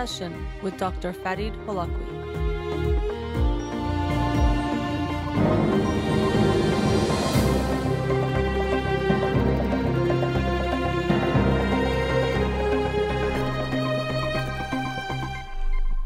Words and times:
Session 0.00 0.46
with 0.62 0.78
Dr. 0.78 1.12
Farid 1.12 1.52
Holakouee. 1.66 1.90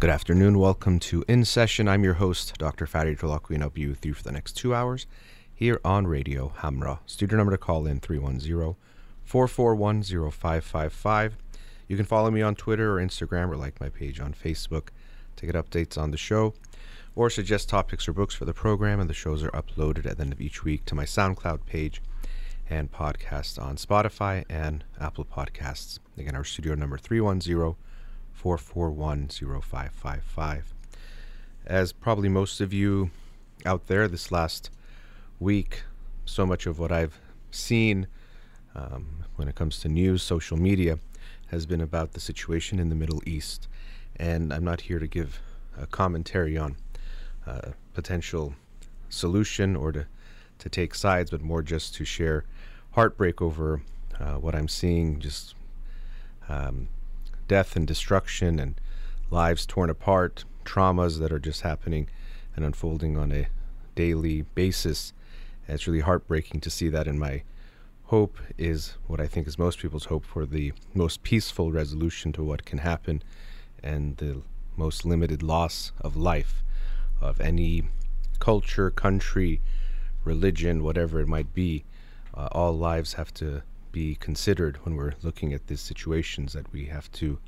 Good 0.01 0.11
afternoon. 0.11 0.59
Welcome 0.59 0.99
to 0.99 1.25
In 1.29 1.45
Session. 1.45 1.87
I'm 1.87 2.03
your 2.03 2.15
host, 2.15 2.59
Dr. 2.59 2.87
Farid 2.87 3.21
Holakouee, 3.21 3.55
and 3.55 3.63
I'll 3.63 3.71
be 3.71 3.87
with 3.87 4.05
you 4.05 4.13
for 4.13 4.25
the 4.25 4.33
next 4.33 4.55
two 4.55 4.75
hours 4.75 5.07
here 5.55 5.81
on 5.85 6.09
Radio 6.09 6.53
Hamra. 6.63 6.99
Studio 7.07 7.37
number 7.37 7.53
to 7.53 7.59
call 7.59 7.87
in 7.87 8.01
310 8.01 8.75
441 9.23 10.03
0555. 10.03 11.44
You 11.89 11.97
can 11.97 12.07
follow 12.07 12.31
me 12.31 12.43
on 12.43 12.55
Twitter 12.55 12.97
or 12.99 13.03
Instagram 13.03 13.51
or 13.51 13.57
like 13.57 13.81
my 13.81 13.89
page 13.89 14.21
on 14.21 14.33
Facebook 14.33 14.89
to 15.37 15.47
get 15.47 15.55
updates 15.55 15.99
on 15.99 16.11
the 16.11 16.17
show 16.17 16.55
or 17.15 17.31
suggest 17.31 17.69
topics 17.69 18.09
or 18.09 18.13
books 18.13 18.35
for 18.35 18.45
the 18.45 18.55
program. 18.55 19.01
And 19.01 19.09
the 19.09 19.15
shows 19.15 19.43
are 19.43 19.51
uploaded 19.51 20.07
at 20.07 20.17
the 20.17 20.25
end 20.25 20.33
of 20.33 20.41
each 20.41 20.65
week 20.65 20.85
to 20.87 20.95
my 20.95 21.05
SoundCloud 21.05 21.67
page 21.67 22.01
and 22.69 22.91
podcast 22.91 23.63
on 23.63 23.77
Spotify 23.77 24.45
and 24.49 24.85
Apple 25.01 25.25
Podcasts. 25.25 25.99
Again, 26.17 26.35
our 26.35 26.45
studio 26.45 26.75
number 26.75 26.97
310 26.97 27.77
441 28.33 29.29
0555. 29.29 30.75
As 31.67 31.93
probably 31.93 32.29
most 32.29 32.61
of 32.61 32.73
you 32.73 33.11
out 33.65 33.87
there 33.87 34.09
this 34.09 34.33
last 34.33 34.71
week, 35.39 35.83
so 36.25 36.47
much 36.47 36.67
of 36.67 36.79
what 36.79 36.93
I've 36.93 37.19
seen 37.51 38.07
um, 38.75 39.25
when 39.37 39.49
it 39.49 39.55
comes 39.55 39.79
to 39.81 39.89
news, 39.89 40.23
social 40.23 40.57
media, 40.57 40.99
has 41.49 41.67
been 41.67 41.81
about 41.81 42.13
the 42.13 42.21
situation 42.21 42.79
in 42.79 42.89
the 42.89 42.95
Middle 42.95 43.23
East. 43.27 43.69
And 44.17 44.53
I'm 44.53 44.65
not 44.65 44.83
here 44.83 44.99
to 44.99 45.07
give 45.07 45.41
a 45.79 45.87
commentary 45.87 46.57
on 46.57 46.77
uh, 47.47 47.73
potential 47.93 48.55
solution 49.09 49.77
or 49.77 49.93
to, 49.93 50.07
to 50.59 50.69
take 50.69 50.95
sides, 50.95 51.31
but 51.31 51.43
more 51.43 51.63
just 51.63 51.95
to 51.97 52.05
share 52.05 52.45
heartbreak 52.93 53.43
over 53.43 53.83
uh, 54.19 54.35
what 54.35 54.55
I'm 54.55 54.69
seeing 54.69 55.21
just 55.21 55.55
um, 56.49 56.89
death 57.49 57.77
and 57.77 57.87
destruction 57.87 58.59
and 58.59 58.81
lives 59.31 59.67
torn 59.67 59.91
apart, 59.91 60.45
traumas 60.65 61.19
that 61.19 61.33
are 61.33 61.39
just 61.39 61.63
happening 61.63 62.09
and 62.55 62.65
unfolding 62.65 63.17
on 63.17 63.33
a 63.33 63.49
daily 63.95 64.43
basis. 64.55 65.13
And 65.67 65.75
it's 65.75 65.87
really 65.87 66.01
heartbreaking 66.01 66.61
to 66.61 66.71
see 66.71 66.89
that 66.89 67.07
in 67.07 67.19
my 67.19 67.43
hope 68.07 68.39
is 68.59 68.97
what 69.07 69.21
I 69.21 69.27
think 69.27 69.47
is 69.47 69.59
most 69.59 69.79
people's 69.79 70.07
hope 70.07 70.25
for 70.25 70.45
the 70.45 70.73
most 70.93 71.23
peaceful 71.23 71.73
resolution 71.73 72.33
to 72.33 72.45
what 72.45 72.65
can 72.65 72.79
happen 72.79 73.23
and 73.83 74.17
the 74.19 74.43
most 74.77 75.05
limited 75.05 75.43
loss 75.43 75.93
of 76.01 76.17
life 76.17 76.63
of 77.21 77.41
any 77.41 77.85
culture, 78.39 78.91
country, 78.91 79.61
religion, 80.25 80.83
whatever 80.83 81.21
it 81.21 81.29
might 81.29 81.55
be. 81.55 81.85
Uh, 82.35 82.49
all 82.53 82.77
lives 82.77 83.15
have 83.15 83.33
to 83.35 83.63
be 83.93 84.17
considered 84.17 84.77
when 84.85 84.97
we're 84.97 85.15
looking 85.23 85.53
at 85.53 85.67
these 85.69 85.81
situations 85.81 86.53
that 86.53 86.71
we 86.73 86.87
have 86.87 87.11
to 87.13 87.39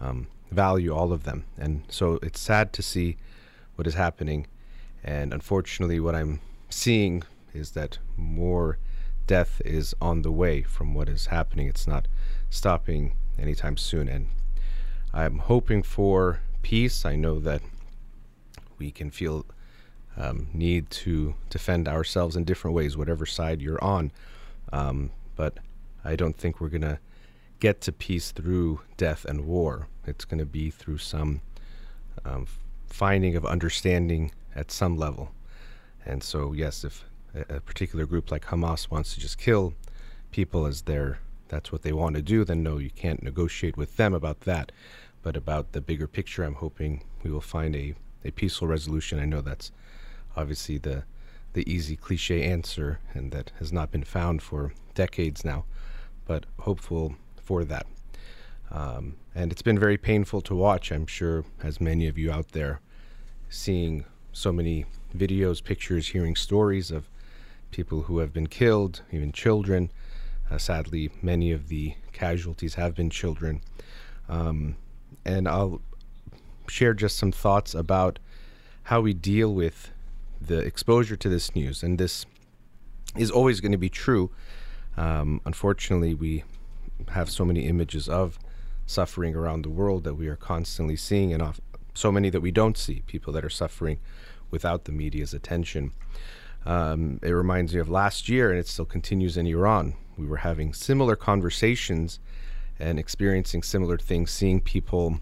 um, 0.00 0.26
value 0.50 0.94
all 0.94 1.12
of 1.12 1.24
them. 1.24 1.44
And 1.58 1.82
so 1.88 2.18
it's 2.22 2.38
sad 2.40 2.72
to 2.74 2.82
see 2.82 3.16
what 3.76 3.86
is 3.86 3.94
happening. 3.94 4.46
And 5.02 5.32
unfortunately, 5.32 5.98
what 5.98 6.14
I'm 6.14 6.40
seeing 6.68 7.22
is 7.54 7.70
that 7.72 7.98
more 8.16 8.78
death 9.30 9.62
is 9.64 9.94
on 10.00 10.22
the 10.22 10.32
way 10.32 10.60
from 10.60 10.92
what 10.92 11.08
is 11.08 11.26
happening. 11.26 11.68
It's 11.68 11.86
not 11.86 12.08
stopping 12.50 13.14
anytime 13.38 13.76
soon. 13.76 14.08
And 14.08 14.26
I'm 15.14 15.38
hoping 15.38 15.84
for 15.84 16.40
peace. 16.62 17.04
I 17.04 17.14
know 17.14 17.38
that 17.38 17.62
we 18.76 18.90
can 18.90 19.08
feel 19.12 19.46
um, 20.16 20.48
need 20.52 20.90
to 21.06 21.36
defend 21.48 21.86
ourselves 21.86 22.34
in 22.34 22.42
different 22.42 22.74
ways, 22.74 22.96
whatever 22.96 23.24
side 23.24 23.62
you're 23.62 23.82
on. 23.84 24.10
Um, 24.72 25.12
but 25.36 25.58
I 26.04 26.16
don't 26.16 26.36
think 26.36 26.60
we're 26.60 26.68
going 26.68 26.80
to 26.80 26.98
get 27.60 27.80
to 27.82 27.92
peace 27.92 28.32
through 28.32 28.80
death 28.96 29.24
and 29.24 29.46
war. 29.46 29.86
It's 30.08 30.24
going 30.24 30.40
to 30.40 30.44
be 30.44 30.70
through 30.70 30.98
some 30.98 31.40
um, 32.24 32.48
finding 32.88 33.36
of 33.36 33.46
understanding 33.46 34.32
at 34.56 34.72
some 34.72 34.96
level. 34.96 35.30
And 36.04 36.20
so, 36.20 36.52
yes, 36.52 36.82
if 36.82 37.04
a 37.34 37.60
particular 37.60 38.06
group 38.06 38.30
like 38.30 38.46
Hamas 38.46 38.90
wants 38.90 39.14
to 39.14 39.20
just 39.20 39.38
kill 39.38 39.74
people 40.30 40.66
as 40.66 40.82
their 40.82 41.18
that's 41.48 41.72
what 41.72 41.82
they 41.82 41.92
want 41.92 42.14
to 42.14 42.22
do, 42.22 42.44
then 42.44 42.62
no, 42.62 42.78
you 42.78 42.90
can't 42.90 43.22
negotiate 43.22 43.76
with 43.76 43.96
them 43.96 44.14
about 44.14 44.42
that. 44.42 44.70
But 45.22 45.36
about 45.36 45.72
the 45.72 45.80
bigger 45.80 46.06
picture, 46.06 46.44
I'm 46.44 46.54
hoping 46.54 47.02
we 47.22 47.30
will 47.30 47.40
find 47.40 47.74
a, 47.76 47.94
a 48.24 48.30
peaceful 48.30 48.68
resolution. 48.68 49.18
I 49.18 49.24
know 49.26 49.40
that's 49.40 49.72
obviously 50.36 50.78
the 50.78 51.04
the 51.52 51.68
easy 51.68 51.96
cliche 51.96 52.44
answer, 52.44 53.00
and 53.12 53.32
that 53.32 53.50
has 53.58 53.72
not 53.72 53.90
been 53.90 54.04
found 54.04 54.40
for 54.40 54.72
decades 54.94 55.44
now, 55.44 55.64
but 56.24 56.46
hopeful 56.60 57.16
for 57.42 57.64
that. 57.64 57.86
Um, 58.70 59.16
and 59.34 59.50
it's 59.50 59.62
been 59.62 59.78
very 59.78 59.98
painful 59.98 60.42
to 60.42 60.54
watch, 60.54 60.92
I'm 60.92 61.06
sure, 61.06 61.44
as 61.60 61.80
many 61.80 62.06
of 62.06 62.16
you 62.16 62.30
out 62.30 62.52
there, 62.52 62.80
seeing 63.48 64.04
so 64.32 64.52
many 64.52 64.86
videos, 65.12 65.62
pictures, 65.62 66.08
hearing 66.08 66.36
stories 66.36 66.92
of 66.92 67.08
people 67.70 68.02
who 68.02 68.18
have 68.18 68.32
been 68.32 68.46
killed, 68.46 69.02
even 69.12 69.32
children. 69.32 69.90
Uh, 70.50 70.58
sadly, 70.58 71.10
many 71.22 71.52
of 71.52 71.68
the 71.68 71.94
casualties 72.12 72.74
have 72.74 72.94
been 72.94 73.10
children. 73.10 73.62
Um, 74.28 74.76
and 75.24 75.48
I'll 75.48 75.80
share 76.68 76.94
just 76.94 77.16
some 77.16 77.32
thoughts 77.32 77.74
about 77.74 78.18
how 78.84 79.00
we 79.00 79.12
deal 79.12 79.54
with 79.54 79.92
the 80.40 80.58
exposure 80.58 81.16
to 81.16 81.28
this 81.28 81.54
news. 81.54 81.82
And 81.82 81.98
this 81.98 82.26
is 83.16 83.30
always 83.30 83.60
going 83.60 83.72
to 83.72 83.78
be 83.78 83.88
true. 83.88 84.30
Um, 84.96 85.40
unfortunately, 85.44 86.14
we 86.14 86.44
have 87.08 87.30
so 87.30 87.44
many 87.44 87.66
images 87.66 88.08
of 88.08 88.38
suffering 88.86 89.34
around 89.34 89.62
the 89.62 89.70
world 89.70 90.04
that 90.04 90.14
we 90.14 90.26
are 90.28 90.36
constantly 90.36 90.96
seeing, 90.96 91.32
and 91.32 91.42
so 91.94 92.10
many 92.10 92.30
that 92.30 92.40
we 92.40 92.50
don't 92.50 92.76
see 92.76 93.02
people 93.06 93.32
that 93.32 93.44
are 93.44 93.50
suffering 93.50 93.98
without 94.50 94.84
the 94.84 94.92
media's 94.92 95.32
attention. 95.32 95.92
Um, 96.66 97.18
it 97.22 97.30
reminds 97.30 97.74
me 97.74 97.80
of 97.80 97.88
last 97.88 98.28
year, 98.28 98.50
and 98.50 98.58
it 98.58 98.68
still 98.68 98.84
continues 98.84 99.36
in 99.36 99.46
Iran. 99.46 99.94
We 100.16 100.26
were 100.26 100.38
having 100.38 100.74
similar 100.74 101.16
conversations 101.16 102.20
and 102.78 102.98
experiencing 102.98 103.62
similar 103.62 103.98
things, 103.98 104.30
seeing 104.30 104.60
people 104.60 105.20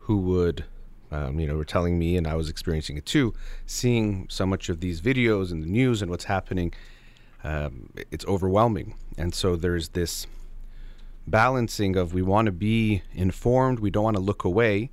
who 0.00 0.18
would, 0.18 0.64
um, 1.10 1.38
you 1.38 1.46
know, 1.46 1.56
were 1.56 1.64
telling 1.64 1.98
me, 1.98 2.16
and 2.16 2.26
I 2.26 2.34
was 2.34 2.48
experiencing 2.48 2.96
it 2.96 3.06
too, 3.06 3.34
seeing 3.66 4.26
so 4.28 4.46
much 4.46 4.68
of 4.68 4.80
these 4.80 5.00
videos 5.00 5.50
and 5.50 5.62
the 5.62 5.68
news 5.68 6.02
and 6.02 6.10
what's 6.10 6.24
happening. 6.24 6.72
Um, 7.42 7.90
it's 8.10 8.24
overwhelming. 8.26 8.94
And 9.16 9.34
so 9.34 9.56
there's 9.56 9.90
this 9.90 10.26
balancing 11.26 11.96
of 11.96 12.12
we 12.12 12.22
want 12.22 12.46
to 12.46 12.52
be 12.52 13.02
informed, 13.14 13.80
we 13.80 13.90
don't 13.90 14.04
want 14.04 14.16
to 14.16 14.22
look 14.22 14.44
away. 14.44 14.90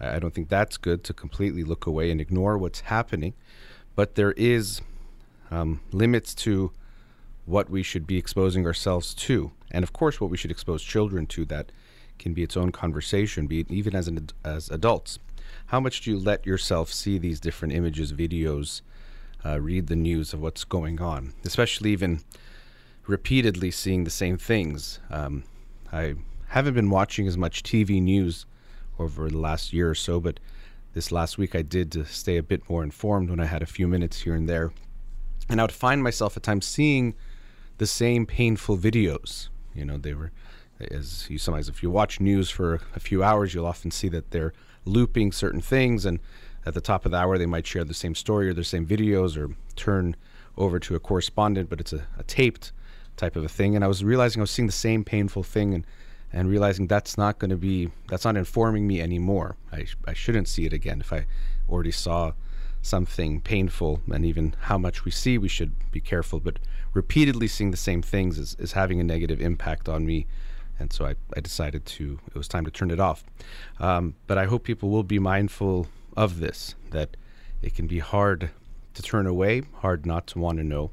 I 0.00 0.18
don't 0.18 0.34
think 0.34 0.48
that's 0.48 0.78
good 0.78 1.04
to 1.04 1.12
completely 1.12 1.62
look 1.62 1.86
away 1.86 2.10
and 2.10 2.20
ignore 2.20 2.56
what's 2.56 2.80
happening 2.80 3.34
but 4.00 4.14
there 4.14 4.32
is 4.32 4.80
um, 5.50 5.78
limits 5.92 6.34
to 6.34 6.72
what 7.44 7.68
we 7.68 7.82
should 7.82 8.06
be 8.06 8.16
exposing 8.16 8.64
ourselves 8.64 9.12
to, 9.12 9.52
and 9.70 9.82
of 9.82 9.92
course, 9.92 10.18
what 10.18 10.30
we 10.30 10.38
should 10.38 10.50
expose 10.50 10.82
children 10.82 11.26
to. 11.26 11.44
That 11.44 11.70
can 12.18 12.32
be 12.32 12.42
its 12.42 12.56
own 12.56 12.72
conversation, 12.72 13.46
be 13.46 13.60
it 13.60 13.70
even 13.70 13.94
as 13.94 14.08
an, 14.08 14.30
as 14.42 14.70
adults. 14.70 15.18
How 15.66 15.80
much 15.80 16.00
do 16.00 16.12
you 16.12 16.18
let 16.18 16.46
yourself 16.46 16.90
see 16.90 17.18
these 17.18 17.40
different 17.40 17.74
images, 17.74 18.14
videos, 18.14 18.80
uh, 19.44 19.60
read 19.60 19.88
the 19.88 19.96
news 19.96 20.32
of 20.32 20.40
what's 20.40 20.64
going 20.64 21.02
on, 21.02 21.34
especially 21.44 21.92
even 21.92 22.20
repeatedly 23.06 23.70
seeing 23.70 24.04
the 24.04 24.10
same 24.22 24.38
things? 24.38 24.98
Um, 25.10 25.44
I 25.92 26.14
haven't 26.48 26.72
been 26.72 26.88
watching 26.88 27.26
as 27.28 27.36
much 27.36 27.62
TV 27.62 28.00
news 28.00 28.46
over 28.98 29.28
the 29.28 29.36
last 29.36 29.74
year 29.74 29.90
or 29.90 29.94
so, 29.94 30.20
but 30.20 30.40
this 30.92 31.12
last 31.12 31.38
week 31.38 31.54
I 31.54 31.62
did 31.62 31.92
to 31.92 32.04
stay 32.04 32.36
a 32.36 32.42
bit 32.42 32.68
more 32.68 32.82
informed 32.82 33.30
when 33.30 33.40
I 33.40 33.46
had 33.46 33.62
a 33.62 33.66
few 33.66 33.86
minutes 33.86 34.22
here 34.22 34.34
and 34.34 34.48
there. 34.48 34.72
And 35.48 35.60
I 35.60 35.64
would 35.64 35.72
find 35.72 36.02
myself 36.02 36.36
at 36.36 36.42
times 36.42 36.66
seeing 36.66 37.14
the 37.78 37.86
same 37.86 38.26
painful 38.26 38.76
videos. 38.76 39.48
You 39.74 39.84
know, 39.84 39.98
they 39.98 40.14
were, 40.14 40.32
as 40.90 41.28
you 41.30 41.38
sometimes, 41.38 41.68
if 41.68 41.82
you 41.82 41.90
watch 41.90 42.20
news 42.20 42.50
for 42.50 42.80
a 42.94 43.00
few 43.00 43.22
hours, 43.22 43.54
you'll 43.54 43.66
often 43.66 43.90
see 43.90 44.08
that 44.08 44.30
they're 44.30 44.52
looping 44.84 45.32
certain 45.32 45.60
things. 45.60 46.04
And 46.04 46.18
at 46.66 46.74
the 46.74 46.80
top 46.80 47.04
of 47.04 47.12
the 47.12 47.18
hour, 47.18 47.38
they 47.38 47.46
might 47.46 47.66
share 47.66 47.84
the 47.84 47.94
same 47.94 48.14
story 48.14 48.48
or 48.48 48.54
the 48.54 48.64
same 48.64 48.86
videos 48.86 49.36
or 49.36 49.54
turn 49.76 50.16
over 50.56 50.78
to 50.78 50.94
a 50.94 51.00
correspondent, 51.00 51.70
but 51.70 51.80
it's 51.80 51.92
a, 51.92 52.06
a 52.18 52.22
taped 52.24 52.72
type 53.16 53.36
of 53.36 53.44
a 53.44 53.48
thing. 53.48 53.74
And 53.74 53.84
I 53.84 53.88
was 53.88 54.04
realizing 54.04 54.40
I 54.40 54.44
was 54.44 54.50
seeing 54.50 54.66
the 54.66 54.72
same 54.72 55.04
painful 55.04 55.42
thing. 55.42 55.72
And 55.74 55.86
and 56.32 56.48
realizing 56.48 56.86
that's 56.86 57.18
not 57.18 57.38
going 57.38 57.50
to 57.50 57.56
be 57.56 57.90
that's 58.08 58.24
not 58.24 58.36
informing 58.36 58.86
me 58.86 59.00
anymore. 59.00 59.56
I, 59.72 59.86
I 60.06 60.14
shouldn't 60.14 60.48
see 60.48 60.66
it 60.66 60.72
again 60.72 61.00
if 61.00 61.12
I 61.12 61.26
already 61.68 61.92
saw 61.92 62.32
something 62.82 63.40
painful 63.40 64.00
and 64.12 64.24
even 64.24 64.54
how 64.60 64.78
much 64.78 65.04
we 65.04 65.10
see 65.10 65.36
we 65.36 65.48
should 65.48 65.74
be 65.90 66.00
careful 66.00 66.40
but 66.40 66.58
repeatedly 66.94 67.46
seeing 67.46 67.70
the 67.70 67.76
same 67.76 68.00
things 68.00 68.38
is, 68.38 68.56
is 68.58 68.72
having 68.72 68.98
a 68.98 69.04
negative 69.04 69.38
impact 69.38 69.86
on 69.86 70.06
me 70.06 70.26
and 70.80 70.92
so 70.92 71.04
I, 71.04 71.14
I 71.36 71.40
decided 71.40 71.84
to 71.86 72.18
it 72.26 72.34
was 72.34 72.48
time 72.48 72.64
to 72.64 72.70
turn 72.70 72.90
it 72.90 72.98
off. 72.98 73.22
Um, 73.78 74.14
but 74.26 74.38
I 74.38 74.46
hope 74.46 74.64
people 74.64 74.88
will 74.88 75.04
be 75.04 75.18
mindful 75.18 75.86
of 76.16 76.40
this 76.40 76.74
that 76.90 77.16
it 77.62 77.74
can 77.74 77.86
be 77.86 77.98
hard 77.98 78.50
to 78.94 79.02
turn 79.02 79.26
away, 79.26 79.62
hard 79.76 80.06
not 80.06 80.26
to 80.28 80.38
want 80.38 80.58
to 80.58 80.64
know, 80.64 80.90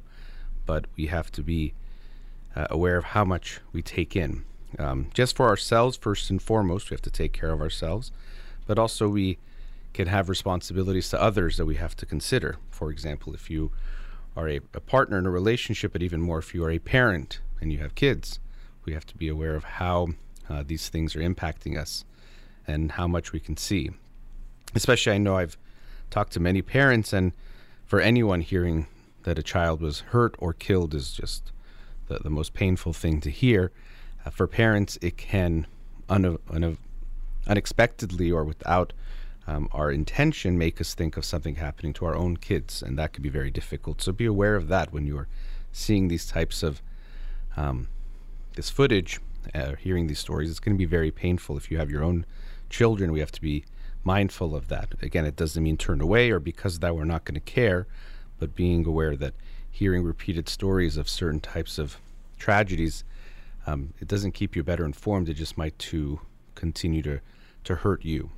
but 0.65 0.85
we 0.95 1.07
have 1.07 1.31
to 1.31 1.41
be 1.41 1.73
uh, 2.55 2.67
aware 2.69 2.97
of 2.97 3.05
how 3.05 3.23
much 3.23 3.61
we 3.71 3.81
take 3.81 4.15
in. 4.15 4.43
Um, 4.79 5.09
just 5.13 5.35
for 5.35 5.47
ourselves, 5.47 5.97
first 5.97 6.29
and 6.29 6.41
foremost, 6.41 6.89
we 6.89 6.93
have 6.95 7.01
to 7.01 7.11
take 7.11 7.33
care 7.33 7.51
of 7.51 7.61
ourselves, 7.61 8.11
but 8.65 8.77
also 8.77 9.07
we 9.07 9.37
can 9.93 10.07
have 10.07 10.29
responsibilities 10.29 11.09
to 11.09 11.21
others 11.21 11.57
that 11.57 11.65
we 11.65 11.75
have 11.75 11.95
to 11.95 12.05
consider. 12.05 12.57
For 12.69 12.91
example, 12.91 13.33
if 13.33 13.49
you 13.49 13.71
are 14.35 14.47
a, 14.47 14.59
a 14.73 14.79
partner 14.79 15.17
in 15.17 15.25
a 15.25 15.31
relationship, 15.31 15.93
but 15.93 16.03
even 16.03 16.21
more 16.21 16.37
if 16.37 16.53
you 16.53 16.63
are 16.63 16.69
a 16.69 16.79
parent 16.79 17.39
and 17.59 17.71
you 17.71 17.79
have 17.79 17.95
kids, 17.95 18.39
we 18.85 18.93
have 18.93 19.05
to 19.07 19.17
be 19.17 19.27
aware 19.27 19.55
of 19.55 19.63
how 19.63 20.09
uh, 20.49 20.63
these 20.65 20.89
things 20.89 21.15
are 21.15 21.21
impacting 21.21 21.77
us 21.77 22.05
and 22.67 22.91
how 22.93 23.07
much 23.07 23.33
we 23.33 23.39
can 23.39 23.57
see. 23.57 23.89
Especially, 24.75 25.13
I 25.13 25.17
know 25.17 25.37
I've 25.37 25.57
talked 26.11 26.33
to 26.33 26.39
many 26.39 26.61
parents, 26.61 27.13
and 27.13 27.31
for 27.85 27.99
anyone 27.99 28.41
hearing 28.41 28.87
that 29.23 29.39
a 29.39 29.43
child 29.43 29.81
was 29.81 30.01
hurt 30.01 30.35
or 30.37 30.53
killed 30.53 30.93
is 30.93 31.11
just 31.11 31.51
the, 32.07 32.19
the 32.19 32.29
most 32.29 32.53
painful 32.53 32.93
thing 32.93 33.19
to 33.21 33.31
hear. 33.31 33.71
Uh, 34.27 34.29
for 34.29 34.45
parents, 34.45 34.97
it 35.01 35.15
can 35.15 35.65
un- 36.09 36.37
un- 36.49 36.77
unexpectedly 37.47 38.29
or 38.29 38.43
without 38.43 38.91
um, 39.47 39.69
our 39.71 39.89
intention 39.89 40.57
make 40.57 40.81
us 40.81 40.93
think 40.93 41.15
of 41.15 41.23
something 41.23 41.55
happening 41.55 41.93
to 41.93 42.05
our 42.05 42.13
own 42.13 42.35
kids, 42.35 42.83
and 42.83 42.99
that 42.99 43.13
could 43.13 43.23
be 43.23 43.29
very 43.29 43.49
difficult. 43.49 44.01
So 44.01 44.11
be 44.11 44.25
aware 44.25 44.57
of 44.57 44.67
that 44.67 44.91
when 44.91 45.07
you 45.07 45.17
are 45.17 45.29
seeing 45.71 46.09
these 46.09 46.25
types 46.25 46.61
of 46.61 46.81
um, 47.55 47.87
this 48.55 48.69
footage, 48.69 49.21
uh, 49.55 49.75
hearing 49.75 50.07
these 50.07 50.19
stories. 50.19 50.49
It's 50.49 50.59
going 50.59 50.75
to 50.75 50.77
be 50.77 50.83
very 50.83 51.09
painful. 51.09 51.55
If 51.55 51.71
you 51.71 51.77
have 51.77 51.89
your 51.89 52.03
own 52.03 52.25
children, 52.69 53.13
we 53.13 53.21
have 53.21 53.31
to 53.31 53.41
be 53.41 53.63
mindful 54.03 54.53
of 54.57 54.67
that. 54.67 54.93
Again, 55.01 55.25
it 55.25 55.37
doesn't 55.37 55.63
mean 55.63 55.77
turn 55.77 56.01
away 56.01 56.31
or 56.31 56.41
because 56.41 56.75
of 56.75 56.81
that 56.81 56.97
we're 56.97 57.05
not 57.05 57.23
going 57.23 57.35
to 57.35 57.39
care, 57.39 57.87
but 58.39 58.55
being 58.55 58.85
aware 58.85 59.15
that 59.15 59.35
hearing 59.71 60.03
repeated 60.03 60.49
stories 60.49 60.97
of 60.97 61.07
certain 61.07 61.39
types 61.39 61.77
of 61.77 61.97
tragedies, 62.37 63.05
um, 63.67 63.93
it 63.99 64.07
doesn't 64.07 64.31
keep 64.31 64.55
you 64.55 64.63
better 64.63 64.85
informed. 64.85 65.29
It 65.29 65.35
just 65.35 65.57
might 65.57 65.77
to 65.79 66.19
continue 66.55 67.01
to 67.03 67.19
to 67.65 67.75
hurt 67.75 68.03
you. 68.05 68.31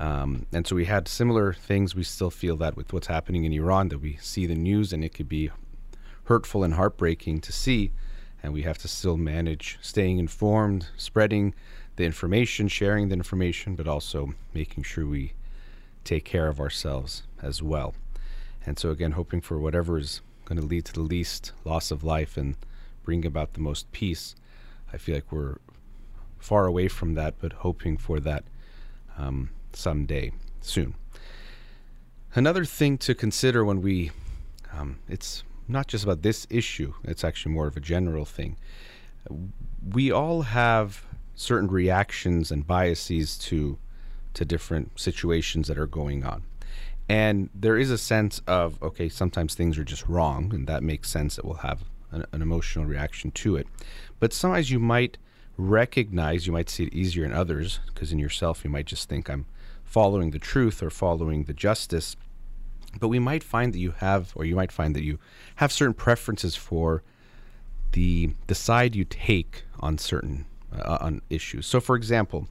Um, 0.00 0.46
and 0.52 0.66
so 0.66 0.76
we 0.76 0.84
had 0.84 1.08
similar 1.08 1.52
things. 1.52 1.94
We 1.94 2.02
still 2.02 2.30
feel 2.30 2.56
that 2.56 2.76
with 2.76 2.92
what's 2.92 3.06
happening 3.06 3.44
in 3.44 3.52
Iran, 3.52 3.88
that 3.88 3.98
we 3.98 4.16
see 4.20 4.46
the 4.46 4.54
news 4.54 4.92
and 4.92 5.04
it 5.04 5.14
could 5.14 5.28
be 5.28 5.50
hurtful 6.24 6.62
and 6.62 6.74
heartbreaking 6.74 7.40
to 7.40 7.52
see, 7.52 7.92
and 8.42 8.52
we 8.52 8.62
have 8.62 8.78
to 8.78 8.88
still 8.88 9.16
manage 9.16 9.78
staying 9.80 10.18
informed, 10.18 10.88
spreading 10.96 11.54
the 11.96 12.04
information, 12.04 12.68
sharing 12.68 13.08
the 13.08 13.14
information, 13.14 13.74
but 13.74 13.88
also 13.88 14.34
making 14.52 14.84
sure 14.84 15.06
we 15.06 15.32
take 16.04 16.24
care 16.24 16.48
of 16.48 16.60
ourselves 16.60 17.22
as 17.42 17.62
well. 17.62 17.94
And 18.64 18.78
so, 18.78 18.90
again, 18.90 19.12
hoping 19.12 19.40
for 19.40 19.58
whatever 19.58 19.98
is 19.98 20.20
going 20.44 20.60
to 20.60 20.66
lead 20.66 20.84
to 20.86 20.92
the 20.92 21.00
least 21.00 21.52
loss 21.64 21.90
of 21.90 22.04
life 22.04 22.36
and 22.36 22.56
bring 23.04 23.24
about 23.24 23.54
the 23.54 23.60
most 23.60 23.90
peace. 23.92 24.34
I 24.92 24.96
feel 24.96 25.14
like 25.14 25.30
we're 25.30 25.56
far 26.38 26.66
away 26.66 26.88
from 26.88 27.14
that, 27.14 27.34
but 27.40 27.52
hoping 27.52 27.96
for 27.96 28.20
that 28.20 28.44
um, 29.16 29.50
someday 29.72 30.32
soon. 30.60 30.94
Another 32.34 32.64
thing 32.64 32.98
to 32.98 33.14
consider 33.14 33.64
when 33.64 33.82
we, 33.82 34.10
um, 34.72 34.98
it's 35.08 35.42
not 35.66 35.86
just 35.86 36.04
about 36.04 36.22
this 36.22 36.46
issue, 36.50 36.94
it's 37.04 37.24
actually 37.24 37.52
more 37.52 37.66
of 37.66 37.76
a 37.76 37.80
general 37.80 38.24
thing. 38.24 38.56
We 39.92 40.10
all 40.10 40.42
have 40.42 41.04
certain 41.34 41.68
reactions 41.68 42.50
and 42.50 42.66
biases 42.66 43.38
to 43.38 43.78
to 44.34 44.44
different 44.44 45.00
situations 45.00 45.66
that 45.68 45.78
are 45.78 45.86
going 45.86 46.22
on. 46.22 46.44
And 47.08 47.48
there 47.54 47.76
is 47.76 47.90
a 47.90 47.98
sense 47.98 48.40
of 48.46 48.82
okay, 48.82 49.08
sometimes 49.08 49.54
things 49.54 49.78
are 49.78 49.84
just 49.84 50.06
wrong, 50.06 50.52
and 50.54 50.66
that 50.66 50.82
makes 50.82 51.10
sense 51.10 51.36
that 51.36 51.44
we'll 51.44 51.54
have 51.56 51.84
an, 52.10 52.24
an 52.32 52.42
emotional 52.42 52.84
reaction 52.84 53.30
to 53.32 53.56
it. 53.56 53.66
But 54.20 54.32
sometimes 54.32 54.70
you 54.70 54.78
might 54.78 55.18
recognize, 55.56 56.46
you 56.46 56.52
might 56.52 56.70
see 56.70 56.84
it 56.84 56.94
easier 56.94 57.24
in 57.24 57.32
others, 57.32 57.80
because 57.86 58.12
in 58.12 58.18
yourself 58.18 58.64
you 58.64 58.70
might 58.70 58.86
just 58.86 59.08
think 59.08 59.28
I'm 59.28 59.46
following 59.84 60.30
the 60.30 60.38
truth 60.38 60.82
or 60.82 60.90
following 60.90 61.44
the 61.44 61.52
justice. 61.52 62.16
But 63.00 63.08
we 63.08 63.18
might 63.18 63.42
find 63.42 63.72
that 63.72 63.78
you 63.78 63.92
have, 63.92 64.32
or 64.34 64.44
you 64.44 64.56
might 64.56 64.72
find 64.72 64.94
that 64.96 65.04
you 65.04 65.18
have 65.56 65.72
certain 65.72 65.94
preferences 65.94 66.56
for 66.56 67.02
the 67.92 68.30
the 68.46 68.54
side 68.54 68.94
you 68.94 69.04
take 69.04 69.64
on 69.80 69.98
certain 69.98 70.46
uh, 70.72 70.98
on 71.00 71.22
issues. 71.30 71.66
So, 71.66 71.80
for 71.80 71.96
example, 71.96 72.48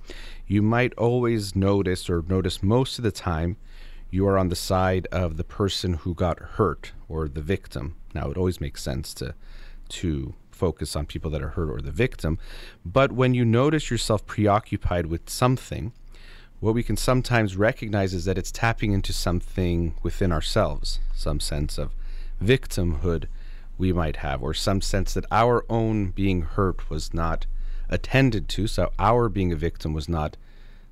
you 0.47 0.61
might 0.61 0.93
always 0.95 1.55
notice 1.55 2.09
or 2.09 2.23
notice 2.27 2.63
most 2.63 2.97
of 2.97 3.03
the 3.03 3.11
time 3.11 3.57
you 4.09 4.27
are 4.27 4.37
on 4.37 4.49
the 4.49 4.55
side 4.55 5.07
of 5.11 5.37
the 5.37 5.43
person 5.43 5.95
who 5.95 6.13
got 6.13 6.39
hurt 6.39 6.93
or 7.09 7.27
the 7.27 7.41
victim. 7.41 7.95
Now, 8.13 8.31
it 8.31 8.37
always 8.37 8.61
makes 8.61 8.81
sense 8.81 9.13
to 9.15 9.35
to 9.89 10.33
focus 10.57 10.95
on 10.95 11.05
people 11.05 11.31
that 11.31 11.41
are 11.41 11.49
hurt 11.49 11.69
or 11.69 11.81
the 11.81 11.91
victim, 11.91 12.39
but 12.83 13.11
when 13.11 13.33
you 13.33 13.45
notice 13.45 13.89
yourself 13.91 14.25
preoccupied 14.25 15.05
with 15.05 15.29
something, 15.29 15.93
what 16.59 16.73
we 16.73 16.83
can 16.83 16.97
sometimes 16.97 17.55
recognize 17.55 18.13
is 18.13 18.25
that 18.25 18.37
it's 18.37 18.51
tapping 18.51 18.91
into 18.91 19.13
something 19.13 19.95
within 20.01 20.31
ourselves, 20.31 20.99
some 21.13 21.39
sense 21.39 21.77
of 21.77 21.93
victimhood 22.43 23.25
we 23.77 23.93
might 23.93 24.17
have, 24.17 24.41
or 24.41 24.53
some 24.53 24.81
sense 24.81 25.13
that 25.13 25.25
our 25.31 25.63
own 25.69 26.09
being 26.09 26.41
hurt 26.41 26.89
was 26.89 27.13
not 27.13 27.45
attended 27.89 28.49
to. 28.49 28.65
So 28.65 28.91
our 28.97 29.29
being 29.29 29.51
a 29.51 29.55
victim 29.55 29.93
was 29.93 30.09
not 30.09 30.35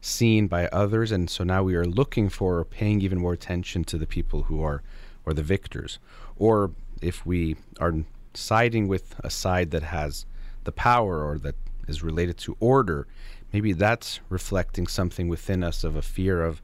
seen 0.02 0.46
by 0.48 0.68
others, 0.68 1.12
and 1.12 1.30
so 1.30 1.44
now 1.44 1.64
we 1.64 1.76
are 1.76 1.86
looking 1.86 2.30
for 2.30 2.60
or 2.60 2.66
paying 2.66 3.02
even 3.02 3.20
more 3.20 3.34
attention 3.34 3.84
to 3.86 3.98
the 3.98 4.06
people 4.06 4.44
who 4.44 4.62
are 4.62 4.84
or 5.26 5.34
the 5.34 5.42
victors. 5.42 5.98
Or 6.38 6.72
if 7.02 7.26
we 7.26 7.56
are 7.80 8.04
siding 8.36 8.88
with 8.88 9.16
a 9.24 9.30
side 9.30 9.72
that 9.72 9.84
has 9.84 10.26
the 10.64 10.72
power 10.72 11.24
or 11.24 11.38
that 11.40 11.56
is 11.88 12.04
related 12.04 12.38
to 12.38 12.58
order, 12.60 13.08
maybe 13.54 13.74
that's 13.74 14.20
reflecting 14.30 14.88
something 14.88 15.28
within 15.28 15.64
us 15.64 15.84
of 15.84 15.96
a 15.96 16.02
fear 16.02 16.44
of 16.44 16.62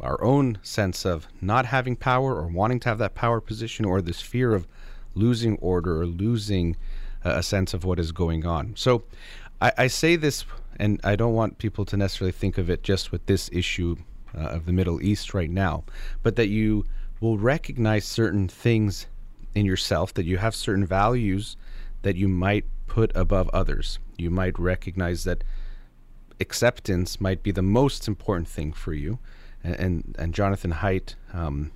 our 0.00 0.22
own 0.22 0.58
sense 0.62 1.04
of 1.04 1.28
not 1.40 1.66
having 1.66 1.94
power 1.94 2.34
or 2.34 2.48
wanting 2.48 2.80
to 2.80 2.88
have 2.88 2.98
that 2.98 3.14
power 3.14 3.40
position 3.40 3.84
or 3.84 4.00
this 4.00 4.20
fear 4.20 4.54
of 4.54 4.66
losing 5.14 5.56
order 5.58 6.00
or 6.00 6.06
losing 6.06 6.76
a 7.22 7.42
sense 7.42 7.74
of 7.74 7.84
what 7.84 7.98
is 7.98 8.12
going 8.12 8.46
on. 8.46 8.74
So 8.76 9.04
I, 9.60 9.72
I, 9.76 9.86
say 9.88 10.16
this, 10.16 10.44
and 10.78 11.00
I 11.04 11.16
don't 11.16 11.34
want 11.34 11.58
people 11.58 11.84
to 11.86 11.96
necessarily 11.96 12.32
think 12.32 12.56
of 12.56 12.70
it 12.70 12.82
just 12.82 13.12
with 13.12 13.26
this 13.26 13.50
issue 13.52 13.96
uh, 14.34 14.40
of 14.40 14.64
the 14.64 14.72
Middle 14.72 15.02
East 15.02 15.34
right 15.34 15.50
now, 15.50 15.84
but 16.22 16.36
that 16.36 16.48
you 16.48 16.86
will 17.20 17.36
recognize 17.36 18.06
certain 18.06 18.48
things 18.48 19.06
in 19.54 19.66
yourself, 19.66 20.14
that 20.14 20.24
you 20.24 20.38
have 20.38 20.54
certain 20.54 20.86
values 20.86 21.56
that 22.02 22.16
you 22.16 22.28
might 22.28 22.64
put 22.86 23.12
above 23.14 23.48
others. 23.50 23.98
You 24.16 24.30
might 24.30 24.58
recognize 24.58 25.24
that 25.24 25.44
acceptance 26.40 27.20
might 27.20 27.42
be 27.42 27.50
the 27.52 27.62
most 27.62 28.08
important 28.08 28.48
thing 28.48 28.72
for 28.72 28.92
you. 28.92 29.18
And, 29.62 29.74
and, 29.74 30.16
and 30.18 30.34
Jonathan 30.34 30.72
Haidt 30.72 31.14
um, 31.32 31.70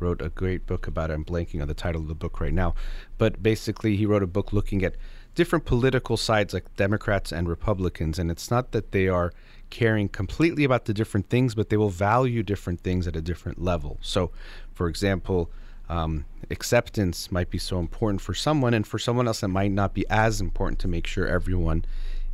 wrote 0.00 0.22
a 0.22 0.30
great 0.30 0.66
book 0.66 0.86
about 0.86 1.10
it. 1.10 1.14
I'm 1.14 1.24
blanking 1.24 1.60
on 1.60 1.68
the 1.68 1.74
title 1.74 2.02
of 2.02 2.08
the 2.08 2.14
book 2.14 2.40
right 2.40 2.52
now. 2.52 2.74
But 3.18 3.42
basically, 3.42 3.96
he 3.96 4.06
wrote 4.06 4.22
a 4.22 4.26
book 4.26 4.52
looking 4.52 4.84
at 4.84 4.96
different 5.34 5.64
political 5.64 6.16
sides 6.16 6.54
like 6.54 6.74
Democrats 6.76 7.32
and 7.32 7.48
Republicans. 7.48 8.18
And 8.18 8.30
it's 8.30 8.50
not 8.50 8.72
that 8.72 8.92
they 8.92 9.08
are 9.08 9.32
caring 9.70 10.08
completely 10.08 10.64
about 10.64 10.86
the 10.86 10.94
different 10.94 11.28
things, 11.28 11.54
but 11.54 11.68
they 11.68 11.76
will 11.76 11.90
value 11.90 12.42
different 12.42 12.80
things 12.80 13.06
at 13.06 13.16
a 13.16 13.22
different 13.22 13.60
level. 13.60 13.98
So, 14.00 14.30
for 14.72 14.88
example, 14.88 15.50
um, 15.88 16.24
acceptance 16.50 17.30
might 17.30 17.50
be 17.50 17.58
so 17.58 17.78
important 17.78 18.20
for 18.20 18.34
someone, 18.34 18.74
and 18.74 18.86
for 18.86 18.98
someone 18.98 19.26
else, 19.26 19.42
it 19.42 19.48
might 19.48 19.72
not 19.72 19.94
be 19.94 20.04
as 20.08 20.40
important 20.40 20.78
to 20.80 20.88
make 20.88 21.06
sure 21.06 21.26
everyone 21.26 21.84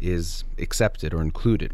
is 0.00 0.44
accepted 0.58 1.12
or 1.12 1.22
included. 1.22 1.72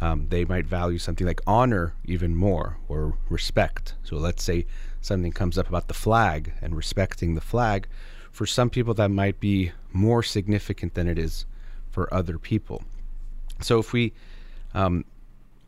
Um, 0.00 0.26
they 0.28 0.44
might 0.44 0.66
value 0.66 0.98
something 0.98 1.26
like 1.26 1.40
honor 1.46 1.94
even 2.04 2.34
more 2.34 2.78
or 2.88 3.16
respect. 3.28 3.94
So, 4.02 4.16
let's 4.16 4.42
say 4.42 4.66
something 5.00 5.32
comes 5.32 5.58
up 5.58 5.68
about 5.68 5.88
the 5.88 5.94
flag 5.94 6.52
and 6.60 6.76
respecting 6.76 7.34
the 7.34 7.40
flag 7.40 7.86
for 8.34 8.46
some 8.46 8.68
people 8.68 8.94
that 8.94 9.10
might 9.10 9.38
be 9.38 9.70
more 9.92 10.22
significant 10.22 10.94
than 10.94 11.06
it 11.06 11.18
is 11.18 11.46
for 11.90 12.12
other 12.12 12.36
people. 12.36 12.82
So 13.60 13.78
if 13.78 13.92
we 13.92 14.12
um, 14.74 15.04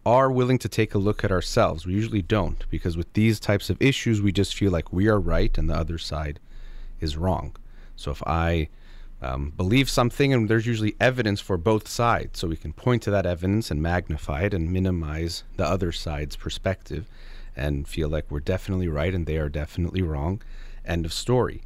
are 0.07 0.31
willing 0.31 0.59
to 0.61 0.69
take 0.69 0.95
a 0.95 0.99
look 0.99 1.25
at 1.25 1.33
ourselves, 1.33 1.85
we 1.85 1.93
usually 1.93 2.23
don't, 2.23 2.65
because 2.71 2.97
with 2.97 3.13
these 3.15 3.41
types 3.41 3.69
of 3.69 3.83
issues, 3.83 4.23
we 4.23 4.31
just 4.31 4.55
feel 4.55 4.71
like 4.71 4.93
we 4.93 5.09
are 5.09 5.19
right 5.19 5.59
and 5.59 5.69
the 5.69 5.75
other 5.75 5.99
side 5.99 6.39
is 7.01 7.17
wrong. 7.17 7.57
So 7.97 8.13
if 8.13 8.23
I 8.25 8.69
um, 9.21 9.53
believe 9.57 9.91
something, 9.91 10.33
and 10.33 10.49
there's 10.49 10.67
usually 10.67 10.95
evidence 11.01 11.41
for 11.41 11.57
both 11.57 11.89
sides, 11.89 12.39
so 12.39 12.47
we 12.47 12.57
can 12.57 12.73
point 12.73 13.03
to 13.03 13.11
that 13.11 13.27
evidence 13.27 13.69
and 13.71 13.83
magnify 13.83 14.43
it 14.43 14.55
and 14.55 14.73
minimize 14.73 15.43
the 15.57 15.67
other 15.67 15.91
side's 15.91 16.37
perspective 16.37 17.09
and 17.57 17.89
feel 17.89 18.09
like 18.09 18.31
we're 18.31 18.39
definitely 18.39 18.87
right 18.87 19.13
and 19.13 19.27
they 19.27 19.39
are 19.39 19.49
definitely 19.49 20.03
wrong. 20.03 20.41
End 20.85 21.05
of 21.05 21.13
story. 21.13 21.63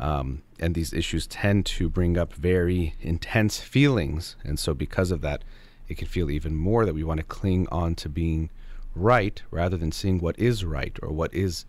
Um, 0.00 0.42
and 0.58 0.74
these 0.74 0.94
issues 0.94 1.26
tend 1.26 1.66
to 1.66 1.90
bring 1.90 2.16
up 2.16 2.32
very 2.32 2.94
intense 3.00 3.60
feelings. 3.60 4.36
And 4.42 4.58
so, 4.58 4.72
because 4.72 5.10
of 5.10 5.20
that, 5.20 5.44
it 5.92 5.98
can 5.98 6.08
feel 6.08 6.30
even 6.30 6.56
more 6.56 6.84
that 6.84 6.94
we 6.94 7.04
want 7.04 7.18
to 7.18 7.24
cling 7.24 7.68
on 7.70 7.94
to 7.94 8.08
being 8.08 8.50
right 8.94 9.42
rather 9.50 9.76
than 9.76 9.92
seeing 9.92 10.18
what 10.18 10.38
is 10.38 10.64
right 10.64 10.98
or 11.02 11.10
what 11.10 11.32
is 11.34 11.66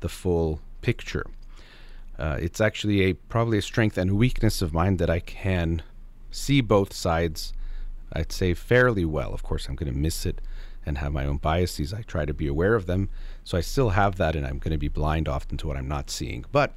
the 0.00 0.08
full 0.08 0.60
picture. 0.80 1.26
Uh, 2.18 2.38
it's 2.40 2.60
actually 2.60 3.02
a 3.02 3.14
probably 3.14 3.58
a 3.58 3.62
strength 3.62 3.98
and 3.98 4.16
weakness 4.16 4.62
of 4.62 4.72
mine 4.72 4.96
that 4.98 5.10
I 5.10 5.20
can 5.20 5.82
see 6.30 6.60
both 6.60 6.92
sides. 6.92 7.52
I'd 8.12 8.32
say 8.32 8.54
fairly 8.54 9.04
well. 9.04 9.34
Of 9.34 9.42
course, 9.42 9.68
I'm 9.68 9.74
going 9.74 9.92
to 9.92 9.98
miss 9.98 10.24
it 10.24 10.40
and 10.86 10.98
have 10.98 11.12
my 11.12 11.26
own 11.26 11.38
biases. 11.38 11.92
I 11.92 12.02
try 12.02 12.24
to 12.24 12.34
be 12.34 12.46
aware 12.46 12.74
of 12.74 12.86
them, 12.86 13.08
so 13.42 13.58
I 13.58 13.60
still 13.60 13.90
have 13.90 14.16
that, 14.16 14.36
and 14.36 14.46
I'm 14.46 14.58
going 14.58 14.72
to 14.72 14.78
be 14.78 14.88
blind 14.88 15.28
often 15.28 15.56
to 15.58 15.66
what 15.66 15.76
I'm 15.76 15.88
not 15.88 16.10
seeing. 16.10 16.44
But 16.52 16.74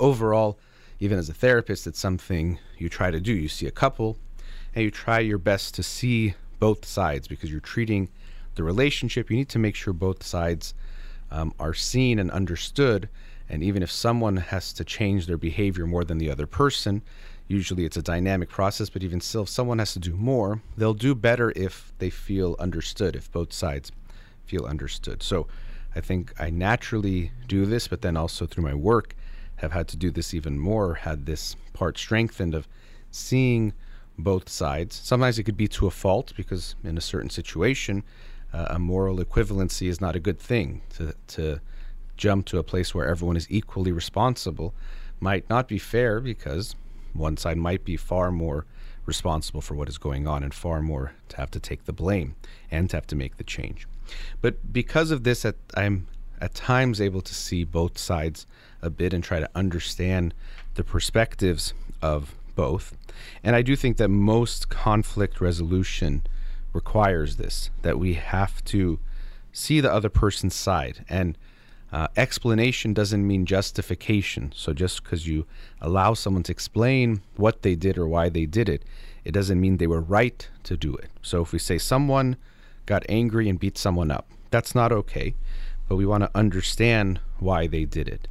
overall, 0.00 0.58
even 0.98 1.18
as 1.18 1.28
a 1.28 1.34
therapist, 1.34 1.86
it's 1.86 2.00
something 2.00 2.58
you 2.76 2.88
try 2.88 3.12
to 3.12 3.20
do. 3.20 3.32
You 3.32 3.48
see 3.48 3.66
a 3.66 3.70
couple, 3.70 4.18
and 4.74 4.84
you 4.84 4.90
try 4.90 5.18
your 5.20 5.38
best 5.38 5.74
to 5.74 5.82
see 5.82 6.34
both 6.58 6.84
sides 6.84 7.28
because 7.28 7.50
you're 7.50 7.60
treating 7.60 8.08
the 8.54 8.62
relationship. 8.62 9.30
You 9.30 9.36
need 9.36 9.48
to 9.50 9.58
make 9.58 9.74
sure 9.74 9.92
both 9.92 10.24
sides 10.24 10.74
um, 11.30 11.54
are 11.58 11.74
seen 11.74 12.18
and 12.18 12.30
understood. 12.30 13.08
And 13.48 13.62
even 13.62 13.82
if 13.82 13.90
someone 13.90 14.36
has 14.36 14.72
to 14.74 14.84
change 14.84 15.26
their 15.26 15.38
behavior 15.38 15.86
more 15.86 16.04
than 16.04 16.18
the 16.18 16.30
other 16.30 16.46
person, 16.46 17.02
usually 17.46 17.84
it's 17.84 17.96
a 17.96 18.02
dynamic 18.02 18.50
process, 18.50 18.90
but 18.90 19.02
even 19.02 19.20
still, 19.20 19.42
if 19.42 19.48
someone 19.48 19.78
has 19.78 19.94
to 19.94 19.98
do 19.98 20.14
more, 20.14 20.60
they'll 20.76 20.94
do 20.94 21.14
better 21.14 21.52
if 21.56 21.92
they 21.98 22.10
feel 22.10 22.56
understood, 22.58 23.16
if 23.16 23.32
both 23.32 23.52
sides 23.52 23.90
feel 24.44 24.66
understood. 24.66 25.22
So 25.22 25.46
I 25.94 26.00
think 26.00 26.34
I 26.38 26.50
naturally 26.50 27.32
do 27.46 27.64
this, 27.64 27.88
but 27.88 28.02
then 28.02 28.16
also 28.16 28.46
through 28.46 28.64
my 28.64 28.74
work, 28.74 29.14
have 29.56 29.72
had 29.72 29.88
to 29.88 29.96
do 29.96 30.10
this 30.10 30.34
even 30.34 30.58
more, 30.58 30.94
had 30.94 31.26
this 31.26 31.56
part 31.72 31.98
strengthened 31.98 32.54
of 32.54 32.68
seeing 33.10 33.72
both 34.18 34.48
sides. 34.48 35.00
Sometimes 35.02 35.38
it 35.38 35.44
could 35.44 35.56
be 35.56 35.68
to 35.68 35.86
a 35.86 35.90
fault 35.90 36.32
because 36.36 36.74
in 36.82 36.98
a 36.98 37.00
certain 37.00 37.30
situation, 37.30 38.02
uh, 38.52 38.66
a 38.70 38.78
moral 38.78 39.18
equivalency 39.18 39.88
is 39.88 40.00
not 40.00 40.16
a 40.16 40.20
good 40.20 40.38
thing. 40.38 40.82
To, 40.96 41.14
to 41.28 41.60
jump 42.16 42.46
to 42.46 42.58
a 42.58 42.62
place 42.62 42.94
where 42.94 43.06
everyone 43.06 43.36
is 43.36 43.46
equally 43.48 43.92
responsible 43.92 44.74
might 45.20 45.48
not 45.48 45.68
be 45.68 45.78
fair 45.78 46.20
because 46.20 46.74
one 47.12 47.36
side 47.36 47.56
might 47.56 47.84
be 47.84 47.96
far 47.96 48.30
more 48.30 48.66
responsible 49.06 49.60
for 49.60 49.74
what 49.74 49.88
is 49.88 49.98
going 49.98 50.26
on 50.26 50.42
and 50.42 50.52
far 50.52 50.82
more 50.82 51.12
to 51.28 51.36
have 51.36 51.50
to 51.50 51.60
take 51.60 51.84
the 51.84 51.92
blame 51.92 52.36
and 52.70 52.90
to 52.90 52.96
have 52.96 53.06
to 53.06 53.16
make 53.16 53.36
the 53.36 53.44
change. 53.44 53.86
But 54.40 54.72
because 54.72 55.10
of 55.10 55.24
this, 55.24 55.46
I'm 55.74 56.06
at 56.40 56.54
times 56.54 57.00
able 57.00 57.22
to 57.22 57.34
see 57.34 57.64
both 57.64 57.98
sides 57.98 58.46
a 58.82 58.90
bit 58.90 59.12
and 59.12 59.24
try 59.24 59.40
to 59.40 59.50
understand 59.54 60.34
the 60.74 60.84
perspectives 60.84 61.72
of 62.02 62.34
both. 62.58 62.96
And 63.44 63.54
I 63.54 63.62
do 63.62 63.76
think 63.76 63.98
that 63.98 64.08
most 64.08 64.68
conflict 64.68 65.40
resolution 65.40 66.24
requires 66.72 67.36
this 67.36 67.70
that 67.82 68.00
we 68.00 68.14
have 68.14 68.64
to 68.64 68.98
see 69.52 69.80
the 69.80 69.92
other 69.92 70.08
person's 70.08 70.56
side. 70.56 71.04
And 71.08 71.38
uh, 71.92 72.08
explanation 72.16 72.92
doesn't 72.92 73.24
mean 73.24 73.46
justification. 73.46 74.52
So 74.56 74.72
just 74.72 75.02
because 75.02 75.28
you 75.28 75.46
allow 75.80 76.14
someone 76.14 76.42
to 76.44 76.52
explain 76.52 77.22
what 77.36 77.62
they 77.62 77.76
did 77.76 77.96
or 77.96 78.08
why 78.08 78.28
they 78.28 78.44
did 78.44 78.68
it, 78.68 78.82
it 79.24 79.32
doesn't 79.32 79.60
mean 79.60 79.76
they 79.76 79.86
were 79.86 80.00
right 80.00 80.40
to 80.64 80.76
do 80.76 80.94
it. 80.96 81.10
So 81.22 81.42
if 81.42 81.52
we 81.52 81.60
say 81.60 81.78
someone 81.78 82.36
got 82.86 83.04
angry 83.08 83.48
and 83.48 83.60
beat 83.60 83.78
someone 83.78 84.10
up, 84.10 84.26
that's 84.50 84.74
not 84.74 84.90
okay. 84.90 85.34
But 85.88 85.96
we 85.96 86.06
want 86.06 86.24
to 86.24 86.30
understand 86.34 87.20
why 87.38 87.68
they 87.68 87.84
did 87.84 88.08
it. 88.08 88.26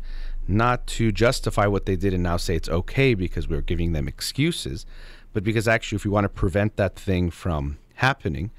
Not 0.48 0.88
to 0.88 1.12
justify 1.12 1.68
what 1.68 1.86
they 1.86 1.96
did 1.96 2.13
and 2.13 2.24
now 2.24 2.38
say 2.38 2.56
it's 2.56 2.70
okay 2.70 3.13
because 3.13 3.48
we're 3.48 3.62
giving 3.62 3.92
them 3.92 4.08
excuses, 4.08 4.86
but 5.34 5.44
because 5.44 5.68
actually, 5.68 5.98
if 5.98 6.06
we 6.06 6.12
want 6.12 6.24
to 6.25 6.30
prevent 6.30 6.77
that 6.77 6.96
thing 6.96 7.30
from 7.30 7.77
happening, 7.96 8.51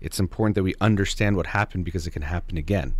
it's 0.00 0.20
important 0.20 0.54
that 0.56 0.62
we 0.62 0.74
understand 0.80 1.36
what 1.36 1.46
happened 1.46 1.84
because 1.84 2.06
it 2.06 2.10
can 2.10 2.22
happen 2.22 2.58
again. 2.58 2.94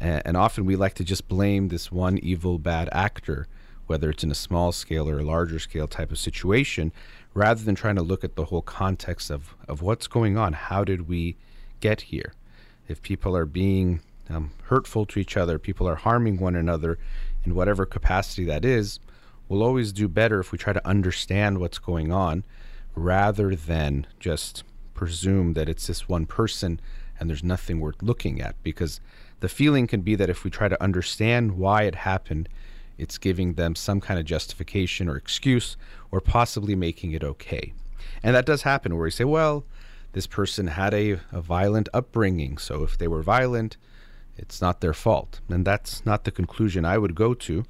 And, 0.00 0.22
and 0.24 0.36
often 0.36 0.64
we 0.64 0.76
like 0.76 0.94
to 0.94 1.04
just 1.04 1.28
blame 1.28 1.68
this 1.68 1.92
one 1.92 2.18
evil, 2.18 2.58
bad 2.58 2.88
actor, 2.92 3.48
whether 3.86 4.08
it's 4.10 4.24
in 4.24 4.30
a 4.30 4.36
small 4.36 4.72
scale 4.72 5.08
or 5.08 5.18
a 5.18 5.24
larger 5.24 5.58
scale 5.58 5.88
type 5.88 6.10
of 6.10 6.18
situation, 6.18 6.92
rather 7.34 7.62
than 7.62 7.74
trying 7.74 7.96
to 7.96 8.02
look 8.02 8.24
at 8.24 8.36
the 8.36 8.46
whole 8.46 8.62
context 8.62 9.30
of, 9.30 9.54
of 9.68 9.82
what's 9.82 10.06
going 10.06 10.36
on. 10.38 10.52
How 10.52 10.84
did 10.84 11.08
we 11.08 11.36
get 11.80 12.02
here? 12.02 12.32
If 12.88 13.02
people 13.02 13.36
are 13.36 13.46
being 13.46 14.00
um, 14.28 14.52
hurtful 14.64 15.06
to 15.06 15.18
each 15.18 15.36
other, 15.36 15.58
people 15.58 15.88
are 15.88 15.96
harming 15.96 16.38
one 16.38 16.54
another 16.54 16.98
in 17.44 17.54
whatever 17.54 17.86
capacity 17.86 18.44
that 18.44 18.64
is, 18.64 19.00
we'll 19.48 19.62
always 19.62 19.92
do 19.92 20.08
better 20.08 20.40
if 20.40 20.52
we 20.52 20.58
try 20.58 20.72
to 20.72 20.88
understand 20.88 21.58
what's 21.58 21.78
going 21.78 22.12
on 22.12 22.44
rather 22.94 23.54
than 23.54 24.06
just 24.18 24.64
presume 24.94 25.54
that 25.54 25.68
it's 25.68 25.86
this 25.86 26.08
one 26.08 26.26
person 26.26 26.80
and 27.18 27.28
there's 27.28 27.44
nothing 27.44 27.80
worth 27.80 28.02
looking 28.02 28.40
at 28.40 28.54
because 28.62 29.00
the 29.40 29.48
feeling 29.48 29.86
can 29.86 30.02
be 30.02 30.14
that 30.14 30.30
if 30.30 30.44
we 30.44 30.50
try 30.50 30.68
to 30.68 30.82
understand 30.82 31.52
why 31.52 31.82
it 31.82 31.94
happened, 31.94 32.48
it's 32.98 33.18
giving 33.18 33.54
them 33.54 33.74
some 33.74 34.00
kind 34.00 34.20
of 34.20 34.26
justification 34.26 35.08
or 35.08 35.16
excuse 35.16 35.76
or 36.10 36.20
possibly 36.20 36.76
making 36.76 37.12
it 37.12 37.24
okay. 37.24 37.72
And 38.22 38.34
that 38.36 38.46
does 38.46 38.62
happen 38.62 38.94
where 38.94 39.04
we 39.04 39.10
say, 39.10 39.24
well, 39.24 39.64
this 40.12 40.26
person 40.26 40.66
had 40.66 40.92
a, 40.92 41.20
a 41.32 41.40
violent 41.40 41.88
upbringing, 41.94 42.58
so 42.58 42.82
if 42.82 42.98
they 42.98 43.08
were 43.08 43.22
violent, 43.22 43.76
it's 44.40 44.60
not 44.60 44.80
their 44.80 44.94
fault. 44.94 45.40
And 45.48 45.64
that's 45.64 46.04
not 46.04 46.24
the 46.24 46.30
conclusion 46.30 46.84
I 46.84 46.98
would 46.98 47.14
go 47.14 47.34
to. 47.34 47.64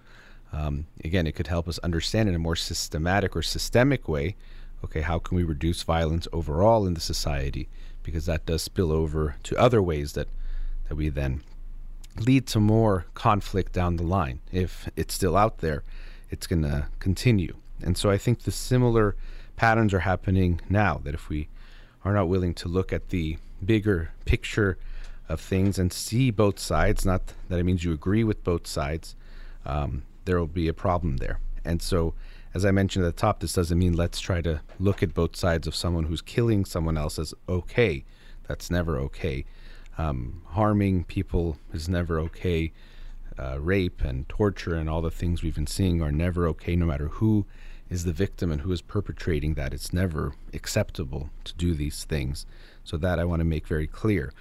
Um, 0.52 0.86
again, 1.04 1.26
it 1.26 1.34
could 1.34 1.46
help 1.46 1.68
us 1.68 1.78
understand 1.78 2.28
in 2.28 2.34
a 2.34 2.38
more 2.38 2.56
systematic 2.56 3.36
or 3.36 3.42
systemic 3.42 4.08
way 4.08 4.36
okay, 4.84 5.02
how 5.02 5.18
can 5.18 5.36
we 5.36 5.44
reduce 5.44 5.82
violence 5.82 6.26
overall 6.32 6.86
in 6.86 6.94
the 6.94 7.00
society? 7.00 7.68
Because 8.02 8.26
that 8.26 8.46
does 8.46 8.62
spill 8.62 8.90
over 8.90 9.36
to 9.44 9.56
other 9.56 9.82
ways 9.82 10.14
that, 10.14 10.28
that 10.88 10.94
we 10.94 11.08
then 11.08 11.42
lead 12.18 12.46
to 12.48 12.60
more 12.60 13.06
conflict 13.14 13.72
down 13.72 13.96
the 13.96 14.02
line. 14.02 14.40
If 14.52 14.88
it's 14.96 15.14
still 15.14 15.36
out 15.36 15.58
there, 15.58 15.82
it's 16.30 16.46
going 16.46 16.62
to 16.62 16.88
continue. 16.98 17.56
And 17.82 17.96
so 17.96 18.10
I 18.10 18.18
think 18.18 18.42
the 18.42 18.52
similar 18.52 19.16
patterns 19.56 19.94
are 19.94 20.00
happening 20.00 20.60
now 20.68 21.00
that 21.04 21.14
if 21.14 21.28
we 21.28 21.48
are 22.04 22.14
not 22.14 22.28
willing 22.28 22.54
to 22.54 22.68
look 22.68 22.92
at 22.92 23.10
the 23.10 23.36
bigger 23.64 24.10
picture 24.24 24.78
of 25.30 25.40
things 25.40 25.78
and 25.78 25.92
see 25.92 26.30
both 26.30 26.58
sides, 26.58 27.06
not 27.06 27.32
that 27.49 27.58
it 27.58 27.64
means 27.64 27.84
you 27.84 27.92
agree 27.92 28.25
with 28.25 28.42
both 28.44 28.66
sides, 28.66 29.14
um, 29.64 30.02
there 30.25 30.38
will 30.38 30.46
be 30.46 30.68
a 30.68 30.75
problem 30.75 31.18
there. 31.18 31.40
And 31.64 31.80
so 31.80 32.14
as 32.52 32.64
I 32.64 32.72
mentioned 32.72 33.04
at 33.04 33.14
the 33.14 33.20
top, 33.20 33.40
this 33.40 33.52
doesn't 33.52 33.78
mean 33.78 33.92
let's 33.92 34.20
try 34.20 34.40
to 34.42 34.60
look 34.78 35.02
at 35.02 35.14
both 35.14 35.37
sides 35.37 35.66
of 35.66 35.75
someone 35.75 36.04
who's 36.04 36.20
killing 36.20 36.64
someone 36.64 36.99
else 36.99 37.18
as 37.18 37.32
okay. 37.49 38.04
That's 38.49 38.70
never 38.70 38.99
okay. 38.99 39.44
Um, 39.96 40.42
harming 40.49 41.04
people 41.04 41.58
is 41.72 41.88
never 41.88 42.18
okay. 42.20 42.72
Uh, 43.38 43.58
rape 43.60 44.02
and 44.02 44.28
torture 44.28 44.75
and 44.75 44.90
all 44.90 45.00
the 45.00 45.10
things 45.10 45.42
we've 45.42 45.54
been 45.54 45.66
seeing 45.66 46.02
are 46.02 46.12
never 46.12 46.46
okay, 46.49 46.75
no 46.75 46.87
matter 46.87 47.06
who 47.06 47.46
is 47.88 48.04
the 48.04 48.12
victim 48.12 48.50
and 48.50 48.62
who 48.62 48.72
is 48.72 48.82
perpetrating 48.82 49.54
that. 49.54 49.72
It's 49.72 49.92
never 49.92 50.34
acceptable 50.52 51.30
to 51.44 51.54
do 51.54 51.75
these 51.75 52.04
things. 52.04 52.46
So 52.82 52.96
that 52.96 53.18
I 53.18 53.25
want 53.25 53.40
to 53.40 53.44
make 53.44 53.66
very 53.66 53.87
clear. 53.87 54.32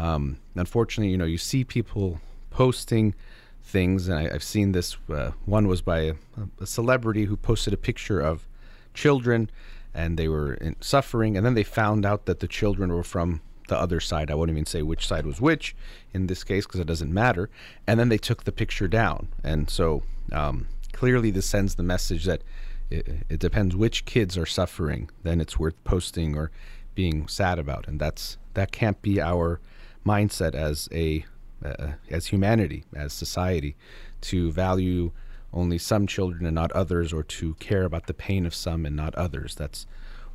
Um, 0.00 0.38
unfortunately, 0.54 1.12
you 1.12 1.18
know, 1.18 1.26
you 1.26 1.36
see 1.36 1.62
people 1.62 2.22
posting 2.48 3.14
things, 3.62 4.08
and 4.08 4.18
I, 4.18 4.32
have 4.32 4.42
seen 4.42 4.72
this. 4.72 4.96
Uh, 5.12 5.32
one 5.44 5.68
was 5.68 5.82
by 5.82 6.00
a, 6.00 6.14
a, 6.58 6.66
celebrity 6.66 7.26
who 7.26 7.36
posted 7.36 7.74
a 7.74 7.76
picture 7.76 8.18
of 8.18 8.46
children, 8.94 9.50
and 9.92 10.18
they 10.18 10.26
were 10.26 10.54
in, 10.54 10.76
suffering, 10.80 11.36
and 11.36 11.44
then 11.44 11.52
they 11.52 11.64
found 11.64 12.06
out 12.06 12.24
that 12.24 12.40
the 12.40 12.48
children 12.48 12.94
were 12.94 13.02
from 13.02 13.42
the 13.68 13.78
other 13.78 14.00
side. 14.00 14.30
I 14.30 14.34
won't 14.34 14.50
even 14.50 14.64
say 14.64 14.80
which 14.80 15.06
side 15.06 15.26
was 15.26 15.38
which 15.38 15.76
in 16.14 16.28
this 16.28 16.44
case 16.44 16.66
because 16.66 16.80
it 16.80 16.86
doesn't 16.86 17.12
matter. 17.12 17.50
And 17.86 18.00
then 18.00 18.08
they 18.08 18.18
took 18.18 18.44
the 18.44 18.52
picture 18.52 18.88
down, 18.88 19.28
and 19.44 19.68
so 19.68 20.02
um, 20.32 20.66
clearly 20.94 21.30
this 21.30 21.46
sends 21.46 21.74
the 21.74 21.82
message 21.82 22.24
that 22.24 22.40
it, 22.88 23.06
it 23.28 23.38
depends 23.38 23.76
which 23.76 24.06
kids 24.06 24.38
are 24.38 24.46
suffering, 24.46 25.10
then 25.24 25.42
it's 25.42 25.58
worth 25.58 25.76
posting 25.84 26.38
or 26.38 26.50
being 26.94 27.28
sad 27.28 27.58
about, 27.58 27.86
and 27.86 28.00
that's 28.00 28.38
that 28.54 28.72
can't 28.72 29.02
be 29.02 29.20
our 29.20 29.60
mindset 30.04 30.54
as 30.54 30.88
a 30.92 31.24
uh, 31.64 31.92
as 32.08 32.26
humanity, 32.26 32.84
as 32.94 33.12
society, 33.12 33.76
to 34.22 34.50
value 34.50 35.12
only 35.52 35.78
some 35.78 36.06
children 36.06 36.46
and 36.46 36.54
not 36.54 36.72
others, 36.72 37.12
or 37.12 37.22
to 37.22 37.54
care 37.54 37.84
about 37.84 38.06
the 38.06 38.14
pain 38.14 38.46
of 38.46 38.54
some 38.54 38.86
and 38.86 38.96
not 38.96 39.14
others. 39.14 39.54
That's 39.54 39.86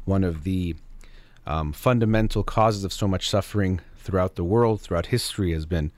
one 0.03 0.23
of 0.23 0.43
the 0.43 0.75
um, 1.47 1.73
fundamental 1.73 2.43
causes 2.43 2.83
of 2.83 2.93
so 2.93 3.07
much 3.07 3.29
suffering 3.29 3.81
throughout 3.97 4.35
the 4.35 4.43
world, 4.43 4.81
throughout 4.81 5.07
history, 5.07 5.51
has 5.53 5.65
been 5.65 5.91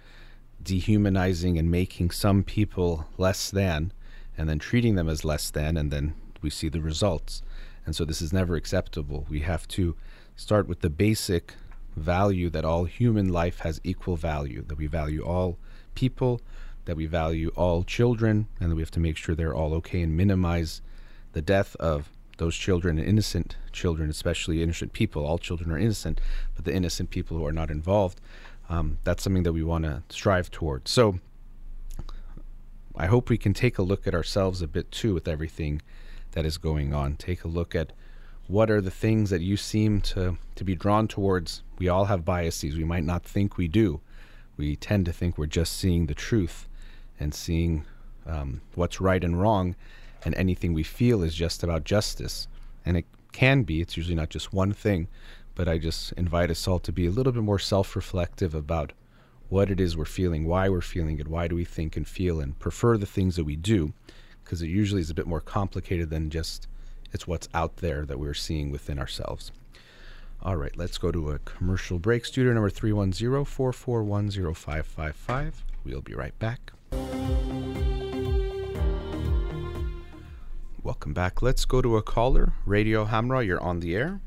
dehumanizing 0.61 1.57
and 1.57 1.69
making 1.69 2.11
some 2.11 2.43
people 2.43 3.07
less 3.17 3.49
than, 3.49 3.91
and 4.37 4.47
then 4.47 4.59
treating 4.59 4.95
them 4.95 5.09
as 5.09 5.25
less 5.25 5.49
than, 5.49 5.77
and 5.77 5.91
then 5.91 6.13
we 6.41 6.49
see 6.49 6.69
the 6.69 6.81
results. 6.81 7.41
And 7.85 7.95
so 7.95 8.05
this 8.05 8.21
is 8.21 8.33
never 8.33 8.55
acceptable. 8.55 9.25
We 9.29 9.41
have 9.41 9.67
to 9.69 9.95
start 10.35 10.67
with 10.67 10.81
the 10.81 10.89
basic 10.89 11.53
value 11.97 12.49
that 12.49 12.65
all 12.65 12.85
human 12.85 13.29
life 13.29 13.59
has 13.59 13.81
equal 13.83 14.15
value, 14.15 14.63
that 14.67 14.77
we 14.77 14.87
value 14.87 15.23
all 15.23 15.57
people 15.95 16.41
that 16.87 16.95
we 16.95 17.05
value 17.05 17.51
all 17.55 17.83
children 17.83 18.47
and 18.59 18.71
that 18.71 18.75
we 18.75 18.81
have 18.81 18.91
to 18.91 18.99
make 18.99 19.17
sure 19.17 19.35
they're 19.35 19.53
all 19.53 19.73
okay 19.73 20.01
and 20.01 20.15
minimize 20.15 20.81
the 21.33 21.41
death 21.41 21.75
of 21.75 22.09
those 22.37 22.55
children 22.55 22.97
and 22.97 23.07
innocent 23.07 23.57
children, 23.73 24.09
especially 24.09 24.63
innocent 24.63 24.93
people. 24.93 25.25
All 25.25 25.37
children 25.37 25.69
are 25.69 25.77
innocent, 25.77 26.21
but 26.55 26.63
the 26.65 26.73
innocent 26.73 27.09
people 27.09 27.37
who 27.37 27.45
are 27.45 27.51
not 27.51 27.69
involved. 27.69 28.21
Um, 28.69 28.99
that's 29.03 29.21
something 29.21 29.43
that 29.43 29.53
we 29.53 29.63
want 29.63 29.83
to 29.83 30.03
strive 30.09 30.49
towards. 30.49 30.89
So 30.89 31.19
I 32.95 33.07
hope 33.07 33.29
we 33.29 33.37
can 33.37 33.53
take 33.53 33.77
a 33.77 33.83
look 33.83 34.07
at 34.07 34.15
ourselves 34.15 34.61
a 34.61 34.67
bit 34.67 34.89
too 34.89 35.13
with 35.13 35.27
everything 35.27 35.81
that 36.31 36.45
is 36.45 36.57
going 36.57 36.93
on. 36.93 37.17
Take 37.17 37.43
a 37.43 37.49
look 37.49 37.75
at 37.75 37.91
what 38.47 38.71
are 38.71 38.81
the 38.81 38.91
things 38.91 39.29
that 39.29 39.41
you 39.41 39.57
seem 39.57 39.99
to, 40.01 40.37
to 40.55 40.63
be 40.63 40.75
drawn 40.75 41.07
towards. 41.07 41.63
We 41.79 41.89
all 41.89 42.05
have 42.05 42.25
biases. 42.25 42.77
We 42.77 42.85
might 42.85 43.03
not 43.03 43.23
think 43.23 43.57
we 43.57 43.67
do. 43.67 43.99
We 44.55 44.75
tend 44.75 45.05
to 45.05 45.13
think 45.13 45.37
we're 45.37 45.47
just 45.47 45.73
seeing 45.73 46.07
the 46.07 46.15
truth 46.15 46.67
and 47.19 47.33
seeing 47.33 47.85
um, 48.25 48.61
what's 48.75 49.01
right 49.01 49.23
and 49.23 49.39
wrong 49.39 49.75
and 50.23 50.33
anything 50.35 50.73
we 50.73 50.83
feel 50.83 51.23
is 51.23 51.35
just 51.35 51.63
about 51.63 51.83
justice. 51.83 52.47
And 52.85 52.97
it 52.97 53.05
can 53.31 53.63
be, 53.63 53.81
it's 53.81 53.97
usually 53.97 54.15
not 54.15 54.29
just 54.29 54.53
one 54.53 54.73
thing, 54.73 55.07
but 55.55 55.67
I 55.67 55.77
just 55.77 56.13
invite 56.13 56.49
us 56.49 56.67
all 56.67 56.79
to 56.79 56.91
be 56.91 57.05
a 57.05 57.11
little 57.11 57.33
bit 57.33 57.43
more 57.43 57.59
self 57.59 57.95
reflective 57.95 58.55
about 58.55 58.93
what 59.49 59.69
it 59.69 59.79
is 59.79 59.95
we're 59.95 60.05
feeling, 60.05 60.45
why 60.45 60.69
we're 60.69 60.81
feeling 60.81 61.19
it, 61.19 61.27
why 61.27 61.47
do 61.47 61.55
we 61.55 61.65
think 61.65 61.95
and 61.95 62.07
feel 62.07 62.39
and 62.39 62.57
prefer 62.59 62.97
the 62.97 63.05
things 63.05 63.35
that 63.35 63.45
we 63.45 63.55
do, 63.55 63.93
because 64.43 64.61
it 64.61 64.67
usually 64.67 65.01
is 65.01 65.09
a 65.09 65.13
bit 65.15 65.27
more 65.27 65.39
complicated 65.39 66.09
than 66.09 66.29
just 66.29 66.67
it's 67.13 67.27
what's 67.27 67.47
out 67.53 67.77
there 67.77 68.05
that 68.05 68.19
we're 68.19 68.33
seeing 68.33 68.71
within 68.71 68.99
ourselves. 68.99 69.51
All 70.41 70.55
right, 70.55 70.75
let's 70.77 70.97
go 70.97 71.11
to 71.11 71.31
a 71.31 71.39
commercial 71.39 71.99
break. 71.99 72.25
Studio 72.25 72.53
number 72.53 72.69
310 72.69 73.45
441 73.45 74.53
0555. 74.53 75.65
We'll 75.83 76.01
be 76.01 76.13
right 76.13 76.37
back. 76.37 76.71
Welcome 80.83 81.13
back. 81.13 81.41
Let's 81.41 81.65
go 81.65 81.81
to 81.81 81.97
a 81.97 82.01
caller. 82.01 82.53
Radio 82.65 83.05
Hamra, 83.05 83.45
you're 83.45 83.61
on 83.61 83.79
the 83.79 83.95
air. 83.95 84.21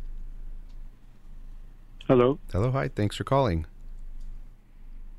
Hello. 2.06 2.38
Hello, 2.52 2.70
hi. 2.70 2.88
Thanks 2.88 3.16
for 3.16 3.25
calling. 3.25 3.66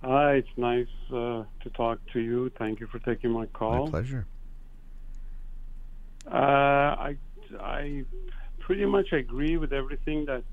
Hi, 0.03 0.34
it's 0.34 0.50
nice 0.58 0.88
uh, 1.10 1.44
to 1.62 1.70
talk 1.74 2.00
to 2.13 2.20
you. 2.20 2.51
Thank 2.58 2.80
you 2.80 2.88
for 2.88 3.00
taking 3.00 3.32
my 3.32 3.46
call. 3.48 3.86
My 3.86 3.89
pleasure. 3.89 4.25
Uh, 6.27 6.36
I 6.36 7.18
I 7.60 8.03
pretty 8.60 8.86
much 8.86 9.12
agree 9.12 9.58
with 9.58 9.74
everything 9.74 10.25
that 10.25 10.43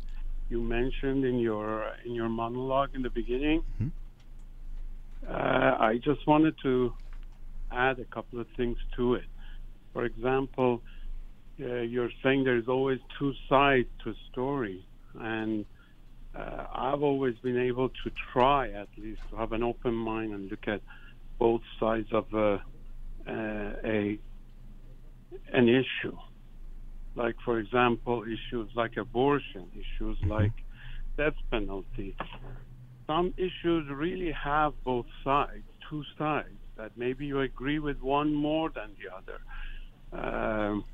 you 0.48 0.60
mentioned 0.62 1.24
in 1.24 1.38
your 1.38 1.92
in 2.04 2.14
your 2.14 2.28
monologue 2.28 2.90
in 2.94 3.02
the 3.02 3.10
beginning. 3.10 3.62
Mhm. 3.80 3.90
Uh, 5.28 5.76
I 5.78 5.98
just 5.98 6.26
wanted 6.26 6.54
to 6.62 6.94
add 7.70 7.98
a 7.98 8.04
couple 8.06 8.40
of 8.40 8.46
things 8.56 8.78
to 8.96 9.14
it. 9.14 9.26
For 9.92 10.04
example, 10.04 10.82
uh, 11.60 11.80
you're 11.92 12.10
saying 12.22 12.44
there's 12.44 12.68
always 12.68 13.00
two 13.18 13.32
sides 13.48 13.88
to 14.04 14.10
a 14.10 14.14
story, 14.30 14.86
and 15.20 15.66
uh, 16.34 16.66
I've 16.72 17.02
always 17.02 17.36
been 17.38 17.58
able 17.58 17.88
to 17.88 18.10
try 18.32 18.70
at 18.70 18.88
least 18.96 19.20
to 19.30 19.36
have 19.36 19.52
an 19.52 19.62
open 19.62 19.94
mind 19.94 20.32
and 20.34 20.50
look 20.50 20.68
at 20.68 20.80
both 21.38 21.62
sides 21.80 22.08
of 22.12 22.26
a, 22.32 22.62
uh, 23.26 23.72
a 23.84 24.18
an 25.52 25.68
issue. 25.68 26.16
Like, 27.18 27.34
for 27.44 27.58
example, 27.58 28.22
issues 28.22 28.70
like 28.76 28.96
abortion, 28.96 29.66
issues 29.74 30.16
like 30.24 30.52
death 31.16 31.34
penalty. 31.50 32.16
Some 33.08 33.34
issues 33.36 33.88
really 33.90 34.30
have 34.30 34.72
both 34.84 35.06
sides, 35.24 35.64
two 35.90 36.04
sides, 36.16 36.60
that 36.76 36.92
maybe 36.96 37.26
you 37.26 37.40
agree 37.40 37.80
with 37.80 38.00
one 38.00 38.32
more 38.32 38.70
than 38.70 38.90
the 39.00 39.08
other. 39.18 39.40
Um, 40.12 40.84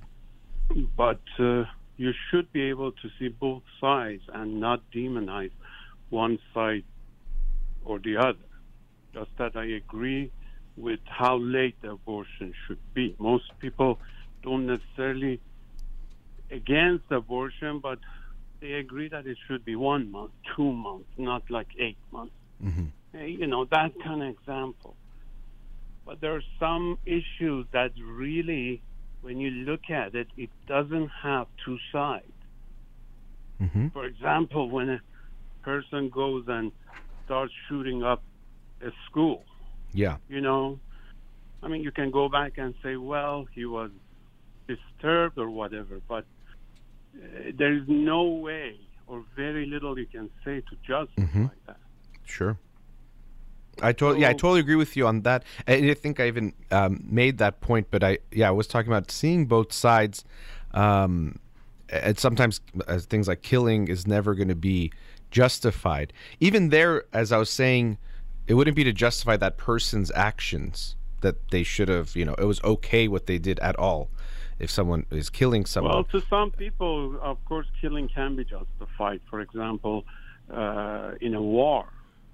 but 0.97 1.21
uh, 1.39 1.65
you 1.99 2.13
should 2.31 2.51
be 2.55 2.63
able 2.63 2.93
to 2.93 3.09
see 3.19 3.29
both 3.29 3.63
sides 3.79 4.23
and 4.33 4.59
not 4.59 4.81
demonize 4.97 5.53
one 6.09 6.39
side 6.55 6.85
or 7.85 7.99
the 7.99 8.17
other. 8.17 8.49
Just 9.13 9.31
that 9.37 9.57
I 9.57 9.67
agree 9.67 10.33
with 10.79 11.01
how 11.05 11.37
late 11.37 11.77
abortion 11.83 12.55
should 12.67 12.81
be. 12.95 13.15
Most 13.19 13.45
people 13.61 13.99
don't 14.43 14.67
necessarily 14.67 15.39
against 16.55 17.05
abortion, 17.11 17.81
but 17.81 17.99
they 18.61 18.73
agree 18.85 19.09
that 19.09 19.27
it 19.27 19.39
should 19.47 19.65
be 19.65 19.77
one 19.77 20.11
month, 20.11 20.33
two 20.57 20.73
months, 20.73 21.11
not 21.19 21.43
like 21.51 21.69
eight 21.79 21.99
months. 22.13 22.35
Mhm. 22.63 22.93
Eh, 23.15 23.27
You 23.41 23.47
know, 23.47 23.65
that 23.77 23.93
kind 24.07 24.23
of 24.23 24.29
example. 24.37 24.97
But 26.07 26.21
there 26.21 26.35
are 26.35 26.47
some 26.59 26.99
issues 27.19 27.67
that 27.73 27.93
really, 28.23 28.83
when 29.23 29.37
you 29.39 29.51
look 29.69 29.85
at 29.91 30.15
it, 30.15 30.29
it 30.37 30.51
doesn't 30.67 31.11
have 31.23 31.47
two 31.65 31.79
sides. 31.93 32.33
hmm 33.59 33.89
For 33.97 34.05
example, 34.05 34.65
when 34.77 34.89
a 34.91 35.01
person 35.63 36.11
goes 36.11 36.45
and 36.49 36.73
starts 37.25 37.55
shooting 37.69 38.03
up 38.03 38.23
a 38.83 38.91
school, 39.07 39.45
Yeah. 39.93 40.17
you 40.29 40.41
know, 40.41 40.79
I 41.63 41.69
mean, 41.69 41.83
you 41.83 41.93
can 41.93 42.11
go 42.11 42.29
back 42.29 42.53
and 42.59 42.75
say, 42.83 42.97
well, 42.97 43.47
he 43.55 43.65
was 43.65 43.91
disturbed 44.69 45.39
or 45.39 45.51
whatever, 45.51 46.01
but 46.09 46.25
there 47.57 47.73
is 47.73 47.83
no 47.89 48.25
way 48.25 48.77
or 49.07 49.25
very 49.37 49.67
little 49.67 49.99
you 49.99 50.07
can 50.07 50.31
say 50.45 50.61
to 50.61 50.77
justify 50.87 51.39
Mhm. 51.39 51.51
that. 51.67 51.77
Sure. 52.25 52.59
I 53.83 53.93
totally, 53.93 54.21
yeah, 54.23 54.31
I 54.31 54.33
totally 54.33 54.61
agree 54.61 54.77
with 54.77 54.97
you 54.97 55.07
on 55.07 55.23
that. 55.23 55.45
And 55.67 55.91
I 55.91 55.95
think 55.95 56.21
I 56.21 56.29
even 56.29 56.55
um, 56.71 57.03
made 57.05 57.39
that 57.39 57.61
point, 57.61 57.89
but 57.91 58.05
I, 58.05 58.19
yeah, 58.31 58.49
I 58.49 58.53
was 58.53 58.67
talking 58.67 58.91
about 58.91 59.11
seeing 59.11 59.47
both 59.47 59.73
sides. 59.73 60.25
Um, 60.73 61.39
and 61.89 62.19
sometimes 62.19 62.61
uh, 62.87 62.99
things 62.99 63.29
like 63.29 63.43
killing 63.43 63.89
is 63.89 64.07
never 64.07 64.35
going 64.35 64.49
to 64.49 64.55
be 64.55 64.93
justified. 65.31 66.13
Even 66.41 66.69
there, 66.71 67.05
as 67.13 67.33
I 67.33 67.39
was 67.39 67.51
saying, 67.51 67.99
it 68.47 68.55
wouldn't 68.55 68.77
be 68.77 68.85
to 68.85 68.93
justify 68.93 69.37
that 69.39 69.57
person's 69.59 70.11
actions 70.15 70.97
that 71.21 71.51
they 71.51 71.63
should 71.63 71.89
have. 71.89 72.15
You 72.15 72.25
know, 72.27 72.35
it 72.35 72.45
was 72.45 72.63
okay 72.63 73.09
what 73.09 73.27
they 73.27 73.39
did 73.39 73.59
at 73.59 73.77
all. 73.77 74.09
If 74.59 74.71
someone 74.71 75.07
is 75.11 75.31
killing 75.31 75.67
someone, 75.67 75.93
Well, 75.95 76.05
to 76.05 76.21
some 76.29 76.51
people, 76.53 77.19
of 77.21 77.45
course, 77.45 77.67
killing 77.81 78.09
can 78.09 78.37
be 78.37 78.45
justified. 78.45 79.21
For 79.29 79.41
example, 79.41 80.05
uh, 80.53 81.13
in 81.21 81.35
a 81.35 81.43
war 81.43 81.87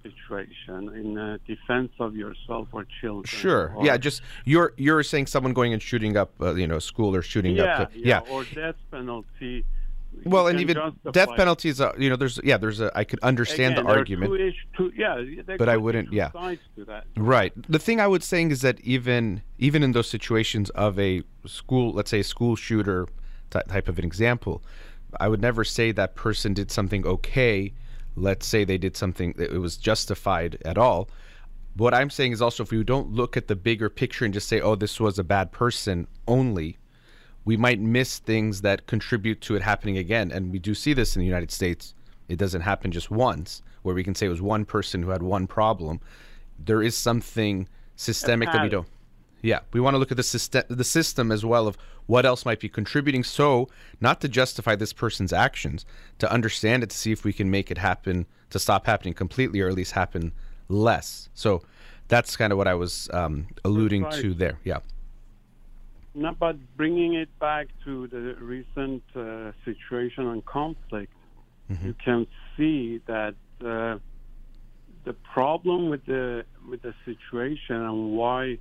situation, 0.02 0.88
in 0.94 1.38
defense 1.46 1.92
of 1.98 2.16
yourself 2.16 2.68
or 2.72 2.86
children. 3.00 3.24
Sure. 3.26 3.72
or- 3.74 3.84
Yeah. 3.84 3.96
Just 3.96 4.22
you're 4.44 4.72
you're 4.76 5.02
saying 5.02 5.26
someone 5.26 5.52
going 5.52 5.72
and 5.72 5.82
shooting 5.82 6.16
up, 6.16 6.30
uh, 6.40 6.54
you 6.54 6.66
know, 6.66 6.78
school 6.78 7.14
or 7.14 7.22
shooting 7.22 7.56
yeah, 7.56 7.82
up. 7.82 7.92
The, 7.92 8.00
yeah, 8.00 8.20
or 8.30 8.44
death 8.44 8.76
penalty. 8.90 9.64
You 10.12 10.22
Well, 10.24 10.48
and 10.48 10.60
even 10.60 10.76
death 11.12 11.30
penalties. 11.36 11.80
Uh, 11.80 11.92
you 11.98 12.10
know, 12.10 12.16
there's 12.16 12.40
yeah, 12.44 12.56
there's 12.56 12.80
a. 12.80 12.90
I 12.96 13.04
could 13.04 13.20
understand 13.20 13.74
Again, 13.74 13.84
the 13.84 13.90
argument. 13.90 14.30
Two 14.30 14.36
ish, 14.36 14.66
two, 14.76 14.92
yeah, 14.96 15.56
But 15.56 15.68
I 15.68 15.76
wouldn't- 15.76 16.12
yeah. 16.12 16.32
Sides 16.32 16.60
to 16.76 16.84
that. 16.86 17.04
Right. 17.16 17.52
The 17.68 17.78
thing 17.78 18.00
I 18.00 18.06
would 18.06 18.22
saying 18.22 18.50
is 18.50 18.60
that 18.62 18.80
even 18.80 19.42
even 19.58 19.82
in 19.82 19.92
those 19.92 20.08
situations 20.08 20.70
of 20.70 20.98
a 20.98 21.22
school, 21.46 21.92
let's 21.92 22.10
say 22.10 22.20
a 22.20 22.24
school 22.24 22.56
shooter 22.56 23.06
ty- 23.50 23.62
type 23.62 23.88
of 23.88 23.98
an 23.98 24.04
example, 24.04 24.62
I 25.18 25.28
would 25.28 25.40
never 25.40 25.64
say 25.64 25.92
that 25.92 26.14
person 26.14 26.54
did 26.54 26.70
something 26.70 27.06
okay. 27.06 27.72
Let's 28.16 28.46
say 28.46 28.64
they 28.64 28.78
did 28.78 28.96
something 28.96 29.34
that 29.36 29.52
it 29.52 29.58
was 29.58 29.76
justified 29.76 30.58
at 30.64 30.76
all. 30.76 31.08
What 31.76 31.94
I'm 31.94 32.10
saying 32.10 32.32
is 32.32 32.42
also 32.42 32.64
if 32.64 32.72
we 32.72 32.82
don't 32.82 33.12
look 33.12 33.36
at 33.36 33.46
the 33.46 33.56
bigger 33.56 33.88
picture 33.88 34.24
and 34.24 34.34
just 34.34 34.48
say, 34.48 34.60
"Oh, 34.60 34.74
this 34.74 34.98
was 34.98 35.18
a 35.18 35.24
bad 35.24 35.52
person 35.52 36.08
only," 36.26 36.78
we 37.44 37.56
might 37.56 37.80
miss 37.80 38.18
things 38.18 38.62
that 38.62 38.86
contribute 38.86 39.40
to 39.42 39.56
it 39.56 39.62
happening 39.62 39.96
again. 39.98 40.30
And 40.30 40.52
we 40.52 40.58
do 40.58 40.74
see 40.74 40.92
this 40.92 41.16
in 41.16 41.20
the 41.20 41.26
United 41.26 41.50
States. 41.50 41.94
It 42.28 42.38
doesn't 42.38 42.60
happen 42.60 42.92
just 42.92 43.10
once, 43.10 43.62
where 43.82 43.94
we 43.94 44.04
can 44.04 44.14
say 44.14 44.26
it 44.26 44.30
was 44.30 44.42
one 44.42 44.64
person 44.64 45.02
who 45.02 45.10
had 45.10 45.22
one 45.22 45.46
problem. 45.46 46.00
There 46.58 46.82
is 46.82 46.96
something 46.96 47.68
systemic 47.96 48.52
that 48.52 48.62
we 48.62 48.68
don't. 48.68 48.86
Yeah, 49.42 49.60
we 49.72 49.80
want 49.80 49.94
to 49.94 49.98
look 49.98 50.10
at 50.10 50.18
the 50.18 50.22
system, 50.22 50.64
the 50.68 50.84
system 50.84 51.32
as 51.32 51.44
well 51.44 51.66
of 51.66 51.78
what 52.06 52.26
else 52.26 52.44
might 52.44 52.60
be 52.60 52.68
contributing. 52.68 53.24
So, 53.24 53.68
not 54.00 54.20
to 54.20 54.28
justify 54.28 54.76
this 54.76 54.92
person's 54.92 55.32
actions, 55.32 55.86
to 56.18 56.30
understand 56.30 56.82
it, 56.82 56.90
to 56.90 56.96
see 56.96 57.10
if 57.10 57.24
we 57.24 57.32
can 57.32 57.50
make 57.50 57.70
it 57.70 57.78
happen, 57.78 58.26
to 58.50 58.58
stop 58.58 58.84
happening 58.84 59.14
completely, 59.14 59.60
or 59.60 59.68
at 59.68 59.74
least 59.74 59.92
happen 59.92 60.32
less. 60.68 61.30
So, 61.32 61.62
that's 62.08 62.36
kind 62.36 62.52
of 62.52 62.58
what 62.58 62.68
I 62.68 62.74
was 62.74 63.08
um, 63.14 63.46
alluding 63.64 64.10
to 64.10 64.34
there. 64.34 64.58
Yeah. 64.64 64.80
No, 66.14 66.34
but 66.38 66.56
bringing 66.76 67.14
it 67.14 67.28
back 67.38 67.68
to 67.84 68.08
the 68.08 68.34
recent 68.40 69.02
uh, 69.14 69.52
situation 69.64 70.26
and 70.26 70.44
conflict, 70.44 71.12
Mm-hmm. 71.70 71.86
you 71.86 71.94
can 72.04 72.26
see 72.56 73.00
that 73.06 73.34
uh, 73.64 73.98
the 75.04 75.14
problem 75.32 75.88
with 75.88 76.04
the 76.06 76.44
with 76.68 76.82
the 76.82 76.94
situation 77.04 77.76
and 77.76 78.16
why 78.16 78.58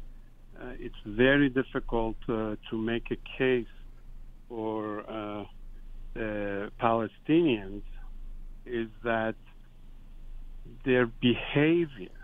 uh, 0.62 0.74
it's 0.80 0.96
very 1.06 1.50
difficult 1.50 2.18
uh, 2.28 2.56
to 2.70 2.78
make 2.78 3.08
a 3.12 3.18
case 3.38 3.66
for 4.48 5.00
uh, 5.10 5.44
the 6.14 6.72
Palestinians 6.82 7.84
is 8.66 8.90
that 9.04 9.36
their 10.86 11.08
behavior 11.08 12.19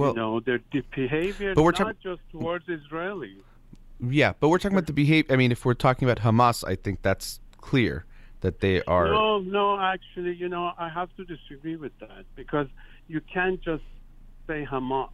Well- 0.00 0.10
you 0.10 0.16
know, 0.16 0.40
their 0.40 0.58
de- 0.58 0.82
behavior 0.94 1.54
But 1.54 1.62
we're 1.62 1.70
not 1.72 1.78
talk- 1.78 2.00
just 2.00 2.22
towards 2.30 2.66
Israelis. 2.66 3.42
Yeah, 4.00 4.32
but 4.40 4.48
we're 4.48 4.58
talking 4.58 4.76
about 4.78 4.86
the 4.86 4.92
behavior. 4.94 5.32
I 5.32 5.36
mean, 5.36 5.52
if 5.52 5.64
we're 5.64 5.74
talking 5.74 6.08
about 6.08 6.24
Hamas, 6.24 6.66
I 6.66 6.74
think 6.74 7.02
that's 7.02 7.40
clear 7.58 8.06
that 8.40 8.60
they 8.60 8.82
are. 8.84 9.08
No, 9.08 9.40
no, 9.40 9.78
actually, 9.78 10.34
you 10.34 10.48
know, 10.48 10.72
I 10.78 10.88
have 10.88 11.14
to 11.16 11.24
disagree 11.24 11.76
with 11.76 11.92
that 11.98 12.24
because 12.34 12.68
you 13.08 13.20
can't 13.20 13.60
just 13.60 13.84
say 14.46 14.66
Hamas. 14.70 15.10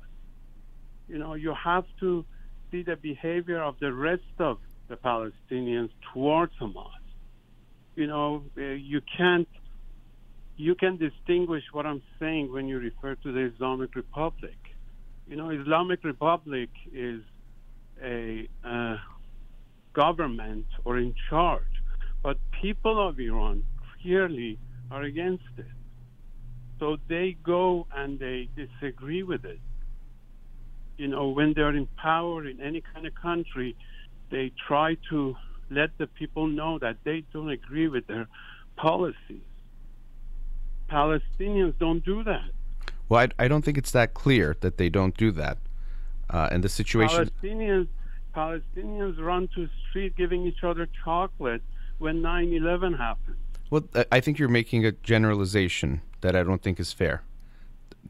You 1.08 1.18
know, 1.18 1.34
you 1.34 1.52
have 1.54 1.84
to 2.00 2.24
see 2.70 2.82
the 2.82 2.96
behavior 2.96 3.60
of 3.60 3.78
the 3.80 3.92
rest 3.92 4.22
of 4.38 4.58
the 4.88 4.96
Palestinians 4.96 5.90
towards 6.12 6.54
Hamas. 6.60 6.90
You 7.96 8.06
know, 8.06 8.44
uh, 8.56 8.60
you 8.60 9.00
can't. 9.16 9.48
You 10.56 10.74
can 10.74 10.96
distinguish 10.96 11.64
what 11.72 11.84
I'm 11.86 12.02
saying 12.18 12.52
when 12.52 12.66
you 12.68 12.78
refer 12.78 13.14
to 13.16 13.32
the 13.32 13.40
Islamic 13.40 13.94
Republic. 13.94 14.56
You 15.26 15.36
know, 15.36 15.50
Islamic 15.50 16.04
Republic 16.04 16.70
is 16.92 17.22
a 18.02 18.48
uh, 18.64 18.96
government 19.94 20.66
or 20.84 20.98
in 20.98 21.14
charge 21.30 21.62
but 22.26 22.38
people 22.60 23.08
of 23.08 23.20
Iran 23.20 23.62
clearly 24.02 24.58
are 24.90 25.02
against 25.02 25.44
it. 25.58 25.66
So 26.80 26.96
they 27.08 27.36
go 27.44 27.86
and 27.94 28.18
they 28.18 28.48
disagree 28.56 29.22
with 29.22 29.44
it. 29.44 29.60
You 30.98 31.06
know, 31.06 31.28
when 31.28 31.52
they're 31.54 31.76
in 31.76 31.86
power 31.96 32.44
in 32.44 32.60
any 32.60 32.82
kind 32.92 33.06
of 33.06 33.14
country, 33.14 33.76
they 34.32 34.50
try 34.66 34.96
to 35.08 35.36
let 35.70 35.90
the 35.98 36.08
people 36.08 36.48
know 36.48 36.80
that 36.80 36.96
they 37.04 37.22
don't 37.32 37.50
agree 37.50 37.86
with 37.86 38.08
their 38.08 38.26
policies. 38.74 39.46
Palestinians 40.90 41.78
don't 41.78 42.04
do 42.04 42.24
that. 42.24 42.50
Well, 43.08 43.28
I, 43.38 43.44
I 43.44 43.48
don't 43.48 43.64
think 43.64 43.78
it's 43.78 43.92
that 43.92 44.14
clear 44.14 44.56
that 44.60 44.78
they 44.78 44.88
don't 44.88 45.16
do 45.16 45.30
that. 45.32 45.58
Uh, 46.28 46.48
and 46.50 46.64
the 46.64 46.68
situation. 46.68 47.30
Palestinians 47.42 47.88
Palestinians 48.34 49.18
run 49.18 49.48
to 49.54 49.66
the 49.66 49.70
street 49.88 50.14
giving 50.16 50.44
each 50.44 50.62
other 50.62 50.88
chocolate 51.04 51.62
when 51.98 52.20
9/11 52.20 52.98
happened. 52.98 53.36
Well, 53.70 53.84
I- 53.94 54.06
I 54.12 54.20
think 54.20 54.38
you're 54.38 54.48
making 54.48 54.84
a 54.84 54.92
generalization 54.92 56.00
that 56.20 56.36
I 56.36 56.42
don't 56.42 56.62
think 56.62 56.78
is 56.80 56.92
fair. 56.92 57.22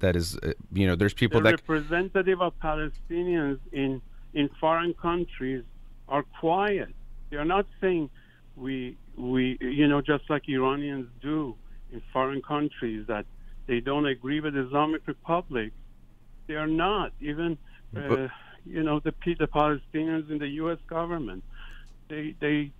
That 0.00 0.16
is, 0.16 0.36
uh, 0.38 0.52
you 0.72 0.86
know, 0.86 0.96
there's 0.96 1.14
people 1.14 1.40
the 1.40 1.50
that. 1.50 1.60
representative 1.60 2.40
of 2.42 2.58
Palestinians 2.60 3.58
in 3.72 4.00
in 4.34 4.48
foreign 4.60 4.94
countries 4.94 5.64
are 6.08 6.22
quiet. 6.40 6.94
They 7.30 7.36
are 7.36 7.44
not 7.56 7.66
saying 7.80 8.10
we 8.56 8.96
we 9.16 9.56
you 9.60 9.86
know 9.86 10.00
just 10.00 10.28
like 10.28 10.48
Iranians 10.48 11.08
do 11.20 11.54
in 11.92 12.02
foreign 12.12 12.42
countries 12.42 13.06
that 13.06 13.26
they 13.66 13.80
don't 13.80 14.06
agree 14.06 14.40
with 14.40 14.56
Islamic 14.56 15.02
Republic. 15.06 15.72
They 16.46 16.54
are 16.54 16.66
not 16.66 17.12
even 17.20 17.58
uh, 17.96 18.28
you 18.64 18.82
know 18.82 19.00
the 19.00 19.12
the 19.38 19.46
Palestinians 19.46 20.30
in 20.30 20.38
the 20.38 20.48
U.S. 20.62 20.78
government. 20.86 21.44
They 22.08 22.34
they 22.40 22.70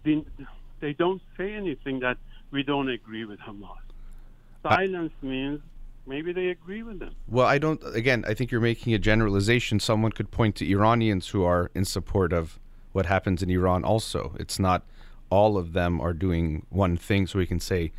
they 0.81 0.93
don't 0.93 1.23
say 1.37 1.53
anything 1.53 2.01
that 2.01 2.19
we 2.51 2.63
don't 2.63 2.89
agree 2.89 3.25
with 3.25 3.41
Hamas. 3.41 3.79
Silence 4.63 5.13
means 5.23 5.61
maybe 6.07 6.33
they 6.33 6.49
agree 6.49 6.83
with 6.83 6.99
them. 6.99 7.15
Well, 7.29 7.47
I 7.47 7.59
don't. 7.59 7.81
Again, 7.95 8.25
I 8.27 8.35
think 8.35 8.51
you're 8.51 8.61
making 8.61 8.95
a 8.95 8.99
generalization. 8.99 9.81
Someone 9.81 10.13
could 10.13 10.31
point 10.31 10.55
to 10.57 10.71
Iranians 10.71 11.29
who 11.29 11.45
are 11.45 11.71
in 11.75 11.85
support 11.85 12.33
of 12.33 12.59
what 12.93 13.07
happens 13.07 13.43
in 13.43 13.51
Iran. 13.51 13.85
Also, 13.85 14.35
it's 14.39 14.59
not 14.59 14.83
all 15.29 15.59
of 15.59 15.73
them 15.73 16.01
are 16.01 16.13
doing 16.13 16.67
one 16.71 16.97
thing. 16.97 17.27
So 17.27 17.39
we 17.39 17.47
can 17.47 17.61
say 17.61 17.93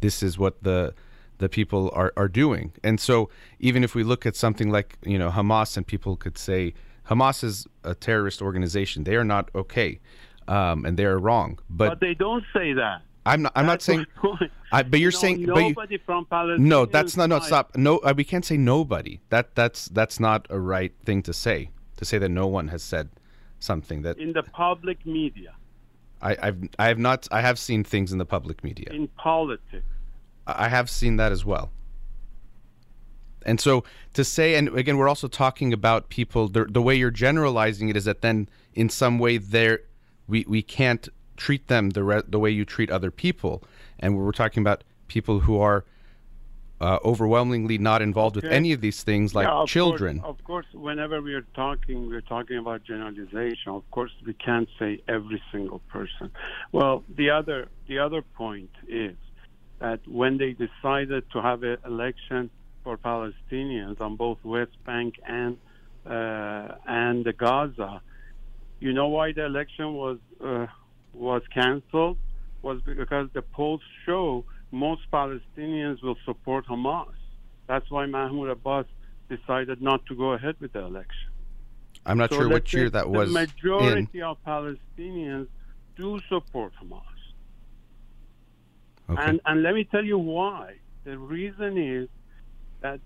this 0.00 0.22
is 0.22 0.38
what 0.38 0.62
the 0.62 0.94
the 1.38 1.48
people 1.48 1.90
are, 1.94 2.12
are 2.16 2.28
doing. 2.28 2.72
And 2.82 3.00
so 3.00 3.28
even 3.58 3.84
if 3.84 3.94
we 3.94 4.02
look 4.02 4.26
at 4.26 4.36
something 4.36 4.70
like 4.70 4.98
you 5.04 5.18
know 5.18 5.30
Hamas, 5.30 5.76
and 5.76 5.86
people 5.86 6.16
could 6.16 6.38
say 6.38 6.74
Hamas 7.08 7.44
is 7.44 7.66
a 7.84 7.94
terrorist 7.94 8.42
organization, 8.42 9.04
they 9.04 9.16
are 9.16 9.24
not 9.24 9.50
okay, 9.54 10.00
um, 10.48 10.84
and 10.84 10.96
they 10.98 11.04
are 11.04 11.18
wrong. 11.18 11.58
But, 11.70 11.88
But 11.88 12.00
they 12.00 12.14
don't 12.14 12.44
say 12.52 12.72
that. 12.74 13.02
I'm 13.24 13.42
not. 13.42 13.52
I'm 13.56 13.66
not 13.66 13.82
saying. 13.82 14.06
I, 14.72 14.82
but 14.84 15.00
you're 15.00 15.10
No, 15.12 15.18
saying. 15.18 15.46
But 15.46 15.56
you, 15.56 15.68
nobody 15.68 15.98
from 15.98 16.26
Palestine. 16.26 16.68
no, 16.68 16.86
that's 16.86 17.16
not. 17.16 17.28
No, 17.28 17.40
stop. 17.40 17.76
No, 17.76 17.98
uh, 17.98 18.14
we 18.16 18.22
can't 18.24 18.44
say 18.44 18.56
nobody. 18.56 19.20
That 19.30 19.54
that's 19.56 19.86
that's 19.86 20.20
not 20.20 20.46
a 20.48 20.60
right 20.60 20.92
thing 21.04 21.22
to 21.22 21.32
say. 21.32 21.70
To 21.96 22.04
say 22.04 22.18
that 22.18 22.28
no 22.28 22.46
one 22.46 22.68
has 22.68 22.82
said 22.82 23.08
something 23.58 24.02
that 24.02 24.18
In 24.18 24.32
the 24.32 24.42
public 24.42 25.04
media, 25.06 25.54
I, 26.22 26.36
I've 26.40 26.68
I 26.78 26.86
have 26.86 26.98
not. 26.98 27.26
I 27.32 27.40
have 27.40 27.58
seen 27.58 27.82
things 27.82 28.12
in 28.12 28.18
the 28.18 28.26
public 28.26 28.62
media. 28.62 28.90
in 28.92 29.08
politics. 29.16 29.84
I 30.46 30.68
have 30.68 30.88
seen 30.88 31.16
that 31.16 31.32
as 31.32 31.44
well. 31.44 31.70
And 33.44 33.60
so 33.60 33.84
to 34.14 34.24
say, 34.24 34.56
and 34.56 34.68
again, 34.76 34.96
we're 34.96 35.08
also 35.08 35.28
talking 35.28 35.72
about 35.72 36.08
people. 36.08 36.48
The, 36.48 36.64
the 36.64 36.82
way 36.82 36.96
you're 36.96 37.12
generalizing 37.12 37.88
it 37.88 37.96
is 37.96 38.04
that 38.04 38.20
then, 38.20 38.48
in 38.74 38.88
some 38.88 39.18
way, 39.18 39.38
there 39.38 39.80
we 40.26 40.44
we 40.48 40.62
can't 40.62 41.08
treat 41.36 41.68
them 41.68 41.90
the 41.90 42.02
re- 42.02 42.22
the 42.26 42.40
way 42.40 42.50
you 42.50 42.64
treat 42.64 42.90
other 42.90 43.10
people. 43.10 43.62
And 44.00 44.16
we're 44.16 44.32
talking 44.32 44.62
about 44.62 44.82
people 45.06 45.40
who 45.40 45.60
are 45.60 45.84
uh, 46.80 46.98
overwhelmingly 47.04 47.78
not 47.78 48.02
involved 48.02 48.36
with 48.36 48.44
any 48.44 48.72
of 48.72 48.80
these 48.80 49.02
things, 49.02 49.34
like 49.34 49.46
Yeah, 49.46 49.54
of 49.54 49.68
children. 49.68 50.20
Course, 50.20 50.38
of 50.38 50.44
course, 50.44 50.66
whenever 50.74 51.22
we 51.22 51.34
are 51.34 51.46
talking, 51.54 52.08
we're 52.08 52.20
talking 52.20 52.58
about 52.58 52.84
generalization. 52.84 53.72
Of 53.72 53.90
course, 53.90 54.10
we 54.26 54.34
can't 54.34 54.68
say 54.78 55.00
every 55.08 55.42
single 55.52 55.78
person. 55.88 56.30
Well, 56.72 57.04
the 57.08 57.30
other 57.30 57.68
the 57.86 57.98
other 57.98 58.22
point 58.22 58.70
is 58.88 59.16
that 59.78 60.00
when 60.06 60.38
they 60.38 60.52
decided 60.52 61.24
to 61.32 61.42
have 61.42 61.62
an 61.62 61.78
election 61.84 62.50
for 62.82 62.96
Palestinians 62.96 64.00
on 64.00 64.16
both 64.16 64.38
West 64.44 64.76
Bank 64.84 65.14
and 65.26 65.58
uh, 66.06 66.76
and 66.86 67.24
the 67.24 67.32
Gaza, 67.32 68.00
you 68.80 68.92
know 68.92 69.08
why 69.08 69.32
the 69.32 69.44
election 69.44 69.94
was 69.94 70.18
uh, 70.42 70.66
was 71.12 71.42
canceled? 71.52 72.18
Was 72.62 72.80
because 72.82 73.28
the 73.32 73.42
polls 73.42 73.82
show 74.04 74.44
most 74.70 75.02
Palestinians 75.12 76.02
will 76.02 76.16
support 76.24 76.66
Hamas. 76.66 77.14
That's 77.66 77.90
why 77.90 78.06
Mahmoud 78.06 78.48
Abbas 78.50 78.86
decided 79.28 79.82
not 79.82 80.06
to 80.06 80.14
go 80.14 80.32
ahead 80.32 80.56
with 80.60 80.72
the 80.72 80.80
election. 80.80 81.30
I'm 82.04 82.18
not 82.18 82.30
So 82.30 82.36
sure 82.36 82.48
which 82.48 82.72
year 82.74 82.90
that 82.90 83.08
was 83.08 83.32
The 83.32 83.40
in. 83.40 83.46
majority 83.46 84.22
of 84.22 84.38
Palestinians 84.46 85.48
do 85.96 86.20
support 86.28 86.72
Hamas. 86.82 87.02
Okay. 89.08 89.22
And 89.22 89.40
and 89.46 89.62
let 89.62 89.74
me 89.74 89.84
tell 89.84 90.04
you 90.04 90.18
why. 90.18 90.76
The 91.04 91.18
reason 91.18 91.78
is 91.78 92.08
that 92.80 93.00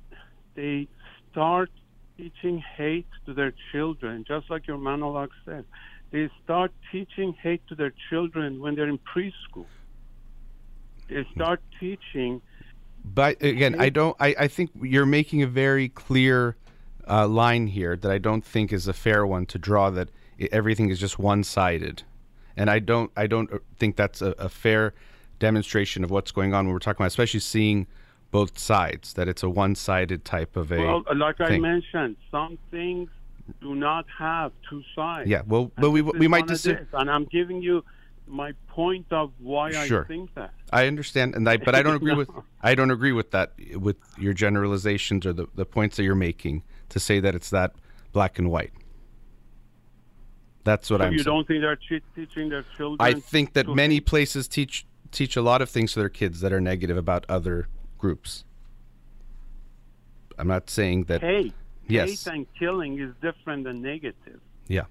they 0.54 0.88
start 1.30 1.70
teaching 2.16 2.62
hate 2.76 3.06
to 3.26 3.34
their 3.34 3.52
children, 3.72 4.24
just 4.26 4.50
like 4.50 4.66
your 4.66 4.78
monologue 4.78 5.30
said. 5.44 5.64
They 6.10 6.30
start 6.44 6.72
teaching 6.90 7.34
hate 7.34 7.62
to 7.68 7.74
their 7.74 7.92
children 8.10 8.60
when 8.60 8.74
they're 8.74 8.88
in 8.88 8.98
preschool. 8.98 9.66
They 11.08 11.26
start 11.34 11.60
teaching 11.78 12.42
But 13.04 13.42
again, 13.42 13.76
I 13.78 13.88
don't. 13.90 14.16
I, 14.20 14.34
I 14.40 14.48
think 14.48 14.70
you're 14.80 15.06
making 15.06 15.42
a 15.42 15.46
very 15.46 15.88
clear 15.88 16.56
uh, 17.08 17.26
line 17.26 17.68
here 17.68 17.96
that 17.96 18.10
I 18.10 18.18
don't 18.18 18.44
think 18.44 18.72
is 18.72 18.88
a 18.88 18.92
fair 18.92 19.26
one 19.26 19.46
to 19.46 19.58
draw. 19.58 19.90
That 19.90 20.10
everything 20.52 20.90
is 20.90 21.00
just 21.00 21.18
one-sided, 21.18 22.02
and 22.56 22.70
I 22.70 22.78
don't. 22.78 23.10
I 23.16 23.26
don't 23.26 23.52
uh, 23.52 23.58
think 23.78 23.96
that's 23.96 24.22
a, 24.22 24.32
a 24.38 24.48
fair 24.48 24.94
demonstration 25.40 26.04
of 26.04 26.10
what's 26.12 26.30
going 26.30 26.54
on 26.54 26.66
when 26.66 26.72
we're 26.72 26.78
talking 26.78 27.02
about, 27.02 27.08
especially 27.08 27.40
seeing 27.40 27.88
both 28.30 28.56
sides. 28.56 29.14
That 29.14 29.26
it's 29.26 29.42
a 29.42 29.50
one-sided 29.50 30.24
type 30.24 30.56
of 30.56 30.70
a. 30.70 30.78
well, 30.78 31.02
like 31.16 31.40
I 31.40 31.58
mentioned, 31.58 32.16
some 32.30 32.56
things 32.70 33.10
do 33.60 33.74
not 33.74 34.06
have 34.16 34.52
two 34.68 34.84
sides. 34.94 35.28
yeah. 35.28 35.42
Well, 35.44 35.62
And 35.62 35.72
but 35.82 35.90
we 35.90 36.02
we 36.02 36.28
might 36.28 36.46
disagree. 36.46 36.86
and 36.92 37.10
I'm 37.10 37.24
giving 37.24 37.60
you 37.60 37.84
my 38.28 38.52
point 38.68 39.06
of 39.10 39.32
why 39.40 39.72
Sure. 39.86 40.04
I 40.04 40.06
think 40.06 40.32
that. 40.34 40.52
I 40.72 40.86
understand, 40.86 41.34
and 41.34 41.48
I 41.48 41.56
but 41.56 41.74
I 41.74 41.82
don't 41.82 41.96
agree 41.96 42.14
with 42.22 42.28
I 42.62 42.76
don't 42.76 42.92
agree 42.92 43.10
with 43.10 43.32
that 43.32 43.54
with 43.74 43.96
your 44.16 44.32
generalizations 44.34 45.26
or 45.26 45.32
the, 45.32 45.48
the 45.56 45.64
points 45.64 45.96
that 45.96 46.04
you're 46.04 46.14
making 46.14 46.62
to 46.90 47.00
say 47.00 47.18
that 47.18 47.34
it's 47.34 47.50
that 47.50 47.74
black 48.12 48.38
and 48.38 48.48
white. 48.50 48.72
That's 50.62 50.90
what 50.90 51.00
So 51.00 51.06
I'm. 51.06 51.12
you 51.12 51.18
saying. 51.20 51.24
don't 51.24 51.48
think 51.48 51.62
they're 51.62 51.78
teaching 52.14 52.50
their 52.50 52.64
children? 52.76 52.98
I 53.00 53.14
think 53.18 53.54
that 53.54 53.66
many 53.66 53.98
places 53.98 54.46
teach 54.46 54.86
teach 55.10 55.36
a 55.36 55.42
lot 55.42 55.62
of 55.62 55.68
things 55.68 55.92
to 55.92 55.98
their 56.00 56.08
kids 56.08 56.40
that 56.40 56.52
are 56.52 56.60
negative 56.60 56.96
about 56.96 57.24
other 57.28 57.68
groups. 57.98 58.44
I'm 60.38 60.48
not 60.48 60.70
saying 60.70 61.04
that. 61.04 61.20
hate, 61.20 61.52
Yes. 61.88 62.24
hate 62.24 62.32
and 62.34 62.46
killing 62.58 62.98
is 63.00 63.12
different 63.20 63.64
than 63.64 63.82
negative. 63.82 64.40
Yeah. 64.68 64.84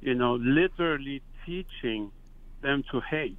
You 0.00 0.14
know, 0.14 0.34
literally 0.34 1.22
teaching 1.46 2.10
them 2.62 2.82
to 2.90 3.00
hate. 3.00 3.38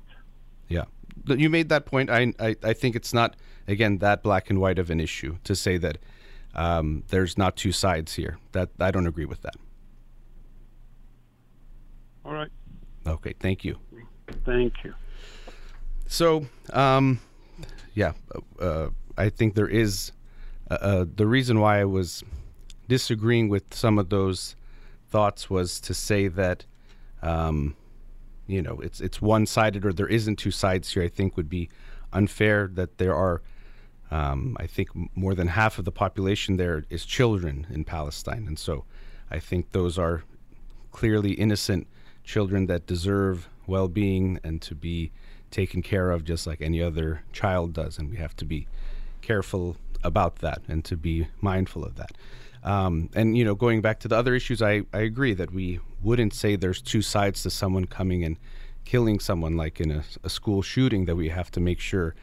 Yeah, 0.67 0.85
you 1.27 1.49
made 1.49 1.67
that 1.69 1.85
point. 1.85 2.09
I, 2.09 2.33
I 2.39 2.55
I 2.63 2.71
think 2.73 2.95
it's 2.95 3.13
not 3.13 3.35
again 3.67 3.97
that 3.97 4.23
black 4.23 4.49
and 4.49 4.61
white 4.61 4.79
of 4.79 4.89
an 4.89 5.01
issue 5.01 5.35
to 5.43 5.53
say 5.53 5.77
that 5.79 5.97
um, 6.55 7.03
there's 7.09 7.37
not 7.37 7.57
two 7.57 7.73
sides 7.73 8.13
here. 8.13 8.37
That 8.53 8.69
I 8.79 8.89
don't 8.89 9.05
agree 9.05 9.25
with 9.25 9.41
that. 9.41 9.55
All 12.23 12.31
right. 12.33 12.49
Okay, 13.05 13.33
thank 13.39 13.65
you. 13.65 13.77
Thank 14.45 14.73
you. 14.85 14.93
So, 16.11 16.45
um, 16.73 17.21
yeah, 17.93 18.11
uh, 18.59 18.89
I 19.17 19.29
think 19.29 19.55
there 19.55 19.69
is 19.69 20.11
uh, 20.69 20.73
uh, 20.73 21.05
the 21.15 21.25
reason 21.25 21.61
why 21.61 21.79
I 21.79 21.85
was 21.85 22.21
disagreeing 22.89 23.47
with 23.47 23.73
some 23.73 23.97
of 23.97 24.09
those 24.09 24.57
thoughts 25.09 25.49
was 25.49 25.79
to 25.79 25.93
say 25.93 26.27
that, 26.27 26.65
um, 27.21 27.77
you 28.45 28.61
know, 28.61 28.81
it's 28.81 28.99
it's 28.99 29.21
one 29.21 29.45
sided 29.45 29.85
or 29.85 29.93
there 29.93 30.05
isn't 30.09 30.35
two 30.35 30.51
sides 30.51 30.91
here. 30.91 31.01
I 31.01 31.07
think 31.07 31.37
would 31.37 31.47
be 31.47 31.69
unfair. 32.11 32.69
That 32.73 32.97
there 32.97 33.15
are, 33.15 33.41
um, 34.11 34.57
I 34.59 34.67
think, 34.67 34.89
more 35.15 35.33
than 35.33 35.47
half 35.47 35.79
of 35.79 35.85
the 35.85 35.93
population 35.93 36.57
there 36.57 36.83
is 36.89 37.05
children 37.05 37.67
in 37.69 37.85
Palestine, 37.85 38.47
and 38.47 38.59
so 38.59 38.83
I 39.31 39.39
think 39.39 39.71
those 39.71 39.97
are 39.97 40.23
clearly 40.91 41.31
innocent 41.31 41.87
children 42.25 42.65
that 42.65 42.85
deserve 42.85 43.47
well 43.65 43.87
being 43.87 44.41
and 44.43 44.61
to 44.63 44.75
be 44.75 45.13
taken 45.51 45.81
care 45.81 46.11
of 46.11 46.23
just 46.23 46.47
like 46.47 46.61
any 46.61 46.81
other 46.81 47.21
child 47.31 47.73
does. 47.73 47.97
And 47.97 48.09
we 48.09 48.17
have 48.17 48.35
to 48.37 48.45
be 48.45 48.67
careful 49.21 49.77
about 50.03 50.37
that 50.37 50.61
and 50.67 50.83
to 50.85 50.97
be 50.97 51.27
mindful 51.41 51.83
of 51.83 51.95
that. 51.95 52.13
Um, 52.63 53.09
and, 53.15 53.37
you 53.37 53.43
know, 53.43 53.55
going 53.55 53.81
back 53.81 53.99
to 54.01 54.07
the 54.07 54.17
other 54.17 54.35
issues, 54.35 54.61
I, 54.61 54.83
I 54.93 54.99
agree 54.99 55.33
that 55.33 55.51
we 55.51 55.79
wouldn't 56.01 56.33
say 56.33 56.55
there's 56.55 56.81
two 56.81 57.01
sides 57.01 57.43
to 57.43 57.49
someone 57.49 57.85
coming 57.85 58.23
and 58.23 58.37
killing 58.85 59.19
someone, 59.19 59.57
like 59.57 59.79
in 59.79 59.91
a, 59.91 60.03
a 60.23 60.29
school 60.29 60.61
shooting, 60.61 61.05
that 61.05 61.15
we 61.15 61.29
have 61.29 61.51
to 61.51 61.59
make 61.59 61.79
sure 61.79 62.15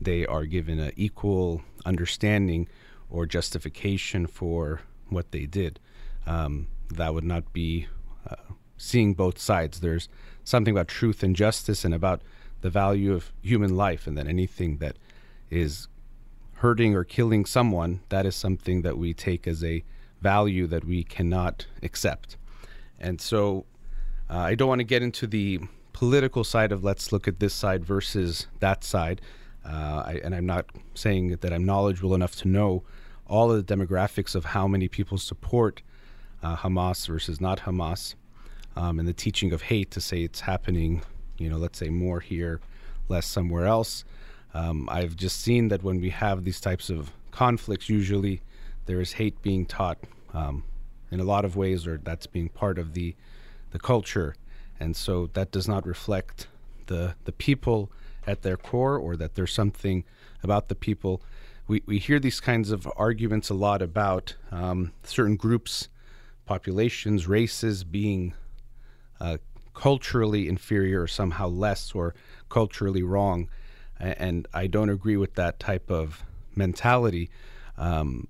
they 0.00 0.26
are 0.26 0.44
given 0.44 0.78
an 0.78 0.92
equal 0.96 1.62
understanding 1.84 2.68
or 3.08 3.26
justification 3.26 4.26
for 4.26 4.80
what 5.08 5.32
they 5.32 5.46
did. 5.46 5.80
Um, 6.26 6.68
that 6.90 7.12
would 7.14 7.24
not 7.24 7.52
be 7.52 7.86
uh, 8.28 8.36
seeing 8.76 9.14
both 9.14 9.38
sides. 9.38 9.80
There's 9.80 10.08
something 10.44 10.72
about 10.72 10.88
truth 10.88 11.22
and 11.22 11.34
justice 11.36 11.84
and 11.84 11.94
about 11.94 12.22
the 12.60 12.70
value 12.70 13.12
of 13.12 13.32
human 13.42 13.76
life, 13.76 14.06
and 14.06 14.16
that 14.18 14.26
anything 14.26 14.78
that 14.78 14.96
is 15.50 15.88
hurting 16.54 16.94
or 16.94 17.04
killing 17.04 17.46
someone, 17.46 18.00
that 18.10 18.26
is 18.26 18.36
something 18.36 18.82
that 18.82 18.98
we 18.98 19.14
take 19.14 19.46
as 19.46 19.64
a 19.64 19.82
value 20.20 20.66
that 20.66 20.84
we 20.84 21.02
cannot 21.02 21.66
accept. 21.82 22.36
And 22.98 23.20
so 23.20 23.64
uh, 24.28 24.38
I 24.38 24.54
don't 24.54 24.68
want 24.68 24.80
to 24.80 24.84
get 24.84 25.02
into 25.02 25.26
the 25.26 25.60
political 25.92 26.44
side 26.44 26.72
of 26.72 26.84
let's 26.84 27.12
look 27.12 27.26
at 27.26 27.40
this 27.40 27.54
side 27.54 27.84
versus 27.84 28.46
that 28.60 28.84
side. 28.84 29.20
Uh, 29.64 30.02
I, 30.06 30.20
and 30.22 30.34
I'm 30.34 30.46
not 30.46 30.66
saying 30.94 31.36
that 31.40 31.52
I'm 31.52 31.64
knowledgeable 31.64 32.14
enough 32.14 32.36
to 32.36 32.48
know 32.48 32.82
all 33.26 33.50
of 33.50 33.66
the 33.66 33.76
demographics 33.76 34.34
of 34.34 34.44
how 34.46 34.66
many 34.66 34.88
people 34.88 35.18
support 35.18 35.82
uh, 36.42 36.56
Hamas 36.56 37.06
versus 37.06 37.40
not 37.40 37.60
Hamas 37.60 38.14
um, 38.76 38.98
and 38.98 39.08
the 39.08 39.12
teaching 39.12 39.52
of 39.52 39.62
hate 39.62 39.90
to 39.92 40.00
say 40.00 40.22
it's 40.22 40.40
happening, 40.40 41.02
you 41.40 41.48
know, 41.48 41.56
let's 41.56 41.78
say 41.78 41.88
more 41.88 42.20
here, 42.20 42.60
less 43.08 43.26
somewhere 43.26 43.64
else. 43.64 44.04
Um, 44.52 44.88
I've 44.90 45.16
just 45.16 45.40
seen 45.40 45.68
that 45.68 45.82
when 45.82 46.00
we 46.00 46.10
have 46.10 46.44
these 46.44 46.60
types 46.60 46.90
of 46.90 47.12
conflicts, 47.30 47.88
usually 47.88 48.42
there 48.86 49.00
is 49.00 49.12
hate 49.12 49.40
being 49.42 49.64
taught 49.64 49.98
um, 50.34 50.64
in 51.10 51.18
a 51.18 51.24
lot 51.24 51.44
of 51.44 51.56
ways, 51.56 51.86
or 51.86 51.98
that's 51.98 52.26
being 52.26 52.48
part 52.48 52.78
of 52.78 52.94
the 52.94 53.16
the 53.70 53.78
culture, 53.78 54.34
and 54.80 54.96
so 54.96 55.28
that 55.34 55.50
does 55.50 55.68
not 55.68 55.86
reflect 55.86 56.48
the 56.86 57.14
the 57.24 57.32
people 57.32 57.90
at 58.26 58.42
their 58.42 58.56
core, 58.56 58.98
or 58.98 59.16
that 59.16 59.34
there's 59.34 59.52
something 59.52 60.04
about 60.42 60.68
the 60.68 60.74
people. 60.74 61.22
We 61.68 61.82
we 61.86 61.98
hear 61.98 62.18
these 62.18 62.40
kinds 62.40 62.70
of 62.70 62.88
arguments 62.96 63.48
a 63.48 63.54
lot 63.54 63.80
about 63.80 64.34
um, 64.50 64.92
certain 65.04 65.36
groups, 65.36 65.88
populations, 66.44 67.28
races 67.28 67.84
being 67.84 68.34
uh, 69.20 69.38
culturally 69.86 70.42
inferior 70.46 71.02
or 71.02 71.06
somehow 71.06 71.48
less 71.48 71.92
or 71.92 72.14
culturally 72.48 73.02
wrong 73.02 73.48
and 74.00 74.48
I 74.54 74.66
don't 74.66 74.88
agree 74.88 75.16
with 75.16 75.34
that 75.34 75.60
type 75.60 75.90
of 75.90 76.24
mentality. 76.56 77.30
Um, 77.76 78.28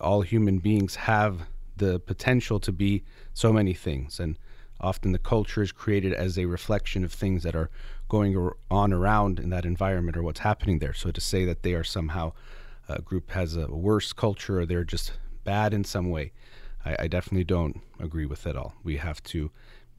all 0.00 0.22
human 0.22 0.58
beings 0.58 0.94
have 0.94 1.48
the 1.76 1.98
potential 1.98 2.60
to 2.60 2.72
be 2.72 3.02
so 3.34 3.52
many 3.52 3.74
things, 3.74 4.20
and 4.20 4.38
often 4.80 5.12
the 5.12 5.18
culture 5.18 5.62
is 5.62 5.72
created 5.72 6.12
as 6.12 6.38
a 6.38 6.44
reflection 6.44 7.04
of 7.04 7.12
things 7.12 7.42
that 7.42 7.56
are 7.56 7.70
going 8.08 8.50
on 8.70 8.92
around 8.92 9.38
in 9.38 9.50
that 9.50 9.64
environment 9.64 10.16
or 10.16 10.22
what's 10.22 10.40
happening 10.40 10.78
there. 10.78 10.94
So 10.94 11.10
to 11.10 11.20
say 11.20 11.44
that 11.44 11.62
they 11.62 11.74
are 11.74 11.84
somehow 11.84 12.32
a 12.88 13.00
group 13.00 13.30
has 13.32 13.56
a 13.56 13.66
worse 13.68 14.12
culture 14.12 14.60
or 14.60 14.66
they're 14.66 14.84
just 14.84 15.12
bad 15.44 15.72
in 15.72 15.84
some 15.84 16.10
way, 16.10 16.32
I, 16.84 16.96
I 17.00 17.08
definitely 17.08 17.44
don't 17.44 17.80
agree 17.98 18.26
with 18.26 18.46
it 18.46 18.56
all. 18.56 18.74
We 18.82 18.96
have 18.96 19.22
to 19.24 19.50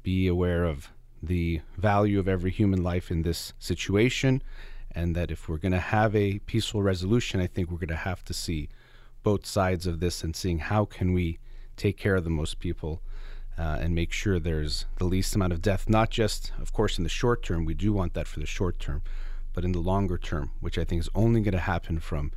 be 0.04 0.28
aware 0.28 0.66
of 0.66 0.90
the 1.22 1.62
value 1.78 2.20
of 2.20 2.28
every 2.28 2.52
human 2.52 2.84
life 2.84 3.12
in 3.12 3.22
this 3.22 3.54
situation 3.60 4.42
and 4.94 5.16
that 5.16 5.32
if 5.32 5.48
we're 5.48 5.58
going 5.58 5.72
to 5.72 5.80
have 5.80 6.16
a 6.16 6.40
peaceful 6.40 6.82
resolution, 6.82 7.40
I 7.40 7.48
think 7.48 7.70
we're 7.70 7.78
going 7.78 7.90
to 7.90 7.96
have 7.96 8.24
to 8.26 8.34
see 8.34 8.70
both 9.24 9.46
sides 9.46 9.88
of 9.88 10.00
this 10.00 10.24
and 10.24 10.36
seeing 10.36 10.60
how 10.60 10.86
can 10.86 11.14
we 11.14 11.40
take 11.78 11.98
care 11.98 12.16
of 12.16 12.24
the 12.24 12.30
most 12.30 12.60
people 12.60 13.02
uh, 13.58 13.78
and 13.80 13.94
make 13.96 14.12
sure 14.12 14.40
there's 14.40 14.86
the 14.98 15.06
least 15.06 15.36
amount 15.36 15.54
of 15.54 15.62
death, 15.62 15.88
not 15.88 16.10
just, 16.10 16.52
of 16.60 16.74
course, 16.74 16.98
in 16.98 17.04
the 17.04 17.10
short 17.10 17.44
term. 17.44 17.66
We 17.66 17.74
do 17.74 17.94
want 17.94 18.14
that 18.16 18.28
for 18.28 18.40
the 18.40 18.46
short 18.46 18.80
term, 18.80 19.02
but 19.54 19.64
in 19.64 19.72
the 19.72 19.80
longer 19.80 20.18
term, 20.18 20.52
which 20.60 20.78
I 20.78 20.84
think 20.84 21.02
is 21.02 21.10
only 21.14 21.42
going 21.42 21.54
to 21.54 21.60
happen 21.60 22.00
from 22.00 22.32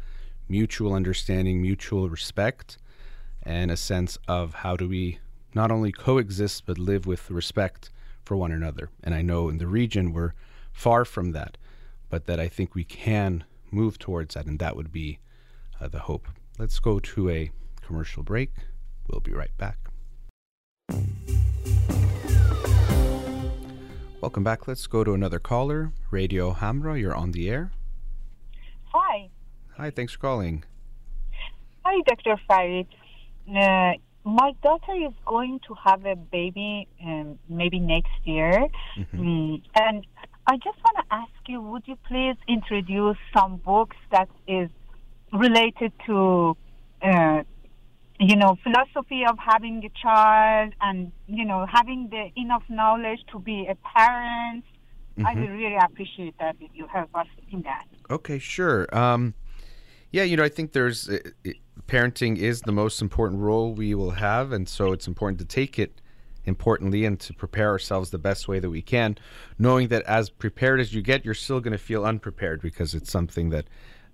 mutual 0.49 0.93
understanding, 0.93 1.63
mutual 1.63 2.09
respect, 2.09 2.79
and 3.43 3.71
a 3.71 3.77
sense 3.77 4.19
of 4.29 4.55
how 4.55 4.77
do 4.77 4.89
we 4.89 5.19
not 5.55 5.71
only 5.71 5.93
coexist 5.93 6.67
but 6.67 6.79
live 6.79 7.07
with 7.07 7.31
respect 7.31 7.91
for 8.25 8.37
one 8.37 8.53
another. 8.53 8.91
And 9.03 9.15
I 9.15 9.23
know 9.23 9.49
in 9.49 9.59
the 9.59 9.67
region 9.67 10.13
we're 10.13 10.35
far 10.73 11.05
from 11.05 11.33
that 11.33 11.57
but 12.15 12.27
that 12.27 12.39
I 12.39 12.47
think 12.47 12.77
we 12.77 12.85
can 12.85 13.45
move 13.73 13.99
towards 13.99 14.35
that, 14.35 14.47
and 14.47 14.59
that 14.61 14.77
would 14.77 14.93
be 14.93 15.19
uh, 15.81 15.89
the 15.89 15.99
hope. 15.99 16.29
Let's 16.59 16.79
go 16.79 17.01
to 17.01 17.29
a 17.29 17.51
commercial 17.83 18.23
break. 18.23 18.53
We'll 19.09 19.21
be 19.21 19.33
right 19.33 19.51
back. 19.59 19.79
Welcome 24.21 24.45
back. 24.45 24.69
Let's 24.69 24.87
go 24.87 25.03
to 25.03 25.13
another 25.13 25.39
caller. 25.39 25.93
Radio 26.11 26.53
Hamra, 26.53 26.99
you're 26.99 27.15
on 27.17 27.33
the 27.33 27.51
air. 27.51 27.73
Hi. 28.93 29.29
Hi, 29.77 29.91
thanks 29.91 30.13
for 30.13 30.21
calling. 30.21 30.63
Hi, 31.85 32.01
Dr. 32.07 32.41
Farid. 32.47 32.87
Uh, 33.49 33.95
my 34.25 34.53
daughter 34.63 34.95
is 34.95 35.13
going 35.27 35.61
to 35.69 35.75
have 35.85 36.05
a 36.07 36.17
baby 36.17 36.89
um, 37.05 37.39
maybe 37.49 37.79
next 37.79 38.13
year. 38.25 38.67
Mm-hmm. 38.99 39.21
Mm, 39.21 39.63
and 39.77 40.07
I 40.47 40.57
just 40.57 40.79
want 40.85 40.97
to 40.99 41.05
ask 41.11 41.31
you, 41.47 41.61
would 41.61 41.83
you 41.87 41.97
please 42.09 42.37
introduce 42.49 43.19
some 43.37 43.57
books 43.59 43.97
that 44.11 44.29
is 44.49 44.71
related 45.33 45.93
to, 46.07 46.57
uh, 47.03 47.43
you 48.19 48.37
know, 48.37 48.57
philosophy 48.63 49.25
of 49.29 49.37
having 49.39 49.85
a 49.85 49.91
child 50.01 50.73
and, 50.81 51.13
you 51.27 51.45
know, 51.45 51.67
having 51.71 52.09
the 52.11 52.31
enough 52.41 52.63
knowledge 52.69 53.21
to 53.33 53.39
be 53.39 53.67
a 53.69 53.75
parent? 53.97 54.65
Mm-hmm. 55.19 55.27
I 55.27 55.35
would 55.35 55.51
really 55.51 55.77
appreciate 55.77 56.37
that 56.39 56.57
if 56.61 56.71
you 56.75 56.87
help 56.87 57.15
us 57.15 57.27
in 57.53 57.63
that. 57.63 57.87
Okay, 58.11 58.39
sure. 58.39 58.87
Um, 58.97 59.35
yeah, 60.15 60.23
you 60.23 60.37
know, 60.37 60.45
I 60.45 60.49
think 60.49 60.71
there's 60.71 61.09
uh, 61.09 61.19
parenting 61.89 62.39
is 62.39 62.61
the 62.61 62.71
most 62.71 63.03
important 63.03 63.41
role 63.41 63.73
we 63.73 63.97
will 63.97 64.13
have, 64.13 64.53
and 64.53 64.69
so 64.69 64.93
it's 64.93 65.09
important 65.09 65.41
to 65.41 65.45
take 65.45 65.77
it 65.77 66.01
importantly 66.45 67.05
and 67.05 67.19
to 67.19 67.35
prepare 67.35 67.69
ourselves 67.69 68.11
the 68.11 68.19
best 68.19 68.47
way 68.47 68.61
that 68.61 68.71
we 68.71 68.81
can, 68.81 69.19
knowing 69.59 69.89
that 69.89 70.05
as 70.05 70.31
prepared 70.31 70.79
as 70.79 70.95
you 70.95 71.03
get, 71.03 71.25
you're 71.25 71.35
still 71.35 71.59
going 71.59 71.73
to 71.73 71.79
feel 71.79 72.05
unprepared 72.05 72.63
because 72.63 72.95
it's 72.95 73.11
something 73.11 73.51
that 73.51 73.65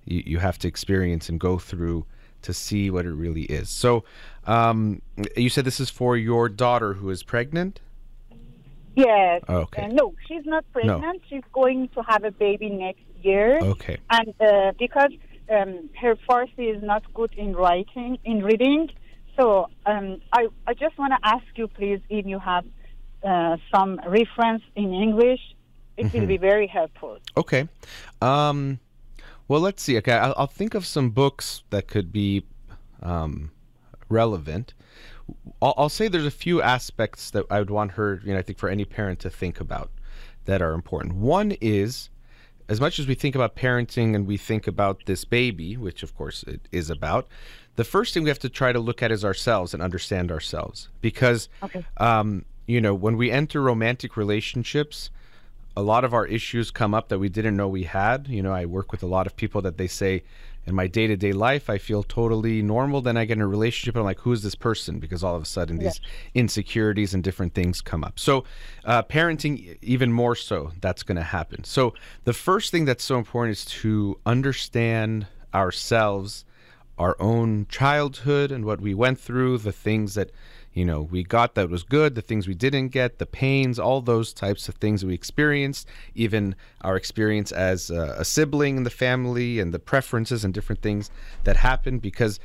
you, 0.07 0.23
you 0.25 0.39
have 0.39 0.59
to 0.61 0.69
experience 0.69 1.29
and 1.29 1.39
go 1.39 1.59
through 1.59 2.07
to 2.41 2.55
see 2.55 2.89
what 2.89 3.05
it 3.05 3.13
really 3.13 3.43
is. 3.43 3.69
So, 3.69 4.05
um, 4.47 5.03
you 5.37 5.51
said 5.51 5.67
this 5.67 5.81
is 5.81 5.91
for 5.91 6.17
your 6.17 6.49
daughter 6.49 6.95
who 6.95 7.11
is 7.11 7.23
pregnant? 7.23 7.81
Yes. 8.97 9.43
Okay. 9.51 9.83
Uh, 9.83 9.89
no, 9.89 10.15
she's 10.27 10.47
not 10.47 10.65
pregnant. 10.73 11.03
No. 11.03 11.13
She's 11.29 11.45
going 11.53 11.89
to 11.89 12.03
have 12.05 12.25
a 12.25 12.31
baby 12.31 12.71
next 12.71 13.03
year. 13.23 13.59
Okay. 13.61 13.99
And 14.09 14.33
uh, 14.41 14.73
because 14.79 15.11
um, 15.51 15.91
her 16.01 16.17
Farsi 16.29 16.77
is 16.77 16.83
not 16.83 17.03
good 17.15 17.33
in 17.35 17.55
writing, 17.55 18.19
in 18.25 18.43
reading, 18.43 18.91
so 19.37 19.69
um, 19.87 20.21
I, 20.33 20.49
I 20.67 20.75
just 20.75 20.99
want 20.99 21.13
to 21.13 21.19
ask 21.27 21.47
you, 21.55 21.67
please, 21.69 22.01
if 22.09 22.27
you 22.27 22.39
have 22.39 22.65
uh, 23.25 23.57
some 23.75 24.01
reference 24.07 24.63
in 24.77 24.93
English, 24.93 25.41
it 25.97 26.07
mm-hmm. 26.07 26.19
will 26.19 26.27
be 26.27 26.37
very 26.37 26.67
helpful. 26.67 27.19
Okay. 27.37 27.69
Um, 28.21 28.81
well, 29.49 29.61
let's 29.61 29.83
see. 29.83 29.97
Okay, 29.99 30.13
I'll, 30.13 30.35
I'll, 30.37 30.47
think 30.47 30.75
of 30.75 30.87
some 30.87 31.11
books 31.11 31.63
that 31.71 31.89
could 31.89 32.13
be 32.13 32.45
um, 33.03 33.51
relevant. 34.09 34.75
I'll, 35.63 35.75
I'll, 35.77 35.89
say 35.89 36.09
there's 36.09 36.27
a 36.27 36.31
few 36.31 36.61
aspects 36.61 37.31
that 37.31 37.47
I 37.51 37.61
would 37.61 37.71
want 37.71 37.93
her, 37.93 38.21
you 38.25 38.33
know, 38.33 38.39
I 38.39 38.43
think 38.43 38.59
for 38.59 38.69
any 38.69 38.85
parent 38.85 39.21
to 39.21 39.31
think 39.31 39.61
about 39.61 39.91
that 40.45 40.61
are 40.61 40.73
important. 40.73 41.15
One 41.15 41.53
is 41.61 42.11
as 42.71 42.81
much 42.81 43.01
as 43.01 43.07
we 43.09 43.17
think 43.17 43.35
about 43.35 43.57
parenting 43.57 44.15
and 44.15 44.29
we 44.29 44.37
think 44.37 44.69
about 44.69 45.05
this 45.07 45.25
baby, 45.25 45.77
which 45.77 46.05
of 46.05 46.17
course 46.17 46.45
it 46.45 46.61
is 46.71 46.89
about, 46.89 47.27
the 47.75 47.83
first 47.83 48.15
thing 48.15 48.23
we 48.23 48.31
have 48.31 48.39
to 48.39 48.49
try 48.49 48.73
to 48.73 48.79
look 48.79 49.03
at 49.03 49.11
is 49.11 49.25
ourselves 49.25 49.75
and 49.75 49.83
understand 49.83 50.31
ourselves. 50.31 50.89
Because, 51.01 51.49
okay. 51.65 51.85
um, 51.97 52.45
you 52.67 52.81
know, 52.81 52.95
when 52.95 53.17
we 53.17 53.33
enter 53.33 53.61
romantic 53.61 54.17
relationships, 54.17 55.11
a 55.77 55.83
lot 55.83 56.05
of 56.05 56.15
our 56.15 56.27
issues 56.27 56.71
come 56.71 56.95
up 56.95 57.09
that 57.09 57.19
we 57.19 57.29
didn't 57.29 57.57
know 57.57 57.67
we 57.67 57.83
had. 57.83 58.29
You 58.29 58.43
know, 58.43 58.53
I 58.53 58.67
work 58.67 58.93
with 58.93 59.03
a 59.03 59.07
lot 59.07 59.27
of 59.27 59.35
people 59.35 59.61
that 59.63 59.77
they 59.77 59.89
say, 59.89 60.23
in 60.67 60.75
my 60.75 60.87
day 60.87 61.07
to 61.07 61.17
day 61.17 61.33
life, 61.33 61.71
I 61.71 61.79
feel 61.79 62.03
totally 62.03 62.63
normal. 62.63 63.01
Then 63.01 63.17
I 63.17 63.25
get 63.25 63.39
in 63.39 63.43
a 63.43 63.47
relationship 63.47 63.95
and 63.95 64.01
I'm 64.01 64.05
like, 64.05 64.21
who 64.21 64.33
is 64.33 64.43
this 64.43 64.55
person? 64.55 64.99
Because 64.99 65.25
all 65.25 65.35
of 65.35 65.43
a 65.43 65.47
sudden 65.47 65.79
these 65.79 66.01
insecurities 66.35 67.15
and 67.15 67.25
different 67.25 67.55
things 67.55 67.81
come 67.81 68.05
up. 68.05 68.19
So, 68.19 68.45
uh, 68.85 69.03
parenting, 69.03 69.79
even 69.83 70.13
more 70.13 70.37
so, 70.37 70.73
that's 70.81 71.03
going 71.03 71.17
to 71.17 71.23
happen. 71.23 71.65
So, 71.65 71.95
the 72.25 72.33
first 72.33 72.71
thing 72.71 72.85
that's 72.85 73.05
so 73.05 73.17
important 73.17 73.57
is 73.57 73.65
to 73.67 74.19
understand 74.27 75.27
ourselves, 75.55 76.45
our 76.99 77.17
own 77.19 77.67
childhood, 77.69 78.53
and 78.53 78.65
what 78.65 78.81
we 78.81 78.95
went 78.95 79.19
through, 79.19 79.59
the 79.59 79.73
things 79.73 80.15
that 80.15 80.31
you 80.73 80.85
know 80.85 81.03
we 81.03 81.23
got 81.23 81.55
that 81.55 81.69
was 81.69 81.83
good 81.83 82.15
the 82.15 82.23
things 82.23 82.47
we 82.47 82.55
didn't 82.55 82.89
get 82.89 83.19
the 83.19 83.27
pains 83.27 83.79
all 83.79 84.01
those 84.01 84.33
types 84.33 84.69
of 84.69 84.75
things 84.77 85.05
we 85.05 85.15
experienced 85.15 85.89
even 86.15 86.55
our 86.83 86.97
experience 86.97 87.53
as 87.53 87.91
a, 87.91 88.25
sibling 88.25 88.77
in 88.77 88.85
the 88.85 88.91
family 88.91 89.59
and 89.59 89.75
the 89.75 89.79
preferences 89.79 90.45
and 90.45 90.55
different 90.55 90.83
things 90.83 91.11
that 91.45 91.57
happen 91.57 91.99
because 91.99 92.39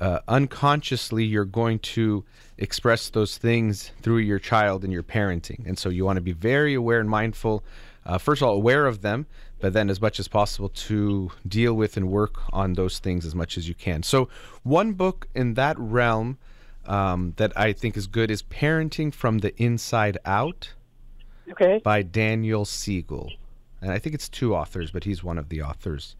uh, 0.00 0.18
unconsciously 0.26 1.24
you're 1.24 1.44
going 1.44 1.78
to 1.78 2.24
express 2.58 3.10
those 3.10 3.38
things 3.38 3.92
through 4.02 4.18
your 4.18 4.38
child 4.40 4.82
and 4.82 4.92
your 4.92 5.02
parenting. 5.02 5.64
And 5.64 5.78
so 5.78 5.90
you 5.90 6.04
want 6.04 6.16
to 6.16 6.20
be 6.20 6.32
very 6.32 6.74
aware 6.74 6.98
and 6.98 7.08
mindful 7.08 7.62
uh, 8.04 8.18
first 8.18 8.42
of 8.42 8.48
all 8.48 8.54
aware 8.54 8.86
of 8.86 9.02
them 9.02 9.26
but 9.62 9.72
then 9.72 9.88
as 9.88 10.00
much 10.00 10.18
as 10.18 10.26
possible 10.26 10.68
to 10.68 11.30
deal 11.46 11.72
with 11.72 11.96
and 11.96 12.10
work 12.10 12.52
on 12.52 12.72
those 12.72 12.98
things 12.98 13.24
as 13.24 13.32
much 13.32 13.56
as 13.56 13.68
you 13.68 13.76
can. 13.76 14.02
So 14.02 14.28
one 14.64 14.94
book 14.94 15.28
in 15.36 15.54
that 15.54 15.78
realm 15.78 16.36
um, 16.86 17.34
that 17.36 17.52
I 17.56 17.72
think 17.72 17.96
is 17.96 18.06
good 18.06 18.30
is 18.30 18.42
Parenting 18.42 19.12
from 19.12 19.38
the 19.38 19.54
Inside 19.62 20.18
Out 20.24 20.72
Okay. 21.50 21.80
by 21.82 22.02
Daniel 22.02 22.64
Siegel. 22.64 23.32
And 23.80 23.90
I 23.90 23.98
think 23.98 24.14
it's 24.14 24.28
two 24.28 24.54
authors, 24.54 24.90
but 24.90 25.04
he's 25.04 25.24
one 25.24 25.38
of 25.38 25.48
the 25.48 25.62
authors 25.62 26.16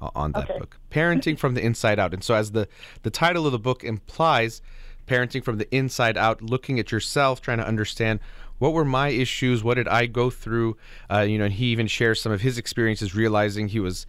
uh, 0.00 0.10
on 0.14 0.32
that 0.32 0.50
Okay. 0.50 0.58
book. 0.58 0.78
Parenting 0.90 1.38
from 1.38 1.54
the 1.54 1.62
Inside 1.64 1.98
Out. 1.98 2.12
And 2.12 2.22
so, 2.22 2.34
as 2.34 2.52
the, 2.52 2.68
the 3.02 3.10
title 3.10 3.46
of 3.46 3.52
the 3.52 3.58
book 3.58 3.82
implies, 3.82 4.60
parenting 5.06 5.42
from 5.42 5.58
the 5.58 5.74
inside 5.74 6.18
out, 6.18 6.42
looking 6.42 6.78
at 6.78 6.92
yourself, 6.92 7.40
trying 7.40 7.58
to 7.58 7.66
understand 7.66 8.20
what 8.58 8.72
were 8.72 8.84
my 8.84 9.08
issues, 9.08 9.62
what 9.62 9.74
did 9.74 9.88
I 9.88 10.06
go 10.06 10.30
through. 10.30 10.76
Uh, 11.10 11.20
you 11.20 11.38
know, 11.38 11.44
and 11.44 11.54
he 11.54 11.66
even 11.66 11.86
shares 11.86 12.20
some 12.20 12.32
of 12.32 12.40
his 12.40 12.58
experiences, 12.58 13.14
realizing 13.14 13.68
he 13.68 13.80
was 13.80 14.06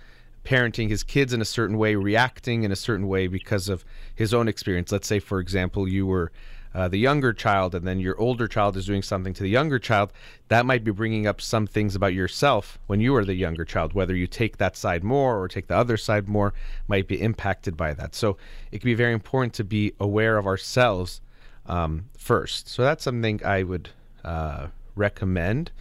parenting 0.47 0.89
his 0.89 1.03
kids 1.03 1.33
in 1.33 1.41
a 1.41 1.45
certain 1.45 1.77
way, 1.77 1.95
reacting 1.95 2.63
in 2.63 2.71
a 2.71 2.75
certain 2.75 3.07
way 3.07 3.27
because 3.27 3.67
of 3.67 3.83
his 4.15 4.33
own 4.33 4.47
experience. 4.47 4.93
Let's 4.93 5.07
say, 5.07 5.19
for 5.19 5.41
example, 5.41 5.89
you 5.89 6.05
were 6.05 6.31
uh, 6.73 6.87
the 6.87 6.97
younger 6.97 7.33
child, 7.33 7.75
and 7.75 7.85
then 7.85 7.99
your 7.99 8.17
older 8.17 8.47
child 8.47 8.77
is 8.77 8.85
doing 8.85 9.01
something 9.01 9.33
to 9.33 9.43
the 9.43 9.49
younger 9.49 9.77
child. 9.77 10.13
That 10.47 10.65
might 10.65 10.85
be 10.85 10.91
bringing 10.91 11.27
up 11.27 11.41
some 11.41 11.67
things 11.67 11.95
about 11.95 12.13
yourself 12.13 12.79
when 12.87 13.01
you 13.01 13.11
were 13.11 13.25
the 13.25 13.33
younger 13.33 13.65
child. 13.65 13.91
Whether 13.91 14.15
you 14.15 14.25
take 14.25 14.55
that 14.57 14.77
side 14.77 15.03
more 15.03 15.37
or 15.37 15.49
take 15.49 15.67
the 15.67 15.75
other 15.75 15.97
side 15.97 16.29
more, 16.29 16.53
might 16.87 17.09
be 17.09 17.21
impacted 17.21 17.75
by 17.75 17.93
that. 17.95 18.15
So 18.15 18.37
it 18.71 18.79
can 18.79 18.87
be 18.87 18.93
very 18.93 19.13
important 19.13 19.53
to 19.55 19.65
be 19.65 19.93
aware 19.99 20.37
of 20.37 20.47
ourselves 20.47 21.19
um, 21.65 22.05
first. 22.17 22.69
So 22.69 22.83
that's 22.83 23.03
something 23.03 23.41
I 23.43 23.63
would 23.63 23.89
uh, 24.23 24.67
recommend. 24.95 25.71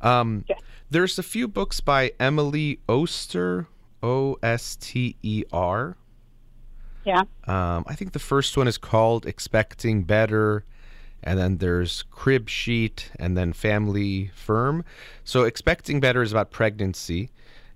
Um. 0.00 0.44
There's 0.88 1.18
a 1.18 1.24
few 1.24 1.48
books 1.48 1.80
by 1.80 2.12
Emily 2.20 2.78
Oster, 2.88 3.66
O 4.02 4.36
S 4.42 4.76
T 4.76 5.16
E 5.22 5.44
R. 5.52 5.96
Yeah. 7.04 7.22
Um, 7.46 7.84
I 7.86 7.94
think 7.94 8.12
the 8.12 8.18
first 8.18 8.56
one 8.56 8.66
is 8.66 8.78
called 8.78 9.26
Expecting 9.26 10.02
Better, 10.02 10.64
and 11.22 11.38
then 11.38 11.58
there's 11.58 12.02
Crib 12.10 12.48
Sheet, 12.48 13.10
and 13.18 13.36
then 13.36 13.52
Family 13.52 14.30
Firm. 14.34 14.84
So 15.24 15.44
Expecting 15.44 16.00
Better 16.00 16.22
is 16.22 16.32
about 16.32 16.50
pregnancy, 16.50 17.30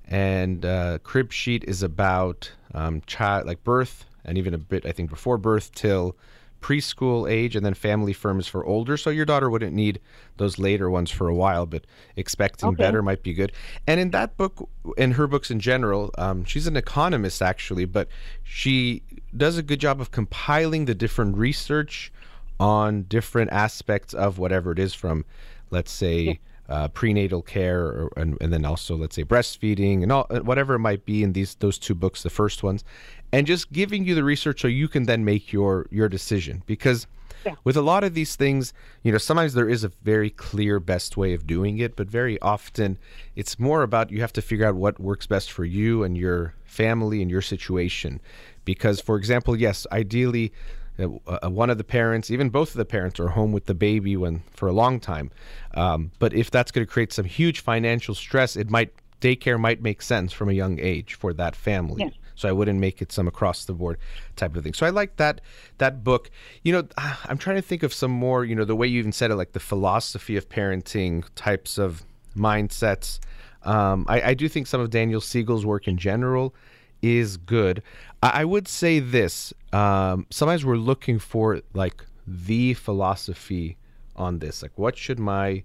and 0.04 0.64
uh, 0.64 0.98
Crib 1.04 1.32
Sheet 1.32 1.64
is 1.64 1.82
about 1.82 2.50
um, 2.74 3.02
child 3.06 3.46
like 3.46 3.62
birth, 3.62 4.04
and 4.24 4.36
even 4.36 4.52
a 4.52 4.58
bit 4.58 4.84
I 4.84 4.92
think 4.92 5.10
before 5.10 5.38
birth 5.38 5.72
till 5.74 6.16
preschool 6.60 7.30
age, 7.30 7.56
and 7.56 7.64
then 7.64 7.74
Family 7.74 8.12
firms 8.12 8.46
for 8.46 8.64
older. 8.64 8.96
So 8.96 9.10
your 9.10 9.24
daughter 9.24 9.50
wouldn't 9.50 9.72
need 9.72 10.00
those 10.36 10.58
later 10.58 10.90
ones 10.90 11.10
for 11.10 11.28
a 11.28 11.34
while, 11.34 11.66
but 11.66 11.84
Expecting 12.16 12.70
Okay. 12.70 12.76
Better 12.76 13.02
might 13.02 13.22
be 13.22 13.32
good. 13.32 13.52
And 13.86 14.00
in 14.00 14.10
that 14.10 14.36
book, 14.36 14.68
in 14.96 15.12
her 15.12 15.26
books 15.26 15.50
in 15.50 15.60
general, 15.60 16.10
um, 16.18 16.44
she's 16.44 16.66
an 16.66 16.76
economist 16.76 17.42
actually, 17.42 17.84
but 17.84 18.08
she 18.42 19.02
does 19.36 19.56
a 19.56 19.62
good 19.62 19.80
job 19.80 20.00
of 20.00 20.10
compiling 20.10 20.84
the 20.84 20.94
different 20.94 21.36
research 21.36 22.12
on 22.58 23.02
different 23.04 23.50
aspects 23.52 24.12
of 24.12 24.38
whatever 24.38 24.72
it 24.72 24.78
is 24.78 24.92
from, 24.92 25.24
let's 25.70 25.90
say, 25.90 26.38
uh, 26.70 26.88
prenatal 26.88 27.42
care, 27.42 27.82
or, 27.82 28.12
and, 28.16 28.38
and 28.40 28.52
then 28.52 28.64
also 28.64 28.96
let's 28.96 29.16
say 29.16 29.24
breastfeeding 29.24 30.02
and 30.02 30.12
all 30.12 30.26
uh, 30.30 30.38
whatever 30.38 30.74
it 30.74 30.78
might 30.78 31.04
be 31.04 31.22
in 31.22 31.32
these 31.32 31.56
those 31.56 31.78
two 31.78 31.94
books, 31.94 32.22
the 32.22 32.30
first 32.30 32.62
ones, 32.62 32.84
and 33.32 33.46
just 33.46 33.72
giving 33.72 34.04
you 34.04 34.14
the 34.14 34.24
research 34.24 34.60
so 34.60 34.68
you 34.68 34.88
can 34.88 35.04
then 35.04 35.24
make 35.24 35.52
your 35.52 35.86
your 35.90 36.08
decision 36.08 36.62
because. 36.66 37.06
Yeah. 37.46 37.54
With 37.64 37.74
a 37.74 37.80
lot 37.80 38.04
of 38.04 38.12
these 38.12 38.36
things, 38.36 38.74
you 39.02 39.10
know, 39.10 39.16
sometimes 39.16 39.54
there 39.54 39.66
is 39.66 39.82
a 39.82 39.90
very 40.02 40.28
clear 40.28 40.78
best 40.78 41.16
way 41.16 41.32
of 41.32 41.46
doing 41.46 41.78
it, 41.78 41.96
but 41.96 42.06
very 42.06 42.38
often 42.42 42.98
it's 43.34 43.58
more 43.58 43.82
about 43.82 44.10
you 44.10 44.20
have 44.20 44.34
to 44.34 44.42
figure 44.42 44.66
out 44.66 44.74
what 44.74 45.00
works 45.00 45.26
best 45.26 45.50
for 45.50 45.64
you 45.64 46.02
and 46.04 46.18
your 46.18 46.52
family 46.64 47.22
and 47.22 47.30
your 47.30 47.40
situation. 47.40 48.20
Because, 48.66 49.00
for 49.00 49.16
example, 49.16 49.56
yes, 49.56 49.86
ideally, 49.90 50.52
uh, 50.98 51.08
uh, 51.26 51.50
one 51.50 51.70
of 51.70 51.78
the 51.78 51.84
parents, 51.84 52.30
even 52.30 52.50
both 52.50 52.70
of 52.70 52.76
the 52.76 52.84
parents, 52.84 53.18
are 53.20 53.28
home 53.28 53.52
with 53.52 53.66
the 53.66 53.74
baby 53.74 54.16
when 54.16 54.42
for 54.52 54.68
a 54.68 54.72
long 54.72 55.00
time. 55.00 55.30
Um, 55.74 56.10
but 56.18 56.32
if 56.34 56.50
that's 56.50 56.70
going 56.70 56.86
to 56.86 56.92
create 56.92 57.12
some 57.12 57.24
huge 57.24 57.60
financial 57.60 58.14
stress, 58.14 58.56
it 58.56 58.70
might 58.70 58.92
daycare 59.20 59.58
might 59.58 59.82
make 59.82 60.02
sense 60.02 60.32
from 60.32 60.48
a 60.48 60.52
young 60.52 60.78
age 60.80 61.14
for 61.14 61.32
that 61.34 61.54
family. 61.54 62.04
Yeah. 62.04 62.10
So 62.34 62.48
I 62.48 62.52
wouldn't 62.52 62.80
make 62.80 63.02
it 63.02 63.12
some 63.12 63.28
across 63.28 63.66
the 63.66 63.74
board 63.74 63.98
type 64.36 64.56
of 64.56 64.64
thing. 64.64 64.72
So 64.72 64.86
I 64.86 64.90
like 64.90 65.16
that 65.16 65.42
that 65.76 66.02
book. 66.02 66.30
You 66.62 66.72
know, 66.72 66.88
ah, 66.96 67.20
I'm 67.28 67.36
trying 67.36 67.56
to 67.56 67.62
think 67.62 67.82
of 67.82 67.92
some 67.92 68.10
more. 68.10 68.44
You 68.44 68.54
know, 68.54 68.64
the 68.64 68.76
way 68.76 68.86
you 68.86 68.98
even 68.98 69.12
said 69.12 69.30
it, 69.30 69.36
like 69.36 69.52
the 69.52 69.60
philosophy 69.60 70.36
of 70.36 70.48
parenting 70.48 71.24
types 71.34 71.76
of 71.76 72.02
mindsets. 72.34 73.20
Um, 73.62 74.06
I, 74.08 74.22
I 74.22 74.34
do 74.34 74.48
think 74.48 74.66
some 74.66 74.80
of 74.80 74.88
Daniel 74.88 75.20
Siegel's 75.20 75.66
work 75.66 75.86
in 75.86 75.98
general 75.98 76.54
is 77.02 77.36
good. 77.36 77.82
I, 78.22 78.42
I 78.42 78.44
would 78.44 78.68
say 78.68 78.98
this: 78.98 79.52
um, 79.72 80.26
sometimes 80.30 80.64
we're 80.64 80.76
looking 80.76 81.18
for 81.18 81.60
like 81.74 82.04
the 82.26 82.74
philosophy 82.74 83.76
on 84.16 84.38
this. 84.38 84.62
Like, 84.62 84.72
what 84.76 84.96
should 84.96 85.18
my 85.18 85.62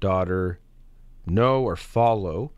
daughter 0.00 0.58
know 1.26 1.62
or 1.62 1.76
follow? 1.76 2.52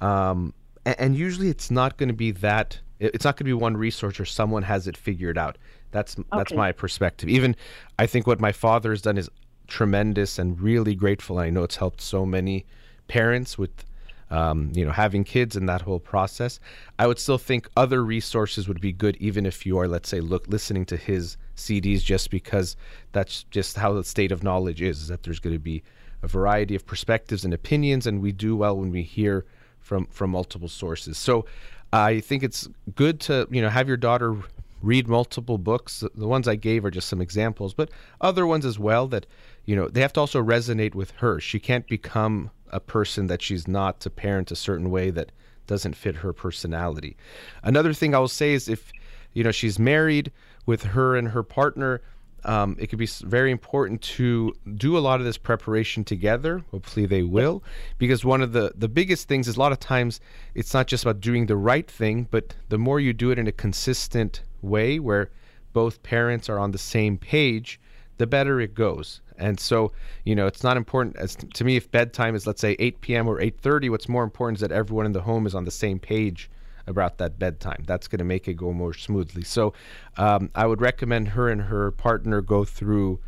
Um, 0.00 0.54
and, 0.84 0.96
and 0.98 1.16
usually, 1.16 1.48
it's 1.48 1.70
not 1.70 1.96
going 1.96 2.08
to 2.08 2.14
be 2.14 2.30
that. 2.32 2.80
It's 2.98 3.24
not 3.24 3.36
going 3.36 3.38
to 3.38 3.44
be 3.44 3.52
one 3.54 3.76
resource 3.76 4.20
or 4.20 4.26
someone 4.26 4.62
has 4.62 4.86
it 4.86 4.96
figured 4.96 5.38
out. 5.38 5.56
That's 5.90 6.16
that's 6.32 6.52
my 6.52 6.72
perspective. 6.72 7.28
Even 7.28 7.56
I 7.98 8.06
think 8.06 8.26
what 8.26 8.40
my 8.40 8.52
father 8.52 8.90
has 8.90 9.02
done 9.02 9.16
is 9.16 9.30
tremendous 9.66 10.38
and 10.38 10.60
really 10.60 10.94
grateful. 10.94 11.38
And 11.38 11.46
I 11.46 11.50
know 11.50 11.62
it's 11.62 11.76
helped 11.76 12.00
so 12.00 12.26
many 12.26 12.66
parents 13.08 13.56
with 13.56 13.84
um, 14.30 14.70
you 14.74 14.84
know 14.84 14.92
having 14.92 15.24
kids 15.24 15.56
and 15.56 15.68
that 15.68 15.82
whole 15.82 16.00
process. 16.00 16.60
I 16.98 17.06
would 17.06 17.18
still 17.18 17.38
think 17.38 17.68
other 17.76 18.04
resources 18.04 18.68
would 18.68 18.80
be 18.80 18.92
good, 18.92 19.16
even 19.18 19.46
if 19.46 19.66
you 19.66 19.78
are, 19.78 19.88
let's 19.88 20.08
say, 20.08 20.20
look 20.20 20.46
listening 20.48 20.84
to 20.86 20.96
his 20.96 21.36
CDs, 21.56 22.02
just 22.02 22.30
because 22.30 22.76
that's 23.12 23.44
just 23.50 23.76
how 23.76 23.92
the 23.92 24.04
state 24.04 24.32
of 24.32 24.42
knowledge 24.42 24.80
is. 24.82 25.02
Is 25.02 25.08
that 25.08 25.22
there's 25.24 25.40
going 25.40 25.54
to 25.56 25.60
be 25.60 25.82
a 26.22 26.28
variety 26.28 26.74
of 26.74 26.86
perspectives 26.86 27.44
and 27.44 27.52
opinions, 27.54 28.06
and 28.06 28.20
we 28.22 28.32
do 28.32 28.54
well 28.56 28.76
when 28.76 28.90
we 28.90 29.02
hear 29.02 29.44
from 29.80 30.06
from 30.06 30.30
multiple 30.30 30.68
sources. 30.68 31.18
So 31.18 31.46
I 31.92 32.20
think 32.20 32.42
it's 32.42 32.68
good 32.94 33.20
to 33.20 33.48
you 33.50 33.60
know 33.62 33.68
have 33.70 33.88
your 33.88 33.96
daughter 33.96 34.36
read 34.82 35.08
multiple 35.08 35.58
books. 35.58 36.00
The- 36.00 36.10
The 36.14 36.26
ones 36.28 36.46
I 36.48 36.54
gave 36.56 36.84
are 36.84 36.90
just 36.90 37.08
some 37.08 37.20
examples, 37.20 37.74
but 37.74 37.90
other 38.20 38.46
ones 38.46 38.64
as 38.64 38.78
well 38.78 39.08
that 39.08 39.26
you 39.64 39.74
know 39.76 39.88
they 39.88 40.00
have 40.02 40.12
to 40.14 40.20
also 40.20 40.42
resonate 40.42 40.94
with 40.94 41.10
her. 41.22 41.40
She 41.40 41.58
can't 41.58 41.86
become 41.88 42.50
a 42.70 42.80
person 42.80 43.26
that 43.26 43.42
she's 43.42 43.68
not 43.68 44.00
to 44.00 44.10
parent 44.10 44.50
a 44.50 44.56
certain 44.56 44.90
way 44.90 45.10
that 45.10 45.32
doesn't 45.66 45.94
fit 45.94 46.16
her 46.16 46.32
personality. 46.32 47.16
Another 47.62 47.92
thing 47.92 48.14
I 48.14 48.18
will 48.18 48.28
say 48.28 48.52
is 48.52 48.68
if 48.68 48.92
you 49.32 49.44
know 49.44 49.52
she's 49.52 49.78
married 49.78 50.32
with 50.66 50.82
her 50.82 51.16
and 51.16 51.28
her 51.28 51.42
partner 51.42 52.00
um, 52.44 52.76
it 52.78 52.86
could 52.86 52.98
be 52.98 53.06
very 53.06 53.50
important 53.50 54.00
to 54.02 54.54
do 54.76 54.96
a 54.96 55.00
lot 55.00 55.20
of 55.20 55.26
this 55.26 55.36
preparation 55.36 56.04
together. 56.04 56.64
Hopefully, 56.70 57.06
they 57.06 57.22
will, 57.22 57.62
because 57.98 58.24
one 58.24 58.42
of 58.42 58.52
the 58.52 58.72
the 58.74 58.88
biggest 58.88 59.28
things 59.28 59.48
is 59.48 59.56
a 59.56 59.60
lot 59.60 59.72
of 59.72 59.80
times 59.80 60.20
it's 60.54 60.72
not 60.72 60.86
just 60.86 61.04
about 61.04 61.20
doing 61.20 61.46
the 61.46 61.56
right 61.56 61.90
thing, 61.90 62.28
but 62.30 62.54
the 62.68 62.78
more 62.78 63.00
you 63.00 63.12
do 63.12 63.30
it 63.30 63.38
in 63.38 63.46
a 63.46 63.52
consistent 63.52 64.42
way, 64.62 64.98
where 64.98 65.30
both 65.72 66.02
parents 66.02 66.48
are 66.48 66.58
on 66.58 66.70
the 66.70 66.78
same 66.78 67.18
page, 67.18 67.80
the 68.18 68.26
better 68.26 68.60
it 68.60 68.74
goes. 68.74 69.20
And 69.40 69.58
so, 69.58 69.92
you 70.24 70.34
know, 70.34 70.46
it's 70.46 70.62
not 70.62 70.76
important 70.76 71.16
as 71.16 71.34
to 71.34 71.64
me 71.64 71.76
if 71.76 71.90
bedtime 71.90 72.34
is 72.34 72.46
let's 72.46 72.60
say 72.60 72.76
8 72.78 73.00
p.m. 73.00 73.28
or 73.28 73.40
8:30. 73.40 73.90
What's 73.90 74.08
more 74.08 74.22
important 74.22 74.58
is 74.58 74.60
that 74.60 74.72
everyone 74.72 75.06
in 75.06 75.12
the 75.12 75.22
home 75.22 75.46
is 75.46 75.54
on 75.54 75.64
the 75.64 75.70
same 75.70 75.98
page 75.98 76.50
about 76.86 77.18
that 77.18 77.38
bedtime. 77.38 77.84
That's 77.86 78.06
going 78.06 78.18
to 78.18 78.24
make 78.24 78.48
it 78.48 78.54
go 78.54 78.72
more 78.72 78.94
smoothly. 78.94 79.42
So, 79.42 79.72
um, 80.16 80.50
I 80.54 80.66
would 80.66 80.80
recommend 80.80 81.28
her 81.28 81.48
and 81.48 81.62
her 81.62 81.90
partner 81.90 82.40
go 82.42 82.64
through, 82.64 83.20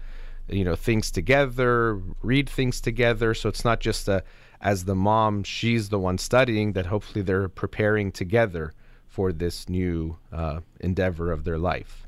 you 0.48 0.64
know, 0.64 0.76
things 0.76 1.10
together, 1.10 2.00
read 2.22 2.48
things 2.48 2.80
together. 2.80 3.34
So 3.34 3.48
it's 3.48 3.64
not 3.64 3.80
just 3.80 4.08
a, 4.08 4.22
as 4.60 4.84
the 4.84 4.94
mom, 4.94 5.42
she's 5.44 5.88
the 5.88 5.98
one 5.98 6.18
studying. 6.18 6.72
That 6.72 6.86
hopefully 6.86 7.22
they're 7.22 7.48
preparing 7.48 8.12
together 8.12 8.74
for 9.06 9.32
this 9.32 9.68
new 9.68 10.16
uh, 10.32 10.60
endeavor 10.80 11.32
of 11.32 11.44
their 11.44 11.58
life. 11.58 12.06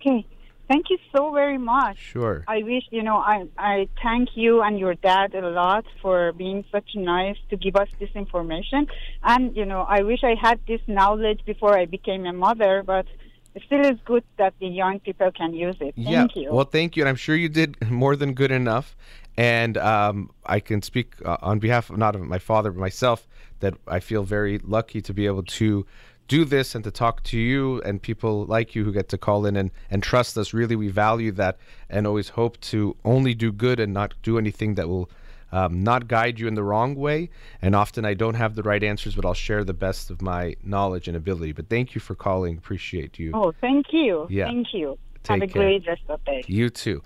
Okay. 0.00 0.26
Thank 0.68 0.88
you 0.88 0.98
so 1.14 1.32
very 1.32 1.58
much. 1.58 1.98
Sure. 1.98 2.44
I 2.48 2.62
wish, 2.62 2.84
you 2.90 3.02
know, 3.02 3.16
I, 3.16 3.46
I 3.58 3.88
thank 4.02 4.30
you 4.34 4.62
and 4.62 4.78
your 4.78 4.94
dad 4.94 5.34
a 5.34 5.50
lot 5.50 5.84
for 6.00 6.32
being 6.32 6.64
such 6.72 6.90
nice 6.94 7.36
to 7.50 7.56
give 7.56 7.76
us 7.76 7.88
this 7.98 8.10
information. 8.14 8.86
And, 9.22 9.54
you 9.56 9.66
know, 9.66 9.82
I 9.82 10.02
wish 10.02 10.24
I 10.24 10.34
had 10.40 10.60
this 10.66 10.80
knowledge 10.86 11.40
before 11.44 11.76
I 11.78 11.84
became 11.84 12.24
a 12.24 12.32
mother, 12.32 12.82
but 12.84 13.06
it 13.54 13.62
still 13.66 13.84
is 13.84 13.98
good 14.04 14.24
that 14.38 14.54
the 14.58 14.66
young 14.66 15.00
people 15.00 15.30
can 15.30 15.54
use 15.54 15.76
it. 15.80 15.94
Thank 15.96 16.34
yeah. 16.34 16.42
you. 16.42 16.52
Well, 16.52 16.64
thank 16.64 16.96
you, 16.96 17.02
and 17.02 17.08
I'm 17.08 17.16
sure 17.16 17.36
you 17.36 17.48
did 17.48 17.90
more 17.90 18.16
than 18.16 18.34
good 18.34 18.50
enough. 18.50 18.96
And 19.36 19.76
um, 19.78 20.30
I 20.46 20.60
can 20.60 20.80
speak 20.82 21.14
uh, 21.24 21.38
on 21.42 21.58
behalf 21.58 21.90
of 21.90 21.98
not 21.98 22.14
of 22.14 22.22
my 22.22 22.38
father 22.38 22.70
but 22.70 22.78
myself 22.78 23.26
that 23.60 23.74
I 23.88 23.98
feel 24.00 24.22
very 24.22 24.58
lucky 24.58 25.00
to 25.02 25.12
be 25.12 25.26
able 25.26 25.42
to 25.42 25.86
do 26.28 26.44
this 26.44 26.74
and 26.74 26.82
to 26.84 26.90
talk 26.90 27.22
to 27.24 27.38
you 27.38 27.80
and 27.82 28.00
people 28.00 28.44
like 28.46 28.74
you 28.74 28.84
who 28.84 28.92
get 28.92 29.08
to 29.10 29.18
call 29.18 29.46
in 29.46 29.56
and, 29.56 29.70
and 29.90 30.02
trust 30.02 30.36
us. 30.38 30.54
Really, 30.54 30.76
we 30.76 30.88
value 30.88 31.32
that 31.32 31.58
and 31.90 32.06
always 32.06 32.30
hope 32.30 32.60
to 32.62 32.96
only 33.04 33.34
do 33.34 33.52
good 33.52 33.78
and 33.80 33.92
not 33.92 34.14
do 34.22 34.38
anything 34.38 34.74
that 34.74 34.88
will 34.88 35.10
um, 35.52 35.84
not 35.84 36.08
guide 36.08 36.40
you 36.40 36.48
in 36.48 36.54
the 36.54 36.62
wrong 36.62 36.94
way. 36.94 37.30
And 37.62 37.76
often 37.76 38.04
I 38.04 38.14
don't 38.14 38.34
have 38.34 38.54
the 38.54 38.62
right 38.62 38.82
answers, 38.82 39.14
but 39.14 39.24
I'll 39.24 39.34
share 39.34 39.64
the 39.64 39.74
best 39.74 40.10
of 40.10 40.22
my 40.22 40.56
knowledge 40.62 41.08
and 41.08 41.16
ability. 41.16 41.52
But 41.52 41.68
thank 41.68 41.94
you 41.94 42.00
for 42.00 42.14
calling. 42.14 42.58
Appreciate 42.58 43.18
you. 43.18 43.30
oh, 43.34 43.52
thank 43.60 43.92
you. 43.92 44.26
Yeah. 44.30 44.46
Thank 44.46 44.74
you. 44.74 44.98
Take 45.22 45.40
Have 45.40 45.50
a 45.50 45.52
care. 45.52 45.62
great 45.62 45.86
rest 45.86 46.02
of 46.08 46.20
the 46.24 46.32
day. 46.32 46.44
You 46.48 46.70
too. 46.70 47.02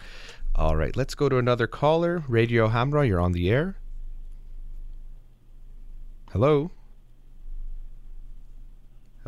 All 0.54 0.74
right, 0.76 0.96
let's 0.96 1.14
go 1.14 1.28
to 1.28 1.38
another 1.38 1.68
caller. 1.68 2.24
Radio 2.26 2.68
Hamra, 2.68 3.06
you're 3.06 3.20
on 3.20 3.30
the 3.32 3.48
air. 3.48 3.76
Hello. 6.32 6.70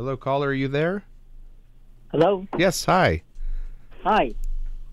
Hello, 0.01 0.17
caller. 0.17 0.49
Are 0.49 0.55
you 0.55 0.67
there? 0.67 1.05
Hello. 2.11 2.47
Yes. 2.57 2.87
Hi. 2.87 3.21
Hi. 4.03 4.33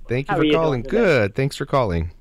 Thank 0.10 0.28
you 0.28 0.34
How 0.34 0.40
for 0.40 0.44
you 0.44 0.52
calling. 0.54 0.82
Good. 0.82 1.34
Thanks 1.34 1.56
for 1.56 1.66
calling. 1.66 2.12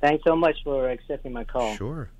Thanks 0.00 0.22
so 0.24 0.36
much 0.36 0.54
for 0.62 0.88
accepting 0.88 1.32
my 1.32 1.42
call. 1.42 1.74
Sure. 1.74 2.10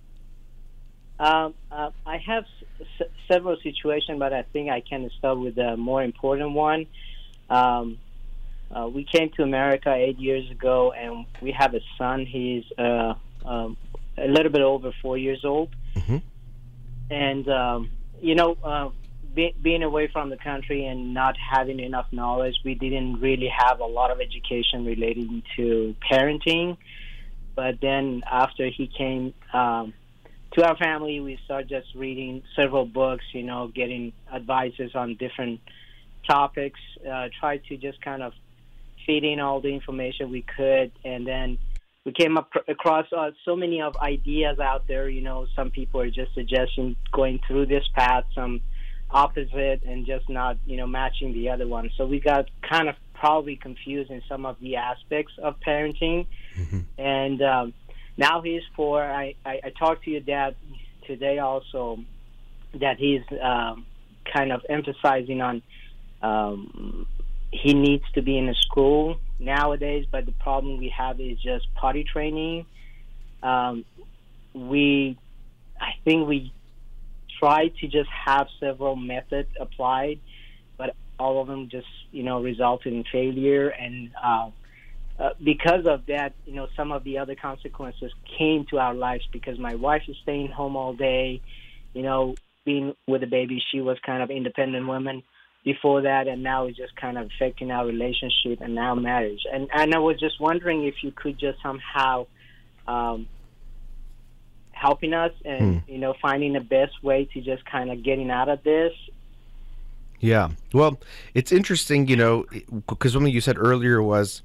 Um, 1.21 1.55
uh, 1.71 1.91
I 2.05 2.17
have 2.17 2.47
s- 2.81 2.87
s- 3.01 3.09
several 3.31 3.57
situations, 3.63 4.19
but 4.19 4.33
I 4.33 4.43
think 4.43 4.71
I 4.71 4.81
can 4.81 5.09
start 5.17 5.39
with 5.39 5.55
the 5.55 5.77
more 5.77 6.03
important 6.03 6.51
one. 6.51 6.87
Um, 7.49 7.99
uh, 8.75 8.89
we 8.93 9.05
came 9.05 9.31
to 9.37 9.45
America 9.45 9.95
eight 9.95 10.19
years 10.19 10.51
ago, 10.51 10.91
and 10.91 11.27
we 11.41 11.53
have 11.53 11.75
a 11.75 11.81
son. 11.97 12.27
He's 12.27 12.65
uh, 12.77 13.15
um, 13.45 13.77
a 14.17 14.27
little 14.27 14.51
bit 14.51 14.63
over 14.63 14.91
four 15.01 15.17
years 15.17 15.45
old, 15.45 15.69
Mhm. 15.95 16.23
and 17.09 17.49
um, 17.49 17.91
you 18.21 18.35
know, 18.35 18.57
uh, 18.65 18.89
be, 19.35 19.55
being 19.61 19.83
away 19.83 20.09
from 20.13 20.31
the 20.31 20.37
country 20.37 20.87
and 20.87 21.15
not 21.15 21.37
having 21.37 21.81
enough 21.81 22.07
knowledge, 22.13 22.57
we 22.65 22.75
didn't 22.75 23.21
really 23.21 23.51
have 23.57 23.81
a 23.81 23.85
lot 23.85 24.11
of 24.11 24.21
education 24.21 24.85
relating 24.85 25.43
to 25.57 25.95
parenting. 26.11 26.77
But 27.55 27.81
then 27.81 28.23
after 28.31 28.69
he 28.69 28.87
came 28.87 29.35
um, 29.53 29.93
to 30.53 30.65
our 30.67 30.77
family, 30.77 31.21
we 31.21 31.39
started 31.45 31.69
just 31.69 31.95
reading 31.95 32.43
several 32.55 32.87
books, 32.87 33.25
you 33.33 33.43
know, 33.43 33.69
getting 33.75 34.13
advices 34.33 34.93
on 34.95 35.17
different 35.17 35.61
topics, 36.27 36.81
uh, 37.11 37.29
tried 37.39 37.65
to 37.65 37.77
just 37.77 38.01
kind 38.01 38.23
of 38.23 38.33
feed 39.07 39.25
in 39.25 39.41
all 39.41 39.61
the 39.61 39.69
information 39.69 40.31
we 40.31 40.45
could, 40.57 40.93
and 41.05 41.27
then 41.27 41.59
we 42.05 42.13
came 42.13 42.39
up 42.39 42.51
across 42.69 43.07
uh, 43.13 43.31
so 43.45 43.57
many 43.57 43.83
of 43.83 43.97
ideas 43.97 44.59
out 44.59 44.87
there. 44.87 45.09
You 45.09 45.21
know, 45.21 45.47
some 45.55 45.71
people 45.71 46.01
are 46.01 46.11
just 46.11 46.33
suggesting 46.35 46.97
going 47.13 47.41
through 47.47 47.67
this 47.67 47.85
path, 47.95 48.25
some 48.35 48.61
opposite, 49.11 49.83
and 49.85 50.07
just 50.07 50.29
not, 50.29 50.57
you 50.67 50.77
know, 50.77 50.87
matching 50.87 51.33
the 51.33 51.51
other 51.51 51.67
one. 51.67 51.91
So 51.97 52.07
we 52.07 52.21
got 52.21 52.47
kind 52.63 52.89
of 52.89 52.95
probably 53.15 53.57
confused 53.57 54.11
in 54.11 54.23
some 54.29 54.47
of 54.47 54.57
the 54.61 54.77
aspects 54.77 55.33
of 55.43 55.57
parenting. 55.67 56.27
And 56.99 57.43
um, 57.43 57.75
now 58.17 58.43
he's 58.43 58.63
four. 58.77 59.03
I, 59.03 59.35
I, 59.45 59.61
I 59.65 59.71
talked 59.71 60.05
to 60.05 60.11
your 60.11 60.21
dad 60.21 60.57
today 61.07 61.39
also 61.39 61.99
that 62.75 62.99
he's 62.99 63.23
um, 63.43 63.87
kind 64.33 64.53
of 64.53 64.61
emphasizing 64.69 65.41
on 65.41 65.63
um, 66.23 67.07
he 67.51 67.73
needs 67.75 68.05
to 68.15 68.23
be 68.23 68.37
in 68.37 68.49
a 68.49 68.55
school 68.55 69.19
nowadays, 69.39 70.07
but 70.11 70.27
the 70.27 70.33
problem 70.33 70.79
we 70.79 70.91
have 70.91 71.21
is 71.21 71.39
just 71.41 71.73
potty 71.75 72.05
training. 72.05 72.67
Um, 73.43 73.85
we, 74.53 75.17
I 75.81 75.93
think 76.05 76.29
we 76.29 76.53
try 77.39 77.69
to 77.81 77.87
just 77.87 78.09
have 78.27 78.47
several 78.61 78.97
methods 78.97 79.49
applied, 79.61 80.21
but 80.77 80.95
all 81.19 81.41
of 81.41 81.49
them 81.49 81.69
just 81.71 81.87
you 82.11 82.23
know 82.23 82.43
result 82.43 82.87
in 82.87 83.05
failure 83.13 83.69
and. 83.69 84.11
Uh, 84.23 84.51
uh, 85.21 85.31
because 85.45 85.85
of 85.85 86.07
that, 86.07 86.33
you 86.47 86.55
know, 86.55 86.69
some 86.77 86.93
of 86.93 87.03
the 87.03 87.19
other 87.19 87.35
consequences 87.35 88.13
came 88.39 88.65
to 88.71 88.79
our 88.79 88.95
lives 88.95 89.25
because 89.33 89.59
my 89.59 89.75
wife 89.75 90.03
is 90.07 90.15
staying 90.23 90.49
home 90.49 90.77
all 90.77 90.95
day, 90.95 91.43
you 91.93 92.03
know, 92.03 92.37
being 92.65 92.95
with 93.09 93.23
the 93.23 93.27
baby, 93.27 93.61
she 93.73 93.81
was 93.81 93.97
kind 94.07 94.23
of 94.23 94.31
independent 94.31 94.87
woman 94.87 95.25
before 95.65 96.03
that, 96.03 96.29
and 96.29 96.43
now 96.43 96.67
it's 96.67 96.77
just 96.77 96.95
kind 96.97 97.19
of 97.19 97.27
affecting 97.27 97.71
our 97.71 97.87
relationship 97.87 98.61
and 98.61 98.79
our 98.79 98.95
marriage. 98.95 99.41
And 99.53 99.69
and 99.75 99.95
I 99.95 99.99
was 99.99 100.21
just 100.21 100.41
wondering 100.41 100.85
if 100.85 100.95
you 101.03 101.13
could 101.13 101.39
just 101.39 101.59
somehow 101.63 102.27
um, 102.87 103.27
helping 104.79 105.13
us 105.13 105.33
and 105.45 105.83
you 105.89 105.99
know 105.99 106.15
finding 106.21 106.53
the 106.53 106.61
best 106.61 107.03
way 107.03 107.25
to 107.33 107.41
just 107.41 107.65
kind 107.65 107.91
of 107.91 108.03
getting 108.03 108.31
out 108.31 108.49
of 108.49 108.63
this. 108.63 108.93
Yeah. 110.21 110.51
Well, 110.73 110.99
it's 111.35 111.53
interesting, 111.53 112.09
you 112.09 112.17
know, 112.17 112.45
because 112.89 113.13
something 113.13 113.33
you 113.33 113.41
said 113.41 113.57
earlier 113.57 114.03
was 114.03 114.43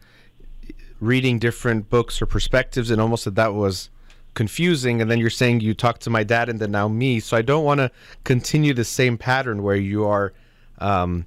reading 0.99 1.39
different 1.39 1.89
books 1.89 2.21
or 2.21 2.25
perspectives, 2.25 2.91
and 2.91 3.01
almost 3.01 3.25
that 3.25 3.35
that 3.35 3.53
was 3.53 3.89
confusing. 4.35 5.01
And 5.01 5.09
then 5.09 5.19
you're 5.19 5.29
saying 5.29 5.61
you 5.61 5.73
talked 5.73 6.01
to 6.03 6.09
my 6.09 6.23
dad 6.23 6.49
and 6.49 6.59
then 6.59 6.71
now 6.71 6.87
me. 6.87 7.19
So 7.19 7.35
I 7.35 7.41
don't 7.41 7.63
want 7.63 7.79
to 7.79 7.91
continue 8.23 8.73
the 8.73 8.83
same 8.83 9.17
pattern 9.17 9.63
where 9.63 9.75
you 9.75 10.05
are, 10.05 10.33
um, 10.77 11.25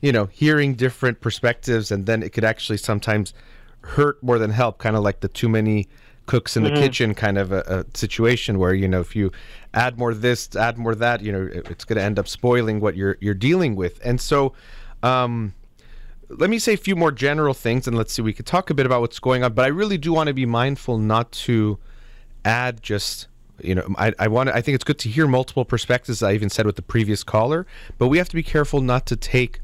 you 0.00 0.12
know, 0.12 0.26
hearing 0.26 0.74
different 0.74 1.20
perspectives, 1.20 1.90
and 1.90 2.06
then 2.06 2.22
it 2.22 2.32
could 2.32 2.44
actually 2.44 2.78
sometimes 2.78 3.32
hurt 3.80 4.22
more 4.22 4.38
than 4.38 4.50
help, 4.50 4.78
kind 4.78 4.96
of 4.96 5.02
like 5.02 5.20
the 5.20 5.28
too 5.28 5.48
many 5.48 5.88
cooks 6.26 6.56
in 6.56 6.62
the 6.64 6.70
kitchen 6.80 7.14
kind 7.14 7.38
of 7.38 7.52
a, 7.52 7.60
a 7.92 7.96
situation 7.96 8.58
where 8.58 8.74
you 8.74 8.88
know 8.88 9.00
if 9.00 9.14
you 9.16 9.30
add 9.74 9.96
more 9.98 10.12
this 10.12 10.54
add 10.56 10.76
more 10.76 10.94
that 10.94 11.22
you 11.22 11.32
know 11.32 11.48
it- 11.52 11.68
it's 11.70 11.84
going 11.84 11.96
to 11.96 12.02
end 12.02 12.18
up 12.18 12.26
spoiling 12.28 12.80
what 12.80 12.96
you're 12.96 13.16
you're 13.20 13.34
dealing 13.34 13.76
with. 13.76 14.00
And 14.04 14.20
so 14.20 14.52
um 15.02 15.54
let 16.28 16.50
me 16.50 16.58
say 16.58 16.72
a 16.74 16.76
few 16.76 16.96
more 16.96 17.12
general 17.12 17.54
things 17.54 17.86
and 17.86 17.96
let's 17.96 18.12
see 18.12 18.20
we 18.22 18.32
could 18.32 18.46
talk 18.46 18.68
a 18.70 18.74
bit 18.74 18.84
about 18.86 19.00
what's 19.00 19.20
going 19.20 19.44
on 19.44 19.52
but 19.52 19.64
i 19.64 19.68
really 19.68 19.96
do 19.96 20.12
want 20.12 20.26
to 20.26 20.34
be 20.34 20.44
mindful 20.44 20.98
not 20.98 21.30
to 21.30 21.78
add 22.44 22.82
just 22.82 23.28
you 23.62 23.76
know 23.76 23.86
i, 23.96 24.12
I 24.18 24.26
want 24.26 24.48
to, 24.48 24.56
i 24.56 24.60
think 24.60 24.74
it's 24.74 24.82
good 24.82 24.98
to 25.00 25.08
hear 25.08 25.28
multiple 25.28 25.64
perspectives 25.64 26.24
i 26.24 26.32
even 26.32 26.50
said 26.50 26.66
with 26.66 26.74
the 26.74 26.82
previous 26.82 27.22
caller 27.22 27.64
but 27.98 28.08
we 28.08 28.18
have 28.18 28.28
to 28.30 28.34
be 28.34 28.42
careful 28.42 28.80
not 28.80 29.06
to 29.06 29.14
take 29.16 29.60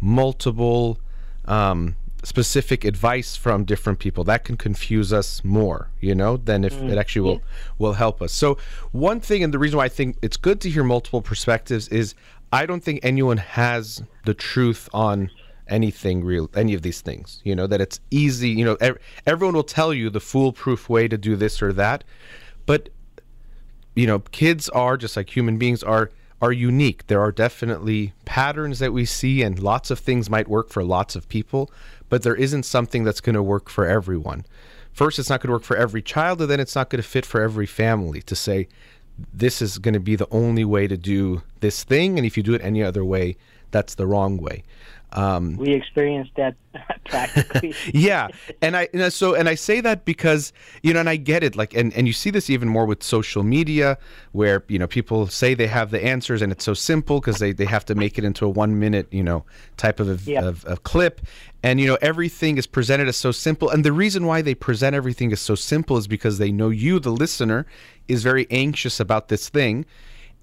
multiple 0.00 0.98
um, 1.44 1.96
specific 2.22 2.84
advice 2.84 3.36
from 3.36 3.64
different 3.64 3.98
people. 3.98 4.24
That 4.24 4.44
can 4.44 4.56
confuse 4.56 5.12
us 5.12 5.42
more 5.44 5.90
you 6.00 6.14
know 6.14 6.36
than 6.36 6.64
if 6.64 6.74
mm. 6.74 6.90
it 6.90 6.98
actually 6.98 7.22
will 7.22 7.42
will 7.78 7.94
help 7.94 8.22
us. 8.22 8.32
So 8.32 8.58
one 8.92 9.20
thing 9.20 9.42
and 9.42 9.52
the 9.52 9.58
reason 9.58 9.76
why 9.76 9.84
i 9.84 9.88
think 9.88 10.16
it's 10.22 10.36
good 10.36 10.60
to 10.60 10.70
hear 10.70 10.84
multiple 10.84 11.22
perspectives 11.22 11.88
is 11.88 12.14
i 12.52 12.66
don't 12.66 12.82
think 12.82 13.00
anyone 13.02 13.36
has 13.36 14.02
the 14.24 14.34
truth 14.34 14.88
on 14.92 15.30
anything 15.68 16.24
real 16.24 16.50
any 16.54 16.74
of 16.74 16.82
these 16.82 17.00
things 17.00 17.40
you 17.44 17.54
know 17.54 17.66
that 17.66 17.80
it's 17.80 18.00
easy 18.10 18.50
you 18.50 18.64
know 18.64 18.76
ev- 18.80 18.98
everyone 19.26 19.54
will 19.54 19.62
tell 19.62 19.94
you 19.94 20.10
the 20.10 20.20
foolproof 20.20 20.88
way 20.88 21.08
to 21.08 21.16
do 21.16 21.36
this 21.36 21.62
or 21.62 21.72
that 21.72 22.04
but 22.66 22.88
you 23.94 24.06
know 24.06 24.18
kids 24.18 24.68
are 24.70 24.96
just 24.96 25.16
like 25.16 25.34
human 25.34 25.56
beings 25.56 25.82
are 25.82 26.10
are 26.42 26.52
unique. 26.52 27.06
There 27.06 27.20
are 27.20 27.32
definitely 27.32 28.12
patterns 28.24 28.80
that 28.80 28.92
we 28.92 29.04
see 29.04 29.42
and 29.42 29.58
lots 29.58 29.90
of 29.90 30.00
things 30.00 30.28
might 30.28 30.48
work 30.48 30.68
for 30.68 30.82
lots 30.82 31.14
of 31.16 31.28
people 31.28 31.70
but 32.08 32.22
there 32.22 32.34
isn't 32.34 32.64
something 32.64 33.04
that's 33.04 33.22
going 33.22 33.34
to 33.34 33.42
work 33.42 33.70
for 33.70 33.86
everyone. 33.86 34.44
First 34.92 35.18
it's 35.18 35.30
not 35.30 35.40
going 35.40 35.48
to 35.48 35.52
work 35.52 35.62
for 35.62 35.76
every 35.76 36.02
child 36.02 36.42
and 36.42 36.50
then 36.50 36.60
it's 36.60 36.74
not 36.74 36.90
going 36.90 37.00
to 37.00 37.08
fit 37.08 37.24
for 37.24 37.40
every 37.40 37.64
family 37.64 38.20
to 38.22 38.34
say 38.34 38.68
this 39.32 39.62
is 39.62 39.78
going 39.78 39.94
to 39.94 40.00
be 40.00 40.16
the 40.16 40.28
only 40.30 40.64
way 40.64 40.88
to 40.88 40.96
do 40.96 41.42
this 41.60 41.84
thing 41.84 42.18
and 42.18 42.26
if 42.26 42.36
you 42.36 42.42
do 42.42 42.54
it 42.54 42.62
any 42.62 42.82
other 42.82 43.04
way 43.04 43.36
that's 43.70 43.94
the 43.94 44.06
wrong 44.06 44.36
way 44.36 44.62
um, 45.12 45.56
We 45.56 45.72
experienced 45.72 46.32
that 46.36 46.54
practically. 47.04 47.74
yeah. 47.94 48.28
And 48.60 48.76
i 48.76 48.88
know, 48.92 49.08
so 49.08 49.34
and 49.34 49.48
i 49.48 49.54
say 49.54 49.80
that 49.80 50.04
because 50.04 50.52
you 50.82 50.92
know 50.94 51.00
and 51.00 51.08
i 51.08 51.16
get 51.16 51.42
it. 51.42 51.54
Like 51.54 51.74
and 51.74 51.92
and 51.94 52.06
you 52.06 52.12
see 52.12 52.30
this 52.30 52.48
even 52.48 52.68
more 52.68 52.86
with 52.86 53.02
social 53.02 53.42
media 53.42 53.98
where 54.32 54.64
you 54.68 54.78
know 54.78 54.86
people 54.86 55.26
say 55.26 55.54
they 55.54 55.66
have 55.66 55.90
the 55.90 56.02
answers 56.02 56.42
and 56.42 56.50
it's 56.50 56.64
so 56.64 56.74
simple 56.74 57.20
because 57.20 57.38
they, 57.38 57.52
they 57.52 57.66
have 57.66 57.84
to 57.86 57.94
make 57.94 58.18
it 58.18 58.24
into 58.24 58.46
a 58.46 58.48
one 58.48 58.78
minute 58.78 59.06
you 59.10 59.22
know 59.22 59.44
type 59.76 60.00
of 60.00 60.28
a, 60.28 60.36
of, 60.36 60.64
of 60.64 60.82
clip. 60.82 61.20
And 61.62 61.78
you 61.78 61.86
know 61.86 61.98
everything 62.00 62.58
is 62.58 62.66
presented 62.66 63.08
as 63.08 63.16
so 63.16 63.32
simple. 63.32 63.70
And 63.70 63.84
the 63.84 63.92
reason 63.92 64.26
why 64.26 64.42
they 64.42 64.54
present 64.54 64.96
everything 64.96 65.32
as 65.32 65.40
so 65.40 65.54
simple 65.54 65.96
is 65.96 66.06
because 66.06 66.38
they 66.38 66.50
know 66.50 66.70
you 66.70 66.98
the 66.98 67.10
listener 67.10 67.66
is 68.08 68.22
very 68.22 68.46
anxious 68.50 68.98
about 68.98 69.28
this 69.28 69.48
thing 69.48 69.86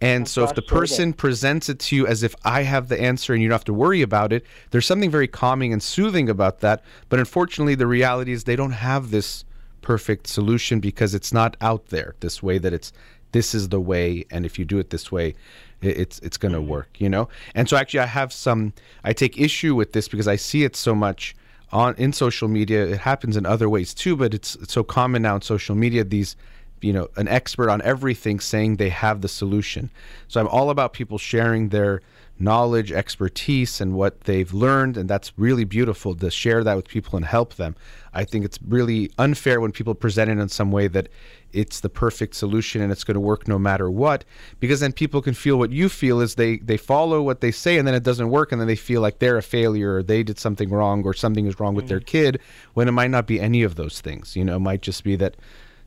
And 0.02 0.28
so 0.28 0.46
if 0.46 0.56
the 0.56 0.62
person 0.62 1.12
presents 1.12 1.68
it 1.68 1.80
to 1.80 1.96
you 1.96 2.08
as 2.08 2.24
if 2.24 2.34
I 2.46 2.64
have 2.64 2.88
the 2.88 3.00
answer 3.00 3.34
and 3.34 3.44
you 3.44 3.50
don't 3.50 3.56
have 3.56 3.66
to 3.66 3.74
worry 3.74 4.02
about 4.02 4.32
it, 4.32 4.46
there's 4.72 4.86
something 4.86 5.12
very 5.12 5.28
calming 5.28 5.74
and 5.74 5.84
soothing 5.84 6.30
about 6.30 6.62
that. 6.62 6.84
But 7.10 7.20
unfortunately, 7.20 7.76
the 7.76 7.88
reality 7.88 8.32
is 8.32 8.46
they 8.46 8.56
don't 8.56 8.72
have 8.72 9.12
this 9.12 9.44
perfect 9.82 10.28
solution 10.28 10.80
because 10.80 11.14
it's 11.14 11.34
not 11.34 11.58
out 11.62 11.88
there 11.88 12.16
this 12.20 12.44
way 12.44 12.58
that 12.60 12.74
it's 12.74 12.92
this 13.32 13.54
is 13.54 13.70
the 13.70 13.80
way 13.80 14.26
and 14.32 14.46
if 14.46 14.58
you 14.60 14.66
do 14.66 14.78
it 14.78 14.90
this 14.90 15.12
way 15.12 15.34
it's 15.82 16.20
it's 16.20 16.38
going 16.38 16.52
to 16.52 16.60
mm-hmm. 16.60 16.70
work 16.70 16.90
you 16.98 17.10
know? 17.10 17.30
And 17.56 17.70
so 17.70 17.78
actually 17.78 18.02
i 18.02 18.06
have 18.06 18.34
some 18.34 18.74
i 19.04 19.14
take 19.14 19.40
issue 19.40 19.76
with 19.76 19.94
this 19.94 20.08
because 20.08 20.28
i 20.28 20.36
see 20.36 20.64
it 20.64 20.76
so 20.76 20.94
much 20.94 21.36
on 21.72 21.94
in 21.98 22.12
social 22.12 22.48
media. 22.48 22.88
It 22.88 23.00
happens 23.00 23.38
in 23.38 23.46
other 23.46 23.70
ways 23.70 23.94
too 23.94 24.16
but 24.16 24.34
it's, 24.34 24.56
it's 24.56 24.74
so 24.74 24.84
common 24.84 25.22
now 25.22 25.36
in 25.36 25.42
social 25.42 25.76
media 25.76 26.04
these 26.04 26.36
you 26.82 26.94
know 26.94 27.10
an 27.16 27.28
expert 27.28 27.70
on 27.70 27.82
everything 27.82 28.40
saying 28.40 28.76
they 28.76 28.90
have 28.90 29.22
the 29.22 29.28
solution. 29.28 29.90
So 30.28 30.40
i'm 30.40 30.48
all 30.48 30.70
about 30.70 30.94
people 30.94 31.18
sharing 31.18 31.70
their 31.70 32.02
knowledge 32.40 32.92
expertise 32.92 33.82
and 33.82 33.94
what 33.94 34.22
they've 34.22 34.54
learned 34.54 34.96
and 34.96 35.10
that's 35.10 35.38
really 35.38 35.66
beautiful 35.66 36.16
to 36.16 36.32
share 36.32 36.64
that 36.64 36.76
with 36.76 36.88
people 36.88 37.18
and 37.18 37.26
help 37.26 37.56
them. 37.56 37.76
I 38.14 38.24
think 38.24 38.46
it's 38.46 38.58
really 38.66 39.12
unfair 39.18 39.60
when 39.60 39.72
people 39.72 39.94
present 39.94 40.32
it 40.32 40.40
in 40.40 40.50
some 40.50 40.72
way 40.72 40.88
that 40.88 41.10
it's 41.52 41.82
the 41.82 41.90
perfect 41.90 42.36
solution 42.36 42.82
and 42.82 42.92
it's 42.92 43.04
going 43.04 43.16
to 43.16 43.20
work 43.20 43.48
no 43.48 43.60
matter 43.60 43.90
what 43.90 44.24
because 44.60 44.80
then 44.80 44.94
people 44.94 45.22
can 45.22 45.34
feel 45.34 45.58
what 45.58 45.72
you 45.72 45.90
feel 45.90 46.22
is 46.22 46.36
they 46.36 46.58
they 46.58 46.78
follow 46.78 47.22
what 47.22 47.42
they 47.42 47.52
say 47.52 47.78
and 47.78 47.88
then 47.88 47.96
it 47.96 48.04
doesn't 48.04 48.30
work 48.30 48.52
and 48.52 48.62
then 48.62 48.68
they 48.68 48.76
feel 48.76 49.02
like 49.02 49.20
they're 49.20 49.38
a 49.38 49.44
failure 49.44 49.96
or 49.96 50.04
they 50.04 50.24
did 50.24 50.40
something 50.40 50.70
wrong 50.70 51.04
or 51.04 51.14
something 51.14 51.46
is 51.46 51.60
wrong 51.60 51.76
with 51.76 51.88
their 51.88 52.00
mm-hmm. 52.00 52.06
kid 52.06 52.40
when 52.74 52.88
it 52.88 52.92
might 52.92 53.10
not 53.10 53.28
be 53.28 53.40
any 53.40 53.64
of 53.64 53.76
those 53.76 54.00
things. 54.00 54.36
You 54.36 54.46
know 54.46 54.56
it 54.56 54.60
might 54.60 54.82
just 54.82 55.04
be 55.04 55.16
that 55.18 55.36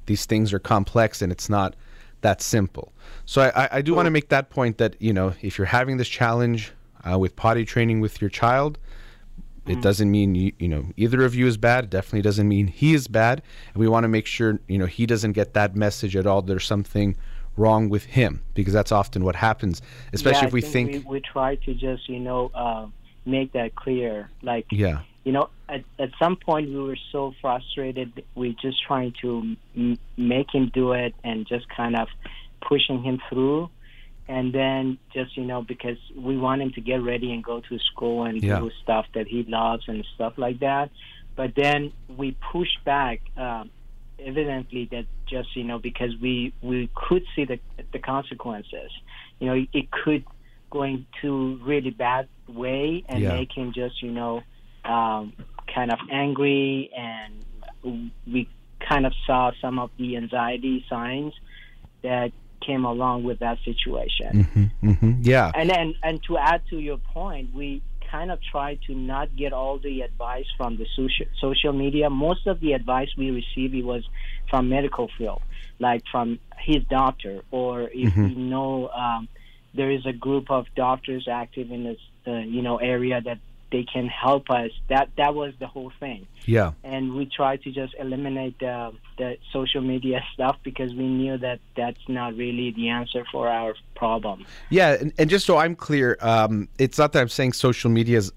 these 0.06 0.26
things 0.26 0.52
are 0.52 0.58
complex 0.58 1.22
and 1.22 1.30
it's 1.32 1.48
not 1.48 1.74
that 2.22 2.40
simple. 2.40 2.92
So 3.24 3.42
I, 3.42 3.64
I- 3.64 3.68
I 3.78 3.82
do 3.82 3.94
want 3.94 4.06
to 4.06 4.10
make 4.10 4.28
that 4.28 4.50
point 4.50 4.78
that 4.78 4.96
you 5.00 5.12
know 5.12 5.34
if 5.42 5.58
you're 5.58 5.66
having 5.66 5.96
this 5.96 6.08
challenge 6.08 6.72
uh, 7.08 7.18
with 7.18 7.34
potty 7.36 7.64
training 7.64 8.00
with 8.00 8.20
your 8.20 8.30
child, 8.30 8.78
it 9.66 9.80
doesn't 9.80 10.10
mean 10.10 10.34
you, 10.34 10.52
you 10.58 10.68
know 10.68 10.86
either 10.96 11.22
of 11.24 11.34
you 11.36 11.46
is 11.46 11.56
bad. 11.56 11.84
It 11.84 11.90
definitely 11.90 12.22
doesn't 12.22 12.48
mean 12.48 12.66
he 12.66 12.94
is 12.94 13.06
bad, 13.08 13.42
and 13.72 13.76
we 13.80 13.86
want 13.88 14.04
to 14.04 14.08
make 14.08 14.26
sure 14.26 14.58
you 14.68 14.78
know 14.78 14.86
he 14.86 15.06
doesn't 15.06 15.32
get 15.32 15.54
that 15.54 15.76
message 15.76 16.16
at 16.16 16.26
all. 16.26 16.42
There's 16.42 16.66
something 16.66 17.16
wrong 17.56 17.88
with 17.88 18.04
him 18.04 18.42
because 18.54 18.72
that's 18.72 18.90
often 18.90 19.24
what 19.24 19.36
happens, 19.36 19.82
especially 20.12 20.42
yeah, 20.42 20.46
if 20.48 20.52
we 20.52 20.64
I 20.64 20.66
think, 20.66 20.92
we, 20.92 20.98
we 21.00 21.20
try 21.20 21.54
to 21.56 21.74
just 21.74 22.08
you 22.08 22.18
know 22.18 22.50
uh, 22.54 22.86
make 23.24 23.52
that 23.52 23.74
clear. 23.76 24.30
Like 24.42 24.66
yeah, 24.72 25.02
you 25.24 25.32
know, 25.32 25.48
at 25.68 25.84
at 25.98 26.10
some 26.18 26.36
point 26.36 26.68
we 26.68 26.78
were 26.80 26.98
so 27.12 27.32
frustrated. 27.40 28.24
We 28.34 28.56
just 28.60 28.82
trying 28.86 29.12
to 29.22 29.56
m- 29.76 29.98
make 30.16 30.52
him 30.52 30.70
do 30.74 30.92
it 30.92 31.14
and 31.22 31.46
just 31.46 31.68
kind 31.68 31.96
of 31.96 32.08
pushing 32.66 33.02
him 33.02 33.20
through. 33.28 33.70
And 34.28 34.52
then 34.52 34.98
just 35.12 35.36
you 35.36 35.44
know 35.44 35.62
because 35.62 35.98
we 36.16 36.36
want 36.38 36.62
him 36.62 36.72
to 36.72 36.80
get 36.80 37.02
ready 37.02 37.32
and 37.32 37.42
go 37.42 37.60
to 37.60 37.78
school 37.78 38.24
and 38.24 38.42
Yeah. 38.42 38.58
do 38.60 38.70
stuff 38.82 39.06
that 39.14 39.26
he 39.26 39.42
loves 39.44 39.84
and 39.88 40.04
stuff 40.14 40.34
like 40.36 40.60
that. 40.60 40.90
But 41.36 41.54
then 41.54 41.92
we 42.16 42.36
push 42.52 42.68
back. 42.84 43.20
Um, 43.36 43.70
evidently 44.24 44.84
that 44.92 45.04
just 45.28 45.56
you 45.56 45.64
know 45.64 45.78
because 45.80 46.12
we 46.20 46.52
we 46.62 46.88
could 46.94 47.24
see 47.34 47.44
the 47.44 47.58
the 47.92 47.98
consequences 47.98 48.90
you 49.40 49.46
know 49.48 49.66
it 49.72 49.90
could 49.90 50.24
go 50.70 50.84
into 50.84 51.58
really 51.64 51.90
bad 51.90 52.28
way 52.46 53.02
and 53.08 53.20
Yeah. 53.22 53.30
make 53.36 53.50
him 53.52 53.72
just 53.72 54.00
you 54.00 54.12
know 54.12 54.42
um, 54.84 55.32
kind 55.74 55.92
of 55.92 55.98
angry 56.10 56.90
and 56.96 58.10
we 58.26 58.48
kind 58.88 59.06
of 59.06 59.12
saw 59.26 59.50
some 59.60 59.78
of 59.78 59.90
the 59.98 60.16
anxiety 60.16 60.84
signs 60.88 61.32
that 62.02 62.32
came 62.66 62.84
along 62.84 63.24
with 63.24 63.38
that 63.40 63.58
situation 63.64 64.46
hmm 64.52 64.64
hmm 64.88 65.12
yeah, 65.22 65.50
and 65.54 65.70
then 65.70 65.94
and 66.02 66.20
to 66.26 66.36
add 66.36 66.62
to 66.70 66.78
your 66.78 66.98
point, 66.98 67.54
we 67.54 67.82
kind 68.10 68.30
of 68.30 68.38
try 68.50 68.78
to 68.86 68.94
not 68.94 69.34
get 69.36 69.52
all 69.52 69.78
the 69.78 70.02
advice 70.02 70.46
from 70.56 70.76
the 70.76 70.86
social 70.96 71.26
social 71.40 71.72
media. 71.72 72.10
Most 72.10 72.46
of 72.46 72.60
the 72.60 72.72
advice 72.72 73.08
we 73.16 73.30
received 73.30 73.84
was 73.84 74.04
from 74.50 74.68
medical 74.68 75.08
field, 75.16 75.40
like 75.78 76.02
from 76.10 76.38
his 76.58 76.82
doctor, 76.90 77.42
or 77.50 77.82
if 77.82 78.12
Mhm. 78.12 78.28
we 78.28 78.34
know 78.34 78.88
um, 78.88 79.28
there 79.74 79.90
is 79.90 80.04
a 80.06 80.12
group 80.12 80.50
of 80.50 80.66
doctors 80.76 81.28
active 81.28 81.70
in 81.70 81.84
this 81.84 82.00
uh, 82.26 82.32
you 82.56 82.62
know 82.62 82.76
area 82.78 83.20
that 83.20 83.38
they 83.72 83.84
can 83.84 84.06
help 84.06 84.50
us. 84.50 84.70
That 84.88 85.10
that 85.16 85.34
was 85.34 85.54
the 85.58 85.66
whole 85.66 85.92
thing 85.98 86.26
yeah. 86.46 86.72
and 86.82 87.14
we 87.14 87.26
tried 87.26 87.62
to 87.62 87.70
just 87.70 87.94
eliminate 87.98 88.58
the, 88.58 88.92
the 89.18 89.36
social 89.52 89.80
media 89.80 90.22
stuff 90.34 90.56
because 90.62 90.94
we 90.94 91.06
knew 91.06 91.38
that 91.38 91.60
that's 91.76 92.00
not 92.08 92.36
really 92.36 92.70
the 92.72 92.88
answer 92.88 93.24
for 93.30 93.48
our 93.48 93.74
problem. 93.94 94.44
Yeah, 94.70 94.94
and, 94.94 95.12
and 95.18 95.30
just 95.30 95.46
so 95.46 95.58
I'm 95.58 95.74
clear, 95.74 96.16
um, 96.20 96.68
it's 96.78 96.98
not 96.98 97.12
that 97.12 97.20
I'm 97.20 97.28
saying 97.28 97.54
social 97.54 97.90
media 97.90 98.18
is 98.18 98.32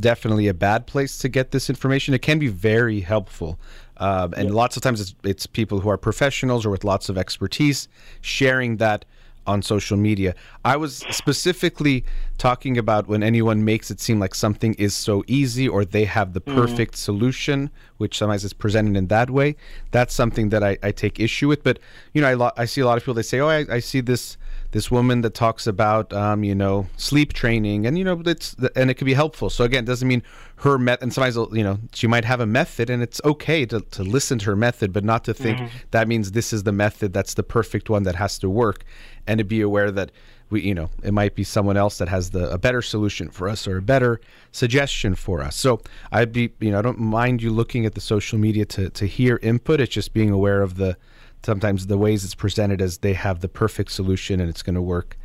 definitely 0.00 0.46
a 0.46 0.54
bad 0.54 0.86
place 0.86 1.18
to 1.18 1.28
get 1.28 1.50
this 1.50 1.68
information. 1.68 2.14
It 2.14 2.22
can 2.22 2.38
be 2.38 2.48
very 2.48 3.00
helpful. 3.00 3.58
Um, 3.96 4.32
and 4.36 4.54
lots 4.54 4.76
of 4.76 4.82
times 4.82 5.00
it's, 5.00 5.14
it's 5.24 5.46
people 5.46 5.80
who 5.80 5.88
are 5.88 5.96
professionals 5.96 6.64
or 6.64 6.70
with 6.70 6.84
lots 6.84 7.08
of 7.08 7.18
expertise 7.18 7.88
sharing 8.20 8.76
that 8.76 9.04
on 9.48 9.62
social 9.62 9.96
media. 9.96 10.34
I 10.64 10.76
was 10.76 10.98
specifically 11.10 12.04
talking 12.36 12.78
about 12.78 13.08
when 13.08 13.22
anyone 13.22 13.64
makes 13.64 13.90
it 13.90 13.98
seem 13.98 14.20
like 14.20 14.34
something 14.34 14.74
is 14.74 14.94
so 14.94 15.24
easy 15.26 15.66
or 15.66 15.84
they 15.84 16.04
have 16.04 16.34
the 16.34 16.40
perfect 16.40 16.96
solution, 16.96 17.70
which 17.96 18.18
sometimes 18.18 18.44
is 18.44 18.52
presented 18.52 18.96
in 18.96 19.08
that 19.08 19.30
way. 19.30 19.56
That's 19.90 20.14
something 20.14 20.50
that 20.50 20.62
I, 20.62 20.76
I 20.82 20.92
take 20.92 21.18
issue 21.18 21.48
with. 21.48 21.64
But 21.64 21.78
you 22.12 22.20
know, 22.20 22.28
I, 22.28 22.34
lo- 22.34 22.52
I 22.56 22.66
see 22.66 22.82
a 22.82 22.86
lot 22.86 22.98
of 22.98 23.02
people. 23.02 23.14
They 23.14 23.22
say, 23.22 23.40
"Oh, 23.40 23.48
I, 23.48 23.64
I 23.70 23.80
see 23.80 24.00
this 24.02 24.36
this 24.72 24.90
woman 24.90 25.22
that 25.22 25.32
talks 25.32 25.66
about 25.66 26.12
um, 26.12 26.44
you 26.44 26.54
know 26.54 26.86
sleep 26.96 27.32
training 27.32 27.86
and 27.86 27.96
you 27.96 28.04
know 28.04 28.20
it's 28.26 28.54
and 28.76 28.90
it 28.90 28.94
could 28.94 29.06
be 29.06 29.14
helpful 29.14 29.48
so 29.48 29.64
again 29.64 29.84
it 29.84 29.86
doesn't 29.86 30.08
mean 30.08 30.22
her 30.56 30.78
met 30.78 31.00
and 31.00 31.12
sometimes 31.12 31.36
you 31.52 31.64
know 31.64 31.78
she 31.94 32.06
might 32.06 32.24
have 32.24 32.40
a 32.40 32.46
method 32.46 32.90
and 32.90 33.02
it's 33.02 33.20
okay 33.24 33.64
to, 33.64 33.80
to 33.80 34.02
listen 34.02 34.38
to 34.38 34.46
her 34.46 34.56
method 34.56 34.92
but 34.92 35.04
not 35.04 35.24
to 35.24 35.32
think 35.32 35.58
that 35.90 36.06
means 36.06 36.32
this 36.32 36.52
is 36.52 36.64
the 36.64 36.72
method 36.72 37.12
that's 37.12 37.34
the 37.34 37.42
perfect 37.42 37.88
one 37.88 38.02
that 38.02 38.16
has 38.16 38.38
to 38.38 38.50
work 38.50 38.84
and 39.28 39.38
to 39.38 39.44
be 39.44 39.60
aware 39.60 39.90
that 39.92 40.10
we 40.50 40.62
you 40.62 40.74
know 40.74 40.90
it 41.04 41.12
might 41.12 41.34
be 41.34 41.44
someone 41.44 41.76
else 41.76 41.98
that 41.98 42.08
has 42.08 42.30
the 42.30 42.50
a 42.50 42.58
better 42.58 42.82
solution 42.82 43.28
for 43.30 43.48
us 43.48 43.68
or 43.68 43.76
a 43.76 43.82
better 43.82 44.20
suggestion 44.50 45.14
for 45.14 45.42
us 45.42 45.54
so 45.54 45.80
i'd 46.12 46.32
be 46.32 46.50
you 46.58 46.70
know 46.70 46.78
i 46.78 46.82
don't 46.82 46.98
mind 46.98 47.42
you 47.42 47.50
looking 47.50 47.86
at 47.86 47.94
the 47.94 48.00
social 48.00 48.38
media 48.38 48.64
to 48.64 48.90
to 48.90 49.06
hear 49.06 49.38
input 49.42 49.80
it's 49.80 49.94
just 49.94 50.12
being 50.12 50.30
aware 50.30 50.62
of 50.62 50.76
the 50.76 50.96
sometimes 51.44 51.86
the 51.86 51.98
ways 51.98 52.24
it's 52.24 52.34
presented 52.34 52.82
as 52.82 52.98
they 52.98 53.12
have 53.12 53.40
the 53.40 53.48
perfect 53.48 53.92
solution 53.92 54.40
and 54.40 54.50
it's 54.50 54.62
going 54.62 54.74
to 54.74 54.82
work 54.82 55.16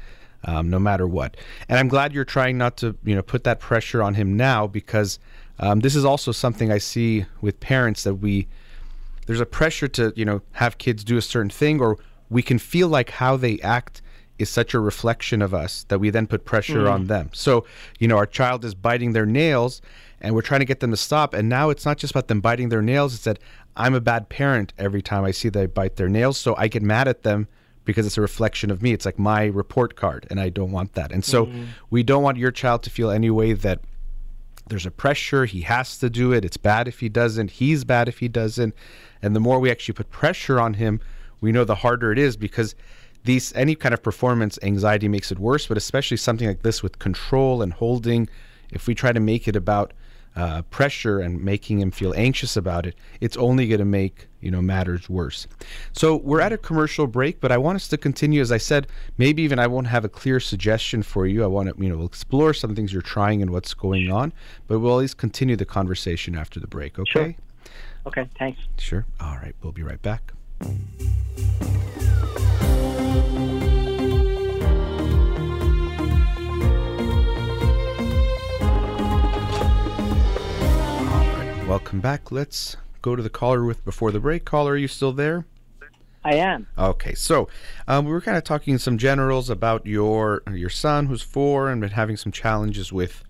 um, 0.46 0.70
no 0.70 0.80
matter 0.80 1.08
what. 1.08 1.38
And 1.70 1.80
I'm 1.80 1.88
glad 1.88 2.14
you're 2.14 2.26
trying 2.26 2.58
not 2.58 2.78
to 2.78 2.96
you 3.04 3.16
know 3.16 3.22
put 3.22 3.44
that 3.46 3.60
pressure 3.60 4.04
on 4.04 4.14
him 4.16 4.36
now 4.36 4.68
because 4.68 5.20
um, 5.60 5.80
this 5.80 5.96
is 5.96 6.06
also 6.06 6.32
something 6.32 6.72
I 6.72 6.78
see 6.78 7.26
with 7.42 7.60
parents 7.60 8.04
that 8.04 8.16
we 8.16 8.48
there's 9.26 9.40
a 9.40 9.46
pressure 9.46 9.88
to 9.90 10.14
you 10.16 10.26
know 10.26 10.42
have 10.54 10.78
kids 10.78 11.04
do 11.04 11.18
a 11.18 11.22
certain 11.22 11.50
thing 11.50 11.80
or 11.80 11.98
we 12.34 12.42
can 12.42 12.60
feel 12.60 12.88
like 12.88 13.12
how 13.12 13.38
they 13.38 13.60
act 13.60 14.02
is 14.40 14.50
such 14.50 14.74
a 14.74 14.80
reflection 14.80 15.42
of 15.42 15.54
us 15.54 15.86
that 15.90 16.00
we 16.00 16.10
then 16.10 16.28
put 16.28 16.44
pressure 16.44 16.86
mm. 16.86 16.92
on 16.92 17.06
them. 17.08 17.30
So, 17.34 17.66
you 18.00 18.08
know, 18.08 18.18
our 18.18 18.26
child 18.26 18.66
is 18.66 18.74
biting 18.74 19.14
their 19.14 19.26
nails 19.26 19.82
and 20.20 20.34
we're 20.34 20.42
trying 20.42 20.62
to 20.62 20.66
get 20.66 20.80
them 20.80 20.92
to 20.92 20.98
stop. 20.98 21.34
And 21.34 21.48
now 21.48 21.70
it's 21.70 21.86
not 21.86 21.98
just 21.98 22.12
about 22.12 22.28
them 22.28 22.42
biting 22.42 22.70
their 22.70 22.82
nails, 22.82 23.14
it's 23.14 23.24
that 23.26 23.40
I'm 23.76 23.94
a 23.94 24.02
bad 24.02 24.30
parent 24.30 24.74
every 24.78 25.02
time 25.02 25.24
I 25.24 25.32
see 25.32 25.50
they 25.50 25.68
bite 25.68 25.98
their 25.98 26.10
nails. 26.10 26.38
So 26.38 26.56
I 26.58 26.68
get 26.68 26.82
mad 26.82 27.08
at 27.08 27.24
them 27.24 27.48
because 27.86 28.06
it's 28.08 28.18
a 28.18 28.22
reflection 28.22 28.72
of 28.72 28.82
me. 28.82 28.94
It's 28.94 29.06
like 29.06 29.20
my 29.20 29.46
report 29.46 29.96
card, 29.96 30.26
and 30.30 30.40
I 30.40 30.50
don't 30.50 30.72
want 30.72 30.94
that. 30.94 31.12
And 31.12 31.24
so 31.24 31.48
mm. 31.48 31.68
we 31.90 32.02
don't 32.02 32.24
want 32.24 32.38
your 32.38 32.52
child 32.52 32.82
to 32.84 32.90
feel 32.90 33.12
any 33.12 33.30
way 33.30 33.54
that 33.54 33.82
there's 34.68 34.86
a 34.86 34.92
pressure 34.92 35.46
he 35.46 35.62
has 35.62 35.98
to 35.98 36.10
do 36.10 36.32
it 36.32 36.46
it's 36.46 36.56
bad 36.56 36.88
if 36.88 37.02
he 37.02 37.10
doesn't 37.10 37.52
he's 37.52 37.84
bad 37.84 38.08
if 38.08 38.20
he 38.20 38.30
doesn't 38.30 38.74
and 39.22 39.36
the 39.36 39.40
more 39.40 39.60
we 39.60 39.70
actually 39.70 39.94
put 39.94 40.10
pressure 40.10 40.58
on 40.58 40.76
him 40.76 41.02
we 41.44 41.52
know 41.52 41.66
the 41.66 41.76
harder 41.76 42.12
it 42.12 42.18
is 42.18 42.38
because 42.38 42.74
these 43.26 43.54
any 43.54 43.76
kind 43.76 43.94
of 43.94 44.02
performance 44.02 44.58
anxiety 44.64 45.08
makes 45.08 45.32
it 45.32 45.38
worse 45.38 45.68
but 45.68 45.78
especially 45.78 46.18
something 46.18 46.48
like 46.48 46.64
this 46.64 46.82
with 46.82 46.98
control 47.00 47.62
and 47.62 47.74
holding 47.74 48.28
if 48.72 48.88
we 48.88 48.96
try 48.96 49.12
to 49.12 49.20
make 49.20 49.48
it 49.48 49.56
about 49.56 49.94
uh, 50.36 50.64
pressure 50.64 51.20
and 51.20 51.44
making 51.44 51.80
him 51.80 51.92
feel 51.92 52.14
anxious 52.16 52.58
about 52.58 52.86
it 52.86 52.96
it's 53.22 53.38
only 53.38 53.68
going 53.68 53.80
to 53.80 53.86
make 53.86 54.28
you 54.40 54.52
know 54.52 54.62
matters 54.62 55.10
worse. 55.10 55.48
So 55.94 56.18
we're 56.18 56.42
at 56.42 56.52
a 56.52 56.58
commercial 56.58 57.08
break 57.08 57.40
but 57.40 57.52
i 57.52 57.58
want 57.58 57.76
us 57.76 57.88
to 57.90 57.98
continue. 57.98 58.42
As 58.42 58.52
i 58.52 58.58
said 58.58 58.88
maybe 59.18 59.44
even 59.44 59.60
i 59.60 59.68
won't 59.68 59.88
have 59.88 60.04
a 60.06 60.10
clear 60.10 60.40
suggestion 60.40 61.04
for 61.04 61.28
you. 61.28 61.44
I 61.44 61.48
want 61.48 61.70
to 61.70 61.84
you 61.84 61.90
know 61.90 61.98
we'll 61.98 62.08
explore 62.08 62.54
some 62.54 62.76
things 62.76 62.92
you're 62.92 63.02
trying 63.02 63.42
and 63.42 63.52
what's 63.52 63.74
going 63.74 64.12
on 64.12 64.34
but 64.68 64.80
we'll 64.80 64.92
always 64.92 65.14
continue 65.14 65.56
the 65.56 65.66
conversation 65.66 66.36
after 66.36 66.60
the 66.60 66.68
break 66.68 66.98
okay? 67.00 67.12
Sure. 67.12 67.36
Okay, 68.06 68.28
thanks. 68.38 68.60
sure. 68.78 69.06
All 69.20 69.36
right 69.36 69.56
we'll 69.62 69.72
be 69.72 69.84
right 69.84 70.02
back 70.02 70.34
welcome 81.94 82.02
back. 82.02 82.32
Let's 82.32 82.78
go 83.04 83.16
to 83.16 83.22
the 83.22 83.30
caller 83.30 83.64
with 83.64 83.86
before 83.86 84.12
the 84.12 84.20
break. 84.20 84.46
Caller, 84.46 84.72
are 84.72 84.78
you 84.78 84.88
still 84.88 85.12
there? 85.12 85.46
I 86.24 86.36
am. 86.36 86.66
Okay, 86.76 87.14
so 87.14 87.48
um, 87.88 88.06
we 88.06 88.12
were 88.12 88.22
kind 88.22 88.36
of 88.36 88.44
talking 88.44 88.80
some 88.80 88.98
generals 88.98 89.50
about 89.50 89.86
your 89.86 90.42
your 90.52 90.70
son 90.72 91.06
who's 91.06 91.22
four 91.22 91.70
and 91.70 91.82
been 91.82 91.92
having 91.92 92.18
some 92.18 92.32
challenges 92.32 92.92
with 92.92 93.24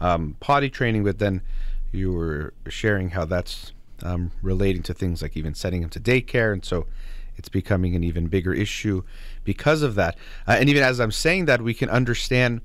um, 0.00 0.36
potty 0.40 0.70
training, 0.70 1.04
but 1.04 1.20
then 1.20 1.42
you 1.92 2.12
were 2.12 2.52
sharing 2.68 3.10
how 3.10 3.24
that's 3.24 3.72
um, 4.02 4.32
relating 4.42 4.82
to 4.84 4.94
things 4.94 5.22
like 5.22 5.36
even 5.36 5.54
sending 5.54 5.82
him 5.82 5.90
to 5.90 6.00
daycare, 6.00 6.52
and 6.52 6.64
so 6.64 6.86
it's 7.36 7.48
becoming 7.48 7.96
an 7.96 8.04
even 8.04 8.26
bigger 8.26 8.52
issue 8.52 9.02
because 9.44 9.82
of 9.82 9.94
that. 9.94 10.16
Uh, 10.46 10.56
and 10.58 10.68
even 10.68 10.82
as 10.82 11.00
I'm 11.00 11.12
saying 11.12 11.46
that, 11.46 11.62
we 11.62 11.74
can 11.74 11.88
understand, 11.88 12.60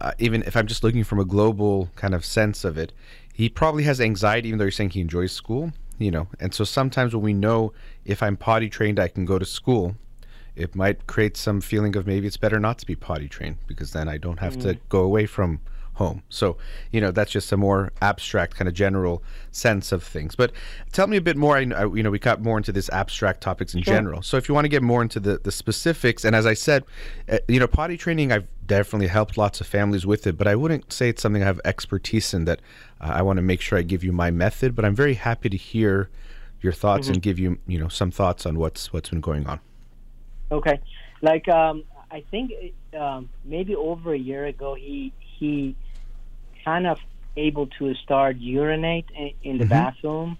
uh, 0.00 0.12
even 0.18 0.42
if 0.42 0.56
I'm 0.56 0.66
just 0.66 0.82
looking 0.82 1.04
from 1.04 1.20
a 1.20 1.24
global 1.24 1.90
kind 1.96 2.14
of 2.14 2.24
sense 2.24 2.64
of 2.64 2.78
it, 2.78 2.92
he 3.32 3.48
probably 3.48 3.82
has 3.82 4.00
anxiety, 4.00 4.48
even 4.48 4.58
though 4.58 4.64
you're 4.64 4.70
saying 4.70 4.90
he 4.90 5.00
enjoys 5.00 5.32
school 5.32 5.72
you 5.98 6.10
know 6.10 6.28
and 6.40 6.54
so 6.54 6.64
sometimes 6.64 7.14
when 7.14 7.22
we 7.22 7.32
know 7.32 7.72
if 8.04 8.22
i'm 8.22 8.36
potty 8.36 8.68
trained 8.68 8.98
i 8.98 9.08
can 9.08 9.24
go 9.24 9.38
to 9.38 9.44
school 9.44 9.96
it 10.54 10.74
might 10.74 11.06
create 11.06 11.36
some 11.36 11.60
feeling 11.60 11.96
of 11.96 12.06
maybe 12.06 12.26
it's 12.26 12.36
better 12.36 12.58
not 12.58 12.78
to 12.78 12.86
be 12.86 12.94
potty 12.94 13.28
trained 13.28 13.56
because 13.66 13.92
then 13.92 14.08
i 14.08 14.18
don't 14.18 14.38
have 14.38 14.56
mm. 14.56 14.62
to 14.62 14.74
go 14.88 15.00
away 15.00 15.26
from 15.26 15.60
home 15.96 16.22
so 16.28 16.56
you 16.92 17.00
know 17.00 17.10
that's 17.10 17.30
just 17.30 17.52
a 17.52 17.56
more 17.56 17.92
abstract 18.00 18.56
kind 18.56 18.68
of 18.68 18.74
general 18.74 19.22
sense 19.50 19.92
of 19.92 20.02
things 20.02 20.34
but 20.34 20.52
tell 20.92 21.06
me 21.06 21.16
a 21.16 21.20
bit 21.20 21.36
more 21.36 21.56
I, 21.56 21.60
you 21.60 22.02
know 22.02 22.10
we 22.10 22.18
got 22.18 22.42
more 22.42 22.56
into 22.56 22.72
this 22.72 22.88
abstract 22.90 23.40
topics 23.40 23.74
in 23.74 23.82
sure. 23.82 23.94
general 23.94 24.22
so 24.22 24.36
if 24.36 24.48
you 24.48 24.54
want 24.54 24.64
to 24.64 24.70
get 24.70 24.82
more 24.82 25.02
into 25.02 25.20
the 25.20 25.38
the 25.38 25.52
specifics 25.52 26.24
and 26.24 26.36
as 26.36 26.46
i 26.46 26.54
said 26.54 26.84
uh, 27.30 27.38
you 27.48 27.58
know 27.58 27.66
potty 27.66 27.96
training 27.96 28.32
i've 28.32 28.46
definitely 28.66 29.06
helped 29.06 29.38
lots 29.38 29.60
of 29.60 29.66
families 29.66 30.04
with 30.06 30.26
it 30.26 30.36
but 30.36 30.46
i 30.46 30.54
wouldn't 30.54 30.92
say 30.92 31.08
it's 31.08 31.22
something 31.22 31.42
i 31.42 31.46
have 31.46 31.60
expertise 31.64 32.34
in 32.34 32.44
that 32.44 32.60
uh, 33.00 33.12
I 33.14 33.22
want 33.22 33.36
to 33.38 33.42
make 33.42 33.60
sure 33.60 33.78
I 33.78 33.82
give 33.82 34.02
you 34.02 34.12
my 34.12 34.30
method, 34.30 34.74
but 34.74 34.84
I'm 34.84 34.94
very 34.94 35.14
happy 35.14 35.48
to 35.48 35.56
hear 35.56 36.08
your 36.60 36.72
thoughts 36.72 37.06
mm-hmm. 37.06 37.14
and 37.14 37.22
give 37.22 37.38
you, 37.38 37.58
you 37.66 37.78
know, 37.78 37.88
some 37.88 38.10
thoughts 38.10 38.46
on 38.46 38.58
what's 38.58 38.92
what's 38.92 39.10
been 39.10 39.20
going 39.20 39.46
on. 39.46 39.60
Okay, 40.50 40.80
like 41.22 41.48
um, 41.48 41.84
I 42.10 42.24
think 42.30 42.52
um, 42.98 43.28
maybe 43.44 43.74
over 43.74 44.14
a 44.14 44.18
year 44.18 44.46
ago, 44.46 44.74
he 44.74 45.12
he 45.18 45.76
kind 46.66 46.86
of 46.86 46.98
able 47.36 47.68
to 47.78 47.94
start 47.94 48.36
urinate 48.38 49.06
in, 49.14 49.30
in 49.42 49.58
the 49.58 49.64
mm-hmm. 49.64 49.70
bathroom 49.70 50.36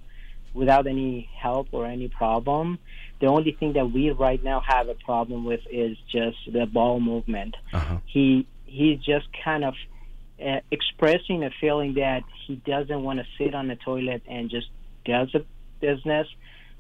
without 0.53 0.87
any 0.87 1.31
help 1.39 1.69
or 1.73 1.87
any 1.87 2.09
problem. 2.09 2.79
The 3.21 3.27
only 3.27 3.53
thing 3.53 3.75
that 3.75 3.87
we 3.93 4.11
right 4.11 4.43
now 4.43 4.61
have 4.61 4.89
a 4.89 4.95
problem 4.95 5.45
with 5.45 5.61
is 5.71 5.97
just 6.11 6.37
the 6.53 6.67
bowel 6.67 7.01
movement. 7.01 7.55
Uh-huh. 7.73 7.99
He 8.07 8.47
he's 8.65 8.99
just 8.99 9.27
kind 9.45 9.65
of 9.65 9.75
uh, 10.45 10.61
expressing 10.71 11.45
a 11.45 11.51
feeling 11.61 11.95
that 11.95 12.25
he 12.47 12.57
doesn't 12.57 13.03
want 13.03 13.21
to 13.21 13.27
sit 13.39 13.55
on 13.55 13.69
the 13.69 13.77
toilet 13.77 14.23
and 14.29 14.51
just 14.51 14.69
does 15.05 15.35
a 15.35 15.45
business 15.81 16.27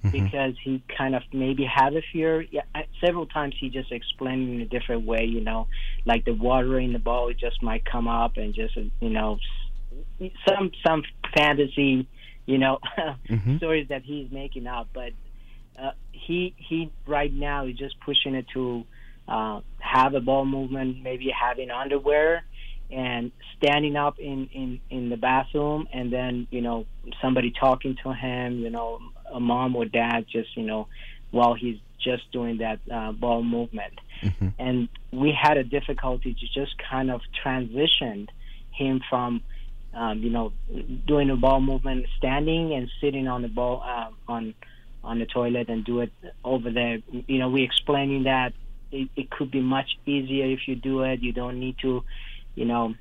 mm-hmm. 0.04 0.24
because 0.24 0.54
he 0.62 0.82
kind 0.96 1.14
of 1.14 1.22
maybe 1.32 1.64
had 1.64 1.94
a 1.94 2.02
fear. 2.12 2.42
Yeah, 2.42 2.62
several 3.04 3.26
times 3.26 3.54
he 3.58 3.68
just 3.68 3.92
explained 3.92 4.54
in 4.54 4.60
a 4.60 4.66
different 4.66 5.06
way, 5.06 5.24
you 5.24 5.40
know, 5.40 5.68
like 6.04 6.24
the 6.24 6.34
water 6.34 6.78
in 6.78 6.92
the 6.92 6.98
bowl 6.98 7.32
just 7.32 7.62
might 7.62 7.84
come 7.84 8.08
up 8.08 8.36
and 8.36 8.54
just 8.54 8.76
you 8.76 9.10
know 9.10 9.38
some 10.46 10.70
some 10.86 11.02
fantasy, 11.36 12.06
you 12.46 12.58
know, 12.58 12.78
mm-hmm. 13.28 13.56
stories 13.58 13.88
that 13.88 14.02
he's 14.02 14.30
making 14.30 14.66
up. 14.66 14.88
But 14.92 15.12
uh, 15.80 15.92
he 16.12 16.54
he 16.56 16.90
right 17.06 17.32
now 17.32 17.66
is 17.66 17.76
just 17.76 17.98
pushing 18.00 18.34
it 18.34 18.46
to 18.54 18.84
uh, 19.28 19.60
have 19.78 20.14
a 20.14 20.20
bowel 20.20 20.44
movement, 20.44 21.02
maybe 21.02 21.30
having 21.30 21.70
underwear 21.70 22.44
and 22.90 23.32
standing 23.56 23.96
up 23.96 24.18
in, 24.18 24.48
in, 24.52 24.80
in 24.90 25.08
the 25.08 25.16
bathroom 25.16 25.88
and 25.92 26.12
then, 26.12 26.46
you 26.50 26.60
know, 26.60 26.86
somebody 27.20 27.52
talking 27.58 27.96
to 28.02 28.12
him, 28.12 28.60
you 28.60 28.70
know, 28.70 29.00
a 29.32 29.40
mom 29.40 29.76
or 29.76 29.84
dad 29.84 30.26
just, 30.30 30.56
you 30.56 30.64
know, 30.64 30.88
while 31.30 31.54
he's 31.54 31.78
just 31.98 32.30
doing 32.32 32.58
that 32.58 32.80
uh, 32.92 33.12
bowel 33.12 33.42
movement. 33.42 33.94
Mm-hmm. 34.22 34.48
And 34.58 34.88
we 35.12 35.32
had 35.32 35.56
a 35.56 35.64
difficulty 35.64 36.34
to 36.34 36.46
just 36.60 36.76
kind 36.78 37.10
of 37.10 37.20
transition 37.42 38.28
him 38.70 39.00
from, 39.08 39.42
um, 39.94 40.18
you 40.22 40.30
know, 40.30 40.52
doing 41.06 41.30
a 41.30 41.36
bowel 41.36 41.60
movement, 41.60 42.06
standing 42.16 42.72
and 42.74 42.90
sitting 43.00 43.28
on 43.28 43.42
the 43.42 43.48
ball 43.48 43.82
uh, 43.84 44.10
on 44.30 44.54
on 45.02 45.20
the 45.20 45.26
toilet 45.26 45.68
and 45.68 45.84
do 45.84 46.00
it 46.00 46.12
over 46.44 46.70
there. 46.70 46.98
You 47.26 47.38
know, 47.38 47.48
we 47.48 47.62
explaining 47.62 48.24
that 48.24 48.52
it, 48.90 49.08
it 49.14 49.30
could 49.30 49.50
be 49.50 49.60
much 49.60 49.96
easier 50.04 50.46
if 50.46 50.66
you 50.66 50.74
do 50.74 51.02
it. 51.02 51.22
You 51.22 51.32
don't 51.32 51.60
need 51.60 51.76
to 51.82 52.02
you 52.56 52.64
know, 52.64 52.94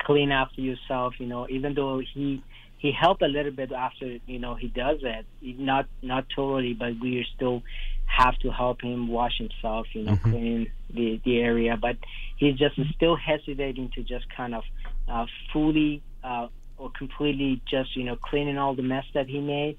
clean 0.00 0.32
after 0.32 0.60
yourself. 0.60 1.14
You 1.20 1.26
know, 1.26 1.46
even 1.48 1.74
though 1.74 2.00
he 2.00 2.42
he 2.80 2.92
helped 2.92 3.20
a 3.20 3.26
little 3.26 3.52
bit 3.52 3.72
after 3.72 4.18
you 4.26 4.38
know 4.38 4.54
he 4.54 4.68
does 4.68 5.00
it, 5.02 5.26
not 5.42 5.86
not 6.02 6.24
totally, 6.34 6.72
but 6.72 6.98
we 7.00 7.26
still 7.36 7.62
have 8.06 8.36
to 8.38 8.50
help 8.50 8.80
him 8.80 9.06
wash 9.06 9.36
himself. 9.36 9.86
You 9.92 10.04
know, 10.04 10.12
mm-hmm. 10.12 10.30
clean 10.30 10.72
the 10.88 11.20
the 11.22 11.40
area, 11.40 11.76
but 11.76 11.96
he's 12.38 12.56
just 12.56 12.80
still 12.96 13.16
hesitating 13.16 13.90
to 13.96 14.02
just 14.02 14.24
kind 14.34 14.54
of 14.54 14.64
uh, 15.06 15.26
fully 15.52 16.02
uh, 16.24 16.48
or 16.78 16.90
completely 16.96 17.60
just 17.70 17.94
you 17.94 18.04
know 18.04 18.16
cleaning 18.16 18.56
all 18.56 18.74
the 18.74 18.82
mess 18.82 19.04
that 19.12 19.26
he 19.26 19.40
made. 19.40 19.76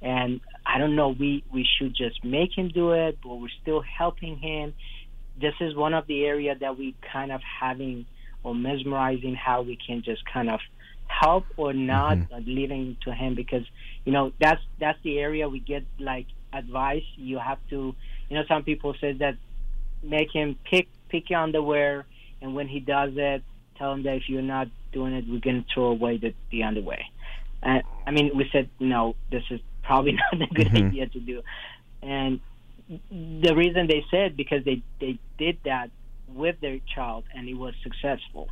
And 0.00 0.40
I 0.64 0.78
don't 0.78 0.96
know, 0.96 1.10
we 1.10 1.44
we 1.52 1.66
should 1.78 1.94
just 1.94 2.24
make 2.24 2.56
him 2.56 2.68
do 2.68 2.92
it, 2.92 3.18
but 3.22 3.34
we're 3.34 3.48
still 3.60 3.82
helping 3.82 4.38
him. 4.38 4.72
This 5.38 5.54
is 5.60 5.76
one 5.76 5.92
of 5.92 6.06
the 6.06 6.24
area 6.24 6.56
that 6.58 6.78
we 6.78 6.94
kind 7.12 7.30
of 7.30 7.42
having 7.60 8.06
or 8.42 8.54
mesmerizing 8.54 9.34
how 9.34 9.60
we 9.60 9.76
can 9.76 10.02
just 10.02 10.22
kind 10.32 10.48
of 10.48 10.60
help 11.08 11.44
or 11.56 11.72
not 11.72 12.16
mm-hmm. 12.16 12.42
leaving 12.46 12.96
to 13.04 13.12
him 13.12 13.34
because 13.34 13.64
you 14.04 14.12
know 14.12 14.32
that's 14.40 14.60
that's 14.78 14.98
the 15.02 15.18
area 15.18 15.48
we 15.48 15.58
get 15.58 15.84
like 15.98 16.26
advice 16.52 17.04
you 17.16 17.38
have 17.38 17.58
to 17.70 17.94
you 18.28 18.36
know 18.36 18.44
some 18.46 18.62
people 18.62 18.94
say 19.00 19.12
that 19.12 19.36
make 20.02 20.30
him 20.30 20.56
pick 20.70 20.88
pick 21.08 21.30
your 21.30 21.40
underwear 21.40 22.06
and 22.40 22.54
when 22.54 22.68
he 22.68 22.80
does 22.80 23.10
it 23.16 23.42
tell 23.76 23.92
him 23.92 24.02
that 24.02 24.16
if 24.16 24.28
you're 24.28 24.42
not 24.42 24.68
doing 24.92 25.12
it 25.14 25.24
we're 25.28 25.40
going 25.40 25.62
to 25.62 25.74
throw 25.74 25.86
away 25.86 26.16
the, 26.18 26.32
the 26.50 26.62
underwear 26.62 27.02
and 27.62 27.82
i 28.06 28.10
mean 28.10 28.30
we 28.36 28.48
said 28.52 28.68
no 28.78 29.14
this 29.30 29.42
is 29.50 29.60
probably 29.82 30.12
not 30.32 30.42
a 30.42 30.54
good 30.54 30.68
mm-hmm. 30.68 30.88
idea 30.88 31.06
to 31.06 31.20
do 31.20 31.42
and 32.02 32.40
the 33.10 33.54
reason 33.54 33.86
they 33.86 34.04
said 34.10 34.36
because 34.36 34.64
they 34.64 34.82
they 35.00 35.18
did 35.36 35.58
that 35.64 35.90
with 36.34 36.60
their 36.60 36.78
child 36.94 37.24
and 37.34 37.48
it 37.48 37.54
was 37.54 37.74
successful. 37.82 38.48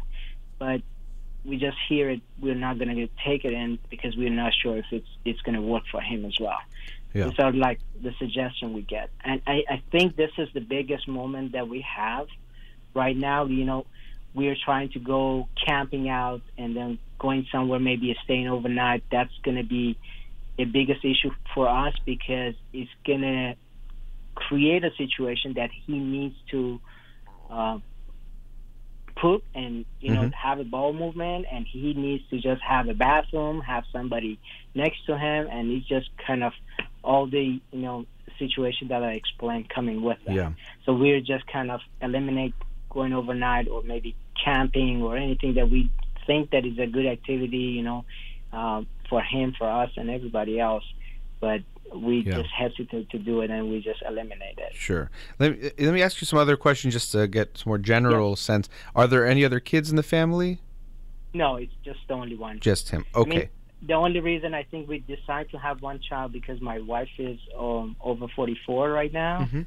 But 0.59 0.83
we 1.47 1.57
just 1.57 1.77
hear 1.89 2.11
it, 2.11 2.21
we're 2.41 2.55
not 2.55 2.79
going 2.79 2.95
to 2.95 3.09
take 3.25 3.45
it 3.45 3.53
in 3.53 3.79
because 3.91 4.17
we're 4.17 4.31
not 4.31 4.53
sure 4.63 4.77
if 4.77 4.87
it's 4.91 5.09
it's 5.25 5.41
going 5.43 5.55
to 5.55 5.63
work 5.63 5.85
for 5.91 6.01
him 6.01 6.25
as 6.25 6.39
well. 6.41 6.59
Yeah. 7.15 7.31
Are 7.39 7.53
like 7.53 7.81
the 8.03 8.13
suggestion 8.19 8.75
we 8.75 8.83
get, 8.83 9.09
and 9.25 9.41
I, 9.47 9.63
I 9.71 9.83
think 9.91 10.17
this 10.17 10.33
is 10.37 10.49
the 10.53 10.61
biggest 10.61 11.09
moment 11.09 11.53
that 11.53 11.67
we 11.67 11.81
have 11.97 12.27
right 12.95 13.17
now. 13.17 13.47
You 13.47 13.65
know, 13.65 13.87
we're 14.35 14.57
trying 14.63 14.91
to 14.91 14.99
go 14.99 15.49
camping 15.67 16.11
out 16.11 16.43
and 16.59 16.77
then 16.77 16.99
going 17.19 17.47
somewhere, 17.51 17.79
maybe 17.79 18.15
staying 18.25 18.49
overnight. 18.49 19.05
That's 19.11 19.33
going 19.43 19.57
to 19.57 19.65
be 19.65 19.97
the 20.59 20.65
biggest 20.65 21.05
issue 21.05 21.31
for 21.55 21.69
us 21.69 21.95
because 22.05 22.55
it's 22.73 22.91
going 23.07 23.23
to 23.23 23.55
create 24.35 24.85
a 24.85 24.91
situation 24.97 25.55
that 25.55 25.71
he 25.87 25.99
needs 25.99 26.37
to 26.51 26.81
uh, 27.51 27.79
poop 29.17 29.43
and 29.55 29.85
you 30.01 30.13
know 30.13 30.23
mm-hmm. 30.23 30.31
have 30.31 30.61
a 30.61 30.65
bowel 30.65 30.93
movement 30.93 31.47
and 31.51 31.67
he 31.67 31.95
needs 31.95 32.23
to 32.29 32.39
just 32.39 32.63
have 32.63 32.89
a 32.89 32.95
bathroom 32.95 33.61
have 33.61 33.85
somebody 33.93 34.39
next 34.75 35.05
to 35.07 35.17
him 35.17 35.49
and 35.51 35.71
it's 35.71 35.87
just 35.87 36.09
kind 36.27 36.45
of 36.45 36.53
all 37.03 37.27
the 37.27 37.61
you 37.73 37.79
know 37.79 38.05
situation 38.39 38.89
that 38.89 39.03
i 39.03 39.13
explained 39.13 39.69
coming 39.69 40.03
with 40.03 40.19
that 40.27 40.35
yeah. 40.35 40.53
so 40.85 40.93
we're 40.93 41.21
just 41.21 41.47
kind 41.47 41.71
of 41.71 41.81
eliminate 42.03 42.55
going 42.91 43.15
overnight 43.15 43.69
or 43.69 43.83
maybe 43.83 44.15
camping 44.45 45.03
or 45.03 45.17
anything 45.17 45.55
that 45.55 45.71
we 45.71 45.91
think 46.27 46.51
that 46.51 46.67
is 46.67 46.79
a 46.79 46.87
good 46.87 47.07
activity 47.07 47.57
you 47.79 47.83
know 47.83 48.05
uh, 48.53 48.83
for 49.09 49.23
him 49.23 49.55
for 49.57 49.69
us 49.69 49.91
and 49.97 50.11
everybody 50.11 50.61
else 50.61 50.85
but 51.41 51.63
we 51.95 52.19
yeah. 52.19 52.37
just 52.37 52.51
hesitate 52.51 53.11
to 53.11 53.19
do 53.19 53.41
it 53.41 53.51
and 53.51 53.71
we 53.71 53.81
just 53.81 54.03
eliminate 54.09 54.59
it. 54.59 54.75
Sure. 54.75 55.11
Let 55.39 55.61
me, 55.61 55.71
let 55.79 55.95
me 55.95 56.03
ask 56.03 56.21
you 56.21 56.27
some 56.27 56.39
other 56.39 56.57
questions 56.57 56.95
just 56.95 57.13
to 57.13 57.27
get 57.27 57.59
some 57.59 57.71
more 57.71 57.79
general 57.79 58.31
yeah. 58.31 58.37
sense. 58.37 58.69
Are 58.95 59.07
there 59.07 59.27
any 59.27 59.45
other 59.45 59.61
kids 59.61 59.91
in 59.91 59.97
the 59.97 60.03
family? 60.03 60.61
No, 61.33 61.57
it's 61.57 61.73
just 61.85 62.01
the 62.09 62.15
only 62.15 62.37
one. 62.37 62.61
Just 62.61 62.91
him. 62.91 63.05
Okay. 63.15 63.31
I 63.31 63.39
mean, 63.39 63.49
the 63.87 63.95
only 63.95 64.21
reason 64.21 64.55
I 64.55 64.63
think 64.65 64.89
we 64.89 65.01
decided 65.01 65.51
to 65.53 65.59
have 65.59 65.83
one 65.83 66.01
child 66.01 66.33
because 66.33 66.61
my 66.61 66.81
wife 66.81 67.11
is 67.19 67.39
um, 67.59 67.97
over 68.01 68.27
44 68.35 68.91
right 68.91 69.13
now, 69.13 69.41
mm-hmm. 69.41 69.63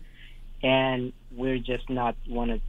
and 0.66 1.14
we're 1.32 1.60
just 1.60 1.90
not 1.90 2.16
want 2.28 2.52
to 2.52 2.60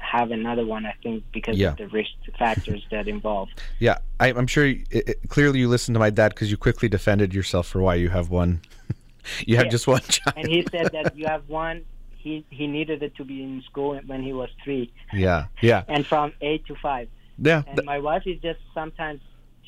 have 0.00 0.30
another 0.30 0.64
one. 0.64 0.86
I 0.86 0.94
think 1.02 1.24
because 1.32 1.56
yeah. 1.56 1.70
of 1.70 1.76
the 1.78 1.88
risk 1.88 2.10
factors 2.38 2.84
that 2.90 3.08
involve. 3.08 3.48
Yeah, 3.78 3.98
I, 4.20 4.30
am 4.30 4.46
sure. 4.46 4.66
It, 4.66 4.86
it, 4.90 5.18
clearly, 5.28 5.60
you 5.60 5.68
listened 5.68 5.94
to 5.94 6.00
my 6.00 6.10
dad 6.10 6.30
because 6.30 6.50
you 6.50 6.56
quickly 6.56 6.88
defended 6.88 7.34
yourself 7.34 7.66
for 7.66 7.80
why 7.80 7.96
you 7.96 8.08
have 8.10 8.30
one. 8.30 8.60
you 9.46 9.56
have 9.56 9.70
just 9.70 9.86
one 9.86 10.02
child. 10.02 10.36
and 10.36 10.48
he 10.48 10.66
said 10.70 10.90
that 10.92 11.16
you 11.16 11.26
have 11.26 11.48
one. 11.48 11.84
He 12.16 12.44
he 12.50 12.66
needed 12.66 13.02
it 13.02 13.16
to 13.16 13.24
be 13.24 13.42
in 13.42 13.62
school 13.62 14.00
when 14.06 14.22
he 14.22 14.32
was 14.32 14.50
three. 14.62 14.92
Yeah, 15.12 15.46
yeah. 15.60 15.84
and 15.88 16.06
from 16.06 16.32
eight 16.40 16.66
to 16.66 16.76
five. 16.76 17.08
Yeah. 17.38 17.62
And 17.66 17.84
my 17.84 17.98
wife 17.98 18.22
is 18.26 18.40
just 18.40 18.60
sometimes 18.74 19.20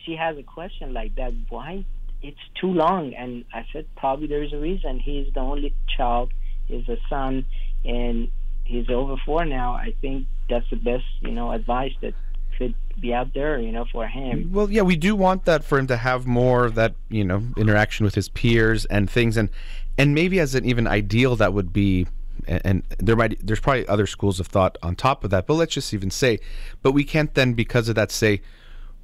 she 0.05 0.15
has 0.15 0.37
a 0.39 0.43
question 0.43 0.93
like 0.93 1.17
that. 1.17 1.33
Why 1.49 1.85
it's 2.25 2.41
too 2.59 2.73
long. 2.73 3.15
And 3.15 3.45
I 3.53 3.67
said, 3.73 3.87
probably 3.97 4.27
there's 4.27 4.53
a 4.53 4.59
reason. 4.59 4.99
He's 4.99 5.33
the 5.35 5.41
only 5.41 5.75
child. 5.97 6.33
He's 6.67 6.89
a 6.89 6.97
son, 7.11 7.45
and 7.85 8.31
he's 8.65 8.89
over 8.91 9.17
four 9.25 9.45
now. 9.45 9.73
I 9.75 9.95
think 10.01 10.27
that's 10.49 10.69
the 10.71 10.77
best, 10.77 11.05
you 11.21 11.31
know, 11.31 11.53
advice 11.53 11.93
that 12.01 12.15
could 12.59 12.75
be 13.01 13.13
out 13.13 13.35
there, 13.35 13.59
you 13.59 13.73
know, 13.73 13.85
for 13.91 14.07
him. 14.07 14.51
Well, 14.53 14.71
yeah, 14.71 14.83
we 14.83 14.97
do 14.97 15.17
want 15.17 15.45
that 15.45 15.65
for 15.65 15.79
him 15.79 15.87
to 15.89 15.97
have 15.97 16.27
more 16.27 16.71
that, 16.71 16.95
you 17.09 17.25
know, 17.25 17.43
interaction 17.57 18.05
with 18.05 18.15
his 18.15 18.29
peers 18.29 18.85
and 18.87 19.11
things, 19.11 19.37
and 19.37 19.51
and 19.99 20.15
maybe 20.15 20.41
as 20.41 20.55
an 20.55 20.65
even 20.65 20.87
ideal 20.87 21.37
that 21.37 21.53
would 21.53 21.73
be. 21.73 22.07
And 22.47 22.61
and 22.65 22.83
there 22.99 23.17
might 23.17 23.45
there's 23.47 23.61
probably 23.61 23.87
other 23.87 24.07
schools 24.07 24.41
of 24.41 24.49
thought 24.49 24.77
on 24.83 24.97
top 24.97 25.25
of 25.25 25.31
that, 25.31 25.47
but 25.47 25.55
let's 25.55 25.75
just 25.75 25.95
even 25.95 26.11
say, 26.11 26.41
but 26.83 26.93
we 26.93 27.05
can't 27.05 27.33
then 27.35 27.55
because 27.55 27.89
of 27.89 27.95
that 27.95 28.11
say 28.11 28.43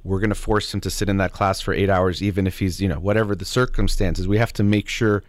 we're 0.03 0.19
going 0.19 0.29
to 0.29 0.35
force 0.35 0.73
him 0.73 0.81
to 0.81 0.89
sit 0.89 1.09
in 1.09 1.17
that 1.17 1.31
class 1.31 1.61
for 1.61 1.73
eight 1.73 1.89
hours, 1.89 2.21
even 2.21 2.47
if 2.47 2.59
he's, 2.59 2.81
you 2.81 2.89
know, 2.89 2.99
whatever 2.99 3.35
the 3.35 3.45
circumstances. 3.45 4.27
We 4.27 4.37
have 4.37 4.53
to 4.53 4.63
make 4.63 4.89
sure 4.89 5.23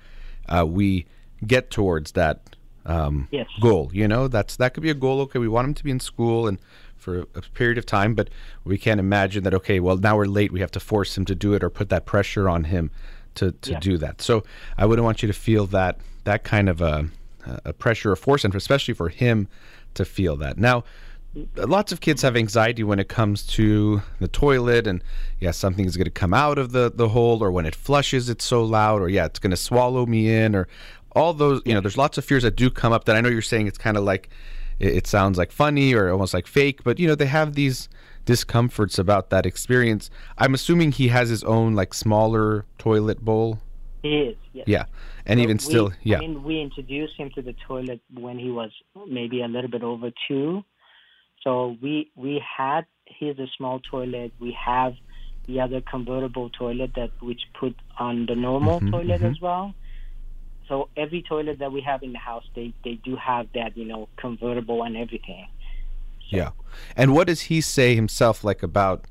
uh, 0.48 0.66
we 0.66 1.06
get 1.46 1.70
towards 1.70 2.12
that 2.12 2.56
um, 2.86 3.28
Yes. 3.30 3.46
goal. 3.60 3.90
You 3.92 4.08
know, 4.08 4.28
that's 4.28 4.56
that 4.56 4.74
could 4.74 4.82
be 4.82 4.90
a 4.90 4.94
goal. 4.94 5.20
Okay, 5.22 5.38
we 5.38 5.48
want 5.48 5.66
him 5.68 5.74
to 5.74 5.84
be 5.84 5.90
in 5.90 6.00
school 6.00 6.46
and 6.48 6.58
for 6.96 7.20
a 7.34 7.42
period 7.54 7.78
of 7.78 7.86
time, 7.86 8.14
but 8.14 8.30
we 8.64 8.78
can't 8.78 9.00
imagine 9.00 9.42
that. 9.44 9.54
Okay, 9.54 9.80
well 9.80 9.96
now 9.96 10.16
we're 10.16 10.26
late. 10.26 10.52
We 10.52 10.60
have 10.60 10.70
to 10.72 10.80
force 10.80 11.16
him 11.18 11.24
to 11.26 11.34
do 11.34 11.52
it 11.54 11.62
or 11.64 11.70
put 11.70 11.88
that 11.88 12.06
pressure 12.06 12.48
on 12.48 12.64
him 12.64 12.90
to 13.34 13.52
to 13.52 13.72
Yeah. 13.72 13.80
do 13.80 13.98
that. 13.98 14.22
So 14.22 14.44
I 14.78 14.86
wouldn't 14.86 15.04
want 15.04 15.22
you 15.22 15.26
to 15.26 15.32
feel 15.32 15.66
that 15.68 15.98
that 16.24 16.44
kind 16.44 16.68
of 16.68 16.80
a, 16.80 17.08
a 17.64 17.72
pressure 17.72 18.12
or 18.12 18.16
force, 18.16 18.44
and 18.44 18.54
especially 18.54 18.94
for 18.94 19.08
him 19.08 19.48
to 19.94 20.04
feel 20.04 20.36
that. 20.36 20.58
Now, 20.58 20.84
lots 21.56 21.92
of 21.92 22.00
kids 22.00 22.22
have 22.22 22.36
anxiety 22.36 22.84
when 22.84 22.98
it 23.00 23.08
comes 23.08 23.44
to 23.46 24.02
the 24.20 24.28
toilet 24.28 24.86
and 24.86 25.02
yeah 25.40 25.50
something 25.50 25.86
is 25.86 25.96
going 25.96 26.04
to 26.04 26.10
come 26.10 26.34
out 26.34 26.58
of 26.58 26.72
the 26.72 26.92
the 26.94 27.08
hole 27.08 27.42
or 27.42 27.50
when 27.50 27.64
it 27.64 27.74
flushes 27.74 28.28
it's 28.28 28.44
so 28.44 28.62
loud 28.62 29.00
or 29.00 29.08
yeah 29.08 29.24
it's 29.24 29.38
going 29.38 29.50
to 29.50 29.56
swallow 29.56 30.04
me 30.04 30.30
in 30.30 30.54
or 30.54 30.68
all 31.14 31.32
those 31.34 31.60
you 31.64 31.74
know 31.74 31.80
there's 31.80 31.96
lots 31.98 32.16
of 32.18 32.24
fears 32.24 32.42
that 32.42 32.56
do 32.56 32.70
come 32.70 32.92
up 32.92 33.04
that 33.04 33.16
i 33.16 33.20
know 33.20 33.28
you're 33.28 33.42
saying 33.42 33.66
it's 33.66 33.78
kind 33.78 33.96
of 33.96 34.04
like 34.04 34.28
it, 34.78 35.06
sounds 35.06 35.38
like 35.38 35.52
funny 35.52 35.94
or 35.94 36.10
almost 36.10 36.34
like 36.34 36.46
fake 36.46 36.82
but 36.82 36.98
you 36.98 37.06
know 37.06 37.14
they 37.14 37.26
have 37.26 37.54
these 37.54 37.88
discomforts 38.24 38.98
about 38.98 39.30
that 39.30 39.44
experience 39.46 40.10
i'm 40.38 40.54
assuming 40.54 40.92
he 40.92 41.08
has 41.08 41.28
his 41.28 41.44
own 41.44 41.74
like 41.74 41.92
smaller 41.94 42.64
toilet 42.78 43.20
bowl 43.24 43.60
He 44.02 44.14
is, 44.30 44.36
yes. 44.52 44.64
yeah 44.66 44.84
and 45.26 45.38
So 45.38 45.42
even 45.44 45.56
we- 45.56 45.60
still 45.60 45.92
yeah 46.02 46.16
I 46.16 46.20
mean, 46.20 46.42
we 46.42 46.60
introduced 46.60 47.14
him 47.16 47.30
to 47.36 47.42
the 47.42 47.54
toilet 47.68 48.00
when 48.14 48.38
he 48.38 48.50
was 48.50 48.70
maybe 49.06 49.42
a 49.42 49.48
little 49.48 49.70
bit 49.70 49.82
over 49.84 50.10
two. 50.28 50.64
So 51.44 51.76
we 51.82 52.10
we 52.16 52.40
had 52.56 52.82
here's 53.06 53.38
a 53.38 53.46
small 53.56 53.80
toilet. 53.80 54.32
We 54.40 54.56
have 54.64 54.94
the 55.46 55.60
other 55.60 55.80
convertible 55.80 56.50
toilet 56.50 56.90
that 56.96 57.10
which 57.20 57.42
put 57.60 57.74
on 57.98 58.26
the 58.26 58.34
normal 58.34 58.80
Mhm, 58.80 58.90
toilet 58.90 59.20
mhm. 59.22 59.30
as 59.30 59.40
well. 59.40 59.74
So 60.68 60.88
every 60.96 61.22
toilet 61.22 61.58
that 61.58 61.72
we 61.72 61.80
have 61.82 62.02
in 62.02 62.12
the 62.12 62.18
house, 62.18 62.44
they 62.54 62.72
they 62.84 62.94
do 62.94 63.16
have 63.16 63.48
that 63.54 63.76
you 63.76 63.84
know 63.84 64.08
convertible 64.16 64.82
and 64.82 64.96
everything. 64.96 65.46
Yeah. 66.28 66.50
And 66.96 67.14
what 67.14 67.26
does 67.26 67.42
he 67.42 67.60
say 67.60 67.94
himself 67.94 68.42
like 68.42 68.62
about 68.62 69.06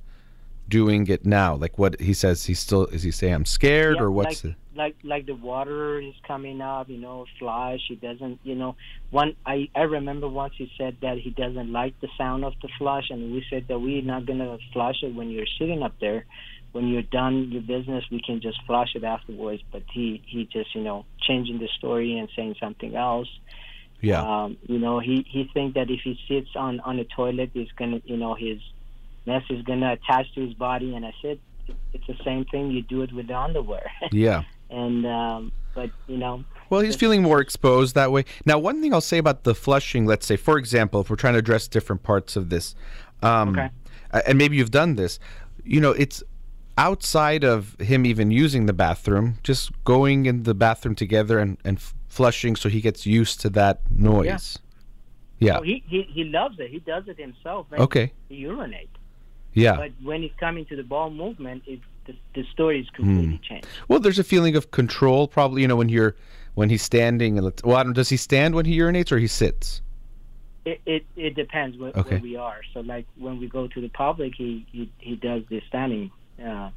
doing 0.68 1.08
it 1.08 1.26
now? 1.26 1.56
Like 1.56 1.78
what 1.78 1.99
he 1.99 2.14
says 2.14 2.45
he 2.45 2.54
still 2.54 2.86
is 2.88 3.04
he 3.04 3.12
say 3.12 3.32
I'm 3.32 3.45
scared 3.45 3.97
Yeah, 3.97 4.04
or 4.04 4.12
what's 4.12 4.43
like, 4.43 4.56
like 4.76 4.95
like 5.04 5.26
the 5.26 5.36
water 5.36 5.99
is 5.99 6.16
coming 6.28 6.62
up, 6.62 6.89
you 6.89 6.97
know, 6.97 7.26
flush. 7.38 7.82
He 7.88 7.95
doesn't, 7.95 8.39
you 8.43 8.56
know, 8.56 8.76
one. 9.12 9.36
I 9.45 9.70
I 9.76 9.82
remember 9.82 10.28
once 10.28 10.54
he 10.58 10.72
said 10.78 10.97
that 11.02 11.18
he 11.20 11.30
doesn't 11.30 11.72
like 11.72 11.99
the 12.02 12.08
sound 12.18 12.45
of 12.45 12.54
the 12.62 12.70
flush, 12.78 13.10
and 13.10 13.34
we 13.34 13.45
said 13.49 13.68
that 13.68 13.80
we're 13.80 14.02
not 14.02 14.26
gonna 14.26 14.58
flush 14.74 15.04
it 15.04 15.14
when 15.14 15.30
you're 15.30 15.54
sitting 15.60 15.84
up 15.84 15.93
there. 15.99 16.26
When 16.72 16.88
you're 16.88 17.01
done 17.01 17.51
your 17.51 17.61
business, 17.61 18.05
we 18.11 18.22
can 18.22 18.39
just 18.41 18.59
flush 18.65 18.95
it 18.95 19.03
afterwards. 19.03 19.61
But 19.72 19.84
he 19.91 20.22
he 20.26 20.45
just 20.45 20.74
you 20.76 20.82
know 20.84 21.05
changing 21.22 21.59
the 21.59 21.67
story 21.78 22.17
and 22.17 22.30
saying 22.36 22.55
something 22.59 22.95
else. 22.95 23.28
Yeah. 23.99 24.22
Um, 24.24 24.57
you 24.67 24.80
know, 24.80 24.99
he 24.99 25.26
he 25.30 25.49
think 25.53 25.76
that 25.76 25.89
if 25.91 25.99
he 26.03 26.19
sits 26.28 26.49
on 26.55 26.80
on 26.82 26.97
the 26.97 27.03
toilet, 27.03 27.51
he's 27.53 27.72
gonna, 27.78 28.01
you 28.05 28.17
know, 28.17 28.34
his 28.36 28.59
mess 29.26 29.43
is 29.49 29.61
gonna 29.63 29.93
attach 29.93 30.34
to 30.36 30.41
his 30.45 30.53
body. 30.55 30.95
And 30.95 31.05
I 31.05 31.13
said, 31.22 31.39
it's 31.93 32.07
the 32.07 32.17
same 32.24 32.45
thing. 32.45 32.72
You 32.72 32.82
do 32.82 33.03
it 33.03 33.13
with 33.13 33.28
the 33.28 33.38
underwear. 33.38 33.91
yeah. 34.11 34.43
and 34.72 35.05
um, 35.05 35.51
but 35.76 35.91
you 36.07 36.17
know, 36.17 36.43
Well, 36.69 36.82
he's 36.82 36.95
feeling 36.95 37.22
more 37.22 37.39
exposed 37.41 37.93
that 37.95 38.11
way. 38.11 38.26
Now, 38.45 38.57
one 38.57 38.82
thing 38.82 38.93
I'll 38.93 39.01
say 39.01 39.19
about 39.19 39.43
the 39.43 39.53
flushing, 39.53 40.05
let's 40.05 40.26
say, 40.26 40.36
for 40.36 40.57
example, 40.57 41.01
if 41.01 41.09
we're 41.09 41.15
trying 41.15 41.34
to 41.34 41.39
address 41.39 41.67
different 41.67 42.01
parts 42.01 42.36
of 42.36 42.49
this, 42.49 42.76
um, 43.22 43.49
Okay. 43.49 43.69
and 44.26 44.38
maybe 44.38 44.57
you've 44.57 44.72
done 44.72 44.95
this, 44.95 45.19
you 45.63 45.80
know, 45.80 45.91
it's 45.91 46.24
outside 46.78 47.43
of 47.43 47.80
him 47.80 48.05
even 48.05 48.32
using 48.32 48.65
the 48.65 48.74
bathroom, 48.74 49.38
just 49.43 49.72
going 49.84 50.26
in 50.26 50.43
the 50.43 50.53
bathroom 50.53 50.95
together 50.95 51.39
and, 51.39 51.57
and 51.63 51.78
f- 51.78 51.93
flushing 52.07 52.55
so 52.55 52.69
he 52.69 52.82
gets 52.82 53.05
used 53.05 53.39
to 53.41 53.49
that 53.49 53.82
noise. 53.91 54.57
Yeah. 55.39 55.57
oh, 55.57 55.61
he, 55.63 55.84
he 55.88 56.03
he 56.03 56.24
loves 56.26 56.59
it. 56.59 56.69
He 56.69 56.80
does 56.80 57.07
it 57.07 57.17
himself. 57.19 57.65
Okay. 57.74 58.13
He 58.30 58.43
urinates. 58.43 58.88
Yeah. 59.53 59.76
but 59.76 59.91
when 60.03 60.22
he's 60.22 60.32
coming 60.39 60.65
to 60.65 60.76
the 60.76 60.84
bowel 60.84 61.09
movement, 61.09 61.63
it 61.65 61.80
the, 62.05 62.15
the 62.36 62.43
story 62.51 62.80
is 62.80 62.89
completely 62.91 63.36
Hmm. 63.38 63.43
changed. 63.43 63.67
Well, 63.88 63.99
there's 63.99 64.17
a 64.19 64.24
feeling 64.24 64.55
of 64.55 64.72
control, 64.72 65.28
probably. 65.28 65.61
You 65.63 65.67
know, 65.67 65.76
when 65.76 65.89
you're 65.89 66.15
when 66.53 66.69
he's 66.69 66.82
standing. 66.84 67.38
And 67.38 67.51
well, 67.63 67.78
I 67.78 67.84
don't, 67.84 67.93
does 67.93 68.09
he 68.09 68.17
stand 68.17 68.55
when 68.55 68.65
he 68.65 68.78
urinates 68.78 69.11
or 69.11 69.17
he 69.17 69.28
sits? 69.28 69.82
It 70.65 70.80
it, 70.86 71.05
it 71.15 71.36
depends 71.36 71.76
where, 71.78 71.91
Okay. 71.95 72.11
where 72.15 72.19
we 72.22 72.36
are. 72.36 72.61
So 72.74 72.82
like 72.82 73.05
when 73.17 73.39
we 73.39 73.47
go 73.47 73.67
to 73.67 73.82
the 73.82 73.89
public, 73.89 74.34
he 74.36 74.65
he, 74.72 74.91
he 74.99 75.15
does 75.15 75.41
the 75.49 75.61
standing 75.67 76.11
uh, 76.44 76.70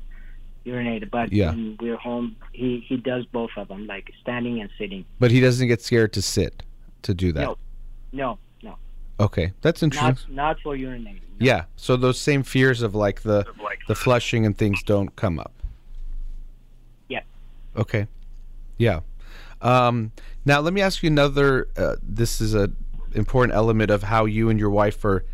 urinate. 0.65 1.11
But 1.11 1.33
Yeah. 1.33 1.51
when 1.51 1.77
we're 1.81 1.97
home, 1.97 2.37
he 2.53 2.81
he 2.89 2.97
does 2.97 3.25
both 3.27 3.51
of 3.57 3.69
them, 3.69 3.87
like 3.87 4.11
standing 4.21 4.61
and 4.61 4.71
sitting. 4.79 5.05
But 5.19 5.31
he 5.31 5.41
doesn't 5.41 5.69
get 5.69 5.83
scared 5.83 6.13
to 6.15 6.23
sit 6.23 6.63
to 7.03 7.13
do 7.15 7.33
that. 7.33 7.43
No. 7.43 7.59
No, 8.13 8.39
no, 8.63 8.77
Okay, 9.19 9.53
that's 9.61 9.83
interesting. 9.83 10.35
not 10.37 10.55
not 10.57 10.61
for 10.61 10.77
urinating. 10.77 11.19
yeah. 11.41 11.65
So 11.77 11.97
those 11.97 12.19
same 12.19 12.45
fears 12.45 12.81
of 12.81 12.95
like 12.95 13.23
the 13.23 13.45
the 13.89 13.95
flushing 13.97 14.47
and 14.47 14.57
things 14.57 14.83
don't 14.85 15.15
come 15.17 15.41
up. 15.41 15.53
Yeah. 17.09 17.23
Okay. 17.77 18.07
Yeah. 18.79 19.01
Um, 19.61 20.13
now 20.45 20.61
let 20.61 20.73
me 20.73 20.81
ask 20.81 21.03
you 21.03 21.09
another. 21.09 21.67
Uh, 21.77 21.97
this 22.03 22.41
is 22.41 22.55
a 22.55 22.71
important 23.15 23.55
element 23.57 23.91
of 23.91 24.05
how 24.05 24.25
you 24.27 24.49
and 24.49 24.59
your 24.61 24.71
wife 24.71 25.05
are 25.05 25.25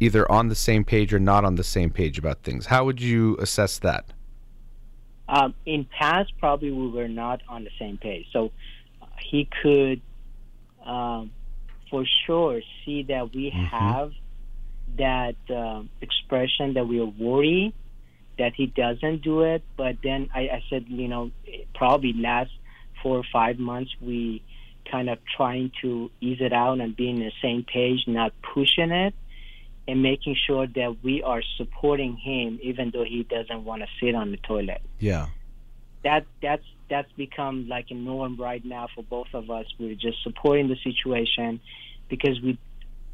either 0.00 0.30
on 0.30 0.48
the 0.48 0.54
same 0.54 0.84
page 0.84 1.12
or 1.12 1.18
not 1.18 1.44
on 1.44 1.56
the 1.56 1.64
same 1.64 1.90
page 1.90 2.18
about 2.18 2.42
things. 2.42 2.66
How 2.66 2.84
would 2.84 3.00
you 3.00 3.36
assess 3.38 3.78
that? 3.78 4.12
Um, 5.28 5.54
in 5.66 5.84
past, 5.84 6.32
probably 6.38 6.70
we 6.70 6.88
were 6.88 7.08
not 7.08 7.42
on 7.48 7.64
the 7.64 7.70
same 7.78 7.98
page. 7.98 8.26
So 8.32 8.50
uh, 9.02 9.06
he 9.20 9.48
could, 9.62 10.00
um, 10.84 11.32
for 11.90 12.04
sure, 12.26 12.60
see 12.84 13.02
that 13.04 13.34
we 13.34 13.50
have 13.70 14.12
that 14.96 15.36
um 15.54 15.90
expression 16.00 16.72
that 16.74 16.88
we 16.88 16.98
are 16.98 17.04
worried 17.04 17.74
that 18.38 18.54
he 18.54 18.66
doesn't 18.66 19.22
do 19.22 19.42
it. 19.42 19.62
But 19.76 19.96
then 20.02 20.30
I, 20.34 20.40
I 20.40 20.62
said, 20.70 20.86
you 20.88 21.08
know, 21.08 21.30
probably 21.74 22.14
last 22.14 22.50
four 23.02 23.18
or 23.18 23.24
five 23.32 23.58
months 23.58 23.94
we 24.00 24.42
kind 24.90 25.10
of 25.10 25.18
trying 25.36 25.70
to 25.82 26.10
ease 26.20 26.38
it 26.40 26.52
out 26.52 26.80
and 26.80 26.96
being 26.96 27.16
on 27.16 27.24
the 27.24 27.32
same 27.42 27.64
page, 27.64 28.04
not 28.06 28.32
pushing 28.54 28.90
it. 28.90 29.14
And 29.88 30.02
making 30.02 30.36
sure 30.46 30.66
that 30.66 30.96
we 31.02 31.22
are 31.22 31.42
supporting 31.56 32.12
him, 32.18 32.58
even 32.62 32.90
though 32.92 33.04
he 33.04 33.22
doesn't 33.36 33.64
want 33.64 33.80
to 33.82 33.88
sit 34.00 34.14
on 34.14 34.30
the 34.30 34.36
toilet 34.36 34.82
Yeah. 34.98 35.26
that 36.04 36.22
that's 36.42 36.68
that's 36.90 37.10
become 37.16 37.68
like 37.68 37.86
a 37.90 37.94
norm 37.94 38.36
right 38.48 38.64
now 38.64 38.88
for 38.94 39.02
both 39.02 39.28
of 39.34 39.44
us. 39.50 39.66
We're 39.78 39.94
just 39.94 40.22
supporting 40.22 40.68
the 40.68 40.76
situation 40.88 41.60
because 42.12 42.36
we 42.44 42.58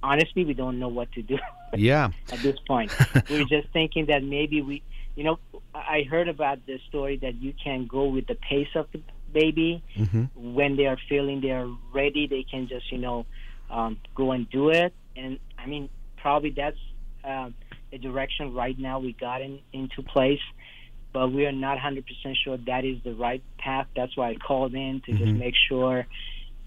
honestly 0.03 0.45
we 0.45 0.55
don't 0.55 0.79
know 0.83 0.89
what 0.89 1.11
to 1.13 1.23
do 1.23 1.39
Yeah. 1.77 2.11
at 2.31 2.43
this 2.43 2.59
point. 2.67 2.91
We're 3.31 3.45
just 3.57 3.69
thinking 3.73 4.07
that 4.07 4.23
maybe 4.23 4.61
we, 4.63 4.83
you 5.17 5.25
know, 5.25 5.39
I 5.75 6.03
heard 6.09 6.29
about 6.29 6.59
the 6.67 6.79
story 6.89 7.17
that 7.25 7.35
you 7.45 7.53
can 7.65 7.87
go 7.87 8.05
with 8.07 8.27
the 8.27 8.37
pace 8.51 8.73
of 8.75 8.87
the 8.93 9.01
baby 9.33 9.83
hmm 9.97 10.25
when 10.37 10.77
they 10.77 10.87
are 10.87 10.99
feeling 11.09 11.41
they're 11.41 11.69
ready. 11.93 12.27
They 12.27 12.45
can 12.53 12.69
just 12.69 12.87
you 12.93 12.99
know 12.99 13.27
um, 13.71 13.93
go 14.15 14.33
and 14.33 14.49
do 14.51 14.71
it. 14.71 14.93
And 15.17 15.39
I 15.59 15.67
mean, 15.67 15.89
probably 16.25 16.55
that's 16.57 16.79
uh, 17.23 17.51
a 17.93 17.99
direction 17.99 18.55
right 18.55 18.79
now 18.79 18.99
we 18.99 19.13
got 19.13 19.43
in, 19.43 19.61
into 19.75 20.03
place. 20.03 20.41
But 21.13 21.29
we 21.29 21.45
are 21.45 21.53
not 21.53 21.77
100% 21.79 22.03
sure 22.43 22.57
that 22.67 22.85
is 22.85 22.97
the 23.05 23.15
right 23.15 23.43
path. 23.59 23.87
That's 23.95 24.17
why 24.17 24.31
I 24.31 24.35
called 24.37 24.75
in 24.75 25.03
to 25.05 25.13
just 25.13 25.33
Mhm. 25.33 25.39
make 25.39 25.55
sure 25.69 26.07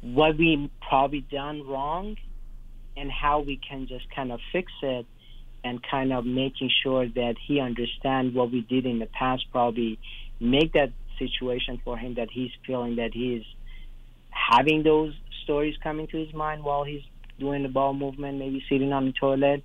what 0.02 0.38
we 0.38 0.70
probably 0.88 1.22
done 1.22 1.68
wrong 1.68 2.18
and 2.96 3.12
how 3.12 3.40
we 3.40 3.58
can 3.58 3.88
just 3.88 4.06
kind 4.12 4.32
of 4.32 4.40
fix 4.52 4.72
it 4.84 5.06
and 5.64 5.82
kind 5.82 6.14
of 6.14 6.24
making 6.24 6.70
sure 6.84 7.08
that 7.08 7.36
he 7.46 7.60
understand 7.60 8.36
what 8.36 8.52
we 8.52 8.62
did 8.62 8.86
in 8.86 9.00
the 9.00 9.08
past 9.08 9.44
probably 9.52 9.98
make 10.40 10.72
that 10.74 10.92
situation 11.18 11.82
for 11.84 11.98
him 11.98 12.14
that 12.14 12.30
he's 12.32 12.52
feeling 12.66 12.98
that 12.98 13.12
he's 13.12 13.44
having 14.30 14.84
those 14.84 15.14
stories 15.44 15.76
coming 15.84 16.06
to 16.08 16.18
his 16.18 16.32
mind 16.34 16.64
while 16.64 16.84
he's 16.84 17.04
doing 17.40 17.64
the 17.64 17.70
bowel 17.70 17.94
movement 17.94 18.38
maybe 18.38 18.64
sitting 18.70 18.94
on 18.94 19.06
the 19.06 19.12
toilet 19.14 19.64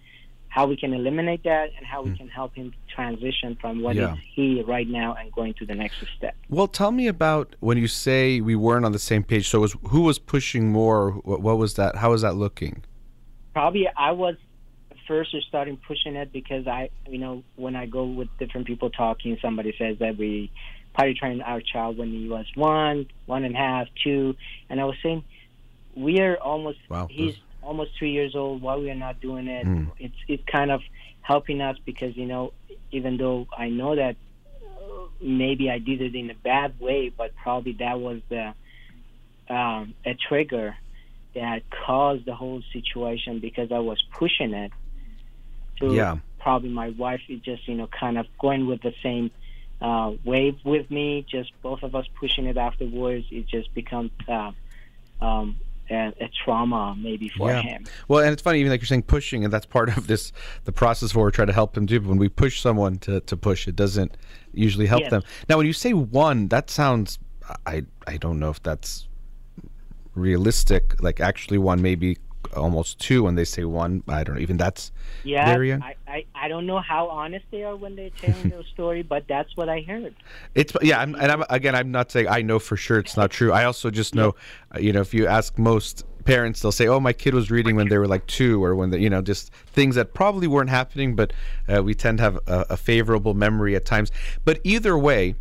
how 0.52 0.66
we 0.66 0.76
can 0.76 0.92
eliminate 0.92 1.42
that 1.44 1.70
and 1.78 1.86
how 1.86 2.02
we 2.02 2.10
hmm. 2.10 2.16
can 2.16 2.28
help 2.28 2.54
him 2.54 2.74
transition 2.94 3.56
from 3.58 3.80
what 3.80 3.96
is 3.96 4.02
Yeah. 4.02 4.16
he 4.34 4.62
right 4.62 4.86
now 4.86 5.14
and 5.14 5.32
going 5.32 5.54
to 5.54 5.64
the 5.64 5.74
next 5.74 6.04
step. 6.14 6.36
Well, 6.50 6.68
tell 6.68 6.92
me 6.92 7.06
about 7.06 7.56
when 7.60 7.78
you 7.78 7.88
say 7.88 8.42
we 8.42 8.54
weren't 8.54 8.84
on 8.84 8.92
the 8.92 8.98
same 8.98 9.22
page. 9.22 9.48
So, 9.48 9.60
was 9.60 9.74
who 9.88 10.02
was 10.02 10.18
pushing 10.18 10.70
more? 10.70 11.12
What, 11.24 11.40
what 11.40 11.56
was 11.56 11.74
that? 11.76 11.96
How 11.96 12.10
was 12.10 12.20
that 12.20 12.34
looking? 12.34 12.84
Probably 13.54 13.88
I 13.96 14.10
was 14.10 14.36
first 15.08 15.34
starting 15.48 15.78
pushing 15.78 16.16
it 16.16 16.32
because 16.34 16.66
I, 16.66 16.90
you 17.06 17.18
know, 17.18 17.44
when 17.56 17.74
I 17.74 17.86
go 17.86 18.04
with 18.04 18.28
different 18.38 18.66
people 18.66 18.90
talking, 18.90 19.38
somebody 19.40 19.74
says 19.78 19.98
that 20.00 20.18
we 20.18 20.52
potty 20.92 21.14
trained 21.14 21.42
our 21.42 21.62
child 21.62 21.96
when 21.96 22.10
he 22.10 22.28
was 22.28 22.44
one, 22.54 23.06
one 23.24 23.44
and 23.44 23.54
a 23.54 23.58
half, 23.58 23.88
two, 24.04 24.36
and 24.68 24.78
I 24.78 24.84
was 24.84 24.96
saying 25.02 25.24
we 25.94 26.20
are 26.20 26.36
almost. 26.36 26.78
Wow, 26.90 27.08
He's 27.10 27.36
almost 27.62 27.92
three 27.98 28.12
years 28.12 28.34
old. 28.34 28.62
Why 28.62 28.76
we 28.76 28.90
are 28.90 28.94
not 28.94 29.20
doing 29.20 29.48
it? 29.48 29.66
Mm. 29.66 29.90
It's 29.98 30.14
it's 30.28 30.42
kind 30.50 30.70
of 30.70 30.80
helping 31.20 31.60
us 31.60 31.76
because 31.84 32.16
you 32.16 32.26
know, 32.26 32.52
even 32.90 33.16
though 33.16 33.46
I 33.56 33.68
know 33.68 33.96
that 33.96 34.16
uh, 34.64 35.06
maybe 35.20 35.70
I 35.70 35.78
did 35.78 36.00
it 36.02 36.14
in 36.14 36.30
a 36.30 36.34
bad 36.34 36.78
way, 36.80 37.12
but 37.16 37.34
probably 37.36 37.72
that 37.78 38.00
was 38.00 38.20
the 38.28 38.54
um, 39.48 39.94
a 40.04 40.14
trigger 40.14 40.76
that 41.34 41.62
caused 41.86 42.26
the 42.26 42.34
whole 42.34 42.62
situation 42.72 43.40
because 43.40 43.72
I 43.72 43.78
was 43.78 44.02
pushing 44.12 44.52
it. 44.52 44.72
To 45.80 45.94
Yeah. 45.94 46.16
Probably 46.38 46.70
my 46.70 46.90
wife 46.90 47.22
is 47.28 47.40
just 47.40 47.68
you 47.68 47.74
know 47.74 47.86
kind 47.86 48.18
of 48.18 48.26
going 48.38 48.66
with 48.66 48.82
the 48.82 48.94
same 49.02 49.30
uh, 49.80 50.12
wave 50.24 50.58
with 50.64 50.90
me. 50.90 51.24
Just 51.28 51.52
both 51.62 51.82
of 51.82 51.94
us 51.94 52.06
pushing 52.18 52.46
it 52.46 52.56
afterwards. 52.56 53.26
It 53.30 53.46
just 53.46 53.72
becomes 53.74 54.10
uh, 54.28 54.52
um, 55.20 55.56
a, 55.92 56.12
a 56.20 56.28
trauma 56.44 56.94
maybe 56.98 57.28
for 57.28 57.50
Yeah. 57.50 57.62
him. 57.62 57.86
Well, 58.08 58.22
and 58.24 58.32
it's 58.32 58.42
funny, 58.42 58.60
even 58.60 58.70
like 58.70 58.80
you're 58.80 58.86
saying, 58.86 59.02
pushing, 59.04 59.44
and 59.44 59.52
that's 59.52 59.66
part 59.66 59.96
of 59.96 60.06
this 60.06 60.32
the 60.64 60.72
process 60.72 61.14
where 61.14 61.24
we're 61.24 61.30
trying 61.30 61.48
to 61.48 61.52
help 61.54 61.74
them 61.74 61.86
do. 61.86 62.00
But 62.00 62.08
when 62.08 62.18
we 62.18 62.28
push 62.28 62.60
someone 62.60 62.98
to, 63.00 63.20
to 63.20 63.36
push, 63.36 63.68
it 63.68 63.76
doesn't 63.76 64.16
usually 64.52 64.86
help 64.86 65.02
Yes. 65.02 65.10
them. 65.10 65.22
Now, 65.48 65.56
when 65.58 65.66
you 65.66 65.72
say 65.72 65.92
one, 65.92 66.48
that 66.48 66.70
sounds 66.70 67.18
I 67.66 67.84
I 68.06 68.16
don't 68.16 68.38
know 68.38 68.50
if 68.50 68.62
that's 68.62 69.08
realistic. 70.14 71.02
Like 71.02 71.20
actually, 71.20 71.58
one 71.58 71.82
maybe 71.82 72.18
almost 72.54 72.98
two 72.98 73.22
when 73.24 73.34
they 73.34 73.44
say 73.44 73.64
one. 73.64 74.02
I 74.08 74.24
don't 74.24 74.36
know. 74.36 74.40
Even 74.40 74.56
that's 74.56 74.92
Yeah, 75.24 75.48
I, 75.48 75.94
I, 76.06 76.24
I 76.34 76.48
don't 76.48 76.66
know 76.66 76.80
how 76.80 77.08
honest 77.08 77.44
they 77.50 77.62
are 77.64 77.76
when 77.76 77.96
they're 77.96 78.10
telling 78.20 78.48
their 78.50 78.64
story, 78.64 79.02
but 79.02 79.24
that's 79.28 79.56
what 79.56 79.68
I 79.68 79.80
heard. 79.80 80.14
It's 80.54 80.72
yeah, 80.82 81.00
I'm, 81.00 81.14
and 81.14 81.30
I'm 81.30 81.44
again. 81.50 81.74
I'm 81.74 81.90
not 81.90 82.10
saying 82.10 82.28
I 82.28 82.42
know 82.42 82.58
for 82.58 82.76
sure 82.76 82.98
it's 82.98 83.16
not 83.16 83.30
true. 83.30 83.52
I 83.52 83.64
also 83.64 83.90
just 83.90 84.14
know, 84.14 84.34
you 84.78 84.92
know, 84.92 85.00
if 85.00 85.14
you 85.14 85.26
ask 85.26 85.58
most 85.58 86.04
parents, 86.24 86.60
they'll 86.60 86.72
say, 86.72 86.86
"Oh, 86.86 87.00
my 87.00 87.12
kid 87.12 87.34
was 87.34 87.50
reading 87.50 87.76
when 87.76 87.88
they 87.88 87.98
were 87.98 88.08
like 88.08 88.26
two, 88.26 88.62
or 88.62 88.74
when 88.74 88.90
they, 88.90 88.98
you 88.98 89.10
know, 89.10 89.22
just 89.22 89.52
things 89.52 89.94
that 89.96 90.14
probably 90.14 90.46
weren't 90.46 90.70
happening." 90.70 91.16
But 91.16 91.32
uh, 91.68 91.82
we 91.82 91.94
tend 91.94 92.18
to 92.18 92.24
have 92.24 92.36
a, 92.46 92.66
a 92.70 92.76
favorable 92.76 93.34
memory 93.34 93.76
at 93.76 93.84
times. 93.84 94.10
But 94.44 94.60
either 94.64 94.96
way, 94.96 95.34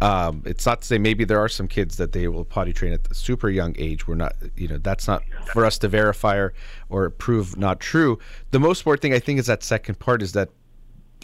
um, 0.00 0.42
it's 0.44 0.66
not 0.66 0.82
to 0.82 0.86
say 0.86 0.98
maybe 0.98 1.24
there 1.24 1.38
are 1.38 1.48
some 1.48 1.68
kids 1.68 1.96
that 1.96 2.12
they 2.12 2.28
will 2.28 2.44
potty 2.44 2.72
train 2.72 2.92
at 2.92 3.10
a 3.10 3.14
super 3.14 3.48
young 3.48 3.74
age. 3.78 4.06
We're 4.06 4.14
not, 4.14 4.34
you 4.56 4.68
know, 4.68 4.78
that's 4.78 5.08
not 5.08 5.22
for 5.52 5.64
us 5.64 5.78
to 5.78 5.88
verify 5.88 6.36
or, 6.36 6.52
or 6.90 7.10
prove 7.10 7.56
not 7.56 7.80
true. 7.80 8.18
The 8.50 8.60
most 8.60 8.80
important 8.80 9.02
thing 9.02 9.14
I 9.14 9.18
think 9.18 9.38
is 9.38 9.46
that 9.46 9.62
second 9.62 9.98
part 9.98 10.20
is 10.20 10.32
that 10.32 10.50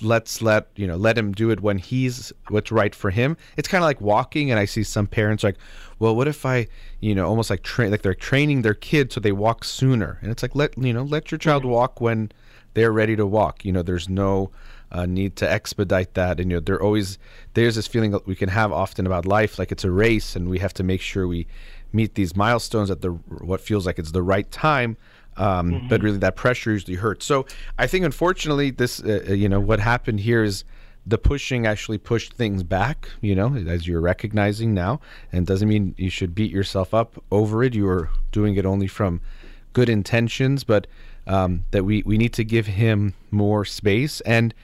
let's 0.01 0.41
let 0.41 0.69
you 0.75 0.87
know 0.87 0.97
let 0.97 1.19
him 1.19 1.33
do 1.33 1.51
it 1.51 1.61
when 1.61 1.77
he's 1.77 2.33
what's 2.49 2.73
right 2.73 2.95
for 2.95 3.11
him 3.11 3.37
it's 3.57 3.69
kind 3.69 3.85
of 3.85 3.87
like 3.87 4.01
walking 4.01 4.51
and 4.51 4.59
i 4.59 4.65
see 4.65 4.83
some 4.83 5.07
parents 5.07 5.45
like 5.45 5.57
well 5.99 6.17
what 6.17 6.27
if 6.27 6.47
i 6.47 6.67
you 7.01 7.15
know 7.15 7.27
almost 7.27 7.51
like 7.51 7.63
train 7.63 7.91
like 7.91 8.01
they're 8.03 8.15
training 8.15 8.63
their 8.63 8.75
kid 8.75 9.13
so 9.13 9.21
they 9.21 9.33
walk 9.33 9.63
sooner 9.63 10.19
and 10.23 10.31
it's 10.31 10.43
like 10.43 10.55
let 10.55 10.77
you 10.79 10.93
know 10.93 11.03
let 11.03 11.31
your 11.31 11.39
child 11.39 11.65
walk 11.65 12.01
when 12.01 12.33
they're 12.75 12.91
ready 12.91 13.15
to 13.15 13.27
walk 13.27 13.65
you 13.65 13.71
know 13.71 13.83
there's 13.83 14.09
no 14.09 14.51
uh, 14.93 15.07
need 15.07 15.35
to 15.37 15.51
expedite 15.51 16.15
that 16.15 16.39
and 16.39 16.51
you 16.51 16.57
know 16.57 16.61
there 16.61 16.81
always 16.81 17.19
there's 17.55 17.75
this 17.75 17.87
feeling 17.87 18.11
that 18.13 18.27
we 18.27 18.37
can 18.37 18.49
have 18.49 18.71
often 18.73 19.07
about 19.07 19.27
life 19.27 19.59
like 19.59 19.73
it's 19.73 19.85
a 19.85 19.91
race 19.91 20.37
and 20.37 20.49
we 20.49 20.59
have 20.59 20.73
to 20.75 20.83
make 20.83 21.01
sure 21.01 21.27
we 21.27 21.47
meet 21.93 22.15
these 22.15 22.37
milestones 22.37 22.91
at 22.91 23.01
the 23.01 23.11
what 23.11 23.61
feels 23.61 23.87
like 23.87 23.99
it's 23.99 24.13
the 24.13 24.23
right 24.23 24.51
time 24.51 24.97
um, 25.37 25.87
but 25.89 26.03
really 26.03 26.19
that 26.19 26.37
pressure 26.37 26.73
usually 26.73 26.97
hurts. 26.97 27.25
So 27.25 27.47
I 27.79 27.87
think 27.87 28.05
unfortunately 28.05 28.71
this 28.71 29.03
uh, 29.03 29.25
uh, 29.29 29.33
you 29.33 29.49
know 29.49 29.61
what 29.61 29.81
happened 29.81 30.21
here 30.21 30.43
is 30.43 30.65
the 31.07 31.19
pushing 31.19 31.67
actually 31.67 31.99
pushed 31.99 32.35
things 32.35 32.63
back. 32.63 33.09
You 33.21 33.35
know 33.35 33.57
as 33.57 33.87
you're 33.87 34.01
recognizing 34.01 34.75
now, 34.75 35.01
and 35.33 35.47
doesn't 35.47 35.69
mean 35.69 35.95
you 35.97 36.11
should 36.11 36.35
beat 36.35 36.51
yourself 36.51 36.93
up 36.93 37.23
over 37.31 37.63
it. 37.63 37.75
You 37.75 37.89
are 37.89 38.11
doing 38.31 38.57
it 38.57 38.67
only 38.67 38.87
from 38.87 39.21
good 39.73 39.89
intentions, 39.89 40.65
but 40.65 40.87
um, 41.27 41.65
that 41.71 41.85
we 41.85 42.03
we 42.05 42.19
need 42.19 42.33
to 42.35 42.45
give 42.45 42.67
him 42.67 43.15
more 43.31 43.65
space 43.65 44.21
and 44.23 44.55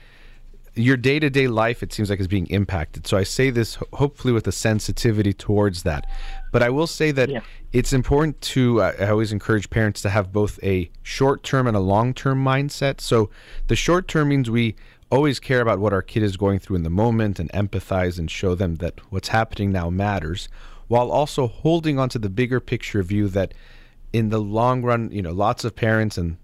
your 0.75 0.97
day-to-day 0.97 1.47
life 1.47 1.81
it 1.83 1.91
seems 1.93 2.09
like 2.09 2.19
is 2.19 2.27
being 2.27 2.47
impacted. 2.47 3.07
So 3.07 3.17
i 3.17 3.23
say 3.23 3.49
this 3.49 3.75
hopefully 3.93 4.33
with 4.33 4.47
a 4.47 4.51
sensitivity 4.51 5.33
towards 5.33 5.83
that. 5.83 6.05
But 6.51 6.63
i 6.63 6.69
will 6.69 6.87
say 6.87 7.11
that 7.11 7.29
Yeah. 7.29 7.41
it's 7.73 7.93
important 7.93 8.39
to 8.53 8.81
uh, 8.81 8.93
i 8.99 9.09
always 9.09 9.31
encourage 9.31 9.69
parents 9.69 10.01
to 10.03 10.09
have 10.09 10.31
both 10.31 10.59
a 10.63 10.89
short-term 11.03 11.67
and 11.67 11.75
a 11.77 11.79
long-term 11.79 12.43
mindset. 12.43 13.01
So 13.01 13.29
the 13.67 13.75
short 13.75 14.07
term 14.07 14.29
means 14.29 14.49
we 14.49 14.75
always 15.11 15.39
care 15.39 15.61
about 15.61 15.79
what 15.79 15.91
our 15.91 16.03
kid 16.03 16.21
is 16.23 16.37
going 16.37 16.59
through 16.59 16.75
in 16.75 16.83
the 16.83 16.89
moment 16.89 17.39
and 17.39 17.51
empathize 17.51 18.19
and 18.19 18.29
show 18.29 18.53
them 18.55 18.75
that 18.75 18.99
what's 19.11 19.29
happening 19.29 19.71
now 19.71 19.89
matters 19.89 20.47
while 20.87 21.11
also 21.11 21.47
holding 21.47 21.97
on 21.99 22.09
to 22.09 22.19
the 22.19 22.29
bigger 22.29 22.59
picture 22.59 23.01
view 23.03 23.27
that 23.27 23.53
in 24.11 24.29
the 24.29 24.39
long 24.39 24.81
run, 24.81 25.09
you 25.11 25.21
know, 25.21 25.31
lots 25.31 25.63
of 25.63 25.75
parents 25.75 26.17
and 26.17 26.37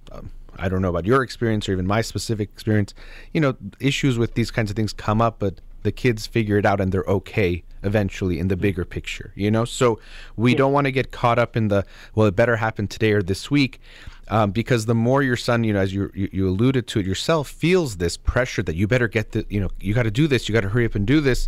I 0.57 0.69
don't 0.69 0.81
know 0.81 0.89
about 0.89 1.05
your 1.05 1.23
experience 1.23 1.67
or 1.67 1.73
even 1.73 1.87
my 1.87 2.01
specific 2.01 2.49
experience, 2.49 2.93
you 3.33 3.41
know, 3.41 3.55
issues 3.79 4.17
with 4.17 4.35
these 4.35 4.51
kinds 4.51 4.69
of 4.69 4.75
things 4.75 4.93
come 4.93 5.21
up, 5.21 5.39
but 5.39 5.61
the 5.83 5.91
kids 5.91 6.25
figure 6.25 6.57
it 6.57 6.65
out 6.65 6.81
and 6.81 6.91
they're 6.91 7.03
okay 7.03 7.63
eventually 7.83 8.39
in 8.39 8.47
the 8.47 8.55
bigger 8.55 8.83
picture, 8.83 9.31
you 9.35 9.51
know? 9.51 9.65
So 9.65 9.99
we 10.35 10.55
don't 10.55 10.73
want 10.73 10.85
to 10.85 10.91
get 10.91 11.11
caught 11.11 11.37
up 11.37 11.55
in 11.55 11.67
the, 11.67 11.85
well, 12.15 12.25
it 12.25 12.35
better 12.35 12.55
happen 12.55 12.87
today 12.87 13.11
or 13.11 13.21
this 13.21 13.51
week. 13.51 13.79
Um, 14.27 14.49
because 14.49 14.87
the 14.87 14.95
more 14.95 15.21
your 15.21 15.37
son, 15.37 15.63
you 15.63 15.71
know, 15.73 15.79
as 15.79 15.93
you, 15.93 16.11
you 16.15 16.27
you 16.33 16.49
alluded 16.49 16.87
to 16.87 16.99
it 16.99 17.05
yourself, 17.05 17.47
feels 17.47 17.97
this 17.97 18.17
pressure 18.17 18.63
that 18.63 18.75
you 18.75 18.87
better 18.87 19.07
get 19.07 19.33
the, 19.33 19.45
you 19.49 19.59
know, 19.59 19.69
you 19.79 19.93
got 19.93 20.03
to 20.03 20.11
do 20.11 20.25
this, 20.27 20.49
you 20.49 20.53
got 20.53 20.61
to 20.61 20.69
hurry 20.69 20.85
up 20.85 20.95
and 20.95 21.05
do 21.05 21.21
this 21.21 21.47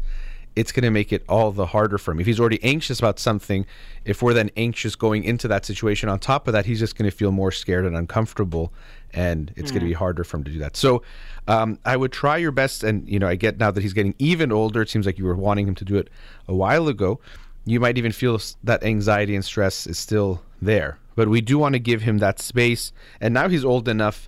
it's 0.58 0.72
going 0.72 0.84
to 0.84 0.90
make 0.90 1.14
it 1.14 1.24
all 1.30 1.52
the 1.52 1.68
harder 1.68 2.00
for 2.00 2.12
him. 2.12 2.20
If 2.20 2.26
he's 2.26 2.40
already 2.40 2.62
anxious 2.64 2.98
about 2.98 3.20
something, 3.20 3.64
if 4.06 4.24
we're 4.24 4.34
then 4.34 4.50
anxious 4.58 4.96
going 4.96 5.24
into 5.24 5.48
that 5.48 5.66
situation, 5.66 6.10
on 6.10 6.18
top 6.18 6.48
of 6.48 6.54
that, 6.54 6.66
he's 6.66 6.80
just 6.80 6.98
going 6.98 7.10
to 7.10 7.16
feel 7.16 7.32
more 7.32 7.52
scared 7.52 7.86
and 7.86 7.96
uncomfortable, 7.96 8.74
and 9.14 9.54
it's 9.56 9.70
going 9.70 9.82
to 9.82 9.88
be 9.88 9.94
harder 9.94 10.24
for 10.24 10.38
him 10.38 10.44
to 10.46 10.52
do 10.52 10.58
that. 10.58 10.76
So, 10.76 11.04
um, 11.48 11.78
I 11.86 11.96
would 11.96 12.12
try 12.12 12.38
your 12.38 12.52
best, 12.52 12.84
and 12.84 13.08
you 13.08 13.20
know, 13.20 13.28
I 13.28 13.36
get 13.36 13.60
now 13.60 13.70
that 13.70 13.82
he's 13.82 13.94
getting 13.94 14.16
even 14.18 14.52
older. 14.52 14.82
It 14.82 14.90
seems 14.90 15.06
like 15.06 15.20
you 15.20 15.26
were 15.26 15.36
wanting 15.36 15.68
him 15.68 15.76
to 15.76 15.86
do 15.86 15.96
it 15.96 16.10
a 16.48 16.56
while 16.56 16.88
ago. 16.88 17.20
You 17.66 17.80
might 17.80 18.00
even 18.00 18.12
feel 18.12 18.42
that 18.64 18.84
anxiety 18.84 19.36
and 19.36 19.46
stress 19.46 19.86
is 19.86 20.00
still 20.00 20.42
there, 20.60 20.98
but 21.16 21.30
we 21.30 21.40
do 21.40 21.60
want 21.60 21.74
to 21.74 21.80
give 21.80 22.02
him 22.02 22.18
that 22.18 22.40
space. 22.40 22.92
And 23.22 23.32
now 23.32 23.48
he's 23.48 23.64
old 23.64 23.88
enough 23.88 24.28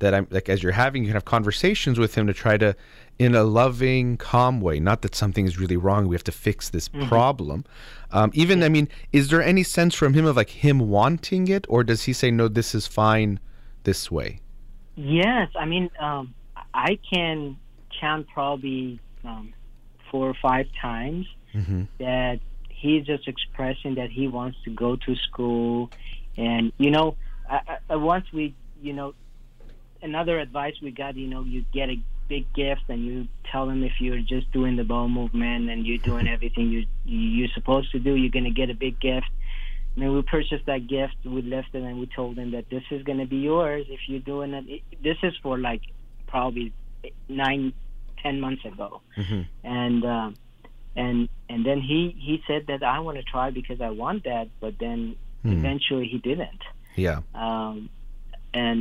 that 0.00 0.14
I'm 0.14 0.26
like 0.30 0.48
as 0.48 0.62
you're 0.62 0.72
having 0.72 1.04
you 1.04 1.08
can 1.08 1.14
have 1.14 1.24
conversations 1.24 1.96
with 1.96 2.16
him 2.16 2.26
to 2.26 2.34
try 2.34 2.56
to 2.56 2.74
in 3.18 3.34
a 3.34 3.44
loving 3.44 4.16
calm 4.16 4.60
way. 4.60 4.80
Not 4.80 5.02
that 5.02 5.14
something 5.14 5.46
is 5.46 5.58
really 5.58 5.76
wrong 5.76 6.08
we 6.08 6.14
have 6.16 6.24
to 6.24 6.32
fix 6.32 6.70
this 6.70 6.88
problem. 6.88 7.64
Um, 8.10 8.30
even 8.34 8.62
i 8.62 8.68
mean 8.68 8.88
is 9.12 9.28
there 9.30 9.42
any 9.42 9.62
sense 9.62 9.94
from 9.94 10.12
him 10.12 10.26
of 10.26 10.36
like 10.36 10.50
him 10.50 10.78
wanting 10.80 11.48
it 11.48 11.64
or 11.68 11.82
does 11.82 12.02
he 12.02 12.12
say 12.12 12.30
no 12.30 12.46
this 12.46 12.74
is 12.74 12.86
fine 12.86 13.40
this 13.84 14.10
way 14.10 14.40
Yes, 14.94 15.48
I 15.58 15.64
mean, 15.64 15.90
um, 15.98 16.34
I 16.74 16.98
can 17.10 17.56
count 17.98 18.26
probably 18.28 19.00
um, 19.24 19.54
four 20.10 20.28
or 20.28 20.34
five 20.34 20.66
times 20.80 21.26
Mhm. 21.54 21.88
that 21.98 22.40
he's 22.68 23.06
just 23.06 23.26
expressing 23.26 23.94
that 23.94 24.10
he 24.10 24.28
wants 24.28 24.58
to 24.64 24.70
go 24.70 24.96
to 24.96 25.16
school, 25.16 25.90
and 26.36 26.72
you 26.78 26.90
know, 26.90 27.16
I, 27.48 27.78
I, 27.88 27.96
once 27.96 28.26
we, 28.32 28.54
you 28.82 28.92
know, 28.92 29.14
another 30.02 30.38
advice 30.38 30.74
we 30.82 30.90
got, 30.90 31.16
you 31.16 31.28
know, 31.28 31.42
you 31.42 31.64
get 31.72 31.88
a 31.88 31.98
big 32.34 32.46
gift 32.54 32.84
and 32.88 33.00
you 33.08 33.16
tell 33.50 33.64
them 33.70 33.80
if 33.90 33.94
you're 34.04 34.20
just 34.34 34.46
doing 34.58 34.74
the 34.80 34.84
bowel 34.92 35.08
movement 35.20 35.62
and 35.70 35.78
you're 35.86 36.04
doing 36.10 36.26
everything 36.36 36.66
you 36.74 36.82
you're 37.04 37.52
supposed 37.58 37.88
to 37.92 37.98
do, 38.08 38.12
you're 38.20 38.30
gonna 38.38 38.56
get 38.62 38.68
a 38.70 38.78
big 38.86 38.96
gift. 39.00 39.30
And 39.94 39.98
then 40.02 40.10
we 40.14 40.22
purchased 40.22 40.64
that 40.72 40.82
gift. 40.96 41.16
We 41.34 41.40
left 41.42 41.70
it 41.74 41.82
and 41.88 41.96
we 42.02 42.06
told 42.20 42.36
them 42.36 42.52
that 42.56 42.66
this 42.74 42.84
is 42.90 43.00
going 43.08 43.18
to 43.24 43.26
be 43.26 43.40
yours 43.52 43.84
if 43.96 44.00
you're 44.08 44.26
doing 44.34 44.50
it. 44.54 44.64
This 45.08 45.18
is 45.28 45.34
for 45.42 45.54
like 45.58 45.82
probably 46.32 46.72
nine, 47.28 47.74
ten 48.24 48.40
months 48.44 48.64
ago, 48.64 49.02
Mhm. 49.22 49.42
and 49.80 50.00
um, 50.16 50.28
and 50.96 51.28
and 51.52 51.60
then 51.68 51.78
he 51.90 52.00
he 52.28 52.34
said 52.48 52.62
that 52.70 52.82
I 52.94 52.96
want 53.06 53.16
to 53.22 53.24
try 53.34 53.46
because 53.50 53.80
I 53.88 53.90
want 54.02 54.24
that, 54.30 54.46
but 54.64 54.74
then 54.84 55.00
Hmm. 55.42 55.52
eventually 55.58 56.06
he 56.14 56.18
didn't. 56.30 56.62
yeah 57.06 57.18
Um, 57.44 57.76
and 58.62 58.78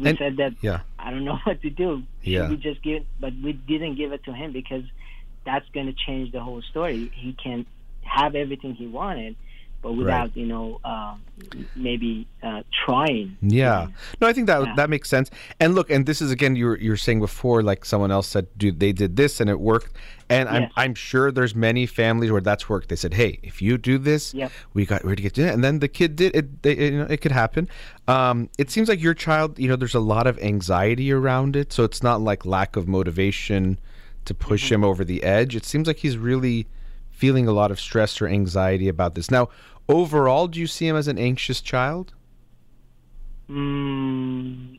we 0.00 0.08
And- 0.08 0.18
said 0.22 0.34
that 0.42 0.52
yeah 0.68 0.80
I 0.98 1.10
don't 1.10 1.24
know 1.30 1.38
what 1.44 1.60
to 1.62 1.70
do. 1.70 2.02
Should 2.22 2.32
Yeah. 2.32 2.48
we 2.48 2.56
just 2.56 2.82
give? 2.82 3.04
But 3.20 3.32
we 3.42 3.52
didn't 3.52 3.96
give 3.96 4.12
it 4.12 4.24
to 4.24 4.32
him 4.32 4.52
because 4.52 4.84
that's 5.44 5.68
going 5.70 5.86
to 5.86 5.94
change 6.06 6.32
the 6.32 6.40
whole 6.40 6.62
story. 6.62 7.10
He 7.14 7.32
can 7.32 7.66
have 8.02 8.34
everything 8.34 8.74
he 8.74 8.86
wanted, 8.86 9.36
but 9.82 9.92
without 9.92 10.36
you 10.36 10.46
know 10.46 10.80
uh, 10.84 11.14
maybe 11.76 12.26
uh, 12.42 12.62
trying. 12.84 13.36
Yeah. 13.42 13.88
No, 14.20 14.26
I 14.26 14.32
think 14.32 14.46
that 14.48 14.62
Yeah. 14.64 14.74
that 14.76 14.90
makes 14.90 15.08
sense. 15.08 15.30
And 15.60 15.74
look, 15.74 15.90
and 15.90 16.06
this 16.06 16.20
is 16.20 16.30
again 16.30 16.56
you 16.56 16.66
were 16.66 16.78
you 16.78 16.90
were 16.90 16.96
saying 16.96 17.20
before, 17.20 17.62
like 17.62 17.84
someone 17.84 18.10
else 18.10 18.26
said, 18.28 18.46
dude, 18.56 18.80
they 18.80 18.92
did 18.92 19.16
this 19.16 19.40
and 19.40 19.48
it 19.48 19.60
worked. 19.60 19.96
And 20.30 20.48
I'm 20.48 20.68
I'm 20.76 20.94
sure 20.94 21.30
there's 21.32 21.54
many 21.54 21.86
families 21.86 22.30
where 22.30 22.40
that's 22.40 22.68
worked. 22.68 22.88
They 22.90 22.96
said, 22.96 23.14
hey, 23.14 23.38
if 23.42 23.62
you 23.62 23.78
do 23.78 23.96
this, 23.98 24.34
Yep. 24.34 24.52
we 24.74 24.84
got 24.84 25.04
ready 25.04 25.16
to 25.16 25.22
get 25.22 25.34
to 25.34 25.46
it. 25.46 25.54
And 25.54 25.64
then 25.64 25.78
the 25.78 25.88
kid 25.88 26.16
did 26.16 26.34
it. 26.36 26.62
They, 26.62 26.76
you 26.76 26.98
know, 26.98 27.06
it 27.08 27.20
could 27.22 27.32
happen. 27.32 27.68
Um, 28.08 28.50
it 28.58 28.70
seems 28.70 28.88
like 28.88 29.00
your 29.00 29.14
child, 29.14 29.58
you 29.58 29.68
know, 29.68 29.76
there's 29.76 29.94
a 29.94 30.00
lot 30.00 30.26
of 30.26 30.38
anxiety 30.40 31.10
around 31.12 31.56
it, 31.56 31.72
so 31.72 31.84
it's 31.84 32.02
not 32.02 32.20
like 32.20 32.44
lack 32.44 32.76
of 32.76 32.86
motivation 32.88 33.78
to 34.26 34.34
push 34.34 34.64
Mm-hmm. 34.66 34.74
him 34.74 34.84
over 34.84 35.04
the 35.04 35.22
edge. 35.22 35.56
It 35.56 35.64
seems 35.64 35.86
like 35.86 35.98
he's 35.98 36.18
really 36.18 36.66
feeling 37.18 37.46
a 37.48 37.52
lot 37.52 37.70
of 37.70 37.78
stress 37.80 38.20
or 38.22 38.26
anxiety 38.28 38.88
about 38.88 39.14
this. 39.16 39.30
Now, 39.30 39.48
overall, 39.88 40.46
do 40.46 40.60
you 40.60 40.66
see 40.66 40.86
him 40.86 40.96
as 40.96 41.08
an 41.08 41.18
anxious 41.18 41.60
child? 41.60 42.14
Mm, 43.50 44.78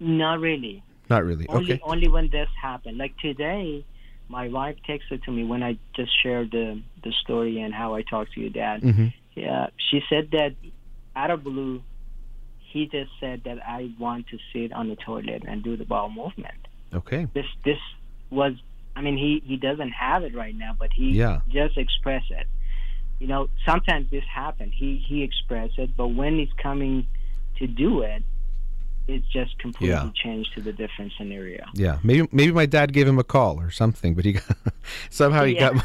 not 0.00 0.40
really. 0.40 0.82
Not 1.08 1.24
really. 1.24 1.46
Only 1.48 1.74
okay. 1.74 1.82
only 1.84 2.08
when 2.08 2.30
this 2.30 2.48
happened. 2.60 2.96
Like 2.98 3.14
today, 3.18 3.84
my 4.28 4.48
wife 4.48 4.76
texted 4.88 5.22
to 5.24 5.30
me 5.30 5.44
when 5.44 5.62
I 5.62 5.78
just 5.94 6.12
shared 6.22 6.50
the 6.50 6.82
the 7.04 7.12
story 7.22 7.60
and 7.60 7.72
how 7.72 7.94
I 7.94 8.02
talked 8.02 8.32
to 8.34 8.40
your 8.40 8.50
dad. 8.50 8.82
hmm 8.82 9.08
Yeah, 9.34 9.66
she 9.90 10.00
said 10.10 10.30
that 10.32 10.52
out 11.14 11.30
of 11.30 11.44
blue, 11.44 11.82
he 12.72 12.86
just 12.86 13.10
said 13.20 13.42
that 13.44 13.58
I 13.64 13.90
want 13.98 14.26
to 14.28 14.38
sit 14.52 14.72
on 14.72 14.88
the 14.88 14.96
toilet 14.96 15.42
and 15.46 15.62
do 15.62 15.76
the 15.76 15.84
bowel 15.84 16.10
movement. 16.10 16.60
Okay. 16.94 17.28
This 17.34 17.46
this 17.64 17.78
was, 18.30 18.54
I 18.96 19.00
mean, 19.00 19.16
he 19.16 19.42
he 19.46 19.56
doesn't 19.56 19.90
have 19.90 20.22
it 20.24 20.34
right 20.34 20.54
now, 20.54 20.76
but 20.78 20.90
he 20.92 21.10
Yeah. 21.12 21.40
just 21.48 21.76
expressed 21.78 22.30
it. 22.30 22.46
You 23.20 23.26
know, 23.28 23.48
sometimes 23.66 24.10
this 24.10 24.24
happens. 24.24 24.72
He 24.76 24.96
he 25.08 25.22
expressed 25.22 25.78
it, 25.78 25.96
but 25.96 26.08
when 26.08 26.38
he's 26.38 26.52
coming 26.62 27.06
to 27.58 27.66
do 27.66 28.00
it, 28.02 28.22
it's 29.08 29.26
just 29.28 29.58
completely 29.58 29.94
Yeah. 29.94 30.10
changed 30.14 30.52
to 30.54 30.60
the 30.60 30.72
different 30.72 31.12
scenario. 31.16 31.64
Yeah, 31.74 31.98
maybe 32.02 32.28
maybe 32.32 32.52
my 32.52 32.66
dad 32.66 32.92
gave 32.92 33.06
him 33.08 33.18
a 33.18 33.24
call 33.24 33.58
or 33.60 33.70
something, 33.70 34.14
but 34.14 34.24
he 34.24 34.32
got, 34.34 34.44
somehow 35.10 35.44
he 35.44 35.54
Yeah. 35.54 35.70
got 35.72 35.84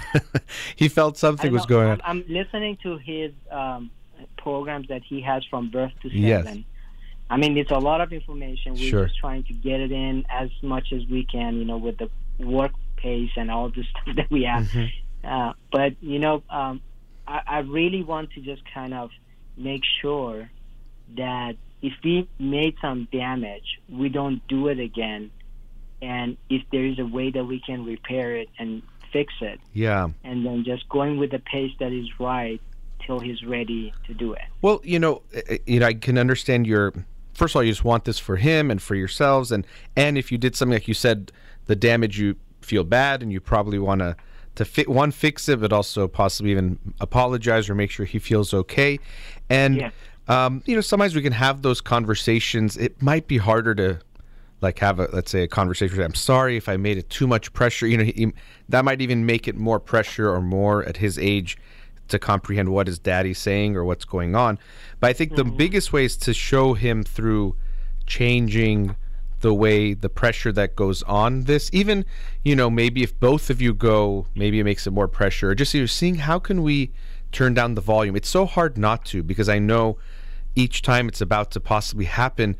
he 0.75 0.87
felt 0.87 1.17
something 1.17 1.51
was 1.51 1.65
going 1.65 1.87
on. 1.87 2.01
I'm, 2.03 2.19
I'm 2.19 2.25
listening 2.27 2.77
to 2.83 2.97
his 2.97 3.31
um, 3.51 3.89
programs 4.37 4.87
that 4.89 5.03
he 5.03 5.21
has 5.21 5.43
from 5.45 5.69
birth 5.69 5.93
to 6.01 6.09
seven. 6.09 6.21
Yes. 6.21 6.57
I 7.29 7.35
mean, 7.37 7.57
it's 7.57 7.71
a 7.71 7.77
lot 7.77 7.99
of 8.01 8.13
information. 8.13 8.73
We're 8.73 8.89
Sure. 8.89 9.07
just 9.07 9.19
trying 9.19 9.43
to 9.45 9.53
get 9.53 9.79
it 9.81 9.91
in 9.91 10.25
as 10.29 10.49
much 10.61 10.93
as 10.93 11.05
we 11.07 11.25
can, 11.25 11.57
you 11.57 11.65
know, 11.65 11.77
with 11.77 11.97
the 11.97 12.09
work 12.39 12.71
pace 12.97 13.31
and 13.37 13.49
all 13.49 13.69
the 13.69 13.83
stuff 13.91 14.15
that 14.15 14.29
we 14.29 14.43
have. 14.43 14.63
Mhm. 14.65 14.89
Uh, 15.23 15.53
but 15.71 15.93
you 16.01 16.19
know, 16.19 16.43
um, 16.49 16.81
I, 17.27 17.41
I 17.47 17.59
really 17.59 18.03
want 18.03 18.31
to 18.31 18.41
just 18.41 18.61
kind 18.73 18.93
of 18.93 19.09
make 19.57 19.81
sure 20.01 20.49
that 21.15 21.55
if 21.81 21.93
we 22.03 22.27
made 22.39 22.75
some 22.81 23.07
damage, 23.11 23.79
we 23.89 24.09
don't 24.09 24.45
do 24.47 24.67
it 24.67 24.79
again. 24.79 25.31
And 26.01 26.37
if 26.49 26.61
there 26.71 26.85
is 26.85 26.99
a 26.99 27.05
way 27.05 27.31
that 27.31 27.45
we 27.45 27.59
can 27.59 27.83
repair 27.85 28.35
it 28.35 28.49
and 28.59 28.81
fix 29.11 29.33
it, 29.41 29.59
Yeah. 29.73 30.09
and 30.23 30.45
then 30.45 30.63
just 30.63 30.87
going 30.89 31.17
with 31.17 31.31
the 31.31 31.39
pace 31.39 31.71
that 31.79 31.91
is 31.91 32.07
right 32.19 32.61
till 33.05 33.19
he's 33.19 33.43
ready 33.43 33.93
to 34.05 34.13
do 34.13 34.33
it. 34.33 34.41
Well, 34.61 34.81
you 34.83 34.99
know, 34.99 35.21
uh, 35.35 35.55
you 35.65 35.79
know, 35.79 35.87
I 35.87 35.93
can 35.93 36.17
understand 36.17 36.67
your. 36.67 36.93
First 37.33 37.51
of 37.53 37.57
all, 37.57 37.63
you 37.63 37.71
just 37.71 37.83
want 37.85 38.05
this 38.05 38.17
for 38.19 38.35
him 38.37 38.69
and 38.71 38.81
for 38.81 38.95
yourselves, 38.95 39.51
and 39.51 39.65
and 39.95 40.17
if 40.17 40.31
you 40.31 40.37
did 40.37 40.55
something 40.55 40.73
like 40.73 40.87
you 40.87 40.93
said, 40.93 41.31
the 41.65 41.75
damage 41.75 42.19
you 42.19 42.35
feel 42.67 42.83
bad, 42.83 43.23
and 43.23 43.31
you 43.31 43.39
probably 43.39 43.79
want 43.79 43.99
to 44.01 44.15
to 44.55 44.65
fi- 44.65 44.83
one 44.87 45.11
fix 45.11 45.47
it, 45.49 45.59
but 45.61 45.71
also 45.71 46.07
possibly 46.07 46.51
even 46.51 46.79
apologize 46.99 47.69
or 47.69 47.75
make 47.75 47.91
sure 47.91 48.05
he 48.07 48.19
feels 48.19 48.53
okay. 48.55 48.99
And 49.49 49.75
Yeah. 49.77 49.91
um, 50.27 50.63
you 50.65 50.73
know, 50.75 50.81
sometimes 50.81 51.13
we 51.15 51.21
can 51.21 51.33
have 51.33 51.61
those 51.61 51.79
conversations. 51.79 52.75
It 52.75 52.99
might 53.01 53.27
be 53.27 53.37
harder 53.37 53.75
to 53.75 53.99
like 54.59 54.79
have 54.79 54.99
a 54.99 55.07
let's 55.13 55.29
say 55.31 55.43
a 55.43 55.47
conversation. 55.47 56.01
I'm 56.01 56.15
sorry 56.15 56.57
if 56.57 56.67
I 56.67 56.75
made 56.77 56.97
it 56.97 57.07
too 57.09 57.27
much 57.27 57.53
pressure. 57.53 57.85
You 57.87 57.97
know, 57.97 58.03
he, 58.03 58.33
that 58.69 58.83
might 58.83 58.99
even 59.01 59.25
make 59.25 59.47
it 59.47 59.55
more 59.55 59.79
pressure 59.79 60.27
or 60.33 60.41
more 60.41 60.83
at 60.85 60.97
his 60.97 61.19
age 61.19 61.57
to 62.07 62.17
comprehend 62.17 62.69
what 62.69 62.87
is 62.89 62.97
daddy 62.97 63.33
saying 63.35 63.75
or 63.77 63.83
what's 63.85 64.05
going 64.05 64.33
on. 64.35 64.57
But 64.99 65.09
I 65.11 65.13
think 65.13 65.35
the 65.35 65.43
biggest 65.43 65.93
way 65.93 66.05
is 66.05 66.17
to 66.17 66.33
show 66.33 66.73
him 66.73 67.03
through 67.03 67.55
changing 68.07 68.95
the 69.41 69.53
way 69.53 69.93
the 69.93 70.09
pressure 70.09 70.51
that 70.51 70.75
goes 70.75 71.03
on 71.03 71.43
this. 71.43 71.69
Even 71.73 72.05
you 72.43 72.55
know 72.55 72.69
maybe 72.69 73.03
if 73.03 73.19
both 73.19 73.49
of 73.49 73.61
you 73.61 73.73
go 73.73 74.27
maybe 74.35 74.59
it 74.59 74.63
makes 74.63 74.87
it 74.87 74.91
more 74.91 75.07
pressure. 75.07 75.49
Or 75.49 75.55
just 75.55 75.73
you're 75.73 75.87
seeing 75.87 76.15
how 76.15 76.39
can 76.39 76.63
we 76.63 76.91
turn 77.31 77.53
down 77.53 77.75
the 77.75 77.81
volume. 77.81 78.15
It's 78.15 78.29
so 78.29 78.45
hard 78.45 78.77
not 78.77 79.05
to 79.05 79.23
because 79.23 79.49
i 79.49 79.59
know 79.59 79.97
each 80.55 80.81
time 80.81 81.07
it's 81.07 81.21
about 81.21 81.51
to 81.51 81.59
possibly 81.59 82.05
happen 82.05 82.55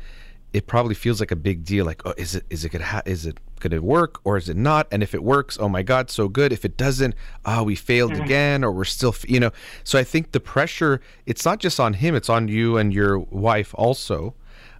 it 0.52 0.66
probably 0.66 0.94
feels 0.94 1.20
like 1.20 1.30
a 1.30 1.36
big 1.36 1.64
deal 1.64 1.84
like 1.84 2.00
oh 2.06 2.14
is 2.16 2.34
it 2.34 2.44
is 2.48 2.64
it 2.64 2.70
gonna 2.70 2.84
ha- 2.84 3.02
is 3.04 3.26
it 3.26 3.38
gonna 3.60 3.82
work 3.82 4.20
or 4.24 4.36
is 4.36 4.48
it 4.48 4.56
not? 4.56 4.86
And 4.90 5.02
if 5.02 5.14
it 5.14 5.22
works 5.22 5.58
oh 5.60 5.68
my 5.68 5.82
god 5.82 6.10
so 6.10 6.28
good. 6.28 6.52
If 6.52 6.64
it 6.64 6.76
doesn't 6.76 7.14
oh 7.44 7.64
we 7.64 7.74
failed 7.74 8.12
again 8.12 8.64
or 8.64 8.72
we're 8.72 8.84
still 8.84 9.10
f- 9.10 9.28
you 9.28 9.40
know. 9.40 9.50
So 9.84 9.98
i 9.98 10.04
think 10.04 10.32
the 10.32 10.40
pressure 10.40 11.00
it's 11.26 11.44
not 11.44 11.58
just 11.58 11.78
on 11.78 11.94
him 11.94 12.14
it's 12.14 12.28
on 12.28 12.48
you 12.48 12.76
and 12.76 12.92
your 12.92 13.18
wife 13.18 13.74
also. 13.76 14.34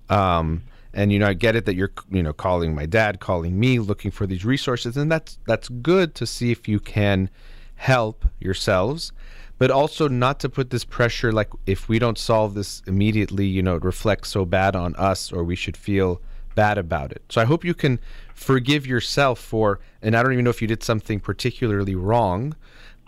Um 0.08 0.62
and 0.94 1.12
you 1.12 1.18
know 1.18 1.26
i 1.26 1.34
get 1.34 1.56
it 1.56 1.64
that 1.64 1.74
you're 1.74 1.92
you 2.10 2.22
know 2.22 2.32
calling 2.32 2.74
my 2.74 2.86
dad 2.86 3.20
calling 3.20 3.58
me 3.58 3.78
looking 3.78 4.10
for 4.10 4.26
these 4.26 4.44
resources 4.44 4.96
and 4.96 5.10
that's 5.10 5.38
that's 5.46 5.68
good 5.68 6.14
to 6.14 6.26
see 6.26 6.50
if 6.50 6.68
you 6.68 6.80
can 6.80 7.30
help 7.76 8.24
yourselves 8.40 9.12
but 9.58 9.70
also 9.70 10.08
not 10.08 10.38
to 10.40 10.48
put 10.48 10.70
this 10.70 10.84
pressure 10.84 11.32
like 11.32 11.50
if 11.66 11.88
we 11.88 11.98
don't 11.98 12.18
solve 12.18 12.54
this 12.54 12.82
immediately 12.86 13.46
you 13.46 13.62
know 13.62 13.76
it 13.76 13.84
reflects 13.84 14.28
so 14.30 14.44
bad 14.44 14.74
on 14.74 14.94
us 14.96 15.32
or 15.32 15.44
we 15.44 15.56
should 15.56 15.76
feel 15.76 16.20
bad 16.54 16.78
about 16.78 17.12
it 17.12 17.22
so 17.28 17.40
i 17.40 17.44
hope 17.44 17.64
you 17.64 17.74
can 17.74 18.00
forgive 18.34 18.86
yourself 18.86 19.38
for 19.38 19.78
and 20.02 20.16
i 20.16 20.22
don't 20.22 20.32
even 20.32 20.44
know 20.44 20.50
if 20.50 20.60
you 20.60 20.68
did 20.68 20.82
something 20.82 21.20
particularly 21.20 21.94
wrong 21.94 22.54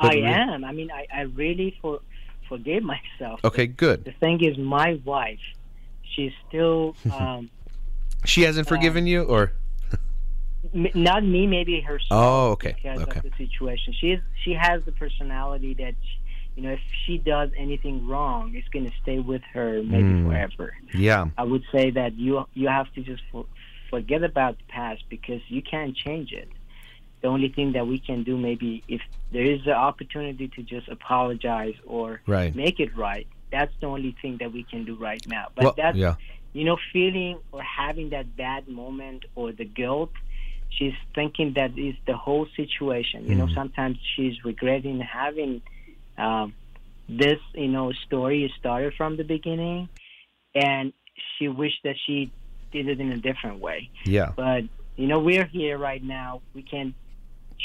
I 0.00 0.14
re- 0.14 0.24
am. 0.24 0.64
I 0.64 0.72
mean, 0.72 0.90
I, 0.90 1.06
I 1.14 1.20
really 1.22 1.76
for, 1.80 2.00
forgave 2.48 2.82
myself. 2.82 3.40
okay 3.44 3.66
good. 3.66 4.04
The 4.04 4.12
thing 4.12 4.42
is, 4.42 4.56
my 4.58 5.00
wife, 5.04 5.38
she's 6.14 6.32
still 6.48 6.96
um, 7.12 7.50
she 8.24 8.42
hasn't 8.42 8.68
forgiven 8.68 9.06
you 9.06 9.22
or 9.22 9.52
not 10.74 11.24
me, 11.24 11.46
maybe 11.46 11.80
herself. 11.80 12.08
oh 12.10 12.50
okay 12.52 12.74
because 12.76 13.00
okay 13.02 13.18
of 13.18 13.24
the 13.24 13.32
situation. 13.46 13.94
She 13.98 14.12
is, 14.12 14.20
she 14.44 14.52
has 14.52 14.82
the 14.84 14.92
personality 14.92 15.74
that, 15.74 15.94
you 16.54 16.62
know, 16.62 16.72
if 16.72 16.80
she 17.06 17.18
does 17.18 17.50
anything 17.56 18.06
wrong, 18.06 18.54
it's 18.54 18.68
going 18.68 18.86
to 18.88 18.92
stay 19.02 19.18
with 19.18 19.42
her 19.54 19.82
maybe 19.82 20.10
Mm. 20.10 20.26
forever. 20.28 20.74
yeah 20.94 21.26
I 21.38 21.44
would 21.44 21.64
say 21.72 21.90
that 21.90 22.14
you 22.16 22.44
you 22.54 22.68
have 22.68 22.92
to 22.94 23.02
just 23.02 23.22
for, 23.32 23.46
forget 23.88 24.22
about 24.22 24.58
the 24.58 24.64
past 24.68 25.02
because 25.08 25.40
you 25.48 25.62
can't 25.62 25.96
change 25.96 26.32
it. 26.32 26.48
The 27.22 27.28
only 27.28 27.48
thing 27.48 27.72
that 27.72 27.86
we 27.86 27.98
can 27.98 28.22
do, 28.22 28.36
maybe 28.38 28.82
if 28.88 29.00
there 29.32 29.44
is 29.44 29.60
an 29.66 29.72
opportunity 29.72 30.48
to 30.48 30.62
just 30.62 30.88
apologize 30.88 31.74
or 31.86 32.20
right 32.26 32.54
make 32.54 32.80
it 32.80 32.94
right, 32.96 33.26
that's 33.50 33.72
the 33.80 33.86
only 33.86 34.14
thing 34.20 34.36
that 34.40 34.52
we 34.52 34.62
can 34.64 34.84
do 34.84 34.94
right 34.94 35.22
now. 35.26 35.46
But 35.54 35.64
well 35.64 35.74
that's 35.76 35.96
yeah 35.96 36.14
you 36.52 36.64
know, 36.64 36.76
feeling 36.92 37.38
or 37.52 37.62
having 37.62 38.10
that 38.10 38.36
bad 38.36 38.68
moment 38.68 39.24
or 39.34 39.52
the 39.52 39.64
guilt, 39.64 40.10
she's 40.70 40.94
thinking 41.14 41.52
that 41.54 41.78
is 41.78 41.94
the 42.06 42.16
whole 42.16 42.46
situation. 42.56 43.26
You 43.26 43.34
know, 43.36 43.46
Mhm. 43.46 43.54
sometimes 43.54 43.98
she's 44.14 44.44
regretting 44.44 45.00
having 45.00 45.62
um, 46.18 46.54
this, 47.08 47.38
you 47.54 47.68
know, 47.68 47.92
story 48.06 48.52
started 48.58 48.94
from 48.94 49.16
the 49.16 49.24
beginning, 49.24 49.88
and 50.54 50.92
she 51.38 51.48
wished 51.48 51.82
that 51.84 51.96
she 52.06 52.30
did 52.72 52.88
it 52.88 53.00
in 53.00 53.12
a 53.12 53.16
different 53.18 53.60
way. 53.60 53.90
yeah 54.04 54.32
But 54.36 54.64
you 54.96 55.06
know, 55.06 55.20
we're 55.20 55.46
here 55.46 55.78
right 55.78 56.02
now. 56.02 56.42
We 56.54 56.62
can't 56.62 56.94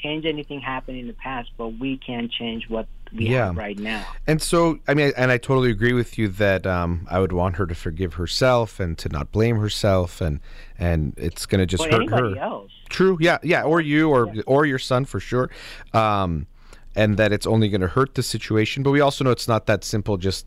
change 0.03 0.25
anything 0.25 0.61
happened 0.61 0.97
in 0.97 1.07
the 1.07 1.13
past, 1.13 1.49
but 1.57 1.69
we 1.79 1.97
can 1.97 2.29
change 2.29 2.63
what 2.69 2.88
we 3.14 3.28
Yeah. 3.30 3.47
have 3.47 3.58
right 3.58 3.78
now. 3.78 4.06
And 4.28 4.41
so, 4.41 4.80
I 4.88 4.93
mean, 4.93 5.12
and 5.18 5.32
I 5.32 5.38
totally 5.38 5.70
agree 5.72 5.93
with 5.93 6.18
you 6.18 6.28
that 6.30 6.66
um, 6.66 7.08
I 7.10 7.20
would 7.20 7.32
want 7.32 7.56
her 7.58 7.66
to 7.66 7.76
forgive 7.76 8.16
herself 8.16 8.80
and 8.80 8.97
to 8.99 9.10
not 9.10 9.32
blame 9.32 9.58
herself, 9.58 10.22
and 10.22 10.39
and 10.78 11.14
it's 11.18 11.45
going 11.45 11.60
to 11.60 11.66
just 11.66 11.86
or 11.86 11.89
hurt 11.91 12.10
her. 12.10 12.38
else. 12.38 12.72
True, 12.89 13.18
yeah, 13.20 13.38
yeah, 13.43 13.64
or 13.64 13.82
you, 13.82 14.10
or 14.10 14.34
or 14.45 14.66
your 14.66 14.80
son 14.80 15.06
for 15.06 15.20
sure, 15.20 15.49
um, 15.93 16.47
and 16.95 17.18
that 17.18 17.32
it's 17.32 17.47
only 17.47 17.70
going 17.70 17.82
to 17.82 17.88
hurt 17.88 18.16
the 18.16 18.24
situation. 18.24 18.84
But 18.84 18.91
we 18.91 19.01
also 19.01 19.24
know 19.24 19.32
it's 19.32 19.47
not 19.47 19.66
that 19.66 19.84
simple. 19.84 20.18
Just 20.18 20.45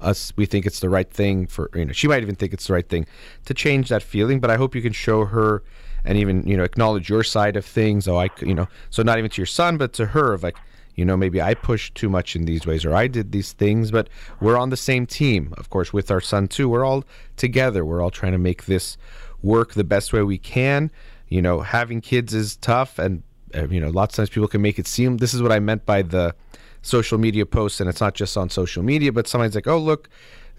us, 0.00 0.32
we 0.36 0.46
think 0.46 0.66
it's 0.66 0.80
the 0.80 0.88
right 0.90 1.10
thing 1.10 1.46
for 1.46 1.70
you 1.74 1.84
know. 1.84 1.92
She 1.92 2.08
might 2.08 2.22
even 2.22 2.34
think 2.34 2.52
it's 2.52 2.66
the 2.66 2.72
right 2.72 2.88
thing 2.88 3.06
to 3.46 3.54
change 3.54 3.88
that 3.88 4.02
feeling. 4.02 4.40
But 4.40 4.50
I 4.50 4.56
hope 4.56 4.74
you 4.74 4.82
can 4.82 4.92
show 4.92 5.24
her 5.26 5.62
and 6.04 6.18
even 6.18 6.46
you 6.46 6.56
know 6.56 6.64
acknowledge 6.64 7.08
your 7.08 7.22
side 7.24 7.56
of 7.56 7.64
things. 7.64 8.06
Oh, 8.08 8.16
I 8.16 8.28
you 8.40 8.54
know, 8.54 8.68
so 8.90 9.02
not 9.02 9.18
even 9.18 9.30
to 9.30 9.40
your 9.40 9.46
son, 9.46 9.76
but 9.78 9.92
to 9.94 10.06
her 10.06 10.32
of 10.32 10.42
like. 10.42 10.56
You 10.96 11.04
know, 11.04 11.16
maybe 11.16 11.40
I 11.40 11.54
pushed 11.54 11.94
too 11.94 12.08
much 12.08 12.34
in 12.34 12.46
these 12.46 12.66
ways, 12.66 12.84
or 12.84 12.94
I 12.94 13.06
did 13.06 13.30
these 13.30 13.52
things, 13.52 13.90
but 13.90 14.08
we're 14.40 14.56
on 14.56 14.70
the 14.70 14.76
same 14.76 15.06
team, 15.06 15.54
of 15.58 15.70
course, 15.70 15.92
with 15.92 16.10
our 16.10 16.22
son 16.22 16.48
too. 16.48 16.68
We're 16.68 16.84
all 16.84 17.04
together. 17.36 17.84
We're 17.84 18.02
all 18.02 18.10
trying 18.10 18.32
to 18.32 18.38
make 18.38 18.64
this 18.64 18.96
work 19.42 19.74
the 19.74 19.84
best 19.84 20.12
way 20.12 20.22
we 20.22 20.38
can. 20.38 20.90
You 21.28 21.42
know, 21.42 21.60
having 21.60 22.00
kids 22.00 22.32
is 22.34 22.56
tough, 22.56 22.98
and 22.98 23.22
uh, 23.54 23.68
you 23.68 23.80
know, 23.80 23.90
lots 23.90 24.14
of 24.14 24.16
times 24.16 24.30
people 24.30 24.48
can 24.48 24.62
make 24.62 24.78
it 24.78 24.86
seem. 24.86 25.18
This 25.18 25.34
is 25.34 25.42
what 25.42 25.52
I 25.52 25.60
meant 25.60 25.84
by 25.84 26.02
the 26.02 26.34
social 26.82 27.18
media 27.18 27.44
posts, 27.44 27.80
and 27.80 27.90
it's 27.90 28.00
not 28.00 28.14
just 28.14 28.36
on 28.36 28.48
social 28.48 28.82
media, 28.82 29.12
but 29.12 29.28
somebody's 29.28 29.54
like, 29.54 29.66
oh 29.66 29.78
look, 29.78 30.08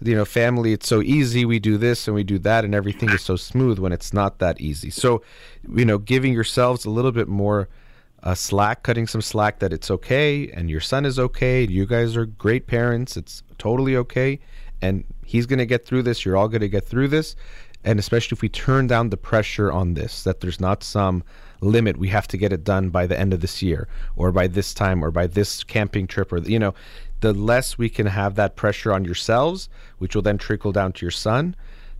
you 0.00 0.14
know, 0.14 0.24
family, 0.24 0.72
it's 0.72 0.86
so 0.86 1.02
easy. 1.02 1.44
We 1.44 1.58
do 1.58 1.76
this 1.76 2.06
and 2.06 2.14
we 2.14 2.22
do 2.22 2.38
that, 2.40 2.64
and 2.64 2.74
everything 2.74 3.08
is 3.10 3.22
so 3.22 3.36
smooth 3.36 3.78
when 3.78 3.92
it's 3.92 4.12
not 4.12 4.38
that 4.38 4.60
easy. 4.60 4.90
So, 4.90 5.22
you 5.74 5.84
know, 5.84 5.98
giving 5.98 6.32
yourselves 6.32 6.84
a 6.84 6.90
little 6.90 7.12
bit 7.12 7.26
more 7.28 7.68
uh, 8.22 8.34
slack, 8.34 8.82
cutting 8.82 9.06
some 9.06 9.22
slack 9.22 9.58
that 9.60 9.72
it's 9.72 9.90
okay, 9.90 10.50
and 10.50 10.68
your 10.68 10.80
son 10.80 11.04
is 11.04 11.18
okay. 11.18 11.64
You 11.64 11.86
guys 11.86 12.16
are 12.16 12.26
great 12.26 12.66
parents. 12.66 13.16
It's 13.16 13.42
totally 13.58 13.96
okay, 13.96 14.40
and 14.82 15.04
he's 15.24 15.46
gonna 15.46 15.66
get 15.66 15.86
through 15.86 16.02
this. 16.02 16.24
You're 16.24 16.36
all 16.36 16.48
gonna 16.48 16.68
get 16.68 16.84
through 16.84 17.08
this, 17.08 17.36
and 17.84 17.98
especially 17.98 18.34
if 18.34 18.42
we 18.42 18.48
turn 18.48 18.86
down 18.86 19.10
the 19.10 19.16
pressure 19.16 19.70
on 19.70 19.94
this, 19.94 20.22
that 20.24 20.40
there's 20.40 20.60
not 20.60 20.82
some 20.82 21.22
limit 21.60 21.96
we 21.96 22.08
have 22.08 22.28
to 22.28 22.36
get 22.36 22.52
it 22.52 22.64
done 22.64 22.90
by 22.90 23.06
the 23.06 23.18
end 23.18 23.32
of 23.32 23.40
this 23.40 23.62
year 23.62 23.88
or 24.16 24.30
by 24.30 24.46
this 24.46 24.72
time 24.72 25.04
or 25.04 25.10
by 25.10 25.26
this 25.26 25.64
camping 25.64 26.06
trip 26.06 26.32
or 26.32 26.38
you 26.38 26.58
know 26.58 26.74
the 27.20 27.32
less 27.32 27.76
we 27.76 27.88
can 27.88 28.06
have 28.06 28.36
that 28.36 28.56
pressure 28.56 28.92
on 28.92 29.04
yourselves 29.04 29.68
which 29.98 30.14
will 30.14 30.22
then 30.22 30.38
trickle 30.38 30.72
down 30.72 30.92
to 30.92 31.04
your 31.04 31.10
son 31.10 31.56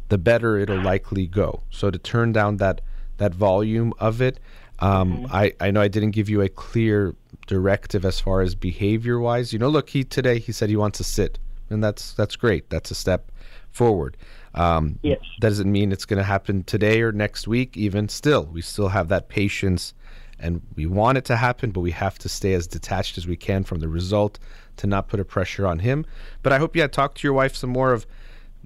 the 0.08 0.18
better 0.18 0.56
it'll 0.56 0.80
likely 0.80 1.26
go 1.26 1.60
so 1.70 1.90
to 1.90 1.98
turn 1.98 2.32
down 2.32 2.58
that 2.58 2.80
that 3.16 3.34
volume 3.34 3.92
of 3.98 4.22
it 4.22 4.38
um, 4.80 5.26
I, 5.30 5.52
I 5.60 5.70
know 5.70 5.80
I 5.80 5.88
didn't 5.88 6.12
give 6.12 6.28
you 6.28 6.40
a 6.42 6.48
clear 6.48 7.14
directive 7.46 8.04
as 8.04 8.20
far 8.20 8.42
as 8.42 8.54
behavior 8.54 9.18
wise. 9.18 9.52
You 9.52 9.58
know, 9.58 9.68
look, 9.68 9.90
he 9.90 10.04
today 10.04 10.38
he 10.38 10.52
said 10.52 10.68
he 10.68 10.76
wants 10.76 10.98
to 10.98 11.04
sit, 11.04 11.38
and 11.70 11.82
that's 11.82 12.12
that's 12.12 12.36
great. 12.36 12.70
That's 12.70 12.90
a 12.90 12.94
step 12.94 13.32
forward. 13.70 14.16
Um, 14.54 14.98
Yes. 15.02 15.20
Doesn't 15.40 15.70
mean 15.70 15.92
it's 15.92 16.04
going 16.04 16.18
to 16.18 16.24
happen 16.24 16.64
today 16.64 17.02
or 17.02 17.12
next 17.12 17.46
week. 17.46 17.76
Even 17.76 18.08
still, 18.08 18.46
we 18.46 18.62
still 18.62 18.88
have 18.88 19.08
that 19.08 19.28
patience, 19.28 19.94
and 20.38 20.62
we 20.74 20.86
want 20.86 21.18
it 21.18 21.24
to 21.26 21.36
happen, 21.36 21.70
but 21.70 21.80
we 21.80 21.90
have 21.92 22.18
to 22.20 22.28
stay 22.28 22.54
as 22.54 22.66
detached 22.66 23.18
as 23.18 23.26
we 23.26 23.36
can 23.36 23.64
from 23.64 23.80
the 23.80 23.88
result 23.88 24.38
to 24.76 24.86
not 24.86 25.08
put 25.08 25.20
a 25.20 25.24
pressure 25.24 25.66
on 25.66 25.80
him. 25.80 26.06
But 26.42 26.52
I 26.52 26.58
hope 26.58 26.76
you 26.76 26.82
had 26.82 26.92
talked 26.92 27.18
to 27.18 27.26
your 27.26 27.34
wife 27.34 27.56
some 27.56 27.70
more 27.70 27.92
of 27.92 28.06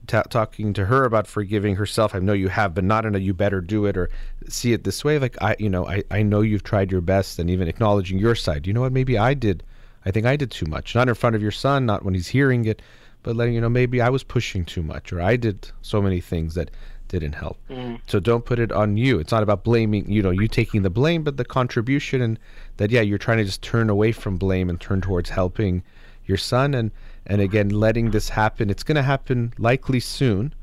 ta 0.06 0.22
talking 0.22 0.72
to 0.74 0.86
her 0.86 1.04
about 1.04 1.26
forgiving 1.26 1.76
herself. 1.76 2.14
I 2.14 2.18
know 2.18 2.32
you 2.32 2.48
have, 2.48 2.74
but 2.74 2.84
not 2.84 3.06
in 3.06 3.14
a 3.14 3.18
you 3.18 3.34
better 3.34 3.60
do 3.60 3.86
it 3.86 3.96
or 3.96 4.10
see 4.48 4.72
it 4.72 4.84
this 4.84 5.04
way. 5.04 5.18
Like 5.18 5.40
I, 5.42 5.56
you 5.58 5.68
know, 5.68 5.86
I, 5.86 6.02
I 6.10 6.22
know 6.22 6.40
you've 6.40 6.64
tried 6.64 6.90
your 6.90 7.00
best 7.00 7.38
and 7.38 7.50
even 7.50 7.68
acknowledging 7.68 8.18
your 8.18 8.34
side. 8.34 8.66
You 8.66 8.72
know 8.72 8.82
what? 8.82 8.92
Maybe 8.92 9.18
I 9.18 9.34
did. 9.34 9.62
I 10.04 10.10
think 10.10 10.26
I 10.26 10.36
did 10.36 10.50
too 10.50 10.66
much. 10.66 10.94
Not 10.94 11.08
in 11.08 11.14
front 11.14 11.36
of 11.36 11.42
your 11.42 11.52
son, 11.52 11.86
not 11.86 12.04
when 12.04 12.14
he's 12.14 12.28
hearing 12.28 12.64
it, 12.64 12.82
but 13.22 13.36
letting 13.36 13.54
you 13.54 13.60
know 13.60 13.68
maybe 13.68 14.00
I 14.00 14.08
was 14.08 14.24
pushing 14.24 14.64
too 14.64 14.82
much 14.82 15.12
or 15.12 15.20
I 15.20 15.36
did 15.36 15.70
so 15.82 16.02
many 16.02 16.20
things 16.20 16.54
that 16.54 16.70
didn't 17.08 17.34
help. 17.34 17.58
Mm. 17.68 18.00
So 18.06 18.18
don't 18.18 18.44
put 18.44 18.58
it 18.58 18.72
on 18.72 18.96
you. 18.96 19.18
It's 19.18 19.32
not 19.32 19.42
about 19.42 19.64
blaming, 19.64 20.10
you 20.10 20.22
know, 20.22 20.30
you 20.30 20.48
taking 20.48 20.82
the 20.82 20.90
blame, 20.90 21.22
but 21.22 21.36
the 21.36 21.44
contribution 21.44 22.22
and 22.22 22.38
that 22.78 22.90
yeah, 22.90 23.02
you're 23.02 23.18
trying 23.18 23.38
to 23.38 23.44
just 23.44 23.62
turn 23.62 23.90
away 23.90 24.12
from 24.12 24.38
blame 24.38 24.70
and 24.70 24.80
turn 24.80 25.00
towards 25.00 25.30
helping 25.30 25.82
your 26.24 26.38
son 26.38 26.74
and 26.74 26.90
and 27.26 27.40
again 27.40 27.68
letting 27.68 28.10
this 28.10 28.28
happen. 28.28 28.70
It's 28.70 28.82
going 28.82 28.96
to 28.96 29.02
happen 29.02 29.52
likely 29.58 30.00
soon. 30.00 30.54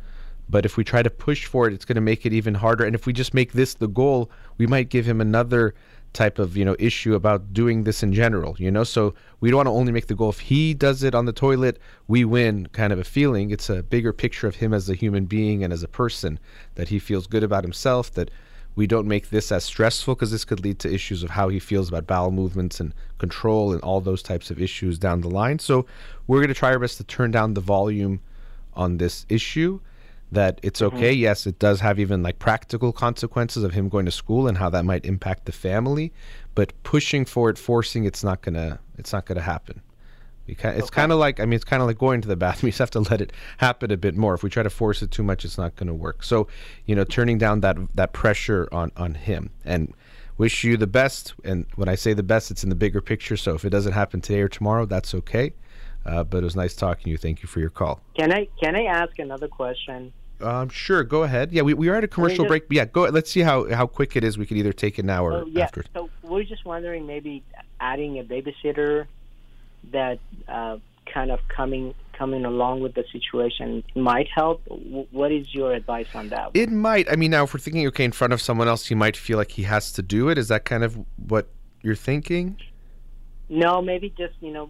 But 0.49 0.65
if 0.65 0.77
we 0.77 0.83
try 0.83 1.03
to 1.03 1.11
push 1.11 1.45
for 1.45 1.67
it, 1.67 1.73
it's 1.73 1.85
going 1.85 1.95
to 1.95 2.01
make 2.01 2.25
it 2.25 2.33
even 2.33 2.55
harder. 2.55 2.83
And 2.83 2.95
if 2.95 3.05
we 3.05 3.13
just 3.13 3.35
make 3.35 3.53
this 3.53 3.75
the 3.75 3.87
goal, 3.87 4.31
we 4.57 4.65
might 4.65 4.89
give 4.89 5.05
him 5.05 5.21
another 5.21 5.75
type 6.11 6.39
of 6.39 6.57
you 6.57 6.65
know 6.65 6.75
issue 6.79 7.13
about 7.13 7.53
doing 7.53 7.83
this 7.83 8.01
in 8.01 8.13
general. 8.13 8.55
You 8.57 8.71
know, 8.71 8.83
so 8.83 9.13
we 9.39 9.49
don't 9.49 9.57
want 9.57 9.67
to 9.67 9.71
only 9.71 9.91
make 9.91 10.07
the 10.07 10.15
goal 10.15 10.29
if 10.29 10.39
he 10.39 10.73
does 10.73 11.03
it 11.03 11.13
on 11.13 11.25
the 11.25 11.33
toilet, 11.33 11.79
we 12.07 12.25
win 12.25 12.67
kind 12.67 12.91
of 12.91 12.99
a 12.99 13.03
feeling. 13.03 13.51
It's 13.51 13.69
a 13.69 13.83
bigger 13.83 14.11
picture 14.11 14.47
of 14.47 14.55
him 14.55 14.73
as 14.73 14.89
a 14.89 14.95
human 14.95 15.25
being 15.25 15.63
and 15.63 15.71
as 15.71 15.83
a 15.83 15.87
person 15.87 16.39
that 16.75 16.89
he 16.89 16.97
feels 16.99 17.27
good 17.27 17.43
about 17.43 17.63
himself. 17.63 18.11
That 18.13 18.31
we 18.75 18.87
don't 18.87 19.07
make 19.07 19.29
this 19.29 19.51
as 19.51 19.63
stressful 19.63 20.15
because 20.15 20.31
this 20.31 20.45
could 20.45 20.61
lead 20.61 20.79
to 20.79 20.93
issues 20.93 21.23
of 21.23 21.31
how 21.31 21.49
he 21.49 21.59
feels 21.59 21.89
about 21.89 22.07
bowel 22.07 22.31
movements 22.31 22.79
and 22.79 22.93
control 23.17 23.73
and 23.73 23.81
all 23.81 23.99
those 23.99 24.23
types 24.23 24.51
of 24.51 24.61
issues 24.61 24.97
down 24.97 25.21
the 25.21 25.29
line. 25.29 25.59
So 25.59 25.85
we're 26.27 26.39
going 26.39 26.49
to 26.49 26.53
try 26.53 26.71
our 26.71 26.79
best 26.79 26.97
to 26.97 27.03
turn 27.03 27.31
down 27.31 27.53
the 27.53 27.61
volume 27.61 28.21
on 28.73 28.97
this 28.97 29.25
issue 29.27 29.79
that 30.31 30.59
it's 30.63 30.81
mm-hmm. 30.81 30.95
okay. 30.95 31.11
Yes, 31.11 31.47
it 31.47 31.59
does 31.59 31.79
have 31.79 31.99
even 31.99 32.23
like 32.23 32.39
practical 32.39 32.91
consequences 32.91 33.63
of 33.63 33.73
him 33.73 33.89
going 33.89 34.05
to 34.05 34.11
school 34.11 34.47
and 34.47 34.57
how 34.57 34.69
that 34.69 34.85
might 34.85 35.05
impact 35.05 35.45
the 35.45 35.51
family. 35.51 36.13
But 36.55 36.73
pushing 36.83 37.25
for 37.25 37.49
it, 37.49 37.57
forcing 37.57 38.05
it's 38.05 38.23
not 38.23 38.41
gonna 38.41 38.79
it's 38.97 39.13
not 39.13 39.25
gonna 39.25 39.41
happen. 39.41 39.81
It's 40.51 40.89
kind 40.89 41.11
of 41.11 41.19
like 41.19 41.39
I 41.39 41.45
mean 41.45 41.53
it's 41.53 41.63
kind 41.65 41.81
of 41.81 41.87
like 41.87 41.97
going 41.97 42.21
to 42.21 42.27
the 42.27 42.35
bathroom. 42.35 42.67
You 42.69 42.71
just 42.71 42.79
have 42.79 42.91
to 42.91 42.99
let 42.99 43.21
it 43.21 43.33
happen 43.57 43.91
a 43.91 43.97
bit 43.97 44.15
more. 44.15 44.33
If 44.33 44.43
we 44.43 44.49
try 44.49 44.63
to 44.63 44.69
force 44.69 45.01
it 45.01 45.11
too 45.11 45.23
much, 45.23 45.45
it's 45.45 45.57
not 45.57 45.75
going 45.75 45.87
to 45.87 45.93
work. 45.93 46.23
So 46.23 46.47
you 46.85 46.95
know, 46.95 47.03
turning 47.03 47.37
down 47.37 47.61
that 47.61 47.77
that 47.95 48.13
pressure 48.13 48.67
on 48.71 48.91
on 48.97 49.13
him 49.15 49.51
and 49.65 49.93
wish 50.37 50.63
you 50.63 50.77
the 50.77 50.87
best. 50.87 51.33
And 51.43 51.65
when 51.75 51.89
I 51.89 51.95
say 51.95 52.13
the 52.13 52.23
best, 52.23 52.49
it's 52.51 52.63
in 52.63 52.69
the 52.69 52.75
bigger 52.75 53.01
picture. 53.01 53.35
So 53.37 53.55
if 53.55 53.65
it 53.65 53.69
doesn't 53.69 53.93
happen 53.93 54.21
today 54.21 54.41
or 54.41 54.47
tomorrow, 54.49 54.85
that's 54.85 55.13
okay. 55.13 55.53
Uh, 56.05 56.23
but 56.23 56.37
it 56.39 56.43
was 56.43 56.55
nice 56.55 56.75
talking 56.75 57.03
to 57.05 57.09
you. 57.09 57.17
Thank 57.17 57.43
you 57.43 57.47
for 57.47 57.59
your 57.59 57.69
call. 57.69 58.01
Can 58.17 58.31
I 58.31 58.47
can 58.61 58.75
I 58.75 58.85
ask 58.85 59.19
another 59.19 59.47
question? 59.47 60.13
Um, 60.41 60.69
sure, 60.69 61.03
go 61.03 61.23
ahead. 61.23 61.51
Yeah, 61.51 61.63
we, 61.63 61.73
we 61.73 61.89
are 61.89 61.95
at 61.95 62.03
a 62.05 62.07
commercial 62.07 62.45
just- 62.45 62.47
break. 62.47 62.63
Yeah, 62.69 62.85
go. 62.85 63.03
Let's 63.03 63.29
see 63.29 63.41
how, 63.41 63.69
how 63.73 63.85
quick 63.87 64.15
it 64.15 64.23
is. 64.23 64.37
We 64.37 64.45
could 64.45 64.55
either 64.55 64.71
take 64.71 64.97
it 64.97 65.03
now 65.03 65.25
or 65.25 65.33
Oh, 65.33 65.45
yeah. 65.47 65.65
after. 65.65 65.83
So 65.93 66.09
we're 66.23 66.43
just 66.43 66.63
wondering 66.63 67.05
maybe 67.05 67.43
adding 67.81 68.19
a 68.19 68.23
babysitter 68.23 69.07
that 69.91 70.19
uh, 70.47 70.77
kind 71.13 71.31
of 71.31 71.39
coming 71.47 71.93
coming 72.17 72.43
along 72.43 72.81
with 72.81 72.93
the 72.95 73.05
situation 73.13 73.81
might 73.95 74.27
help. 74.33 74.63
W- 74.65 75.07
what 75.11 75.31
is 75.31 75.53
your 75.53 75.73
advice 75.73 76.07
on 76.13 76.27
that? 76.29 76.51
It 76.53 76.69
might. 76.69 77.09
I 77.09 77.15
mean, 77.15 77.31
now 77.31 77.45
if 77.45 77.53
we're 77.53 77.61
thinking, 77.61 77.87
okay, 77.87 78.03
in 78.03 78.11
front 78.11 78.33
of 78.33 78.41
someone 78.41 78.67
else, 78.67 78.87
he 78.87 78.95
might 78.95 79.15
feel 79.15 79.37
like 79.37 79.51
he 79.51 79.63
has 79.63 79.91
to 79.93 80.01
do 80.01 80.29
it. 80.29 80.37
Is 80.37 80.49
that 80.49 80.65
kind 80.65 80.83
of 80.83 80.99
what 81.15 81.47
you're 81.81 81.95
thinking? 81.95 82.57
No, 83.47 83.81
maybe 83.81 84.09
just 84.09 84.33
you 84.41 84.51
know, 84.51 84.69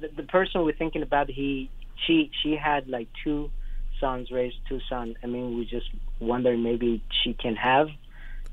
the, 0.00 0.08
the 0.16 0.22
person 0.24 0.64
we're 0.64 0.72
thinking 0.72 1.02
about. 1.02 1.28
He 1.28 1.70
she 2.06 2.30
she 2.42 2.56
had 2.56 2.88
like 2.88 3.08
two 3.22 3.50
sons, 4.00 4.30
raised 4.30 4.56
two 4.68 4.80
sons. 4.88 5.16
I 5.22 5.26
mean, 5.26 5.56
we 5.56 5.66
just 5.66 5.90
wonder 6.18 6.56
maybe 6.56 7.02
she 7.22 7.34
can 7.34 7.54
have 7.56 7.88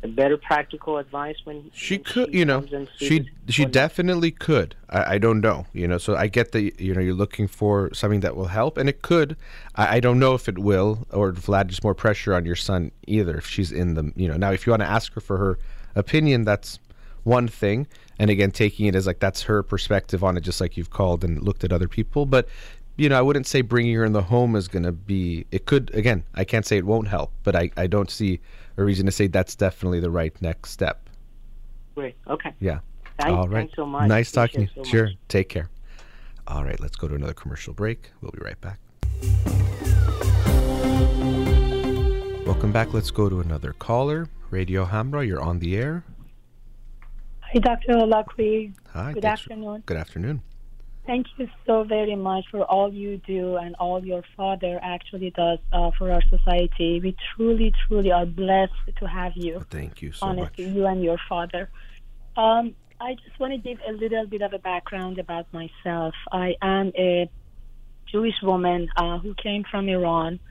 better 0.03 0.37
practical 0.37 0.97
advice 0.97 1.37
when 1.43 1.71
She 1.73 1.95
when 1.95 2.03
could, 2.03 2.33
you 2.33 2.45
know, 2.45 2.59
comes 2.59 2.73
and 2.73 2.89
sees 2.97 3.09
she 3.09 3.29
she 3.49 3.65
definitely 3.65 4.31
could. 4.31 4.75
I, 4.89 5.15
I 5.15 5.17
don't 5.17 5.41
know, 5.41 5.65
you 5.73 5.87
know. 5.87 5.97
So 5.97 6.15
I 6.15 6.27
get 6.27 6.51
that, 6.51 6.79
you 6.79 6.93
know, 6.93 7.01
you're 7.01 7.15
looking 7.15 7.47
for 7.47 7.93
something 7.93 8.19
that 8.19 8.35
will 8.35 8.47
help, 8.47 8.77
and 8.77 8.87
it 8.87 9.01
could. 9.01 9.35
I, 9.75 9.97
I 9.97 9.99
don't 9.99 10.19
know 10.19 10.35
if 10.35 10.47
it 10.47 10.59
will, 10.59 11.07
or 11.11 11.29
if 11.29 11.45
Vlad 11.47 11.67
just 11.67 11.83
more 11.83 11.95
pressure 11.95 12.33
on 12.33 12.45
your 12.45 12.55
son 12.55 12.91
either. 13.07 13.37
If 13.37 13.47
she's 13.47 13.71
in 13.71 13.95
the, 13.95 14.11
you 14.15 14.27
know, 14.27 14.37
now 14.37 14.51
if 14.51 14.67
you 14.67 14.71
want 14.71 14.81
to 14.81 14.87
ask 14.89 15.13
her 15.13 15.21
for 15.21 15.37
her 15.37 15.57
opinion, 15.95 16.43
that's 16.43 16.79
one 17.23 17.47
thing. 17.47 17.87
And 18.19 18.29
again, 18.29 18.51
taking 18.51 18.85
it 18.85 18.95
as 18.95 19.07
like 19.07 19.19
that's 19.19 19.43
her 19.43 19.63
perspective 19.63 20.23
on 20.23 20.37
it, 20.37 20.41
just 20.41 20.61
like 20.61 20.77
you've 20.77 20.91
called 20.91 21.23
and 21.23 21.41
looked 21.41 21.63
at 21.63 21.71
other 21.71 21.87
people. 21.87 22.25
But 22.25 22.47
you 22.97 23.09
know, 23.09 23.17
I 23.17 23.21
wouldn't 23.21 23.45
say 23.45 23.61
bringing 23.61 23.93
her 23.95 24.05
in 24.05 24.13
the 24.13 24.23
home 24.23 24.55
is 24.55 24.67
going 24.67 24.83
to 24.83 24.91
be. 24.91 25.45
It 25.51 25.65
could 25.65 25.91
again. 25.93 26.23
I 26.33 26.43
can't 26.43 26.65
say 26.65 26.77
it 26.77 26.85
won't 26.85 27.07
help, 27.07 27.31
but 27.43 27.55
I 27.55 27.71
I 27.77 27.87
don't 27.87 28.09
see 28.09 28.39
a 28.77 28.83
reason 28.83 29.05
to 29.05 29.11
say 29.11 29.27
that's 29.27 29.55
definitely 29.55 29.99
the 29.99 30.09
right 30.11 30.39
next 30.41 30.71
step. 30.71 31.09
Great. 31.95 32.15
Okay. 32.27 32.53
Yeah. 32.59 32.79
Thank, 33.19 33.35
All 33.35 33.47
right. 33.47 33.61
Thanks 33.61 33.75
so 33.75 33.85
much. 33.85 34.07
Nice 34.07 34.31
talking 34.31 34.67
to 34.67 34.73
you. 34.75 34.83
so 34.83 34.89
sure. 34.89 35.05
much. 35.05 35.15
Take 35.27 35.49
care. 35.49 35.69
All 36.47 36.63
right. 36.63 36.79
Let's 36.79 36.95
go 36.95 37.07
to 37.07 37.15
another 37.15 37.33
commercial 37.33 37.73
break. 37.73 38.11
We'll 38.21 38.31
be 38.31 38.39
right 38.39 38.59
back. 38.61 38.79
Welcome 42.45 42.71
back. 42.71 42.93
Let's 42.93 43.11
go 43.11 43.27
to 43.29 43.39
another 43.39 43.73
caller. 43.73 44.27
Radio 44.51 44.85
Hamrah, 44.85 45.27
you're 45.27 45.41
on 45.41 45.59
the 45.59 45.75
air. 45.75 46.05
Hi, 47.41 47.59
Dr. 47.59 47.93
Holakouee. 47.93 48.73
Hi. 48.93 49.13
Good 49.13 49.23
thanks 49.23 49.41
for- 49.41 49.51
afternoon. 49.53 49.83
Good 49.85 49.97
afternoon. 49.97 50.41
Thank 51.07 51.27
you 51.37 51.47
so 51.65 51.85
very 51.85 52.17
much 52.17 52.43
for 52.51 52.65
all 52.65 52.93
you 52.93 53.21
do 53.25 53.55
and 53.55 53.75
all 53.79 54.03
your 54.03 54.23
father 54.35 54.77
actually 54.83 55.29
does 55.29 55.57
uh, 55.71 55.89
for 55.97 56.11
our 56.11 56.21
society. 56.29 56.99
We 57.01 57.15
truly, 57.33 57.73
truly 57.87 58.11
are 58.11 58.25
blessed 58.25 58.73
to 58.99 59.07
have 59.07 59.31
you. 59.35 59.65
Thank 59.69 60.01
you 60.01 60.11
so 60.11 60.27
honestly, 60.27 60.65
much. 60.65 60.75
you 60.75 60.85
and 60.85 61.01
your 61.01 61.17
father. 61.29 61.69
Um, 62.35 62.75
I 62.99 63.13
just 63.13 63.39
want 63.39 63.53
to 63.53 63.57
give 63.57 63.79
a 63.87 63.93
little 63.93 64.27
bit 64.27 64.41
of 64.41 64.51
a 64.51 64.59
background 64.59 65.17
about 65.17 65.47
myself. 65.53 66.13
I 66.29 66.55
am 66.61 66.91
a 66.97 67.29
Jewish 68.11 68.41
woman 68.43 68.89
uh, 68.97 69.19
who 69.19 69.33
came 69.35 69.63
from 69.71 69.87
Iran. 69.87 70.41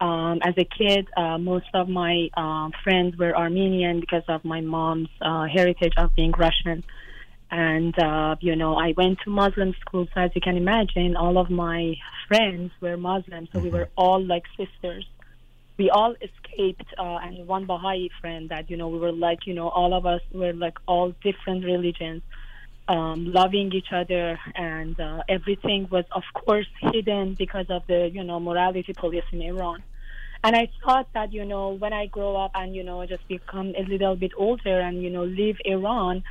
Um, 0.00 0.38
as 0.42 0.54
a 0.56 0.64
kid, 0.64 1.08
uh, 1.16 1.38
most 1.38 1.66
of 1.74 1.88
my 1.88 2.28
uh, 2.36 2.70
friends 2.84 3.16
were 3.16 3.36
Armenian 3.36 3.98
because 3.98 4.24
of 4.28 4.44
my 4.44 4.60
mom's 4.60 5.08
uh, 5.20 5.46
heritage 5.46 5.94
of 5.96 6.14
being 6.14 6.30
Russian. 6.30 6.84
And, 7.50 7.96
uh, 7.98 8.36
you 8.40 8.56
know, 8.56 8.74
I 8.74 8.92
went 8.96 9.20
to 9.24 9.30
Muslim 9.30 9.74
school, 9.80 10.06
so 10.12 10.20
as 10.20 10.30
you 10.34 10.40
can 10.40 10.56
imagine, 10.56 11.16
all 11.16 11.38
of 11.38 11.48
my 11.48 11.94
friends 12.28 12.72
were 12.80 12.96
Muslim, 12.96 13.48
so 13.52 13.60
we 13.60 13.70
were 13.70 13.88
all 13.96 14.22
like 14.24 14.44
sisters. 14.56 15.06
We 15.78 15.90
all 15.90 16.14
escaped 16.20 16.86
uh, 16.98 17.18
and 17.22 17.46
one 17.46 17.66
Baha'i 17.66 18.10
friend 18.20 18.48
that 18.48 18.70
you 18.70 18.76
know 18.76 18.88
we 18.88 18.98
were 18.98 19.12
like 19.12 19.46
you 19.46 19.52
know 19.52 19.68
all 19.68 19.92
of 19.92 20.06
us 20.06 20.22
were 20.32 20.54
like 20.54 20.78
all 20.86 21.12
different 21.22 21.64
religions 21.66 22.22
um, 22.88 23.32
loving 23.32 23.72
each 23.72 23.92
other. 23.92 24.38
And 24.54 24.98
uh, 24.98 25.22
everything 25.28 25.88
was 25.90 26.04
of 26.12 26.22
course 26.34 26.66
hidden 26.80 27.34
because 27.34 27.66
of 27.68 27.82
the 27.86 28.10
you 28.12 28.24
know 28.24 28.40
morality 28.40 28.92
police 28.92 29.24
in 29.32 29.42
Iran. 29.42 29.82
And 30.44 30.54
I 30.54 30.68
thought 30.84 31.08
that 31.14 31.32
you 31.32 31.44
know 31.44 31.70
when 31.70 31.92
I 31.92 32.06
grow 32.06 32.36
up 32.36 32.52
and 32.54 32.74
you 32.74 32.84
know 32.84 33.04
just 33.06 33.26
become 33.28 33.74
a 33.76 33.82
little 33.82 34.16
bit 34.16 34.32
older 34.36 34.80
and 34.80 35.02
you 35.02 35.10
know 35.10 35.24
leave 35.24 35.56
Iran 35.64 36.24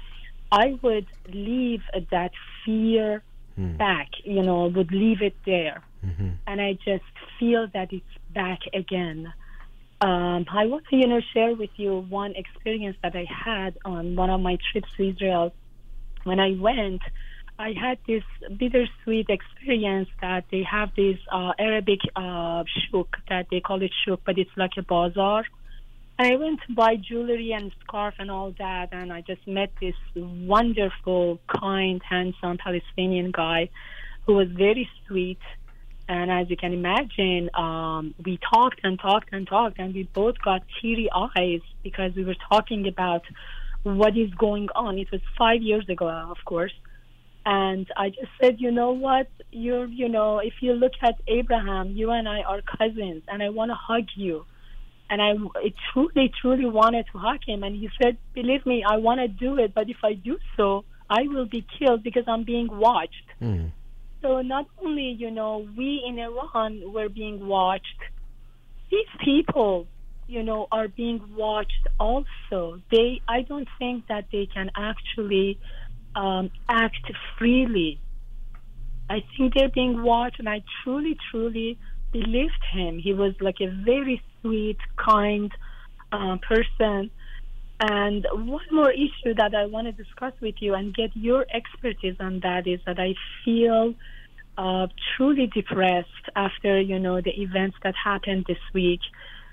I 0.51 0.79
would 0.81 1.07
leave 1.27 1.81
that 2.11 2.31
fear 2.65 3.23
back, 3.77 4.09
you 4.23 4.41
know, 4.43 4.67
would 4.67 4.91
leave 4.91 5.21
it 5.21 5.35
there. 5.45 5.81
And 6.47 6.61
I 6.61 6.73
just 6.73 7.03
feel 7.39 7.67
that 7.73 7.91
it's 7.91 8.05
back 8.33 8.59
again. 8.73 9.33
Um, 10.01 10.45
I 10.51 10.65
want 10.65 10.85
to, 10.89 10.95
you 10.97 11.07
know, 11.07 11.21
share 11.33 11.55
with 11.55 11.71
you 11.77 11.99
one 12.09 12.33
experience 12.35 12.97
that 13.01 13.15
I 13.15 13.25
had 13.29 13.77
on 13.85 14.15
one 14.15 14.29
of 14.29 14.41
my 14.41 14.57
trips 14.71 14.89
to 14.97 15.09
Israel. 15.09 15.53
When 16.23 16.39
I 16.39 16.51
went, 16.59 17.01
I 17.57 17.73
had 17.79 17.97
this 18.05 18.23
bittersweet 18.57 19.29
experience 19.29 20.09
that 20.21 20.45
they 20.51 20.63
have 20.63 20.89
this 20.95 21.17
uh, 21.31 21.53
Arabic 21.57 21.99
uh, 22.15 22.63
shuk 22.91 23.17
that 23.29 23.47
they 23.49 23.61
call 23.61 23.81
it 23.81 23.91
shuk, 24.05 24.19
but 24.25 24.37
it's 24.37 24.51
like 24.57 24.71
a 24.77 24.81
bazaar. 24.81 25.45
I 26.17 26.37
went 26.37 26.61
to 26.67 26.73
buy 26.73 26.95
jewelry 26.95 27.51
and 27.51 27.73
scarf 27.81 28.15
and 28.19 28.31
all 28.31 28.53
that, 28.57 28.89
and 28.93 29.11
I 29.11 29.19
just 29.19 29.45
met 29.45 29.71
this 29.81 29.95
wonderful, 30.15 31.39
kind, 31.47 32.01
handsome 32.07 32.57
Palestinian 32.57 33.31
guy 33.31 33.69
who 34.25 34.35
was 34.35 34.47
very 34.49 34.89
sweet. 35.07 35.41
And 36.07 36.31
as 36.31 36.49
you 36.49 36.55
can 36.55 36.71
imagine, 36.71 37.49
um, 37.53 38.15
we 38.23 38.39
talked 38.49 38.79
and 38.83 38.97
talked 38.97 39.33
and 39.33 39.45
talked, 39.45 39.77
and 39.77 39.93
we 39.93 40.03
both 40.03 40.35
got 40.41 40.61
teary 40.81 41.09
eyes 41.13 41.61
because 41.83 42.15
we 42.15 42.23
were 42.23 42.37
talking 42.49 42.87
about 42.87 43.23
what 43.83 44.15
is 44.15 44.33
going 44.35 44.69
on. 44.73 44.97
It 44.97 45.11
was 45.11 45.21
five 45.37 45.61
years 45.61 45.89
ago, 45.89 46.07
of 46.07 46.37
course. 46.45 46.73
And 47.45 47.91
I 47.97 48.09
just 48.09 48.31
said, 48.39 48.61
you 48.61 48.71
know 48.71 48.91
what? 48.91 49.27
You're, 49.51 49.87
you 49.87 50.07
know, 50.07 50.39
if 50.39 50.53
you 50.61 50.73
look 50.73 50.93
at 51.01 51.15
Abraham, 51.27 51.91
you 51.91 52.11
and 52.11 52.27
I 52.27 52.41
are 52.41 52.61
cousins, 52.61 53.23
and 53.27 53.43
I 53.43 53.49
want 53.49 53.71
to 53.71 53.75
hug 53.75 54.05
you. 54.15 54.45
And 55.09 55.21
I, 55.21 55.33
I 55.55 55.73
truly, 55.93 56.31
truly 56.41 56.65
wanted 56.65 57.05
to 57.11 57.17
hug 57.17 57.39
him. 57.45 57.63
And 57.63 57.75
he 57.75 57.89
said, 58.01 58.17
believe 58.33 58.65
me, 58.65 58.83
I 58.83 58.97
want 58.97 59.19
to 59.21 59.27
do 59.27 59.57
it, 59.57 59.73
but 59.73 59.89
if 59.89 59.97
I 60.03 60.13
do 60.13 60.37
so, 60.57 60.83
I 61.09 61.23
will 61.27 61.45
be 61.45 61.65
killed 61.77 62.03
because 62.03 62.23
I'm 62.27 62.43
being 62.43 62.67
watched. 62.69 63.27
Mm. 63.41 63.71
So 64.21 64.41
not 64.41 64.67
only, 64.83 65.09
you 65.11 65.29
know, 65.29 65.67
we 65.77 66.03
in 66.07 66.17
Iran 66.17 66.91
were 66.91 67.09
being 67.09 67.45
watched, 67.45 67.99
these 68.89 69.05
people, 69.23 69.87
you 70.27 70.41
know, 70.41 70.67
are 70.71 70.87
being 70.87 71.21
watched 71.35 71.87
also. 71.99 72.81
They, 72.89 73.21
I 73.27 73.43
don't 73.43 73.67
think 73.77 74.07
that 74.07 74.25
they 74.31 74.47
can 74.47 74.71
actually 74.75 75.59
um, 76.15 76.49
act 76.67 77.11
freely. 77.37 77.99
I 79.07 79.23
think 79.37 79.53
they're 79.53 79.69
being 79.69 80.01
watched, 80.01 80.39
and 80.39 80.49
I 80.49 80.63
truly, 80.83 81.15
truly 81.29 81.77
believed 82.11 82.63
him. 82.73 82.97
He 82.97 83.13
was 83.13 83.33
like 83.39 83.61
a 83.61 83.67
very 83.67 84.23
sweet, 84.45 84.77
kind 84.97 85.51
uh, 86.11 86.37
person. 86.47 87.09
And 87.79 88.25
one 88.31 88.63
more 88.71 88.91
issue 88.91 89.33
that 89.35 89.53
I 89.53 89.65
want 89.65 89.87
to 89.87 89.91
discuss 89.91 90.33
with 90.41 90.55
you 90.59 90.75
and 90.75 90.95
get 90.95 91.09
your 91.13 91.45
expertise 91.53 92.15
on 92.19 92.39
that 92.41 92.67
is 92.67 92.79
that 92.85 92.99
I 92.99 93.15
feel 93.43 93.93
uh, 94.57 94.87
truly 95.17 95.47
depressed 95.53 96.07
after 96.35 96.79
you 96.79 96.99
know 96.99 97.19
the 97.19 97.31
events 97.31 97.75
that 97.83 97.93
happened 98.01 98.45
this 98.47 98.63
week, 98.73 99.01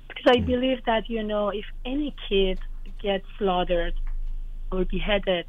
because 0.06 0.26
I 0.28 0.40
believe 0.40 0.78
that 0.86 1.08
you 1.08 1.24
know 1.24 1.48
if 1.48 1.64
any 1.84 2.14
kid 2.28 2.60
gets 3.02 3.24
slaughtered 3.38 3.94
or 4.70 4.84
beheaded, 4.84 5.46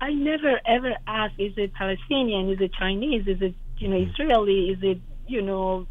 I 0.00 0.12
never 0.12 0.60
ever 0.64 0.92
ask 1.08 1.32
is 1.38 1.54
it 1.56 1.74
Palestinian, 1.74 2.50
is 2.50 2.60
it 2.60 2.70
Chinese, 2.78 3.26
is 3.26 3.42
it 3.42 3.54
you 3.78 3.88
know 3.88 4.06
Israeli, 4.08 4.68
is 4.70 4.78
it 4.82 5.00
you 5.26 5.42
know 5.42 5.88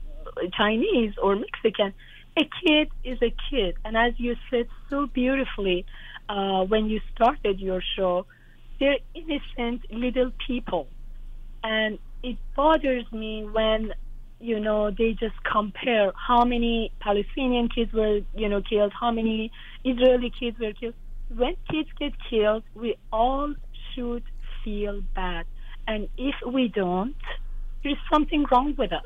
Chinese 0.58 1.14
or 1.22 1.36
Mexican. 1.36 1.94
A 2.36 2.50
kid 2.66 2.90
is 3.04 3.20
a 3.22 3.32
kid, 3.50 3.76
and 3.86 3.96
as 3.96 4.14
you 4.18 4.36
said 4.50 4.68
so 4.90 5.06
beautifully 5.06 5.86
uh, 6.28 6.64
when 6.64 6.90
you 6.90 7.00
started 7.14 7.60
your 7.60 7.82
show, 7.96 8.26
they're 8.80 8.98
innocent 9.14 9.82
little 9.92 10.32
people, 10.48 10.88
and 11.64 12.00
it 12.24 12.38
bothers 12.56 13.06
me 13.12 13.44
when 13.46 13.94
you 14.40 14.60
know 14.60 14.90
they 14.90 15.14
just 15.14 15.36
compare 15.44 16.12
how 16.16 16.44
many 16.44 16.92
Palestinian 17.00 17.70
kids 17.70 17.94
were 17.94 18.22
you 18.36 18.50
know 18.50 18.62
killed, 18.62 18.94
how 19.00 19.12
many 19.12 19.52
Israeli 19.84 20.32
kids 20.32 20.58
were 20.60 20.74
killed. 20.74 20.96
When 21.30 21.56
kids 21.70 21.90
get 22.00 22.14
killed, 22.32 22.64
we 22.74 22.96
all 23.12 23.54
should 23.94 24.24
feel 24.64 25.02
bad, 25.14 25.46
and 25.88 26.10
if 26.18 26.36
we 26.48 26.68
don't, 26.68 27.16
there's 27.84 28.04
something 28.12 28.46
wrong 28.52 28.74
with 28.76 28.92
us. 28.92 29.06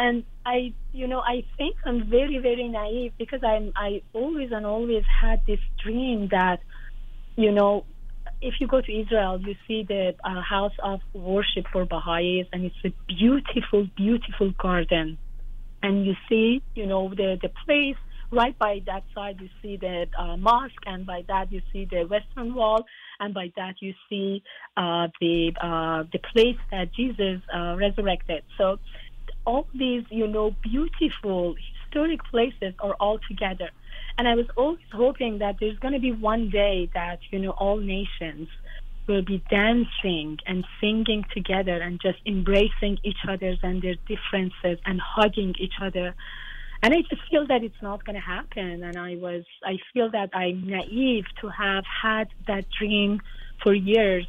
And 0.00 0.24
I, 0.46 0.72
you 0.92 1.06
know, 1.06 1.20
I 1.20 1.44
think 1.58 1.76
I'm 1.84 2.08
very, 2.08 2.38
very 2.38 2.66
naive 2.68 3.12
because 3.18 3.40
I'm, 3.46 3.70
I 3.76 4.00
always 4.14 4.48
and 4.50 4.64
always 4.64 5.04
had 5.20 5.42
this 5.46 5.58
dream 5.84 6.28
that, 6.30 6.60
you 7.36 7.52
know, 7.52 7.84
if 8.40 8.54
you 8.60 8.66
go 8.66 8.80
to 8.80 9.00
Israel, 9.02 9.38
you 9.46 9.54
see 9.68 9.84
the 9.86 10.14
uh, 10.24 10.40
house 10.40 10.72
of 10.82 11.00
worship 11.12 11.66
for 11.70 11.84
Baha'is, 11.84 12.46
and 12.50 12.64
it's 12.64 12.82
a 12.82 12.94
beautiful, 13.06 13.86
beautiful 13.94 14.54
garden. 14.58 15.18
And 15.82 16.06
you 16.06 16.14
see, 16.30 16.62
you 16.74 16.86
know, 16.86 17.10
the 17.10 17.36
the 17.42 17.50
place 17.66 18.00
right 18.32 18.58
by 18.58 18.80
that 18.86 19.04
side, 19.14 19.36
you 19.40 19.50
see 19.60 19.76
the 19.76 20.06
uh, 20.18 20.36
mosque, 20.38 20.84
and 20.86 21.04
by 21.04 21.24
that 21.28 21.52
you 21.52 21.60
see 21.72 21.86
the 21.90 22.04
Western 22.04 22.54
Wall, 22.54 22.84
and 23.18 23.34
by 23.34 23.52
that 23.56 23.74
you 23.80 23.92
see 24.08 24.42
uh, 24.78 25.08
the 25.20 25.52
uh, 25.62 26.04
the 26.10 26.20
place 26.32 26.60
that 26.70 26.88
Jesus 26.94 27.42
uh, 27.54 27.76
resurrected. 27.76 28.42
So 28.56 28.78
all 29.46 29.66
these, 29.74 30.04
you 30.10 30.26
know, 30.26 30.54
beautiful 30.62 31.54
historic 31.84 32.20
places 32.30 32.74
are 32.80 32.94
all 33.00 33.18
together. 33.28 33.70
And 34.18 34.28
I 34.28 34.34
was 34.34 34.46
always 34.56 34.78
hoping 34.92 35.38
that 35.38 35.56
there's 35.60 35.78
going 35.78 35.94
to 35.94 36.00
be 36.00 36.12
one 36.12 36.50
day 36.50 36.90
that, 36.94 37.20
you 37.30 37.38
know, 37.38 37.50
all 37.50 37.78
nations 37.78 38.48
will 39.08 39.22
be 39.22 39.42
dancing 39.50 40.38
and 40.46 40.64
singing 40.80 41.24
together 41.34 41.80
and 41.80 42.00
just 42.00 42.18
embracing 42.26 42.98
each 43.02 43.18
other 43.28 43.56
and 43.62 43.82
their 43.82 43.96
differences 44.06 44.78
and 44.84 45.00
hugging 45.00 45.54
each 45.58 45.74
other. 45.80 46.14
And 46.82 46.94
I 46.94 46.98
just 47.08 47.22
feel 47.30 47.46
that 47.48 47.62
it's 47.62 47.82
not 47.82 48.04
going 48.04 48.14
to 48.14 48.20
happen. 48.20 48.82
And 48.82 48.96
I 48.96 49.16
was, 49.16 49.44
I 49.64 49.78
feel 49.92 50.10
that 50.12 50.30
I'm 50.32 50.66
naive 50.66 51.24
to 51.40 51.48
have 51.48 51.84
had 52.02 52.28
that 52.46 52.66
dream 52.78 53.20
for 53.62 53.74
years 53.74 54.26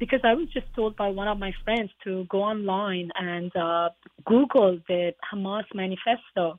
because 0.00 0.20
I 0.24 0.34
was 0.34 0.48
just 0.48 0.66
told 0.74 0.96
by 0.96 1.10
one 1.10 1.28
of 1.28 1.38
my 1.38 1.52
friends 1.62 1.90
to 2.04 2.24
go 2.24 2.42
online 2.42 3.10
and 3.14 3.54
uh, 3.54 3.90
Google 4.24 4.80
the 4.88 5.12
Hamas 5.30 5.64
manifesto. 5.74 6.58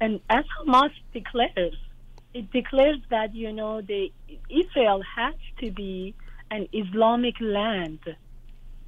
And 0.00 0.20
as 0.28 0.44
Hamas 0.58 0.90
declares, 1.14 1.76
it 2.34 2.50
declares 2.50 2.98
that, 3.10 3.34
you 3.34 3.52
know, 3.52 3.80
the 3.80 4.10
Israel 4.50 5.00
has 5.16 5.34
to 5.60 5.70
be 5.70 6.14
an 6.50 6.68
Islamic 6.72 7.36
land. 7.40 8.00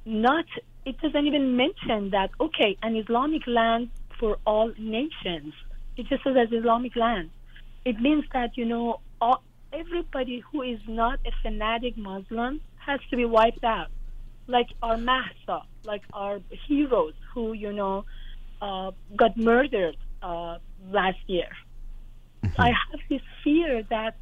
Not, 0.05 0.45
it 0.85 0.99
doesn't 0.99 1.25
even 1.25 1.55
mention 1.55 2.11
that, 2.11 2.31
okay, 2.39 2.77
an 2.83 2.97
Islamic 2.97 3.47
land 3.47 3.89
for 4.19 4.37
all 4.45 4.73
nations. 4.77 5.53
It 5.95 6.07
just 6.07 6.21
says 6.25 6.35
as 6.37 6.51
Islamic 6.51 6.97
land. 6.97 7.29
It 7.85 8.01
means 8.01 8.25
that, 8.33 8.57
you 8.57 8.65
know, 8.65 8.99
all, 9.21 9.41
everybody 9.71 10.43
who 10.51 10.63
is 10.63 10.79
not 10.85 11.19
a 11.25 11.31
fanatic 11.41 11.97
Muslim 11.97 12.59
has 12.85 12.99
to 13.09 13.17
be 13.17 13.25
wiped 13.25 13.63
out. 13.63 13.87
Like 14.47 14.67
our 14.81 14.97
Mahsa, 14.97 15.63
like 15.83 16.03
our 16.13 16.39
heroes 16.67 17.13
who, 17.33 17.53
you 17.53 17.73
know, 17.73 18.05
uh, 18.61 18.91
got 19.15 19.37
murdered 19.37 19.97
uh, 20.21 20.57
last 20.91 21.17
year. 21.27 21.49
I 22.57 22.67
have 22.67 22.99
this 23.09 23.21
fear 23.43 23.83
that 23.89 24.17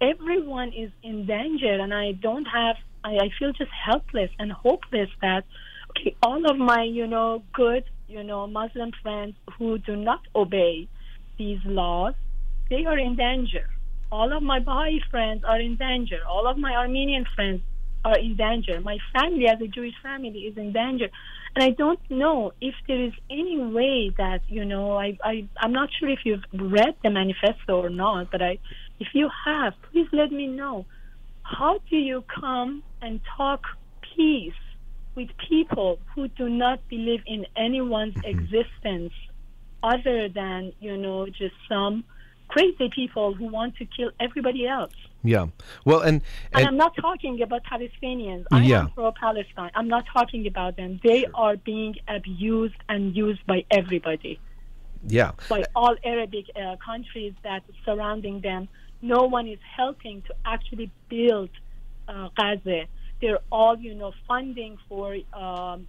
everyone 0.00 0.72
is 0.72 0.90
in 1.02 1.26
danger, 1.26 1.72
and 1.72 1.92
I 1.94 2.12
don't 2.12 2.44
have. 2.44 2.76
I, 3.02 3.16
I 3.16 3.28
feel 3.38 3.52
just 3.52 3.70
helpless 3.70 4.30
and 4.38 4.52
hopeless 4.52 5.08
that 5.22 5.44
okay, 5.90 6.14
all 6.22 6.48
of 6.50 6.58
my, 6.58 6.82
you 6.82 7.06
know, 7.06 7.42
good, 7.52 7.84
you 8.08 8.22
know, 8.22 8.46
Muslim 8.46 8.92
friends 9.02 9.34
who 9.58 9.78
do 9.78 9.96
not 9.96 10.20
obey 10.34 10.88
these 11.38 11.60
laws, 11.64 12.14
they 12.70 12.84
are 12.84 12.98
in 12.98 13.16
danger. 13.16 13.68
All 14.10 14.36
of 14.36 14.42
my 14.42 14.60
Baha'i 14.60 15.00
friends 15.10 15.44
are 15.44 15.60
in 15.60 15.76
danger. 15.76 16.20
All 16.28 16.46
of 16.46 16.56
my 16.56 16.74
Armenian 16.76 17.26
friends 17.34 17.62
Uh, 18.06 18.10
are 18.10 18.18
in 18.18 18.36
danger. 18.36 18.80
My 18.80 18.98
family, 19.12 19.48
as 19.48 19.60
a 19.60 19.66
Jewish 19.66 19.94
family, 20.02 20.40
is 20.40 20.56
in 20.56 20.72
danger. 20.72 21.08
And 21.54 21.64
I 21.64 21.70
don't 21.70 22.00
know 22.10 22.52
if 22.60 22.74
there 22.86 23.02
is 23.02 23.12
any 23.30 23.58
way 23.58 24.14
that, 24.16 24.42
you 24.48 24.64
know, 24.64 24.92
I, 24.92 25.18
I, 25.24 25.48
I'm 25.56 25.72
not 25.72 25.88
sure 25.98 26.08
if 26.08 26.20
you've 26.24 26.44
read 26.52 26.94
the 27.02 27.10
manifesto 27.10 27.80
or 27.80 27.90
not, 27.90 28.30
but 28.30 28.42
I, 28.42 28.58
if 29.00 29.08
you 29.14 29.28
have, 29.46 29.74
please 29.90 30.08
let 30.12 30.30
me 30.30 30.46
know. 30.46 30.86
How 31.42 31.80
do 31.90 31.96
you 31.96 32.24
come 32.40 32.82
and 33.00 33.20
talk 33.36 33.62
peace 34.14 34.62
with 35.14 35.30
people 35.48 35.98
who 36.14 36.28
do 36.28 36.48
not 36.48 36.78
believe 36.88 37.22
in 37.26 37.46
anyone's 37.56 38.14
mm-hmm. 38.14 38.38
existence 38.38 39.12
other 39.82 40.28
than, 40.28 40.72
you 40.80 40.96
know, 40.96 41.26
just 41.26 41.54
some 41.68 42.04
crazy 42.48 42.88
people 42.94 43.34
who 43.34 43.46
want 43.46 43.76
to 43.76 43.84
kill 43.84 44.10
everybody 44.20 44.66
else? 44.66 44.92
Yeah. 45.24 45.46
Well, 45.84 46.00
and, 46.00 46.22
And, 46.52 46.60
and 46.60 46.68
I'm 46.68 46.76
not 46.76 46.94
talking 46.96 47.42
about 47.42 47.62
Palestinians. 47.64 48.44
I 48.52 48.62
Yeah. 48.62 48.80
am 48.80 48.90
pro 48.90 49.10
Palestine. 49.12 49.70
I'm 49.74 49.88
not 49.88 50.04
talking 50.12 50.46
about 50.46 50.76
them. 50.76 51.00
They 51.02 51.26
are 51.34 51.56
being 51.56 51.96
abused 52.06 52.76
and 52.88 53.14
used 53.16 53.44
by 53.46 53.64
everybody, 53.70 54.38
yeah. 55.08 55.32
by 55.48 55.64
all 55.74 55.96
Arabic 56.04 56.46
uh, 56.54 56.76
countries 56.76 57.34
that 57.42 57.62
surrounding 57.84 58.40
them. 58.40 58.68
No 59.02 59.24
one 59.24 59.46
is 59.48 59.58
helping 59.76 60.22
to 60.22 60.34
actually 60.44 60.90
build 61.08 61.50
uh, 62.08 62.28
Gaza. 62.36 62.84
they're 63.20 63.40
all, 63.50 63.76
you 63.78 63.94
know, 63.94 64.12
funding 64.28 64.76
for 64.88 65.16
um, 65.32 65.86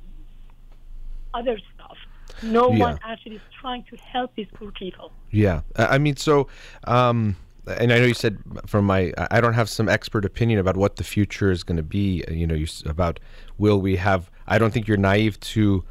other 1.34 1.58
stuff. 1.74 1.98
No 2.42 2.72
Yeah. 2.72 2.80
one 2.80 3.00
actually 3.04 3.36
is 3.36 3.42
trying 3.60 3.84
to 3.90 3.98
help 3.98 4.36
these 4.36 4.48
poor 4.54 4.72
people. 4.72 5.12
Yeah, 5.32 5.62
I 5.76 5.98
mean, 5.98 6.16
so, 6.16 6.48
um, 6.86 7.36
and 7.68 7.92
I 7.92 8.00
know 8.00 8.06
you 8.06 8.14
said 8.14 8.38
from 8.66 8.86
my, 8.86 9.12
I 9.32 9.42
don't 9.42 9.54
have 9.54 9.70
some 9.70 9.90
expert 9.90 10.24
opinion 10.26 10.60
about 10.60 10.78
what 10.78 10.96
the 10.96 11.04
future 11.04 11.52
is 11.52 11.64
going 11.64 11.78
to 11.78 11.84
be. 11.84 12.24
You 12.30 12.48
know, 12.48 12.56
you 12.56 12.68
about 12.86 13.20
will 13.58 13.82
we 13.82 13.98
have? 13.98 14.30
I 14.48 14.58
don't 14.58 14.72
think 14.72 14.88
you're 14.88 14.98
naive 14.98 15.40
to, 15.42 15.84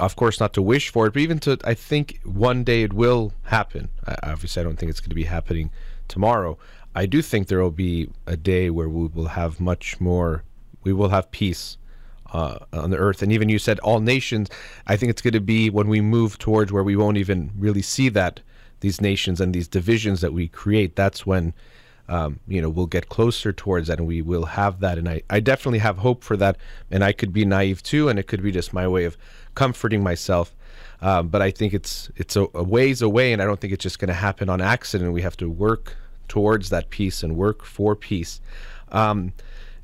of 0.00 0.16
course, 0.16 0.40
not 0.40 0.54
to 0.54 0.62
wish 0.62 0.90
for 0.90 1.06
it, 1.06 1.12
but 1.12 1.20
even 1.20 1.38
to, 1.40 1.58
I 1.64 1.74
think 1.74 2.20
one 2.24 2.64
day 2.64 2.82
it 2.82 2.92
will 2.92 3.32
happen. 3.42 3.90
I, 4.06 4.16
obviously, 4.22 4.60
I 4.60 4.64
don't 4.64 4.76
think 4.78 4.90
it's 4.90 5.00
going 5.00 5.10
to 5.10 5.14
be 5.14 5.24
happening 5.24 5.70
tomorrow. 6.08 6.56
I 6.94 7.06
do 7.06 7.20
think 7.22 7.48
there 7.48 7.60
will 7.60 7.70
be 7.70 8.08
a 8.26 8.36
day 8.36 8.70
where 8.70 8.88
we 8.88 9.08
will 9.08 9.28
have 9.28 9.60
much 9.60 10.00
more. 10.00 10.44
We 10.84 10.92
will 10.92 11.08
have 11.10 11.30
peace 11.30 11.76
uh, 12.34 12.58
on 12.72 12.90
the 12.90 12.98
earth. 12.98 13.22
And 13.22 13.32
even 13.32 13.48
you 13.48 13.58
said 13.58 13.78
all 13.78 14.00
nations. 14.00 14.50
I 14.86 14.96
think 14.96 15.08
it's 15.10 15.22
going 15.22 15.32
to 15.32 15.40
be 15.40 15.70
when 15.70 15.88
we 15.88 16.00
move 16.00 16.36
towards 16.38 16.72
where 16.72 16.82
we 16.82 16.96
won't 16.96 17.16
even 17.16 17.52
really 17.56 17.80
see 17.80 18.10
that 18.10 18.40
these 18.80 19.00
nations 19.00 19.40
and 19.40 19.54
these 19.54 19.68
divisions 19.68 20.20
that 20.20 20.34
we 20.34 20.48
create. 20.48 20.96
That's 20.96 21.24
when 21.24 21.54
um, 22.08 22.40
you 22.46 22.60
know 22.60 22.68
we'll 22.68 22.86
get 22.86 23.08
closer 23.08 23.52
towards 23.52 23.88
that, 23.88 23.98
and 23.98 24.06
we 24.06 24.20
will 24.20 24.44
have 24.44 24.80
that. 24.80 24.98
And 24.98 25.08
I, 25.08 25.22
I 25.30 25.40
definitely 25.40 25.78
have 25.78 25.98
hope 25.98 26.24
for 26.24 26.36
that. 26.36 26.56
And 26.90 27.04
I 27.04 27.12
could 27.12 27.32
be 27.32 27.44
naive 27.44 27.82
too, 27.82 28.08
and 28.08 28.18
it 28.18 28.26
could 28.26 28.42
be 28.42 28.50
just 28.50 28.74
my 28.74 28.86
way 28.86 29.04
of 29.04 29.16
comforting 29.54 30.02
myself. 30.02 30.54
Um, 31.00 31.28
but 31.28 31.40
I 31.40 31.50
think 31.52 31.72
it's 31.72 32.10
it's 32.16 32.34
a, 32.34 32.48
a 32.52 32.64
ways 32.64 33.00
away, 33.00 33.32
and 33.32 33.40
I 33.40 33.44
don't 33.44 33.60
think 33.60 33.72
it's 33.72 33.82
just 33.82 34.00
going 34.00 34.08
to 34.08 34.14
happen 34.14 34.48
on 34.48 34.60
accident. 34.60 35.12
We 35.12 35.22
have 35.22 35.36
to 35.36 35.48
work 35.48 35.96
towards 36.26 36.70
that 36.70 36.90
peace 36.90 37.22
and 37.22 37.36
work 37.36 37.64
for 37.64 37.94
peace. 37.94 38.40
Um, 38.90 39.32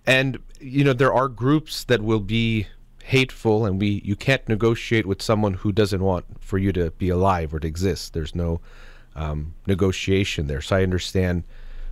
and 0.07 0.39
you 0.61 0.85
know 0.85 0.93
there 0.93 1.13
are 1.13 1.29
groups 1.29 1.85
that 1.85 2.03
will 2.03 2.21
be 2.21 2.67
hateful 3.05 3.65
and 3.67 3.81
we 3.81 4.03
you 4.05 4.15
can't 4.15 4.49
negotiate 4.49 5.07
with 5.07 5.21
someone 5.23 5.55
who 5.55 5.73
doesn't 5.73 6.03
want 6.03 6.25
for 6.41 6.59
you 6.59 6.73
to 6.73 6.91
be 6.93 7.09
alive 7.09 7.53
or 7.55 7.61
to 7.61 7.67
exist. 7.67 8.13
There's 8.13 8.35
no 8.35 8.61
um, 9.17 9.55
negotiation 9.67 10.47
there. 10.47 10.61
So 10.61 10.77
i 10.77 10.83
understand 10.83 11.45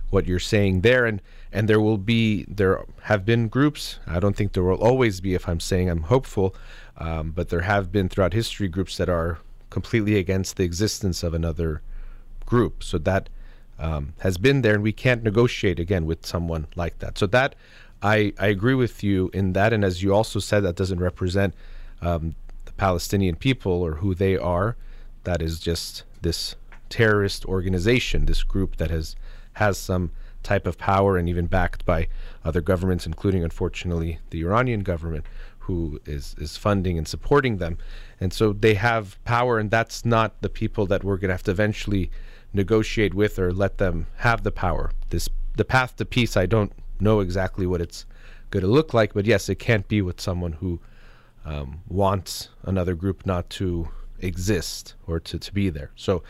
what 0.09 0.25
you're 0.25 0.39
saying 0.39 0.81
there. 0.81 1.05
And 1.05 1.21
and 1.51 1.67
there 1.67 1.81
will 1.81 1.97
be 1.97 2.45
there 2.47 2.85
have 3.03 3.25
been 3.25 3.47
groups. 3.47 3.99
I 4.07 4.19
don't 4.19 4.35
think 4.35 4.53
there 4.53 4.63
will 4.63 4.83
always 4.83 5.19
be 5.21 5.33
if 5.33 5.47
i'm 5.47 5.59
saying 5.59 5.89
i'm 5.89 6.03
hopeful 6.03 6.55
um, 6.97 7.31
but 7.31 7.49
there 7.49 7.61
have 7.61 7.91
been 7.91 8.09
throughout 8.09 8.33
history 8.33 8.67
groups 8.67 8.97
that 8.97 9.09
are 9.09 9.39
completely 9.69 10.17
against 10.17 10.57
the 10.57 10.63
existence 10.63 11.23
of 11.23 11.33
another 11.33 11.81
group. 12.45 12.83
So 12.83 12.97
that 12.99 13.29
um, 13.77 14.13
has 14.19 14.37
been 14.37 14.61
there, 14.61 14.73
and 14.73 14.83
we 14.83 14.91
can't 14.91 15.23
negotiate 15.23 15.79
again 15.79 16.05
with 16.05 16.25
someone 16.25 16.67
like 16.75 16.99
that. 16.99 17.17
So 17.17 17.25
that 17.27 17.55
I 18.01 18.33
I 18.39 18.47
agree 18.47 18.75
with 18.75 19.03
you 19.03 19.29
in 19.33 19.53
that, 19.53 19.73
and 19.73 19.83
as 19.83 20.01
you 20.03 20.13
also 20.13 20.39
said, 20.39 20.61
that 20.61 20.75
doesn't 20.75 20.99
represent 20.99 21.53
um, 22.01 22.35
the 22.65 22.71
Palestinian 22.73 23.35
people 23.35 23.71
or 23.71 23.95
who 23.95 24.15
they 24.15 24.37
are. 24.37 24.75
That 25.23 25.41
is 25.41 25.59
just 25.59 26.03
this 26.21 26.55
terrorist 26.89 27.45
organization, 27.45 28.25
this 28.25 28.43
group 28.43 28.77
that 28.77 28.89
has 28.89 29.15
has 29.53 29.77
some 29.77 30.11
type 30.41 30.65
of 30.65 30.77
power 30.77 31.17
and 31.17 31.27
even 31.27 31.45
backed 31.47 31.85
by 31.85 32.07
other 32.45 32.61
governments, 32.61 33.05
including 33.05 33.43
unfortunately 33.43 34.19
the 34.29 34.41
Iranian 34.41 34.81
government, 34.81 35.25
who 35.59 35.99
is 36.05 36.35
is 36.37 36.57
funding 36.57 36.97
and 36.97 37.07
supporting 37.07 37.57
them. 37.57 37.77
And 38.19 38.33
so 38.33 38.53
they 38.53 38.75
have 38.75 39.23
power, 39.25 39.59
and 39.59 39.69
that's 39.69 40.05
not 40.05 40.41
the 40.41 40.49
people 40.49 40.85
that 40.87 41.03
we're 41.03 41.17
going 41.17 41.29
to 41.29 41.33
have 41.33 41.43
to 41.43 41.51
eventually 41.51 42.09
negotiate 42.53 43.13
with 43.13 43.37
or 43.37 43.53
let 43.53 43.77
them 43.77 44.07
have 44.17 44.43
the 44.43 44.51
power. 44.51 44.91
This 45.09 45.29
the 45.57 45.65
path 45.65 45.97
to 45.97 46.05
peace. 46.05 46.37
I 46.37 46.45
don't 46.45 46.71
know 47.01 47.19
exactly 47.19 47.65
what 47.65 47.81
it's 47.81 48.05
going 48.51 48.63
to 48.63 48.69
look 48.69 48.93
like, 48.93 49.13
but 49.13 49.25
yes, 49.25 49.49
it 49.49 49.55
can't 49.55 49.87
be 49.87 50.01
with 50.01 50.19
someone 50.19 50.53
who 50.53 50.79
um, 51.45 51.81
wants 51.87 52.49
another 52.63 52.95
group 52.95 53.25
not 53.25 53.49
to 53.51 53.89
exist 54.19 54.95
or 55.07 55.19
to, 55.19 55.39
to 55.39 55.53
be 55.53 55.69
there. 55.69 55.91
So 55.95 56.23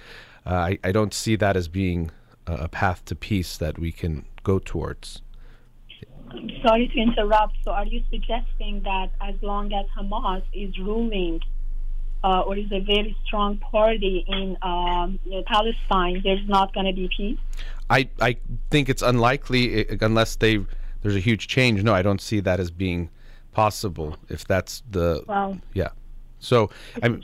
uh, 0.45 0.53
I, 0.53 0.79
I 0.83 0.91
don't 0.91 1.13
see 1.13 1.35
that 1.37 1.55
as 1.55 1.67
being 1.67 2.11
a, 2.47 2.67
path 2.67 3.05
to 3.05 3.15
peace 3.15 3.57
that 3.57 3.77
we 3.77 3.91
can 3.91 4.25
go 4.43 4.59
towards. 4.59 5.21
I'm 6.31 6.49
sorry 6.63 6.87
to 6.87 6.99
interrupt. 6.99 7.55
So, 7.63 7.71
are 7.71 7.85
you 7.85 8.03
suggesting 8.11 8.81
that 8.83 9.09
as 9.21 9.35
long 9.41 9.73
as 9.73 9.85
Hamas 9.97 10.43
is 10.53 10.77
ruling 10.77 11.41
uh, 12.23 12.41
or 12.41 12.57
is 12.57 12.71
a 12.71 12.79
very 12.79 13.15
strong 13.25 13.57
party 13.57 14.25
in 14.27 14.57
um, 14.61 15.19
you 15.25 15.31
know, 15.31 15.43
Palestine, 15.47 16.21
there's 16.23 16.47
not 16.47 16.73
going 16.73 16.85
to 16.85 16.93
be 16.93 17.09
peace? 17.15 17.39
I, 17.89 18.09
I 18.21 18.37
think 18.69 18.89
it's 18.89 19.01
unlikely 19.01 19.85
unless 20.01 20.35
they 20.35 20.65
there's 21.01 21.15
a 21.15 21.19
huge 21.19 21.47
change. 21.47 21.83
No, 21.83 21.93
I 21.93 22.01
don't 22.01 22.21
see 22.21 22.39
that 22.41 22.59
as 22.59 22.71
being 22.71 23.09
possible 23.51 24.17
if 24.29 24.45
that's 24.45 24.83
the 24.89 25.23
Well, 25.27 25.59
yeah. 25.73 25.89
So 26.39 26.69
I'm 27.01 27.23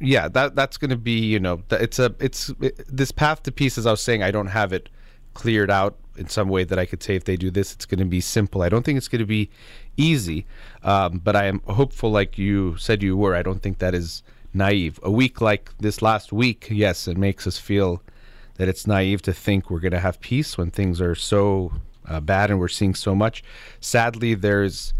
yeah 0.00 0.28
that 0.28 0.54
that's 0.54 0.76
going 0.76 0.90
to 0.90 0.96
be 0.96 1.18
you 1.18 1.40
know 1.40 1.62
it's 1.70 1.98
a 1.98 2.14
it's 2.20 2.50
it, 2.60 2.84
this 2.88 3.10
path 3.10 3.42
to 3.42 3.50
peace 3.50 3.76
as 3.76 3.86
i 3.86 3.90
was 3.90 4.00
saying 4.00 4.22
i 4.22 4.30
don't 4.30 4.46
have 4.46 4.72
it 4.72 4.88
cleared 5.34 5.70
out 5.70 5.96
in 6.16 6.28
some 6.28 6.48
way 6.48 6.64
that 6.64 6.78
i 6.78 6.86
could 6.86 7.02
say 7.02 7.14
if 7.16 7.24
they 7.24 7.36
do 7.36 7.50
this 7.50 7.72
it's 7.72 7.84
going 7.84 7.98
to 7.98 8.04
be 8.04 8.20
simple 8.20 8.62
i 8.62 8.68
don't 8.68 8.84
think 8.84 8.96
it's 8.96 9.08
going 9.08 9.18
to 9.18 9.26
be 9.26 9.50
easy 9.96 10.46
um, 10.84 11.18
but 11.18 11.34
i 11.34 11.46
am 11.46 11.60
hopeful 11.66 12.10
like 12.10 12.38
you 12.38 12.76
said 12.76 13.02
you 13.02 13.16
were 13.16 13.34
i 13.34 13.42
don't 13.42 13.62
think 13.62 13.78
that 13.78 13.94
is 13.94 14.22
naive 14.54 14.98
a 15.02 15.10
week 15.10 15.40
like 15.40 15.70
this 15.78 16.00
last 16.00 16.32
week 16.32 16.68
yes 16.70 17.08
it 17.08 17.16
makes 17.16 17.46
us 17.46 17.58
feel 17.58 18.00
that 18.58 18.68
it's 18.68 18.86
naive 18.86 19.22
to 19.22 19.32
think 19.32 19.70
we're 19.70 19.80
going 19.80 19.92
to 19.92 20.00
have 20.00 20.20
peace 20.20 20.58
when 20.58 20.70
things 20.70 21.00
are 21.00 21.14
so 21.14 21.72
uh, 22.06 22.20
bad 22.20 22.50
and 22.50 22.60
we're 22.60 22.68
seeing 22.68 22.94
so 22.94 23.14
much. 23.14 23.42
Sadly 23.80 24.34
there's 24.34 24.92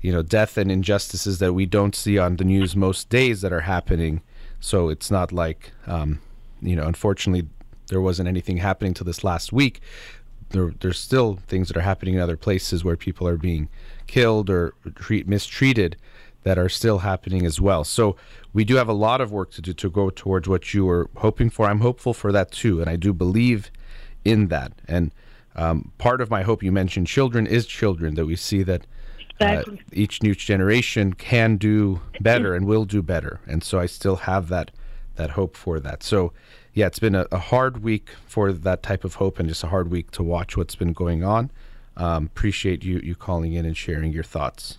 you 0.00 0.12
know 0.12 0.22
death 0.22 0.58
and 0.58 0.70
injustices 0.70 1.38
that 1.38 1.54
we 1.54 1.64
don't 1.64 1.94
see 1.94 2.18
on 2.18 2.36
the 2.36 2.44
news 2.44 2.76
most 2.76 3.08
days 3.08 3.40
that 3.40 3.52
are 3.52 3.60
happening. 3.60 4.20
So 4.60 4.88
it's 4.90 5.10
not 5.10 5.32
like 5.32 5.72
um, 5.86 6.20
you 6.60 6.76
know 6.76 6.86
unfortunately 6.86 7.48
there 7.88 8.00
wasn't 8.00 8.28
anything 8.28 8.58
happening 8.58 8.94
till 8.94 9.06
this 9.06 9.24
last 9.24 9.52
week. 9.52 9.80
There, 10.50 10.74
there's 10.80 10.98
still 10.98 11.38
things 11.46 11.68
that 11.68 11.76
are 11.76 11.82
happening 11.82 12.14
in 12.14 12.20
other 12.20 12.36
places 12.36 12.84
where 12.84 12.96
people 12.96 13.26
are 13.26 13.36
being 13.36 13.68
killed 14.06 14.50
or 14.50 14.74
treat, 14.94 15.26
mistreated 15.26 15.96
that 16.44 16.58
are 16.58 16.68
still 16.68 16.98
happening 16.98 17.44
as 17.44 17.60
well. 17.60 17.84
So 17.84 18.16
we 18.52 18.64
do 18.64 18.76
have 18.76 18.88
a 18.88 18.94
lot 18.94 19.20
of 19.20 19.32
work 19.32 19.50
to 19.52 19.62
do 19.62 19.72
to 19.74 19.90
go 19.90 20.10
towards 20.10 20.48
what 20.48 20.72
you 20.72 20.86
were 20.86 21.10
hoping 21.16 21.50
for. 21.50 21.68
I'm 21.68 21.80
hopeful 21.80 22.14
for 22.14 22.32
that 22.32 22.52
too, 22.52 22.80
and 22.80 22.88
I 22.88 22.96
do 22.96 23.12
believe 23.12 23.70
in 24.24 24.48
that. 24.48 24.72
And 24.86 25.10
um, 25.56 25.92
part 25.98 26.20
of 26.20 26.30
my 26.30 26.42
hope, 26.42 26.62
you 26.62 26.72
mentioned 26.72 27.06
children, 27.06 27.46
is 27.46 27.66
children 27.66 28.14
that 28.14 28.26
we 28.26 28.36
see 28.36 28.62
that 28.62 28.86
uh, 29.40 29.62
each 29.92 30.22
new 30.22 30.34
generation 30.34 31.12
can 31.12 31.56
do 31.56 32.00
better 32.20 32.54
and 32.54 32.66
will 32.66 32.84
do 32.84 33.02
better. 33.02 33.40
And 33.46 33.62
so 33.64 33.80
I 33.80 33.86
still 33.86 34.16
have 34.16 34.48
that 34.48 34.70
that 35.16 35.30
hope 35.30 35.56
for 35.56 35.78
that. 35.78 36.02
So 36.02 36.32
yeah, 36.72 36.86
it's 36.86 36.98
been 36.98 37.14
a, 37.14 37.26
a 37.30 37.38
hard 37.38 37.84
week 37.84 38.10
for 38.26 38.52
that 38.52 38.82
type 38.82 39.04
of 39.04 39.14
hope 39.14 39.38
and 39.38 39.48
just 39.48 39.62
a 39.62 39.68
hard 39.68 39.90
week 39.90 40.10
to 40.12 40.24
watch 40.24 40.56
what's 40.56 40.74
been 40.74 40.92
going 40.92 41.22
on. 41.22 41.50
Um, 41.96 42.26
appreciate 42.26 42.84
you 42.84 42.98
you 42.98 43.14
calling 43.14 43.52
in 43.52 43.64
and 43.64 43.76
sharing 43.76 44.12
your 44.12 44.24
thoughts. 44.24 44.78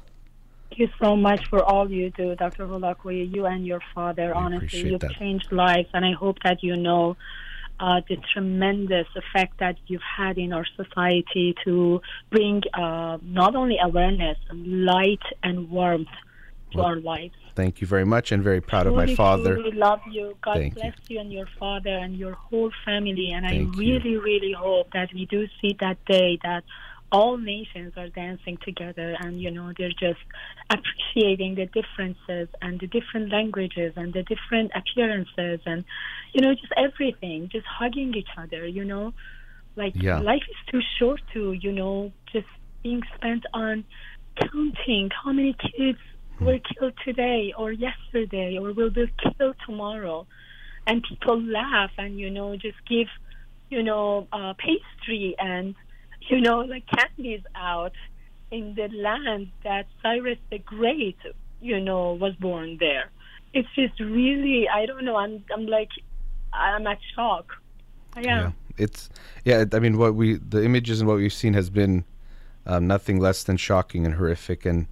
Thank 0.69 0.79
you 0.79 0.89
so 1.01 1.15
much 1.15 1.47
for 1.49 1.63
all 1.63 1.89
you 1.89 2.09
do, 2.09 2.35
Dr. 2.35 2.65
Holakouee, 2.67 3.33
you 3.33 3.45
and 3.45 3.65
your 3.65 3.81
father. 3.93 4.35
I 4.35 4.39
Honestly, 4.39 4.89
you've 4.89 5.01
that. 5.01 5.11
changed 5.11 5.51
lives, 5.51 5.87
and 5.93 6.03
I 6.03 6.11
hope 6.11 6.37
that 6.43 6.63
you 6.63 6.75
know 6.75 7.15
uh, 7.79 8.01
the 8.09 8.17
tremendous 8.33 9.07
effect 9.15 9.59
that 9.59 9.77
you've 9.87 10.01
had 10.17 10.37
in 10.37 10.53
our 10.53 10.65
society 10.75 11.55
to 11.65 12.01
bring 12.29 12.61
uh, 12.73 13.17
not 13.21 13.55
only 13.55 13.77
awareness, 13.81 14.37
light, 14.53 15.23
and 15.43 15.69
warmth 15.69 16.07
to 16.71 16.77
Well, 16.77 16.87
our 16.87 16.95
lives. 16.97 17.35
Thank 17.55 17.79
you 17.79 17.87
very 17.87 18.05
much 18.05 18.31
and 18.33 18.43
very 18.43 18.59
proud 18.59 18.87
of 18.87 18.95
my 18.95 19.15
father. 19.15 19.55
We 19.55 19.71
love 19.71 20.01
you. 20.11 20.35
God 20.41 20.55
Thank 20.55 20.75
bless 20.75 20.93
you. 21.07 21.19
and 21.19 21.31
your 21.31 21.47
father 21.57 21.89
and 21.89 22.17
your 22.17 22.33
whole 22.33 22.71
family. 22.83 23.31
And 23.31 23.45
Thank 23.45 23.75
I 23.75 23.79
you. 23.81 23.93
really, 23.93 24.17
really 24.17 24.51
hope 24.51 24.91
that 24.91 25.13
we 25.13 25.25
do 25.25 25.47
see 25.61 25.75
that 25.79 26.03
day 26.05 26.37
that 26.43 26.65
all 27.11 27.37
nations 27.37 27.93
are 27.97 28.09
dancing 28.09 28.57
together 28.65 29.15
and 29.19 29.41
you 29.41 29.51
know 29.51 29.71
they're 29.77 29.89
just 29.89 30.19
appreciating 30.71 31.55
the 31.55 31.67
differences 31.67 32.49
and 32.61 32.79
the 32.79 32.87
different 32.87 33.31
languages 33.31 33.93
and 33.95 34.13
the 34.13 34.23
different 34.23 34.71
appearances 34.75 35.59
and 35.65 35.85
you 36.33 36.41
know 36.41 36.53
just 36.53 36.73
everything 36.77 37.49
just 37.51 37.65
hugging 37.67 38.13
each 38.15 38.29
other 38.37 38.65
you 38.67 38.83
know? 38.83 39.13
Like 39.75 39.95
Yeah. 39.95 40.19
life 40.19 40.43
is 40.49 40.71
too 40.71 40.81
short 40.99 41.21
to 41.33 41.53
you 41.53 41.71
know 41.71 42.11
just 42.31 42.47
being 42.83 43.01
spent 43.15 43.43
on 43.53 43.85
counting 44.41 45.09
how 45.23 45.31
many 45.31 45.55
kids 45.77 45.99
were 46.39 46.59
killed 46.59 46.93
today 47.05 47.53
or 47.57 47.71
yesterday 47.71 48.57
or 48.59 48.73
will 48.73 48.89
be 48.91 49.05
killed 49.37 49.55
tomorrow. 49.65 50.27
And 50.87 51.03
people 51.07 51.41
laugh 51.41 51.91
and 51.97 52.19
you 52.19 52.29
know 52.29 52.55
just 52.55 52.77
give 52.89 53.07
you 53.69 53.83
know 53.83 54.27
uh, 54.31 54.53
pastry 54.59 55.35
and 55.39 55.75
you 56.29 56.41
know 56.41 56.59
like 56.59 56.85
candies 56.87 57.41
out 57.55 57.93
in 58.51 58.75
the 58.75 58.87
land 58.89 59.51
that 59.63 59.87
Cyrus 60.01 60.37
the 60.49 60.59
Great 60.59 61.17
you 61.61 61.79
know 61.79 62.13
was 62.13 62.35
born 62.35 62.77
there 62.79 63.11
it's 63.53 63.69
just 63.75 63.99
really 63.99 64.67
I 64.69 64.85
don't 64.85 65.05
know 65.05 65.17
I'm 65.17 65.43
I'm 65.53 65.65
like 65.67 65.89
I'm 66.53 66.85
at 66.87 66.99
shock 67.15 67.51
I 68.15 68.19
am 68.19 68.25
Yeah, 68.25 68.51
it's 68.77 69.09
yeah. 69.43 69.65
I 69.71 69.79
mean, 69.79 69.97
what 69.97 70.15
we 70.15 70.35
the 70.35 70.63
images 70.63 71.01
and 71.01 71.07
what 71.07 71.17
we've 71.17 71.33
seen 71.33 71.53
has 71.53 71.69
been 71.69 72.05
um, 72.65 72.87
nothing 72.87 73.19
less 73.19 73.43
than 73.43 73.57
shocking 73.57 74.05
and 74.05 74.15
horrific. 74.15 74.65
And 74.65 74.87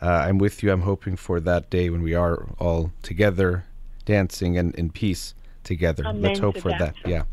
uh, 0.00 0.06
I'm 0.06 0.38
with 0.38 0.62
you. 0.62 0.72
I'm 0.72 0.82
hoping 0.82 1.16
for 1.16 1.40
that 1.40 1.70
day 1.70 1.90
when 1.90 2.02
we 2.02 2.14
are 2.14 2.48
all 2.58 2.92
together, 3.02 3.64
dancing 4.04 4.56
and 4.56 4.74
in 4.76 4.90
peace 4.90 5.34
together. 5.64 6.04
Amen 6.06 6.22
Let's 6.22 6.40
hope 6.40 6.58
for 6.58 6.70
that. 6.70 6.78
that. 6.78 6.94
Yeah. 7.04 7.24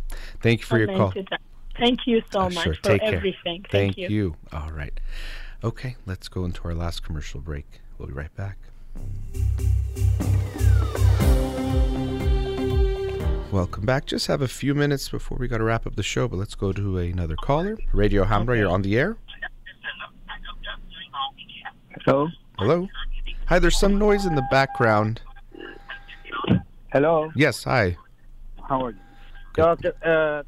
Thank 0.41 0.61
you 0.61 0.66
for 0.66 0.78
your 0.78 0.90
Amen 0.90 1.11
call. 1.11 1.40
To 1.80 1.85
that. 1.85 1.85
Thank 1.85 2.07
you 2.07 2.22
so 2.31 2.39
Uh, 2.41 2.49
much 2.49 2.64
sure. 2.64 2.73
for 2.76 2.81
Take 2.81 3.01
care. 3.01 3.15
everything. 3.15 3.65
Thank, 3.72 3.97
you. 3.97 4.07
you. 4.10 4.35
All 4.53 4.72
right. 4.72 4.99
Okay, 5.64 5.95
let's 6.06 6.27
go 6.30 6.45
into 6.45 6.64
our 6.68 6.73
last 6.73 7.03
commercial 7.03 7.41
break. 7.41 7.65
We'll 7.97 8.07
be 8.07 8.14
right 8.14 8.34
back. 8.35 8.57
Welcome 13.51 13.84
back. 13.85 14.06
Just 14.06 14.27
have 14.27 14.41
a 14.41 14.47
few 14.47 14.76
minutes 14.76 15.10
before 15.10 15.38
we 15.38 15.47
got 15.47 15.57
to 15.57 15.64
wrap 15.64 15.88
up 15.88 15.95
the 15.95 16.03
show, 16.03 16.27
but 16.27 16.38
let's 16.38 16.53
go 16.56 16.72
to 16.72 16.97
another 16.99 17.35
caller. 17.35 17.77
Radio 17.93 18.23
Hamrah, 18.23 18.57
you're 18.57 18.69
on 18.69 18.84
the 18.84 18.97
air. 18.97 19.18
Hello? 22.06 22.27
Hello. 22.60 22.88
Hi, 23.47 23.57
there's 23.60 23.77
some 23.80 23.97
noise 23.97 24.26
in 24.26 24.35
the 24.35 24.47
background. 24.51 25.22
Hello? 26.93 27.31
Yes, 27.35 27.64
hi. 27.64 27.97
How 28.68 28.85
are 28.85 28.91
you? 28.91 28.97
Doctor, 29.56 29.93
uh, 30.06 30.43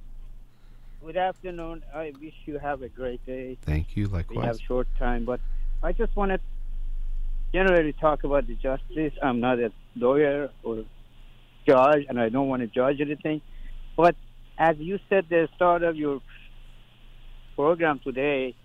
good 1.03 1.17
afternoon. 1.17 1.83
I 1.93 2.13
wish 2.21 2.33
you 2.45 2.59
have 2.59 2.83
a 2.83 2.89
great 2.89 3.25
day. 3.25 3.57
Thank 3.63 3.97
you. 3.97 4.07
Likewise. 4.07 4.37
We 4.37 4.45
have 4.45 4.59
short 4.59 4.87
time, 4.99 5.25
but 5.25 5.39
I 5.81 5.93
just 5.93 6.15
want 6.15 6.31
to 6.31 6.39
generally 7.53 7.93
talk 7.93 8.23
about 8.23 8.47
the 8.47 8.55
justice. 8.55 9.13
I'm 9.21 9.39
not 9.39 9.59
a 9.59 9.71
lawyer 9.95 10.51
or 10.63 10.83
judge, 11.67 12.05
and 12.07 12.19
I 12.19 12.29
don't 12.29 12.47
want 12.47 12.61
to 12.61 12.67
judge 12.67 13.01
anything. 13.01 13.41
But 13.97 14.15
as 14.57 14.77
you 14.77 14.99
said 15.09 15.25
at 15.25 15.29
the 15.29 15.49
start 15.55 15.83
of 15.83 15.95
your 15.95 16.21
program 17.55 17.99
today, 18.03 18.55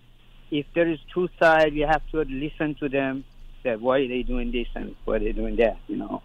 if 0.51 0.65
there 0.75 0.89
is 0.89 0.99
two 1.13 1.27
sides, 1.39 1.73
you 1.73 1.87
have 1.87 2.01
to 2.11 2.19
listen 2.21 2.75
to 2.75 2.87
them. 2.87 3.25
That 3.63 3.81
why 3.81 3.99
are 3.99 4.07
they 4.07 4.21
doing 4.21 4.51
this 4.51 4.67
and 4.75 4.95
why 5.03 5.15
are 5.15 5.19
they 5.19 5.31
doing 5.31 5.55
that? 5.57 5.77
You 5.87 5.97
know, 5.97 6.21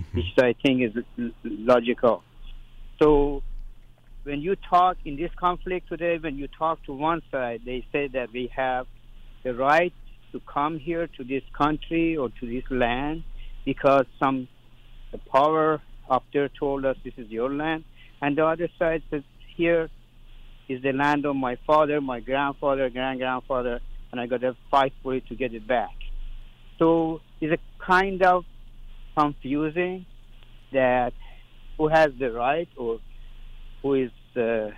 mm-hmm. 0.00 0.16
which 0.16 0.26
I 0.38 0.54
think 0.62 0.82
is 0.82 1.04
l- 1.18 1.30
logical. 1.42 2.22
So 3.02 3.42
when 4.26 4.40
you 4.40 4.56
talk 4.68 4.96
in 5.04 5.14
this 5.16 5.30
conflict 5.38 5.88
today, 5.88 6.18
when 6.20 6.36
you 6.36 6.48
talk 6.58 6.84
to 6.84 6.92
one 6.92 7.22
side, 7.30 7.60
they 7.64 7.86
say 7.92 8.08
that 8.08 8.32
we 8.32 8.50
have 8.56 8.86
the 9.44 9.54
right 9.54 9.94
to 10.32 10.40
come 10.52 10.80
here 10.80 11.06
to 11.16 11.22
this 11.22 11.44
country 11.56 12.16
or 12.16 12.28
to 12.40 12.46
this 12.46 12.64
land 12.68 13.22
because 13.64 14.04
some 14.20 14.48
the 15.12 15.18
power 15.30 15.80
up 16.10 16.24
there 16.32 16.50
told 16.58 16.84
us 16.84 16.96
this 17.04 17.14
is 17.16 17.28
your 17.28 17.54
land, 17.54 17.84
and 18.20 18.36
the 18.36 18.44
other 18.44 18.68
side 18.80 19.02
says 19.10 19.22
here 19.56 19.88
is 20.68 20.82
the 20.82 20.92
land 20.92 21.24
of 21.24 21.36
my 21.36 21.56
father, 21.64 22.00
my 22.00 22.18
grandfather, 22.18 22.90
grand 22.90 23.20
grandfather, 23.20 23.78
and 24.10 24.20
I 24.20 24.26
got 24.26 24.40
to 24.40 24.56
fight 24.72 24.92
for 25.04 25.14
it 25.14 25.24
to 25.28 25.36
get 25.36 25.54
it 25.54 25.68
back. 25.68 25.94
So 26.80 27.20
it's 27.40 27.52
a 27.52 27.84
kind 27.84 28.24
of 28.24 28.44
confusing 29.16 30.04
that 30.72 31.12
who 31.78 31.86
has 31.86 32.08
the 32.18 32.32
right 32.32 32.68
or 32.76 32.98
who 33.86 33.94
is 33.94 34.10
uh, 34.36 34.70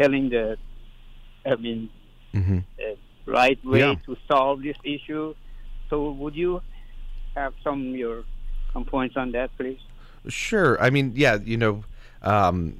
telling 0.00 0.30
the, 0.30 0.56
I 1.44 1.56
mean, 1.56 1.90
hmm 2.32 2.58
right 3.26 3.58
way 3.64 3.80
Yeah. 3.80 3.94
to 4.06 4.16
solve 4.28 4.62
this 4.62 4.76
issue. 4.84 5.34
So 5.90 6.12
would 6.12 6.36
you 6.36 6.62
have 7.34 7.52
some 7.64 7.94
your 7.96 8.24
some 8.72 8.84
points 8.84 9.16
on 9.16 9.32
that, 9.32 9.50
please? 9.58 9.80
Sure. 10.28 10.80
I 10.80 10.90
mean, 10.90 11.12
yeah, 11.16 11.38
you 11.44 11.56
know, 11.56 11.84
um, 12.22 12.76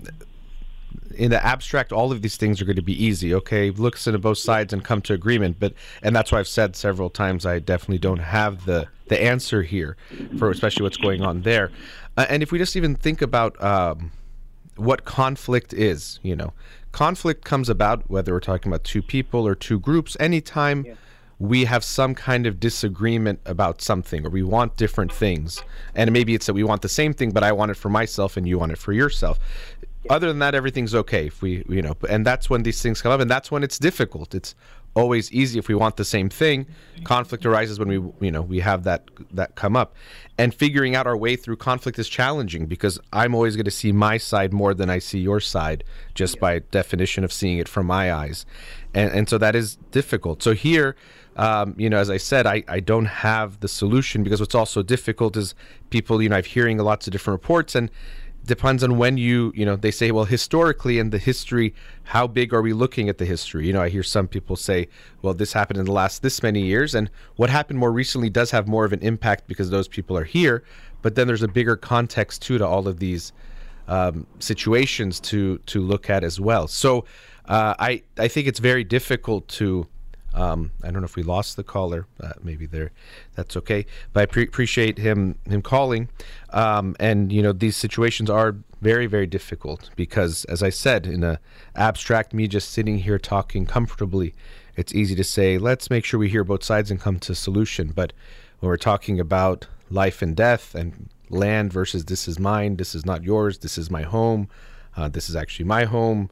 in 1.16 1.30
the 1.30 1.44
abstract, 1.44 1.92
all 1.92 2.12
of 2.12 2.22
these 2.22 2.36
things 2.36 2.60
are 2.60 2.64
going 2.64 2.76
to 2.76 2.82
be 2.94 3.04
easy. 3.04 3.34
Okay, 3.34 3.70
listen 3.70 4.12
to 4.12 4.18
both 4.18 4.38
sides 4.38 4.72
and 4.72 4.84
come 4.84 5.02
to 5.02 5.12
agreement. 5.14 5.58
But 5.58 5.74
and 6.02 6.14
that's 6.14 6.30
why 6.30 6.38
I've 6.38 6.48
said 6.48 6.76
several 6.76 7.10
times 7.10 7.44
I 7.44 7.58
definitely 7.58 7.98
don't 7.98 8.20
have 8.20 8.66
the 8.66 8.86
the 9.08 9.20
answer 9.20 9.62
here 9.62 9.96
for 10.36 10.50
especially 10.50 10.84
what's 10.84 10.96
going 10.96 11.22
on 11.22 11.42
there. 11.42 11.72
Uh, 12.16 12.26
and 12.28 12.42
if 12.42 12.52
we 12.52 12.58
just 12.58 12.76
even 12.76 12.94
think 12.94 13.20
about 13.20 13.60
um, 13.62 14.12
what 14.77 15.05
conflict 15.05 15.73
is, 15.73 16.20
you 16.23 16.36
know, 16.36 16.53
conflict 16.93 17.44
comes 17.44 17.69
about 17.69 18.09
whether 18.11 18.32
we're 18.32 18.40
talking 18.40 18.70
about 18.70 18.85
two 18.85 19.03
people 19.03 19.47
or 19.47 19.55
two 19.55 19.78
groups. 19.78 20.16
Anytime 20.20 20.86
we 21.39 21.65
have 21.66 21.85
some 21.85 22.15
kind 22.15 22.47
of 22.47 22.59
disagreement 22.59 23.40
about 23.44 23.82
something 23.82 24.27
or 24.27 24.31
we 24.31 24.43
want 24.43 24.77
different 24.77 25.12
things. 25.12 25.62
And 25.94 26.11
maybe 26.12 26.35
it's 26.35 26.47
that 26.47 26.55
we 26.55 26.65
want 26.65 26.82
the 26.82 26.89
same 26.89 27.12
thing 27.12 27.31
but 27.31 27.43
i 27.43 27.53
want 27.53 27.70
it 27.70 27.77
for 27.77 27.90
myself 27.90 28.36
and 28.36 28.48
you 28.48 28.59
want 28.59 28.73
it 28.73 28.78
for 28.78 28.93
yourself. 28.93 29.39
Other 30.09 30.28
than 30.28 30.39
that 30.39 30.55
everything's 30.55 30.94
okay 30.94 31.27
if 31.27 31.43
we 31.43 31.65
you 31.69 31.82
know 31.82 31.97
and 32.09 32.24
that's 32.24 32.48
when 32.48 32.62
these 32.62 32.81
things 32.81 33.03
come 33.03 33.12
up 33.12 33.20
and 33.20 33.31
that's 33.31 33.51
when 33.51 33.62
it's 33.62 33.78
difficult. 33.78 34.35
It's 34.35 34.55
always 34.97 35.31
easy 35.31 35.59
if 35.59 35.68
we 35.68 35.74
want 35.74 35.97
the 35.97 36.05
same 36.05 36.28
thing. 36.28 36.66
Conflict 37.05 37.44
arises 37.44 37.78
when 37.78 37.89
we 37.89 38.27
you 38.27 38.32
know 38.32 38.43
we 38.43 38.60
have 38.60 38.82
that 38.85 39.05
that 39.31 39.55
come 39.55 39.77
up. 39.77 39.94
And 40.39 40.52
figuring 40.52 40.97
out 40.97 41.06
our 41.06 41.16
way 41.16 41.36
through 41.36 41.56
conflict 41.56 41.98
is 41.98 42.09
challenging 42.09 42.66
because 42.66 42.98
i'm 43.12 43.35
always 43.35 43.56
going 43.56 43.64
to 43.64 43.70
see 43.70 43.93
my 43.93 44.18
side 44.18 44.52
more 44.52 44.74
than 44.74 44.90
i 44.90 44.98
see 44.98 45.18
your 45.18 45.40
side 45.40 45.82
just 46.14 46.39
by 46.40 46.59
definition 46.59 47.24
of 47.24 47.32
seeing 47.32 47.59
it 47.59 47.68
from 47.68 47.86
my 47.86 48.12
eyes. 48.12 48.47
And 48.94 49.12
and 49.12 49.28
so 49.28 49.39
that 49.39 49.55
is 49.55 49.77
difficult. 49.93 50.43
So 50.43 50.55
here 50.55 50.97
um, 51.36 51.74
you 51.77 51.90
know, 51.90 51.98
as 51.98 52.09
I 52.09 52.16
said, 52.16 52.47
I, 52.47 52.64
I 52.66 52.81
don't 52.81 53.05
have 53.05 53.60
the 53.60 53.68
solution 53.68 54.23
because 54.23 54.40
what's 54.40 54.55
also 54.55 54.82
difficult 54.82 55.36
is 55.36 55.55
people, 55.90 56.23
you 56.23 56.31
know, 56.31 56.36
I've 56.36 56.47
hearing 56.47 56.78
lots 56.78 57.06
of 57.06 57.12
different 57.12 57.43
reports 57.43 57.74
and 57.74 57.90
depends 58.47 58.82
on 58.82 58.97
when 58.97 59.18
you, 59.18 59.52
you 59.55 59.66
know, 59.66 59.77
they 59.77 59.90
say, 59.90 60.10
well, 60.10 60.24
historically 60.24 60.98
in 60.98 61.10
the 61.10 61.18
history, 61.18 61.74
how 62.05 62.27
big 62.27 62.55
are 62.55 62.62
we 62.62 62.73
looking 62.73 63.09
at 63.09 63.18
the 63.18 63.24
history? 63.24 63.66
You 63.66 63.73
know, 63.73 63.82
I 63.82 63.89
hear 63.89 64.02
some 64.02 64.28
people 64.28 64.56
say, 64.56 64.89
well, 65.23 65.35
this 65.35 65.52
happened 65.52 65.78
in 65.78 65.86
the 65.86 65.93
last 65.93 66.23
this 66.23 66.43
many 66.43 66.62
years. 66.62 66.94
And 66.94 67.10
what 67.36 67.51
happened 67.51 67.78
more 67.78 67.93
recently 67.93 68.31
does 68.31 68.51
have 68.52 68.68
more 68.68 68.85
of 68.85 68.93
an 68.93 69.01
impact 69.01 69.47
because 69.48 69.70
those 69.70 69.89
people 69.89 70.16
are 70.16 70.24
here. 70.24 70.62
But 71.02 71.14
then 71.14 71.27
there's 71.27 71.43
a 71.43 71.48
bigger 71.48 71.77
context 71.77 72.43
too 72.43 72.59
to 72.59 72.66
all 72.66 72.89
of 72.89 72.98
these 72.98 73.32
um, 73.89 74.27
situations 74.39 75.20
to 75.20 75.59
to 75.59 75.81
look 75.81 76.10
at 76.10 76.24
as 76.24 76.40
well. 76.40 76.66
So 76.66 77.05
uh, 77.47 77.74
I 77.78 78.02
I 78.18 78.28
think 78.28 78.48
it's 78.48 78.59
very 78.59 78.85
difficult 78.85 79.47
to 79.48 79.86
um, 80.36 80.70
I 80.84 80.90
don't 80.90 81.00
know 81.00 81.06
if 81.06 81.16
we 81.16 81.22
lost 81.22 81.56
the 81.56 81.64
caller. 81.64 82.06
Uh, 82.20 82.32
maybe 82.42 82.66
there, 82.66 82.92
that's 83.34 83.56
okay. 83.56 83.86
But 84.12 84.20
I 84.20 84.26
pre- 84.26 84.44
appreciate 84.44 84.98
him 84.98 85.38
him 85.46 85.62
calling. 85.62 86.10
Um, 86.50 86.94
and 87.00 87.32
you 87.32 87.42
know 87.42 87.52
these 87.52 87.74
situations 87.74 88.28
are 88.28 88.54
very 88.82 89.06
very 89.06 89.26
difficult 89.26 89.90
because, 89.96 90.44
as 90.44 90.62
I 90.62 90.68
said, 90.68 91.06
in 91.06 91.24
a 91.24 91.40
abstract, 91.74 92.34
me 92.34 92.48
just 92.48 92.70
sitting 92.70 92.98
here 92.98 93.18
talking 93.18 93.64
comfortably, 93.64 94.34
it's 94.76 94.94
easy 94.94 95.14
to 95.14 95.24
say 95.24 95.56
let's 95.56 95.88
make 95.88 96.04
sure 96.04 96.20
we 96.20 96.28
hear 96.28 96.44
both 96.44 96.62
sides 96.62 96.90
and 96.90 97.00
come 97.00 97.18
to 97.20 97.32
a 97.32 97.34
solution. 97.34 97.92
But 97.94 98.12
when 98.60 98.68
we're 98.68 98.76
talking 98.76 99.18
about 99.18 99.66
life 99.90 100.20
and 100.20 100.36
death 100.36 100.74
and 100.74 101.08
land 101.30 101.72
versus 101.72 102.04
this 102.04 102.28
is 102.28 102.38
mine, 102.38 102.76
this 102.76 102.94
is 102.94 103.06
not 103.06 103.24
yours, 103.24 103.58
this 103.58 103.78
is 103.78 103.90
my 103.90 104.02
home, 104.02 104.48
uh, 104.98 105.08
this 105.08 105.30
is 105.30 105.34
actually 105.34 105.64
my 105.64 105.84
home. 105.84 106.28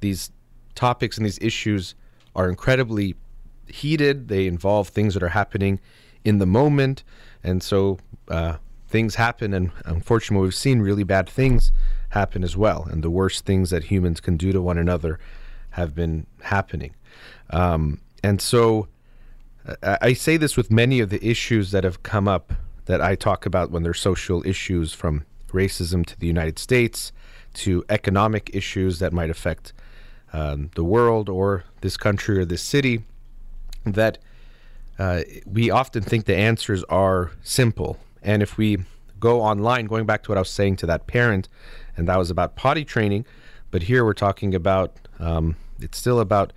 These 0.00 0.32
topics 0.74 1.16
and 1.16 1.24
these 1.24 1.38
issues 1.40 1.94
are 2.36 2.50
incredibly 2.50 3.16
heated. 3.70 4.28
They 4.28 4.46
involve 4.46 4.88
things 4.88 5.14
that 5.14 5.22
are 5.22 5.28
happening 5.30 5.80
in 6.24 6.38
the 6.38 6.46
moment, 6.46 7.04
and 7.42 7.62
so 7.62 7.98
uh, 8.28 8.56
things 8.88 9.14
happen. 9.16 9.54
And 9.54 9.70
unfortunately, 9.84 10.44
we've 10.44 10.54
seen 10.54 10.80
really 10.80 11.04
bad 11.04 11.28
things 11.28 11.72
happen 12.10 12.42
as 12.42 12.56
well. 12.56 12.86
And 12.90 13.02
the 13.02 13.10
worst 13.10 13.44
things 13.44 13.70
that 13.70 13.84
humans 13.84 14.20
can 14.20 14.36
do 14.36 14.52
to 14.52 14.60
one 14.60 14.78
another 14.78 15.18
have 15.70 15.94
been 15.94 16.26
happening. 16.42 16.94
Um, 17.50 18.00
and 18.22 18.40
so, 18.40 18.88
I, 19.82 19.98
I 20.00 20.12
say 20.12 20.36
this 20.36 20.56
with 20.56 20.70
many 20.70 21.00
of 21.00 21.10
the 21.10 21.24
issues 21.24 21.70
that 21.70 21.84
have 21.84 22.02
come 22.02 22.26
up 22.26 22.52
that 22.86 23.00
I 23.00 23.14
talk 23.14 23.46
about 23.46 23.70
when 23.70 23.82
they're 23.82 23.94
social 23.94 24.46
issues, 24.46 24.94
from 24.94 25.24
racism 25.48 26.04
to 26.06 26.18
the 26.18 26.26
United 26.26 26.58
States 26.58 27.12
to 27.54 27.84
economic 27.88 28.50
issues 28.54 28.98
that 28.98 29.12
might 29.12 29.30
affect 29.30 29.72
um, 30.32 30.70
the 30.74 30.84
world 30.84 31.28
or 31.28 31.64
this 31.80 31.96
country 31.96 32.38
or 32.38 32.44
this 32.44 32.62
city 32.62 33.02
that 33.84 34.18
uh, 34.98 35.22
we 35.46 35.70
often 35.70 36.02
think 36.02 36.24
the 36.24 36.36
answers 36.36 36.82
are 36.84 37.30
simple. 37.42 37.98
And 38.22 38.42
if 38.42 38.58
we 38.58 38.78
go 39.20 39.40
online, 39.40 39.86
going 39.86 40.06
back 40.06 40.22
to 40.24 40.30
what 40.30 40.38
I 40.38 40.40
was 40.40 40.50
saying 40.50 40.76
to 40.76 40.86
that 40.86 41.06
parent, 41.06 41.48
and 41.96 42.08
that 42.08 42.18
was 42.18 42.30
about 42.30 42.56
potty 42.56 42.84
training, 42.84 43.24
but 43.70 43.84
here 43.84 44.04
we're 44.04 44.14
talking 44.14 44.54
about 44.54 44.96
um, 45.18 45.56
it's 45.80 45.98
still 45.98 46.20
about 46.20 46.52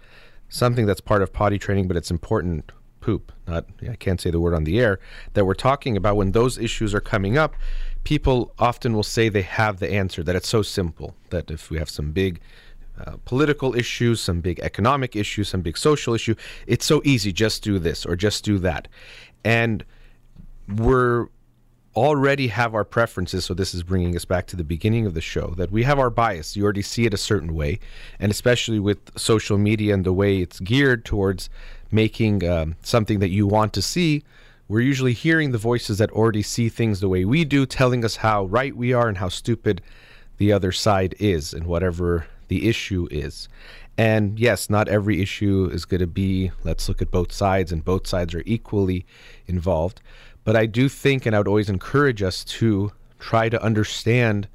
something 0.50 0.86
that's 0.86 1.02
part 1.02 1.22
of 1.22 1.34
potty 1.34 1.58
training, 1.58 1.88
but 1.88 1.98
it's 1.98 2.12
important 2.12 2.72
poop. 3.00 3.32
Not 3.48 3.66
I 3.90 3.96
can't 3.96 4.22
say 4.22 4.30
the 4.30 4.40
word 4.40 4.54
on 4.54 4.64
the 4.64 4.80
air 4.80 5.00
that 5.34 5.46
we're 5.46 5.54
talking 5.54 5.98
about 5.98 6.16
when 6.16 6.32
those 6.32 6.58
issues 6.58 6.94
are 6.94 7.02
coming 7.02 7.38
up. 7.38 7.56
People 8.04 8.54
often 8.58 8.94
will 8.94 9.04
say 9.04 9.30
they 9.30 9.42
have 9.42 9.80
the 9.80 9.92
answer, 9.92 10.24
that 10.24 10.36
it's 10.36 10.50
so 10.50 10.62
simple, 10.62 11.16
that 11.30 11.52
if 11.52 11.70
we 11.70 11.78
have 11.78 11.90
some 11.90 12.12
big 12.12 12.40
uh, 13.06 13.18
political 13.26 13.76
issues, 13.76 14.22
some 14.22 14.42
big 14.42 14.60
economic 14.60 15.16
issues, 15.16 15.50
some 15.50 15.62
big 15.62 15.78
social 15.78 16.14
issue. 16.14 16.36
It's 16.68 16.86
so 16.86 17.02
easy, 17.04 17.32
just 17.32 17.64
do 17.64 17.80
this 17.80 18.06
or 18.06 18.16
just 18.16 18.44
do 18.44 18.60
that. 18.60 18.88
And 19.44 19.84
we're 20.68 21.28
already 21.96 22.48
have 22.48 22.74
our 22.74 22.86
preferences. 22.86 23.46
So 23.46 23.54
this 23.54 23.74
is 23.74 23.84
bringing 23.84 24.16
us 24.16 24.26
back 24.26 24.48
to 24.48 24.56
the 24.56 24.64
beginning 24.64 25.06
of 25.06 25.14
the 25.14 25.22
show 25.22 25.54
that 25.58 25.72
we 25.72 25.84
have 25.84 26.00
our 26.00 26.10
bias. 26.10 26.56
You 26.56 26.64
already 26.64 26.82
see 26.82 27.06
it 27.06 27.14
a 27.14 27.18
certain 27.18 27.54
way. 27.54 27.80
And 28.20 28.32
especially 28.32 28.80
with 28.80 29.00
social 29.18 29.58
media 29.58 29.94
and 29.94 30.06
the 30.06 30.14
way 30.14 30.40
it's 30.40 30.60
geared 30.60 31.04
towards 31.04 31.50
making 31.92 32.48
um, 32.48 32.76
something 32.82 33.20
that 33.20 33.30
you 33.30 33.46
want 33.46 33.74
to 33.74 33.82
see, 33.82 34.24
we're 34.70 34.80
usually 34.82 35.14
hearing 35.14 35.52
the 35.52 35.58
voices 35.58 35.98
that 35.98 36.12
already 36.12 36.42
see 36.42 36.70
things 36.70 37.02
the 37.02 37.10
way 37.10 37.26
we 37.26 37.44
do, 37.44 37.66
telling 37.66 38.06
us 38.06 38.18
how 38.18 38.46
right 38.46 38.76
we 38.76 38.94
are 38.94 39.10
and 39.10 39.18
how 39.18 39.28
stupid 39.28 39.82
the 40.38 40.54
other 40.54 40.72
side 40.72 41.14
is 41.20 41.54
and 41.54 41.66
whatever 41.66 42.26
the 42.52 42.68
issue 42.68 43.08
is. 43.10 43.48
And 43.98 44.38
yes, 44.38 44.70
not 44.70 44.90
every 44.90 45.22
issue 45.22 45.70
is 45.72 45.86
going 45.86 46.02
to 46.02 46.06
be 46.06 46.52
let's 46.66 46.90
look 46.90 47.02
at 47.02 47.10
both 47.10 47.32
sides, 47.32 47.72
and 47.72 47.86
both 47.86 48.06
sides 48.06 48.36
are 48.36 48.44
equally 48.46 49.06
involved. 49.48 50.02
But 50.44 50.58
I 50.58 50.66
do 50.66 50.90
think, 50.90 51.26
and 51.26 51.34
I 51.34 51.40
would 51.40 51.48
always 51.48 51.70
encourage 51.70 52.22
us 52.22 52.44
to 52.60 52.92
try 53.20 53.48
to 53.48 53.64
understand 53.64 54.50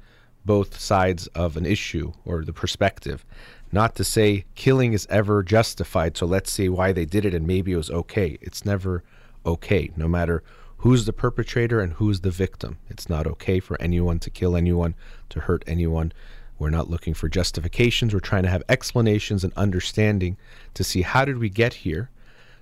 both 0.45 0.79
sides 0.79 1.25
of 1.33 1.57
an 1.57 1.65
issue 1.65 2.13
or 2.23 2.45
the 2.45 2.53
perspective. 2.53 3.25
Not 3.71 3.95
to 3.95 4.03
say 4.03 4.45
killing 4.53 4.93
is 4.93 5.07
ever 5.09 5.41
justified, 5.41 6.17
so 6.17 6.27
let's 6.27 6.51
see 6.51 6.69
why 6.69 6.91
they 6.91 7.05
did 7.05 7.25
it 7.25 7.33
and 7.33 7.47
maybe 7.47 7.71
it 7.71 7.77
was 7.77 7.89
okay. 7.89 8.37
It's 8.41 8.63
never 8.63 9.03
okay, 9.43 9.89
no 9.97 10.07
matter 10.07 10.43
who's 10.77 11.05
the 11.05 11.13
perpetrator 11.13 11.81
and 11.81 11.93
who's 11.93 12.21
the 12.21 12.29
victim. 12.29 12.77
It's 12.89 13.09
not 13.09 13.25
okay 13.25 13.59
for 13.59 13.81
anyone 13.81 14.19
to 14.19 14.29
kill 14.29 14.55
anyone, 14.55 14.93
to 15.29 15.39
hurt 15.39 15.63
anyone. 15.65 16.13
We're 16.59 16.69
not 16.69 16.89
looking 16.89 17.13
for 17.13 17.29
justifications. 17.29 18.13
We're 18.13 18.19
trying 18.19 18.43
to 18.43 18.49
have 18.49 18.63
explanations 18.69 19.43
and 19.43 19.53
understanding 19.53 20.37
to 20.73 20.83
see 20.83 21.01
how 21.01 21.25
did 21.25 21.37
we 21.37 21.49
get 21.49 21.73
here 21.73 22.09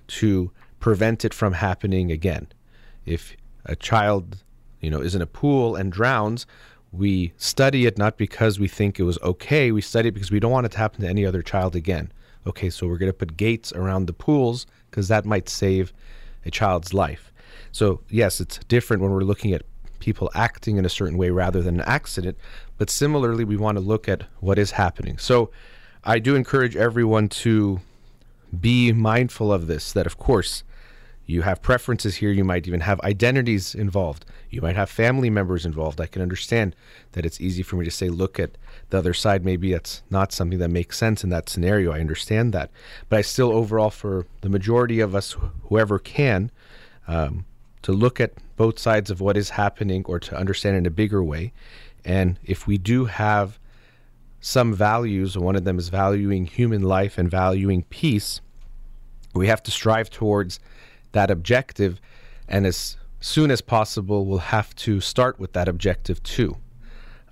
to 0.08 0.50
prevent 0.80 1.24
it 1.24 1.32
from 1.32 1.54
happening 1.54 2.10
again. 2.10 2.48
If 3.04 3.36
a 3.64 3.74
child, 3.74 4.44
you 4.80 4.90
know, 4.90 5.00
is 5.00 5.14
in 5.14 5.22
a 5.22 5.26
pool 5.26 5.76
and 5.76 5.90
drowns, 5.90 6.46
we 6.92 7.32
study 7.36 7.86
it 7.86 7.98
not 7.98 8.16
because 8.16 8.60
we 8.60 8.68
think 8.68 8.98
it 8.98 9.04
was 9.04 9.18
okay. 9.22 9.72
We 9.72 9.80
study 9.80 10.08
it 10.08 10.12
because 10.12 10.30
we 10.30 10.40
don't 10.40 10.52
want 10.52 10.66
it 10.66 10.72
to 10.72 10.78
happen 10.78 11.02
to 11.02 11.08
any 11.08 11.26
other 11.26 11.42
child 11.42 11.74
again. 11.74 12.12
Okay, 12.46 12.70
so 12.70 12.86
we're 12.86 12.98
going 12.98 13.10
to 13.10 13.16
put 13.16 13.36
gates 13.36 13.72
around 13.72 14.06
the 14.06 14.12
pools 14.12 14.66
because 14.90 15.08
that 15.08 15.24
might 15.24 15.48
save 15.48 15.92
a 16.44 16.50
child's 16.50 16.94
life. 16.94 17.32
So, 17.72 18.00
yes, 18.08 18.40
it's 18.40 18.58
different 18.68 19.02
when 19.02 19.10
we're 19.10 19.20
looking 19.22 19.52
at 19.52 19.62
people 20.00 20.30
acting 20.34 20.76
in 20.76 20.84
a 20.84 20.88
certain 20.88 21.16
way 21.16 21.30
rather 21.30 21.62
than 21.62 21.80
an 21.80 21.86
accident, 21.86 22.36
but 22.78 22.90
similarly, 22.90 23.44
we 23.44 23.56
want 23.56 23.76
to 23.76 23.82
look 23.82 24.08
at 24.08 24.24
what 24.40 24.58
is 24.58 24.72
happening. 24.72 25.18
So, 25.18 25.50
I 26.04 26.20
do 26.20 26.36
encourage 26.36 26.76
everyone 26.76 27.28
to 27.28 27.80
be 28.58 28.92
mindful 28.92 29.52
of 29.52 29.66
this 29.66 29.92
that, 29.92 30.06
of 30.06 30.18
course, 30.18 30.62
you 31.26 31.42
have 31.42 31.60
preferences 31.60 32.16
here. 32.16 32.30
You 32.30 32.44
might 32.44 32.68
even 32.68 32.80
have 32.80 33.00
identities 33.00 33.74
involved. 33.74 34.24
You 34.48 34.62
might 34.62 34.76
have 34.76 34.88
family 34.88 35.28
members 35.28 35.66
involved. 35.66 36.00
I 36.00 36.06
can 36.06 36.22
understand 36.22 36.76
that 37.12 37.26
it's 37.26 37.40
easy 37.40 37.64
for 37.64 37.74
me 37.74 37.84
to 37.84 37.90
say, 37.90 38.08
look 38.08 38.38
at 38.38 38.56
the 38.90 38.98
other 38.98 39.12
side. 39.12 39.44
Maybe 39.44 39.72
it's 39.72 40.02
not 40.08 40.32
something 40.32 40.60
that 40.60 40.68
makes 40.68 40.96
sense 40.96 41.24
in 41.24 41.30
that 41.30 41.48
scenario. 41.48 41.90
I 41.90 41.98
understand 41.98 42.52
that. 42.52 42.70
But 43.08 43.18
I 43.18 43.22
still, 43.22 43.52
overall, 43.52 43.90
for 43.90 44.26
the 44.42 44.48
majority 44.48 45.00
of 45.00 45.16
us, 45.16 45.36
whoever 45.64 45.98
can, 45.98 46.52
um, 47.08 47.44
to 47.86 47.92
look 47.92 48.18
at 48.18 48.32
both 48.56 48.80
sides 48.80 49.12
of 49.12 49.20
what 49.20 49.36
is 49.36 49.50
happening 49.50 50.04
or 50.06 50.18
to 50.18 50.36
understand 50.36 50.76
in 50.76 50.86
a 50.86 50.90
bigger 50.90 51.22
way. 51.22 51.52
And 52.04 52.36
if 52.44 52.66
we 52.66 52.78
do 52.78 53.04
have 53.04 53.60
some 54.40 54.74
values, 54.74 55.38
one 55.38 55.54
of 55.54 55.62
them 55.62 55.78
is 55.78 55.88
valuing 55.88 56.46
human 56.46 56.82
life 56.82 57.16
and 57.16 57.30
valuing 57.30 57.84
peace, 57.84 58.40
we 59.34 59.46
have 59.46 59.62
to 59.62 59.70
strive 59.70 60.10
towards 60.10 60.58
that 61.12 61.30
objective. 61.30 62.00
And 62.48 62.66
as 62.66 62.96
soon 63.20 63.52
as 63.52 63.60
possible, 63.60 64.26
we'll 64.26 64.38
have 64.38 64.74
to 64.86 65.00
start 65.00 65.38
with 65.38 65.52
that 65.52 65.68
objective 65.68 66.20
too. 66.24 66.56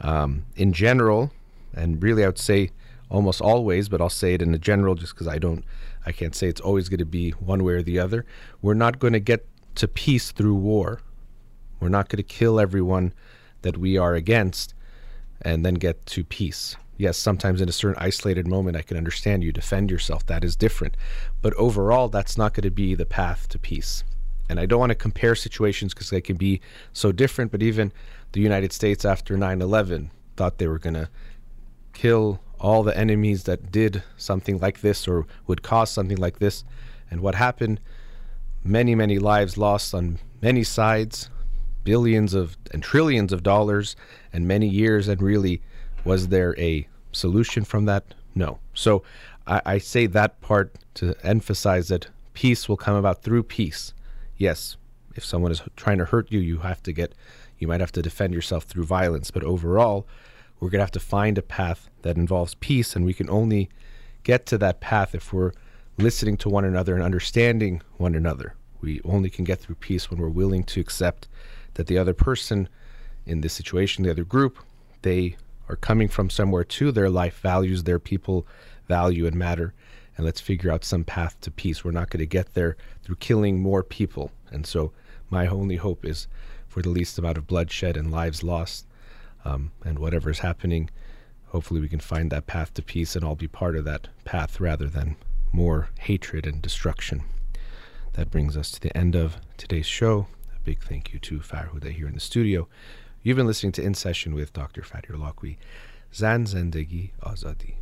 Um, 0.01 0.47
in 0.55 0.73
general, 0.73 1.33
and 1.75 2.01
really 2.01 2.23
I 2.23 2.29
would 2.29 2.39
say 2.39 2.71
almost 3.11 3.41
always, 3.41 3.89
but 3.89 4.01
I'll 4.01 4.09
say 4.09 4.35
it 4.35 4.43
in 4.43 4.55
a 4.55 4.59
general 4.59 4.95
just 4.95 5.15
because 5.15 5.27
I 5.27 5.39
don't, 5.39 5.65
I 6.07 6.13
can't 6.13 6.37
say 6.37 6.47
it's 6.47 6.61
always 6.61 6.89
going 6.89 6.99
to 6.99 7.05
be 7.05 7.31
one 7.31 7.65
way 7.65 7.73
or 7.73 7.83
the 7.83 7.99
other. 7.99 8.25
We're 8.63 8.75
not 8.75 9.01
going 9.01 9.15
to 9.15 9.21
get 9.21 9.49
to 9.77 9.89
peace 9.89 10.33
through 10.33 10.55
war. 10.55 11.01
We're 11.81 11.89
not 11.89 12.09
going 12.09 12.19
to 12.19 12.23
kill 12.23 12.61
everyone 12.61 13.13
that 13.63 13.77
we 13.77 13.99
are 13.99 14.15
against 14.15 14.75
and 15.43 15.65
then 15.65 15.75
get 15.75 16.07
to 16.07 16.25
peace. 16.25 16.77
Yes, 16.97 17.19
sometimes 17.19 17.61
in 17.61 17.69
a 17.69 17.73
certain 17.73 18.01
isolated 18.01 18.47
moment, 18.47 18.77
I 18.77 18.83
can 18.83 18.97
understand 18.97 19.43
you 19.43 19.53
defend 19.53 19.91
yourself. 19.91 20.25
That 20.27 20.45
is 20.45 20.55
different. 20.55 20.97
But 21.43 21.55
overall, 21.55 22.09
that's 22.09 22.39
not 22.39 22.55
going 22.55 22.63
to 22.63 22.71
be 22.71 22.95
the 22.95 23.07
path 23.07 23.49
to 23.49 23.59
peace. 23.59 24.05
And 24.49 24.61
I 24.61 24.67
don't 24.67 24.79
want 24.79 24.91
to 24.91 24.95
compare 24.95 25.35
situations 25.35 25.93
because 25.93 26.11
they 26.11 26.21
can 26.21 26.37
be 26.37 26.61
so 26.93 27.11
different. 27.11 27.51
But 27.51 27.63
even 27.63 27.93
the 28.33 28.41
United 28.41 28.73
States 28.73 29.05
after 29.05 29.37
9 29.37 29.61
11 29.61 30.11
thought 30.37 30.59
they 30.59 30.69
were 30.69 30.79
going 30.79 30.95
to 30.95 31.09
kill 31.93 32.41
all 32.61 32.83
the 32.83 32.97
enemies 32.97 33.45
that 33.45 33.73
did 33.73 34.03
something 34.17 34.59
like 34.59 34.81
this 34.81 35.09
or 35.09 35.27
would 35.47 35.63
cause 35.63 35.91
something 35.91 36.19
like 36.19 36.39
this. 36.39 36.65
And 37.11 37.21
what 37.21 37.35
happened? 37.35 37.81
Many, 38.65 38.95
many 38.95 39.19
lives 39.19 39.59
lost 39.59 39.95
on 39.95 40.19
many 40.41 40.65
sides, 40.65 41.29
billions 41.85 42.33
of 42.33 42.57
and 42.73 42.83
trillions 42.83 43.33
of 43.33 43.43
dollars, 43.43 43.95
and 44.33 44.49
many 44.49 44.67
years. 44.67 45.07
And 45.07 45.21
really, 45.21 45.61
was 46.05 46.29
there 46.29 46.59
a 46.59 46.89
solution 47.13 47.65
from 47.65 47.85
that? 47.85 48.15
No. 48.35 48.59
So 48.73 49.03
I, 49.47 49.61
I 49.67 49.79
say 49.79 50.07
that 50.07 50.41
part 50.41 50.75
to 50.95 51.15
emphasize 51.23 51.89
that 51.89 52.09
peace 52.33 52.69
will 52.69 52.77
come 52.77 52.97
about 52.97 53.23
through 53.23 53.45
peace. 53.45 53.93
Yes, 54.37 54.77
if 55.15 55.25
someone 55.25 55.53
is 55.53 55.63
trying 55.77 55.99
to 55.99 56.07
hurt 56.07 56.33
you, 56.33 56.41
you 56.41 56.59
have 56.59 56.83
to 56.85 56.93
get, 56.93 57.15
you 57.59 57.69
might 57.69 57.81
have 57.81 57.93
to 57.93 58.03
defend 58.03 58.35
yourself 58.35 58.65
through 58.65 58.85
violence. 58.85 59.31
But 59.31 59.45
overall, 59.45 60.07
we're 60.59 60.71
going 60.71 60.79
to 60.79 60.85
have 60.85 60.91
to 60.93 61.01
find 61.01 61.39
a 61.39 61.43
path 61.43 61.91
that 62.03 62.17
involves 62.17 62.55
peace, 62.55 62.97
and 62.97 63.05
we 63.05 63.15
can 63.15 63.29
only 63.29 63.69
get 64.23 64.47
to 64.47 64.59
that 64.59 64.81
path 64.81 65.15
if 65.15 65.33
we're 65.33 65.53
listening 65.99 66.37
to 66.39 66.49
one 66.49 66.65
another 66.65 66.95
and 66.95 67.03
understanding 67.03 67.83
one 67.97 68.15
another. 68.15 68.55
We 68.81 69.01
only 69.05 69.31
can 69.31 69.45
get 69.45 69.61
through 69.61 69.77
peace 69.77 70.11
when 70.11 70.21
we're 70.21 70.29
willing 70.29 70.65
to 70.65 70.81
accept 70.81 71.29
that 71.75 71.87
the 71.87 71.99
other 71.99 72.15
person 72.15 72.69
in 73.27 73.41
this 73.41 73.53
situation, 73.53 74.05
the 74.05 74.11
other 74.11 74.25
group, 74.25 74.59
they 75.03 75.37
are 75.69 75.77
coming 75.77 76.09
from 76.09 76.31
somewhere 76.31 76.65
too. 76.65 76.93
Their 76.93 77.11
life 77.11 77.41
values, 77.41 77.85
their 77.85 77.99
people 77.99 78.47
value 78.87 79.27
and 79.27 79.37
matter. 79.37 79.73
And 80.17 80.25
let's 80.25 80.41
figure 80.41 80.71
out 80.71 80.85
some 80.85 81.05
path 81.05 81.41
to 81.41 81.51
peace. 81.51 81.85
We're 81.85 81.91
not 81.91 82.11
going 82.11 82.21
to 82.21 82.27
get 82.27 82.55
there 82.55 82.77
through 83.03 83.17
killing 83.17 83.61
more 83.61 83.83
people. 83.83 84.31
And 84.51 84.67
so, 84.67 84.93
my 85.31 85.47
only 85.47 85.77
hope 85.77 86.05
is 86.05 86.29
for 86.69 86.83
the 86.83 86.91
least 86.91 87.19
amount 87.19 87.39
of 87.39 87.47
bloodshed 87.47 87.97
and 87.97 88.13
lives 88.13 88.43
lost. 88.43 88.87
Um, 89.45 89.73
and 89.85 89.99
whatever 89.99 90.31
is 90.31 90.39
happening, 90.39 90.91
hopefully, 91.47 91.81
we 91.81 91.89
can 91.89 92.01
find 92.01 92.31
that 92.31 92.47
path 92.47 92.73
to 92.75 92.83
peace 92.83 93.17
and 93.17 93.25
all 93.25 93.35
be 93.35 93.49
part 93.49 93.75
of 93.75 93.85
that 93.85 94.09
path 94.25 94.61
rather 94.61 94.87
than 94.87 95.17
more 95.55 95.89
hatred 96.01 96.47
and 96.47 96.61
destruction. 96.61 97.23
That 98.15 98.31
brings 98.31 98.57
us 98.57 98.73
to 98.73 98.81
the 98.81 98.97
end 98.97 99.15
of 99.15 99.37
today's 99.57 99.87
show. 99.87 100.27
A 100.55 100.59
big 100.65 100.81
thank 100.83 101.13
you 101.13 101.21
to 101.21 101.39
Farhuda 101.39 101.93
here 101.93 102.09
in 102.09 102.15
the 102.15 102.21
studio. 102.21 102.67
You've 103.23 103.37
been 103.37 103.47
listening 103.47 103.73
to 103.73 103.83
In 103.83 103.95
Session 103.95 104.35
with 104.35 104.53
Dr. 104.53 104.83
Fadi 104.83 105.11
Holakouee. 105.11 105.57
Zan 106.13 106.45
Zendegi 106.45 107.13
Azadi. 107.23 107.75